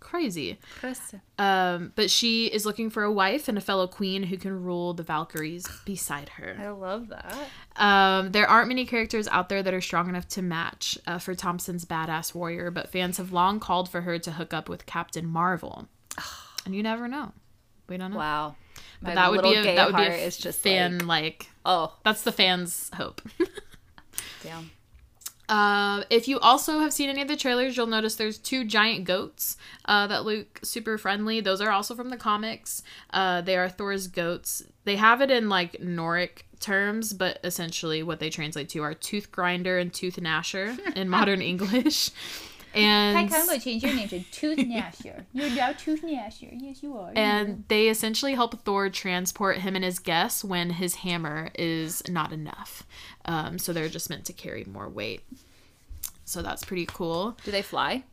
Crazy. 0.00 0.58
Chris. 0.80 1.14
Um, 1.38 1.92
but 1.94 2.10
she 2.10 2.46
is 2.46 2.66
looking 2.66 2.90
for 2.90 3.04
a 3.04 3.12
wife 3.12 3.48
and 3.48 3.56
a 3.56 3.60
fellow 3.60 3.86
queen 3.86 4.24
who 4.24 4.38
can 4.38 4.64
rule 4.64 4.92
the 4.92 5.02
Valkyries 5.02 5.68
beside 5.84 6.30
her. 6.30 6.56
I 6.58 6.70
love 6.70 7.08
that. 7.10 7.36
Um, 7.76 8.32
there 8.32 8.48
aren't 8.48 8.68
many 8.68 8.86
characters 8.86 9.28
out 9.28 9.48
there 9.50 9.62
that 9.62 9.72
are 9.72 9.80
strong 9.80 10.08
enough 10.08 10.26
to 10.28 10.42
match 10.42 10.98
uh, 11.06 11.18
for 11.18 11.34
Thompson's 11.34 11.84
badass 11.84 12.34
warrior, 12.34 12.70
but 12.70 12.90
fans 12.90 13.18
have 13.18 13.30
long 13.30 13.60
called 13.60 13.88
for 13.88 14.00
her 14.00 14.18
to 14.18 14.32
hook 14.32 14.52
up 14.52 14.68
with 14.68 14.86
Captain 14.86 15.26
Marvel. 15.26 15.86
And 16.66 16.74
you 16.74 16.82
never 16.82 17.08
know. 17.08 17.32
We 17.88 17.96
don't 17.96 18.10
know. 18.10 18.18
Wow. 18.18 18.56
My 19.00 19.14
that 19.14 19.30
would 19.30 19.42
be 19.42 19.54
a 19.54 19.76
that 19.76 19.86
would 19.86 19.96
be 19.96 20.02
a 20.02 20.14
is 20.14 20.36
just 20.36 20.60
fan 20.60 20.98
like, 20.98 21.08
like 21.08 21.50
oh 21.64 21.96
that's 22.04 22.20
the 22.20 22.32
fans' 22.32 22.90
hope. 22.94 23.22
damn. 24.42 24.70
Uh, 25.50 26.04
if 26.10 26.28
you 26.28 26.38
also 26.38 26.78
have 26.78 26.92
seen 26.92 27.10
any 27.10 27.20
of 27.20 27.26
the 27.26 27.36
trailers, 27.36 27.76
you'll 27.76 27.86
notice 27.86 28.14
there's 28.14 28.38
two 28.38 28.64
giant 28.64 29.04
goats 29.04 29.56
uh, 29.86 30.06
that 30.06 30.24
look 30.24 30.60
super 30.62 30.96
friendly. 30.96 31.40
Those 31.40 31.60
are 31.60 31.72
also 31.72 31.96
from 31.96 32.10
the 32.10 32.16
comics. 32.16 32.84
Uh, 33.12 33.40
they 33.40 33.56
are 33.56 33.68
Thor's 33.68 34.06
goats. 34.06 34.62
They 34.84 34.94
have 34.94 35.20
it 35.20 35.30
in 35.30 35.48
like 35.48 35.72
Noric 35.72 36.44
terms, 36.60 37.12
but 37.12 37.40
essentially 37.42 38.00
what 38.04 38.20
they 38.20 38.30
translate 38.30 38.68
to 38.70 38.82
are 38.84 38.94
tooth 38.94 39.32
grinder 39.32 39.76
and 39.76 39.92
tooth 39.92 40.16
gnasher 40.16 40.78
in 40.96 41.08
modern 41.16 41.42
English. 41.42 42.10
And 42.74 43.30
change 43.60 43.82
your 43.82 43.94
name 43.94 44.08
to 44.08 44.20
Tooth 44.20 44.58
Gnasher. 44.58 45.24
You're 45.32 45.50
now 45.50 45.72
Tooth 45.72 46.02
Gnasher. 46.02 46.50
Yes, 46.52 46.82
you 46.82 46.96
are. 46.96 47.12
and 47.16 47.64
they 47.68 47.88
essentially 47.88 48.34
help 48.34 48.62
Thor 48.64 48.88
transport 48.90 49.58
him 49.58 49.74
and 49.74 49.84
his 49.84 49.98
guests 49.98 50.44
when 50.44 50.70
his 50.70 50.96
hammer 50.96 51.50
is 51.54 52.02
not 52.08 52.32
enough. 52.32 52.86
Um, 53.24 53.58
so 53.58 53.72
they're 53.72 53.88
just 53.88 54.08
meant 54.10 54.24
to 54.26 54.32
carry 54.32 54.64
more 54.64 54.88
weight. 54.88 55.22
So 56.24 56.42
that's 56.42 56.64
pretty 56.64 56.86
cool. 56.86 57.36
Do 57.44 57.50
they 57.50 57.62
fly? 57.62 58.04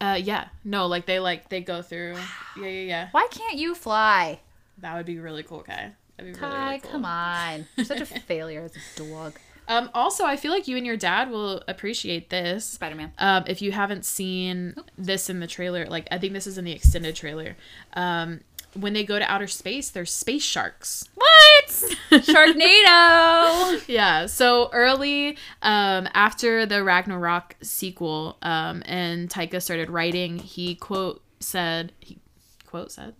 Uh, 0.00 0.18
yeah. 0.20 0.48
No, 0.64 0.86
like 0.86 1.06
they 1.06 1.20
like 1.20 1.48
they 1.48 1.60
go 1.60 1.82
through. 1.82 2.16
Yeah, 2.58 2.66
yeah, 2.66 2.68
yeah. 2.82 3.08
Why 3.12 3.28
can't 3.30 3.56
you 3.56 3.74
fly? 3.74 4.40
That 4.78 4.96
would 4.96 5.06
be 5.06 5.18
really 5.18 5.44
cool, 5.44 5.62
Kai. 5.62 5.92
That'd 6.16 6.34
be 6.34 6.40
really, 6.40 6.56
really 6.56 6.78
cool. 6.80 6.90
come 6.90 7.04
on. 7.04 7.66
You're 7.76 7.86
such 7.86 8.00
a 8.00 8.06
failure 8.06 8.62
as 8.62 8.72
a 8.76 8.98
dog. 8.98 9.34
Um, 9.68 9.90
also, 9.94 10.24
I 10.24 10.36
feel 10.36 10.52
like 10.52 10.68
you 10.68 10.76
and 10.76 10.86
your 10.86 10.96
dad 10.96 11.30
will 11.30 11.62
appreciate 11.68 12.30
this. 12.30 12.64
Spider 12.64 12.94
Man. 12.96 13.12
Um, 13.18 13.44
if 13.46 13.62
you 13.62 13.72
haven't 13.72 14.04
seen 14.04 14.74
this 14.98 15.30
in 15.30 15.40
the 15.40 15.46
trailer, 15.46 15.86
like 15.86 16.08
I 16.10 16.18
think 16.18 16.32
this 16.32 16.46
is 16.46 16.58
in 16.58 16.64
the 16.64 16.72
extended 16.72 17.16
trailer. 17.16 17.56
Um, 17.94 18.40
when 18.74 18.92
they 18.92 19.04
go 19.04 19.18
to 19.18 19.30
outer 19.30 19.46
space, 19.46 19.90
there's 19.90 20.12
space 20.12 20.42
sharks. 20.42 21.08
What? 21.14 21.66
Sharknado. 22.10 23.82
Yeah. 23.88 24.26
So 24.26 24.68
early, 24.72 25.38
um, 25.62 26.08
after 26.12 26.66
the 26.66 26.82
Ragnarok 26.82 27.54
sequel, 27.62 28.36
um, 28.42 28.82
and 28.86 29.30
Taika 29.30 29.62
started 29.62 29.90
writing, 29.90 30.38
he 30.38 30.74
quote 30.74 31.22
said 31.40 31.92
he 32.00 32.18
quote 32.66 32.90
said. 32.92 33.14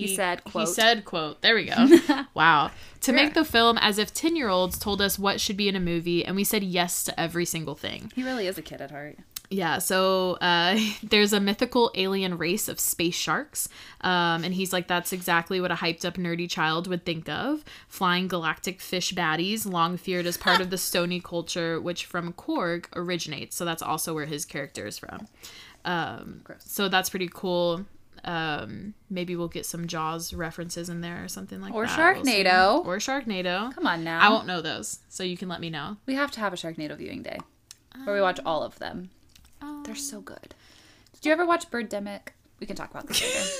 He 0.00 0.14
said, 0.16 0.44
quote. 0.44 0.68
He 0.68 0.74
said, 0.74 1.04
"quote." 1.04 1.42
There 1.42 1.54
we 1.54 1.66
go. 1.66 1.98
wow. 2.34 2.70
To 3.02 3.12
make 3.12 3.34
the 3.34 3.44
film 3.44 3.78
as 3.78 3.98
if 3.98 4.14
ten-year-olds 4.14 4.78
told 4.78 5.02
us 5.02 5.18
what 5.18 5.40
should 5.40 5.56
be 5.56 5.68
in 5.68 5.76
a 5.76 5.80
movie, 5.80 6.24
and 6.24 6.36
we 6.36 6.44
said 6.44 6.62
yes 6.62 7.04
to 7.04 7.20
every 7.20 7.44
single 7.44 7.74
thing. 7.74 8.12
he 8.14 8.22
really 8.22 8.46
is 8.46 8.58
a 8.58 8.62
kid 8.62 8.80
at 8.80 8.90
heart. 8.90 9.18
Yeah, 9.52 9.78
so 9.78 10.38
uh, 10.40 10.78
there's 11.02 11.34
a 11.34 11.40
mythical 11.40 11.90
alien 11.94 12.38
race 12.38 12.68
of 12.68 12.80
space 12.80 13.14
sharks. 13.14 13.68
Um, 14.00 14.44
and 14.44 14.54
he's 14.54 14.72
like, 14.72 14.88
that's 14.88 15.12
exactly 15.12 15.60
what 15.60 15.70
a 15.70 15.74
hyped 15.74 16.06
up 16.06 16.14
nerdy 16.14 16.48
child 16.48 16.86
would 16.86 17.04
think 17.04 17.28
of. 17.28 17.62
Flying 17.86 18.28
galactic 18.28 18.80
fish 18.80 19.12
baddies, 19.12 19.70
long 19.70 19.98
feared 19.98 20.26
as 20.26 20.38
part 20.38 20.62
of 20.62 20.70
the 20.70 20.78
stony 20.88 21.20
culture, 21.20 21.78
which 21.78 22.06
from 22.06 22.32
Korg 22.32 22.86
originates. 22.96 23.54
So 23.54 23.66
that's 23.66 23.82
also 23.82 24.14
where 24.14 24.24
his 24.24 24.46
character 24.46 24.86
is 24.86 24.96
from. 24.96 25.28
Um, 25.84 26.42
so 26.60 26.88
that's 26.88 27.10
pretty 27.10 27.28
cool. 27.30 27.84
Um, 28.24 28.94
maybe 29.10 29.34
we'll 29.34 29.48
get 29.48 29.66
some 29.66 29.86
Jaws 29.86 30.32
references 30.32 30.88
in 30.88 31.00
there 31.00 31.24
or 31.24 31.28
something 31.28 31.60
like 31.60 31.74
Or 31.74 31.86
that. 31.86 32.14
We'll 32.16 32.24
see. 32.24 32.44
Sharknado. 32.44 32.84
or 32.86 32.98
Sharknado. 32.98 33.74
Come 33.74 33.86
on 33.86 34.04
now. 34.04 34.20
I 34.20 34.28
won't 34.30 34.46
know 34.46 34.60
those, 34.60 35.00
so 35.08 35.22
you 35.24 35.36
can 35.36 35.48
let 35.48 35.60
me 35.60 35.70
know. 35.70 35.96
We 36.06 36.14
have 36.14 36.30
to 36.32 36.40
have 36.40 36.52
a 36.52 36.56
Sharknado 36.56 36.96
viewing 36.96 37.22
day 37.22 37.38
where 38.04 38.14
we 38.14 38.20
watch 38.20 38.38
all 38.46 38.62
of 38.62 38.78
them. 38.78 39.10
They're 39.84 39.94
so 39.96 40.20
good. 40.20 40.54
Did 41.14 41.26
you 41.26 41.32
ever 41.32 41.44
watch 41.46 41.70
Birdemic? 41.70 42.28
We 42.60 42.66
can 42.66 42.76
talk 42.76 42.90
about 42.90 43.06
this 43.08 43.20
later. 43.22 43.48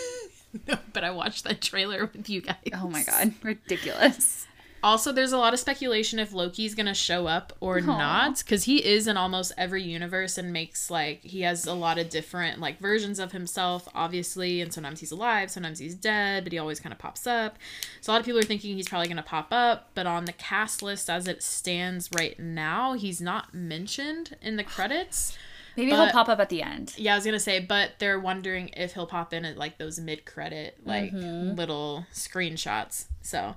No, 0.68 0.76
but 0.92 1.02
I 1.02 1.10
watched 1.12 1.44
that 1.44 1.62
trailer 1.62 2.10
with 2.12 2.28
you 2.28 2.42
guys. 2.42 2.56
oh 2.74 2.86
my 2.86 3.02
god, 3.04 3.32
ridiculous. 3.42 4.46
Also, 4.82 5.12
there's 5.12 5.32
a 5.32 5.38
lot 5.38 5.54
of 5.54 5.60
speculation 5.60 6.18
if 6.18 6.32
Loki's 6.32 6.74
gonna 6.74 6.92
show 6.94 7.26
up 7.28 7.52
or 7.60 7.80
not, 7.80 8.38
because 8.38 8.64
he 8.64 8.84
is 8.84 9.06
in 9.06 9.16
almost 9.16 9.52
every 9.56 9.82
universe 9.82 10.36
and 10.38 10.52
makes 10.52 10.90
like 10.90 11.22
he 11.22 11.42
has 11.42 11.66
a 11.66 11.72
lot 11.74 11.98
of 11.98 12.08
different 12.10 12.58
like 12.58 12.80
versions 12.80 13.18
of 13.20 13.30
himself, 13.32 13.88
obviously, 13.94 14.60
and 14.60 14.72
sometimes 14.72 14.98
he's 15.00 15.12
alive, 15.12 15.50
sometimes 15.50 15.78
he's 15.78 15.94
dead, 15.94 16.42
but 16.44 16.52
he 16.52 16.58
always 16.58 16.80
kind 16.80 16.92
of 16.92 16.98
pops 16.98 17.26
up. 17.26 17.58
So 18.00 18.10
a 18.10 18.14
lot 18.14 18.20
of 18.20 18.24
people 18.26 18.40
are 18.40 18.44
thinking 18.44 18.74
he's 18.76 18.88
probably 18.88 19.08
gonna 19.08 19.22
pop 19.22 19.48
up, 19.52 19.90
but 19.94 20.06
on 20.06 20.24
the 20.24 20.32
cast 20.32 20.82
list 20.82 21.08
as 21.08 21.28
it 21.28 21.42
stands 21.42 22.08
right 22.18 22.38
now, 22.40 22.94
he's 22.94 23.20
not 23.20 23.54
mentioned 23.54 24.36
in 24.42 24.56
the 24.56 24.64
credits. 24.64 25.36
Maybe 25.76 25.90
But- 25.92 26.04
he'll 26.06 26.12
pop 26.12 26.28
up 26.28 26.38
at 26.40 26.48
the 26.50 26.60
end. 26.62 26.92
Yeah, 26.98 27.12
I 27.12 27.16
was 27.16 27.24
gonna 27.24 27.38
say, 27.40 27.58
but 27.60 27.92
they're 27.98 28.20
wondering 28.20 28.68
if 28.76 28.94
he'll 28.94 29.06
pop 29.06 29.32
in 29.32 29.44
at 29.44 29.56
like 29.56 29.78
those 29.78 29.98
mid-credit 30.00 30.78
like 30.84 31.12
Mm-hmm. 31.12 31.54
little 31.56 32.04
screenshots. 32.12 33.06
So 33.22 33.56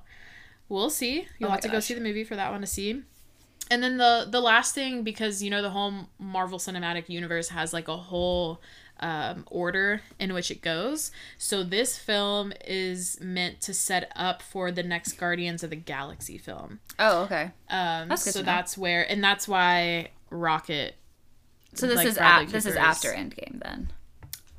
we'll 0.70 0.89
see. 0.89 1.28
You'll 1.39 1.49
Oh 1.49 1.51
have 1.51 1.61
to 1.61 1.70
go 1.70 1.80
see 1.80 1.93
the 1.93 2.01
movie 2.01 2.24
for 2.24 2.36
that 2.36 2.51
one 2.51 2.61
to 2.61 2.68
see. 2.68 3.03
And 3.72 3.82
then 3.82 3.97
the 3.97 4.28
the 4.30 4.41
last 4.41 4.76
thing, 4.76 5.03
because 5.03 5.41
you 5.41 5.49
know 5.49 5.61
the 5.61 5.72
whole 5.72 6.09
Marvel 6.20 6.59
Cinematic 6.59 7.09
Universe 7.09 7.49
has 7.49 7.74
like 7.74 7.88
a 7.88 7.97
whole 7.97 8.61
um, 8.99 9.43
order 9.49 10.01
in 10.20 10.34
which 10.34 10.51
it 10.51 10.61
goes. 10.61 11.11
So 11.38 11.63
this 11.63 11.97
film 11.97 12.53
is 12.66 13.18
meant 13.20 13.61
to 13.61 13.74
set 13.74 14.11
up 14.16 14.41
for 14.41 14.72
the 14.72 14.84
next 14.84 15.13
Guardians 15.13 15.63
of 15.63 15.70
the 15.72 15.76
Galaxy 15.76 16.38
film. 16.38 16.80
Oh, 16.99 17.24
okay. 17.24 17.51
Um, 17.70 18.09
That's 18.09 18.32
so 18.32 18.41
that's 18.41 18.78
where, 18.78 19.09
and 19.09 19.24
that's 19.24 19.47
why 19.47 20.11
Rocket. 20.30 20.95
So 21.74 21.88
this 21.88 21.97
like 21.97 22.07
is 22.07 22.18
at, 22.18 22.45
this 22.47 22.66
is 22.66 22.76
after 22.76 23.09
Endgame 23.09 23.61
then. 23.61 23.91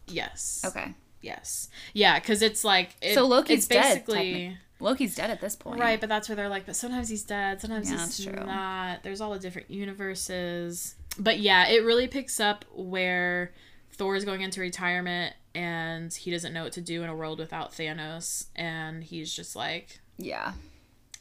Yes. 0.07 0.63
Okay. 0.67 0.95
Yes. 1.23 1.69
Yeah, 1.95 2.19
because 2.21 2.43
it's 2.43 2.63
like 2.63 2.91
it, 3.01 3.15
So 3.15 3.27
Loki's 3.27 3.59
it's 3.61 3.69
dead, 3.69 3.83
basically 4.05 4.33
technic- 4.33 4.57
Loki's 4.81 5.15
dead 5.15 5.31
at 5.31 5.41
this 5.41 5.57
point. 5.57 5.81
right, 5.81 5.99
but 5.99 6.09
that's 6.09 6.29
where 6.29 6.37
they're 6.37 6.49
like, 6.49 6.67
but 6.67 6.77
sometimes 6.77 7.09
he's 7.09 7.23
dead, 7.23 7.61
sometimes 7.61 7.91
Yeah, 7.91 8.05
he's 8.07 8.27
not. 8.27 9.03
There's 9.03 9.21
all 9.21 9.33
the 9.33 9.39
different 9.39 9.71
universes, 9.71 10.95
but 11.19 11.39
yeah, 11.41 11.67
it 11.69 11.83
really 11.85 12.07
picks 12.09 12.41
up 12.41 12.65
where 12.75 13.53
Thor 13.93 14.17
is 14.17 14.25
going 14.25 14.43
into 14.43 14.61
retirement 14.61 15.35
and 15.55 16.13
he 16.13 16.31
doesn't 16.31 16.53
know 16.53 16.65
what 16.65 16.73
to 16.75 16.81
do 16.83 17.03
in 17.03 17.09
a 17.09 17.15
world 17.15 17.39
without 17.39 17.73
Thanos, 17.73 18.47
and 18.55 19.03
he's 19.03 19.33
just 19.33 19.57
like 19.57 20.01
Yeah. 20.19 20.53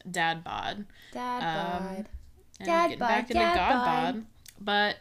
dad 0.09 0.43
bod 0.43 0.85
Dad 1.13 1.37
Um, 1.37 1.83
bod. 1.95 2.09
and 2.59 2.65
Dad 2.67 2.83
getting 2.87 2.99
bod, 2.99 3.07
back 3.07 3.19
into 3.31 3.33
dad 3.35 3.55
God 3.55 3.73
bod. 3.73 4.13
bod. 4.15 4.25
But 4.59 4.97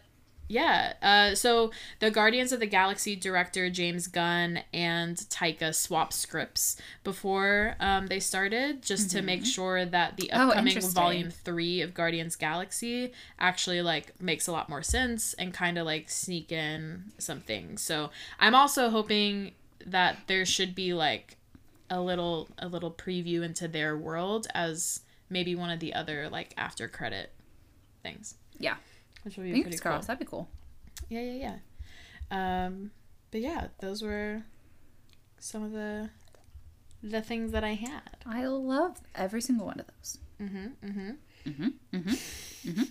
yeah, 0.49 0.93
uh, 1.03 1.35
so 1.35 1.71
the 2.01 2.11
Guardians 2.11 2.53
of 2.53 2.61
the 2.61 2.67
Galaxy 2.67 3.17
director 3.17 3.71
James 3.71 4.07
Gunn 4.07 4.61
and 4.73 5.17
Taika 5.17 5.75
swap 5.75 6.13
scripts 6.13 6.77
before 7.03 7.77
um, 7.81 8.09
they 8.09 8.21
started, 8.21 8.83
just 8.83 9.11
to 9.13 9.23
make 9.23 9.45
sure 9.47 9.85
that 9.87 10.17
the 10.17 10.31
Oh, 10.33 10.49
upcoming 10.51 10.73
interesting. 10.73 10.95
volume 11.03 11.31
three 11.31 11.81
of 11.81 11.95
Guardians 11.95 12.37
Galaxy 12.37 13.13
actually 13.39 13.81
like 13.83 14.21
makes 14.21 14.47
a 14.47 14.53
lot 14.53 14.69
more 14.69 14.83
sense 14.83 15.35
and 15.35 15.53
kind 15.55 15.79
of 15.79 15.87
like 15.87 16.11
sneak 16.11 16.53
in 16.53 17.05
some 17.19 17.41
things. 17.41 17.81
So 17.83 18.11
I'm 18.39 18.55
also 18.55 18.91
hoping 18.91 19.53
that 19.87 20.17
there 20.27 20.45
should 20.45 20.75
be 20.75 20.93
like 20.95 21.37
a 21.91 22.01
little 22.01 22.49
a 22.59 22.69
little 22.69 22.91
preview 22.91 23.43
into 23.43 23.69
their 23.69 23.97
world 23.97 24.47
as 24.55 25.01
maybe 25.31 25.55
one 25.55 25.71
of 25.71 25.81
the 25.81 25.93
other 25.95 26.29
like 26.31 26.55
after 26.57 26.89
credit 26.89 27.31
things 28.03 28.35
Yeah. 28.59 28.77
Which 29.25 29.37
would 29.37 29.43
be 29.45 29.53
Fingers 29.53 29.65
pretty 29.65 29.79
cool 29.79 29.91
crossed. 29.93 30.07
That'd 30.07 30.21
be 30.21 30.25
cool. 30.31 30.49
yeah 31.09 31.21
yeah 31.21 31.57
yeah 32.31 32.65
um 32.65 32.91
but 33.31 33.41
yeah 33.41 33.67
those 33.81 34.01
were 34.03 34.43
some 35.39 35.63
of 35.63 35.73
the 35.73 36.09
the 37.03 37.21
things 37.21 37.53
that 37.53 37.63
i 37.65 37.75
had 37.75 38.01
I 38.27 38.47
love 38.47 38.99
every 39.15 39.43
single 39.43 39.67
one 39.67 39.79
of 39.81 39.87
those. 39.87 40.19
mm-hmm 40.41 40.89
mm-hmm 40.89 41.11
Mhm. 41.95 42.89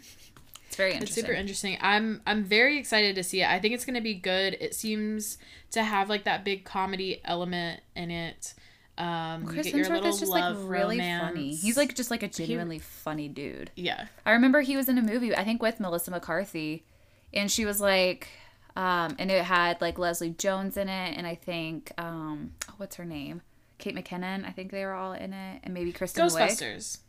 It's 0.68 0.76
very 0.76 0.92
interesting. 0.94 1.02
it's 1.22 1.28
super 1.28 1.34
interesting 1.34 1.78
i'm 1.82 2.22
i'm 2.28 2.44
very 2.44 2.78
excited 2.78 3.16
to 3.16 3.24
see 3.24 3.42
it 3.42 3.48
i 3.50 3.60
think 3.60 3.74
it's 3.74 3.86
going 3.86 3.96
to 3.96 4.02
be 4.02 4.14
good 4.14 4.56
it 4.60 4.76
seems 4.76 5.38
to 5.72 5.84
have 5.84 6.10
like 6.10 6.24
that 6.26 6.44
big 6.44 6.64
comedy 6.64 7.20
element 7.26 7.82
in 7.96 8.12
it 8.12 8.54
um 8.98 9.46
Chris 9.46 9.66
you 9.68 9.72
get 9.74 9.90
your 9.90 10.02
Hemsworth 10.02 10.06
is 10.08 10.20
just 10.20 10.32
like 10.32 10.56
really 10.60 10.98
romance. 10.98 11.28
funny. 11.28 11.56
He's 11.56 11.78
like 11.78 11.96
just 11.96 12.12
like 12.12 12.24
a 12.24 12.28
genuinely 12.28 12.80
funny 12.80 13.28
dude. 13.28 13.72
yeah 13.76 14.08
I 14.26 14.32
remember 14.32 14.62
he 14.62 14.76
was 14.78 14.88
in 14.90 14.98
a 14.98 15.02
movie, 15.02 15.36
I 15.36 15.44
think 15.44 15.62
with 15.62 15.80
Melissa 15.80 16.12
McCarthy, 16.12 16.84
and 17.34 17.52
she 17.52 17.66
was 17.66 17.82
like, 17.82 18.28
um, 18.76 19.16
and 19.20 19.32
it 19.32 19.44
had 19.44 19.82
like 19.82 19.98
Leslie 19.98 20.32
Jones 20.32 20.78
in 20.78 20.90
it, 20.90 21.18
and 21.18 21.26
I 21.26 21.36
think, 21.36 21.92
um, 21.98 22.54
oh, 22.70 22.74
what's 22.78 22.96
her 22.98 23.06
name? 23.06 23.42
Kate 23.78 23.96
McKinnon. 23.96 24.46
I 24.48 24.52
think 24.52 24.72
they 24.72 24.86
were 24.86 24.94
all 24.94 25.14
in 25.14 25.34
it, 25.34 25.62
and 25.64 25.74
maybe 25.74 25.92
Kristen 25.92 26.26
ghostbusters 26.26 27.00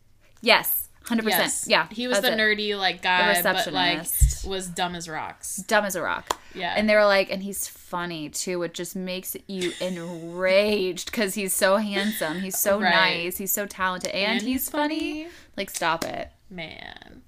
Yes, 0.41 0.91
hundred 1.05 1.27
yes 1.27 1.43
percent. 1.61 1.71
Yeah, 1.71 1.89
he 1.91 2.07
was 2.09 2.21
the 2.21 2.33
it. 2.33 2.39
nerdy 2.39 2.77
like 2.79 3.03
guy 3.03 3.41
but 3.43 3.73
like 3.73 3.99
was 4.45 4.67
dumb 4.69 4.95
as 4.95 5.09
rocks 5.09 5.57
dumb 5.59 5.85
as 5.85 5.97
a 5.97 6.03
rock. 6.03 6.39
Yeah. 6.55 6.75
And 6.77 6.89
they 6.89 6.95
were 6.95 7.05
like, 7.05 7.31
and 7.33 7.43
he's 7.43 7.67
funny 7.67 8.29
too, 8.29 8.59
which 8.59 8.75
just 8.75 8.95
makes 8.97 9.37
you 9.49 9.73
enraged 9.81 11.07
because 11.11 11.35
he's 11.35 11.53
so 11.53 11.77
handsome, 11.77 12.41
he's 12.41 12.59
so 12.59 12.81
Right. 12.81 13.25
nice, 13.25 13.37
he's 13.39 13.53
so 13.53 13.67
talented, 13.67 14.11
and, 14.13 14.33
And 14.39 14.43
he's, 14.43 14.63
he's 14.63 14.71
funny. 14.71 15.29
Like, 15.57 15.71
stop 15.71 16.05
it. 16.05 16.31
man 16.51 17.23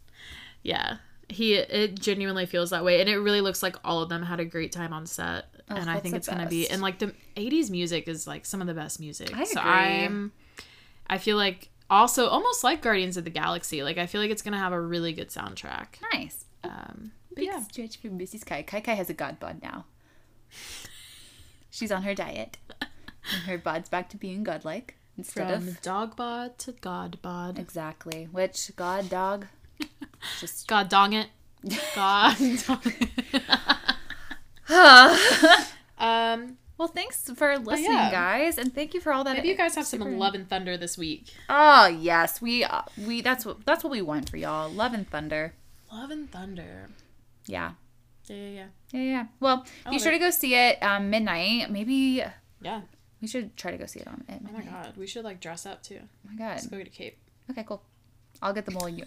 yeah 0.62 0.96
he 1.28 1.54
it 1.54 1.98
genuinely 2.00 2.46
feels 2.46 2.70
that 2.70 2.84
way 2.84 3.00
and 3.00 3.08
it 3.08 3.16
really 3.18 3.40
looks 3.40 3.62
like 3.62 3.76
all 3.84 4.02
of 4.02 4.08
them 4.08 4.22
had 4.22 4.38
a 4.40 4.44
great 4.44 4.70
time 4.72 4.92
on 4.92 5.06
set 5.06 5.46
oh, 5.70 5.74
and 5.76 5.88
i 5.90 5.98
think 6.00 6.14
it's 6.14 6.28
gonna 6.28 6.48
be 6.48 6.62
best. 6.62 6.72
and 6.72 6.82
like 6.82 6.98
the 6.98 7.12
80s 7.36 7.70
music 7.70 8.08
is 8.08 8.26
like 8.26 8.44
some 8.46 8.60
of 8.60 8.66
the 8.66 8.74
best 8.74 8.98
music 9.00 9.30
I 9.36 9.44
so 9.44 9.60
i'm 9.60 10.32
i 11.08 11.18
feel 11.18 11.36
like 11.36 11.68
also 11.90 12.26
almost 12.28 12.64
like 12.64 12.82
guardians 12.82 13.16
of 13.16 13.24
the 13.24 13.30
galaxy 13.30 13.82
like 13.82 13.98
i 13.98 14.06
feel 14.06 14.20
like 14.20 14.30
it's 14.30 14.42
gonna 14.42 14.58
have 14.58 14.72
a 14.72 14.80
really 14.80 15.12
good 15.12 15.28
soundtrack 15.28 15.86
Nice. 16.12 16.44
um 16.64 17.12
but 17.28 17.36
Big 17.36 17.48
yeah 17.48 17.62
stretch 17.62 17.98
for 17.98 18.08
Mrs. 18.08 18.46
Kai. 18.46 18.62
Kai 18.62 18.80
Kai 18.80 18.94
has 18.94 19.10
a 19.10 19.14
god 19.14 19.38
bod 19.38 19.60
now. 19.62 19.84
She's 21.70 21.92
on 21.92 22.02
her 22.02 22.14
diet. 22.14 22.56
And 22.80 23.42
her 23.46 23.58
bod's 23.58 23.90
back 23.90 24.08
to 24.10 24.16
being 24.16 24.42
godlike 24.42 24.96
instead 25.18 25.52
from 25.52 25.68
of 25.68 25.82
dog 25.82 26.16
bod 26.16 26.56
to 26.60 26.72
god 26.72 27.20
bod 27.20 27.58
exactly. 27.58 28.28
Which 28.32 28.70
god 28.76 29.10
dog? 29.10 29.48
Just 30.40 30.66
god 30.66 30.88
dong 30.88 31.12
it 31.12 31.28
god 31.94 32.36
dong 32.66 32.80
it. 32.86 33.42
um 35.98 36.56
well, 36.78 36.88
thanks 36.88 37.30
for 37.34 37.58
listening, 37.58 37.92
yeah. 37.92 38.10
guys, 38.10 38.58
and 38.58 38.74
thank 38.74 38.94
you 38.94 39.00
for 39.00 39.12
all 39.12 39.24
that. 39.24 39.36
maybe 39.36 39.48
you 39.48 39.56
guys 39.56 39.74
have 39.74 39.86
some 39.86 40.18
love 40.18 40.34
and 40.34 40.48
thunder 40.48 40.76
this 40.76 40.96
week 40.98 41.32
Oh 41.48 41.86
yes, 41.86 42.40
we 42.42 42.64
uh, 42.64 42.82
we 43.06 43.20
that's 43.22 43.44
what 43.46 43.64
that's 43.64 43.82
what 43.84 43.90
we 43.90 44.02
want 44.02 44.28
for 44.30 44.36
y'all. 44.36 44.70
Love 44.70 44.92
and 44.94 45.08
thunder. 45.08 45.54
love 45.92 46.10
and 46.10 46.30
thunder 46.30 46.88
Yeah. 47.46 47.72
yeah 48.28 48.36
yeah 48.36 48.48
yeah 48.48 48.66
Yeah, 48.92 49.00
yeah. 49.02 49.26
Well, 49.40 49.64
be 49.90 49.98
sure 49.98 50.12
it. 50.12 50.16
to 50.16 50.20
go 50.20 50.30
see 50.30 50.54
it 50.54 50.82
um, 50.82 51.10
midnight. 51.10 51.70
Maybe 51.70 52.22
yeah 52.60 52.80
we 53.20 53.28
should 53.28 53.56
try 53.56 53.70
to 53.70 53.78
go 53.78 53.86
see 53.86 54.00
it 54.00 54.06
on 54.08 54.24
at 54.28 54.40
Oh 54.46 54.52
my 54.52 54.62
god, 54.62 54.92
we 54.96 55.06
should 55.06 55.24
like 55.24 55.40
dress 55.40 55.64
up 55.66 55.82
too. 55.82 56.00
Oh 56.02 56.28
my 56.30 56.34
god. 56.36 56.54
Let's 56.56 56.66
go 56.66 56.76
get 56.78 56.86
a 56.86 56.90
cape. 56.90 57.18
Okay, 57.50 57.64
cool. 57.64 57.82
I'll 58.42 58.52
get 58.52 58.66
the 58.66 58.72
mole. 58.72 58.88
You, 58.88 59.04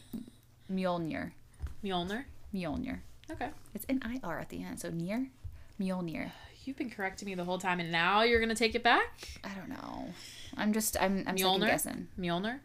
Mjolnir. 0.72 1.32
Mjolnir. 1.84 2.26
Mjolnir. 2.54 3.00
Okay. 3.32 3.50
It's 3.76 3.86
an 3.88 4.02
IR 4.04 4.40
at 4.40 4.50
the 4.50 4.64
end, 4.64 4.80
so 4.80 4.90
near. 4.90 5.28
Mjolnir. 5.80 6.32
You've 6.66 6.78
been 6.78 6.90
correcting 6.90 7.26
me 7.28 7.36
the 7.36 7.44
whole 7.46 7.58
time, 7.58 7.80
and 7.80 7.92
now 7.92 8.22
you're 8.24 8.40
gonna 8.40 8.56
take 8.56 8.76
it 8.76 8.84
back. 8.84 9.28
I 9.44 9.50
don't 9.56 9.70
know. 9.70 10.10
I'm 10.58 10.74
just 10.74 10.98
I'm 11.02 11.24
I'm 11.28 11.38
second 11.38 11.62
Mjolnir. 11.62 11.68
guessing. 11.68 12.08
Mjolnir. 12.20 12.60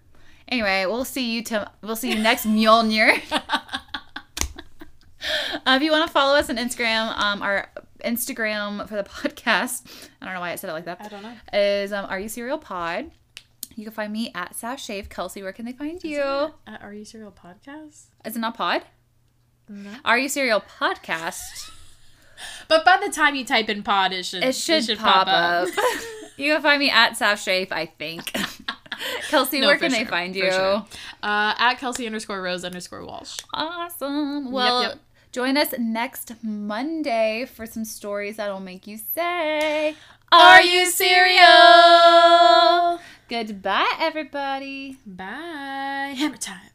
Anyway, 0.49 0.85
we'll 0.87 1.05
see 1.05 1.33
you 1.35 1.43
to 1.45 1.71
we'll 1.83 1.97
see 1.97 2.11
you 2.13 2.23
next 2.23 2.47
Mjolnir. 2.47 3.21
Uh, 5.67 5.77
if 5.77 5.83
you 5.83 5.91
want 5.91 6.07
to 6.07 6.13
follow 6.13 6.35
us 6.37 6.51
on 6.51 6.57
Instagram, 6.57 7.17
um, 7.19 7.41
our 7.41 7.71
Instagram 8.05 8.87
for 8.87 8.97
the 8.97 9.03
podcast, 9.09 10.11
I 10.21 10.27
don't 10.27 10.35
know 10.35 10.41
why 10.41 10.53
I 10.53 10.57
said 10.57 10.69
it 10.69 10.75
like 10.75 10.85
that, 10.85 11.01
I 11.01 11.09
don't 11.09 11.23
know. 11.23 11.33
is 11.55 11.91
um, 11.95 12.05
Are 12.11 12.21
You 12.21 12.29
Serial 12.29 12.59
Pod. 12.59 13.11
You 13.75 13.85
can 13.85 13.93
find 13.95 14.13
me 14.13 14.31
at 14.35 14.55
Sash 14.55 14.85
Shave. 14.85 15.09
Kelsey, 15.09 15.43
where 15.43 15.55
can 15.55 15.65
they 15.65 15.73
find 15.73 16.05
you? 16.05 16.21
At 16.67 16.83
are 16.83 16.93
you 16.93 17.07
serial 17.07 17.33
podcast? 17.33 18.09
Is 18.27 18.37
it 18.37 18.39
not 18.39 18.55
pod? 18.55 18.83
No. 19.67 19.91
Are 20.05 20.19
You 20.19 20.29
Serial 20.29 20.61
Podcast? 20.61 21.71
But 22.69 22.85
by 22.85 22.99
the 23.05 23.13
time 23.13 23.35
you 23.35 23.45
type 23.45 23.69
in 23.69 23.83
pod, 23.83 24.13
it 24.13 24.25
should 24.27 24.43
It 24.45 24.55
should, 24.55 24.99
pop, 24.99 25.27
up. 25.29 25.69
you 26.37 26.53
can 26.53 26.63
find 26.63 26.79
me 26.81 26.91
at 26.91 27.13
Saf 27.13 27.35
Shafe, 27.45 27.73
I 27.73 27.87
think. 27.87 28.33
Kelsey, 29.29 29.61
No, 29.61 29.67
where 29.69 29.79
can 29.79 29.91
they 29.93 30.05
find 30.05 30.35
you? 30.37 30.51
sure. 30.51 30.87
Uh, 31.23 31.55
at 31.59 31.75
Kelsey 31.75 32.07
underscore 32.07 32.41
Rose 32.43 32.65
underscore 32.65 33.05
Walsh. 33.05 33.39
Awesome. 33.53 34.53
Well, 34.53 34.83
yep. 34.83 34.99
join 35.33 35.57
us 35.57 35.75
next 35.79 36.33
Monday 36.43 37.45
for 37.53 37.67
some 37.67 37.85
stories 37.85 38.37
that'll 38.37 38.61
make 38.61 38.87
you 38.87 38.99
say, 38.99 39.97
Are 40.31 40.63
you 40.63 40.87
serial? 40.87 41.41
Goodbye, 43.29 43.93
everybody. 43.99 44.99
Bye. 45.07 46.15
Hammer 46.17 46.37
time. 46.37 46.71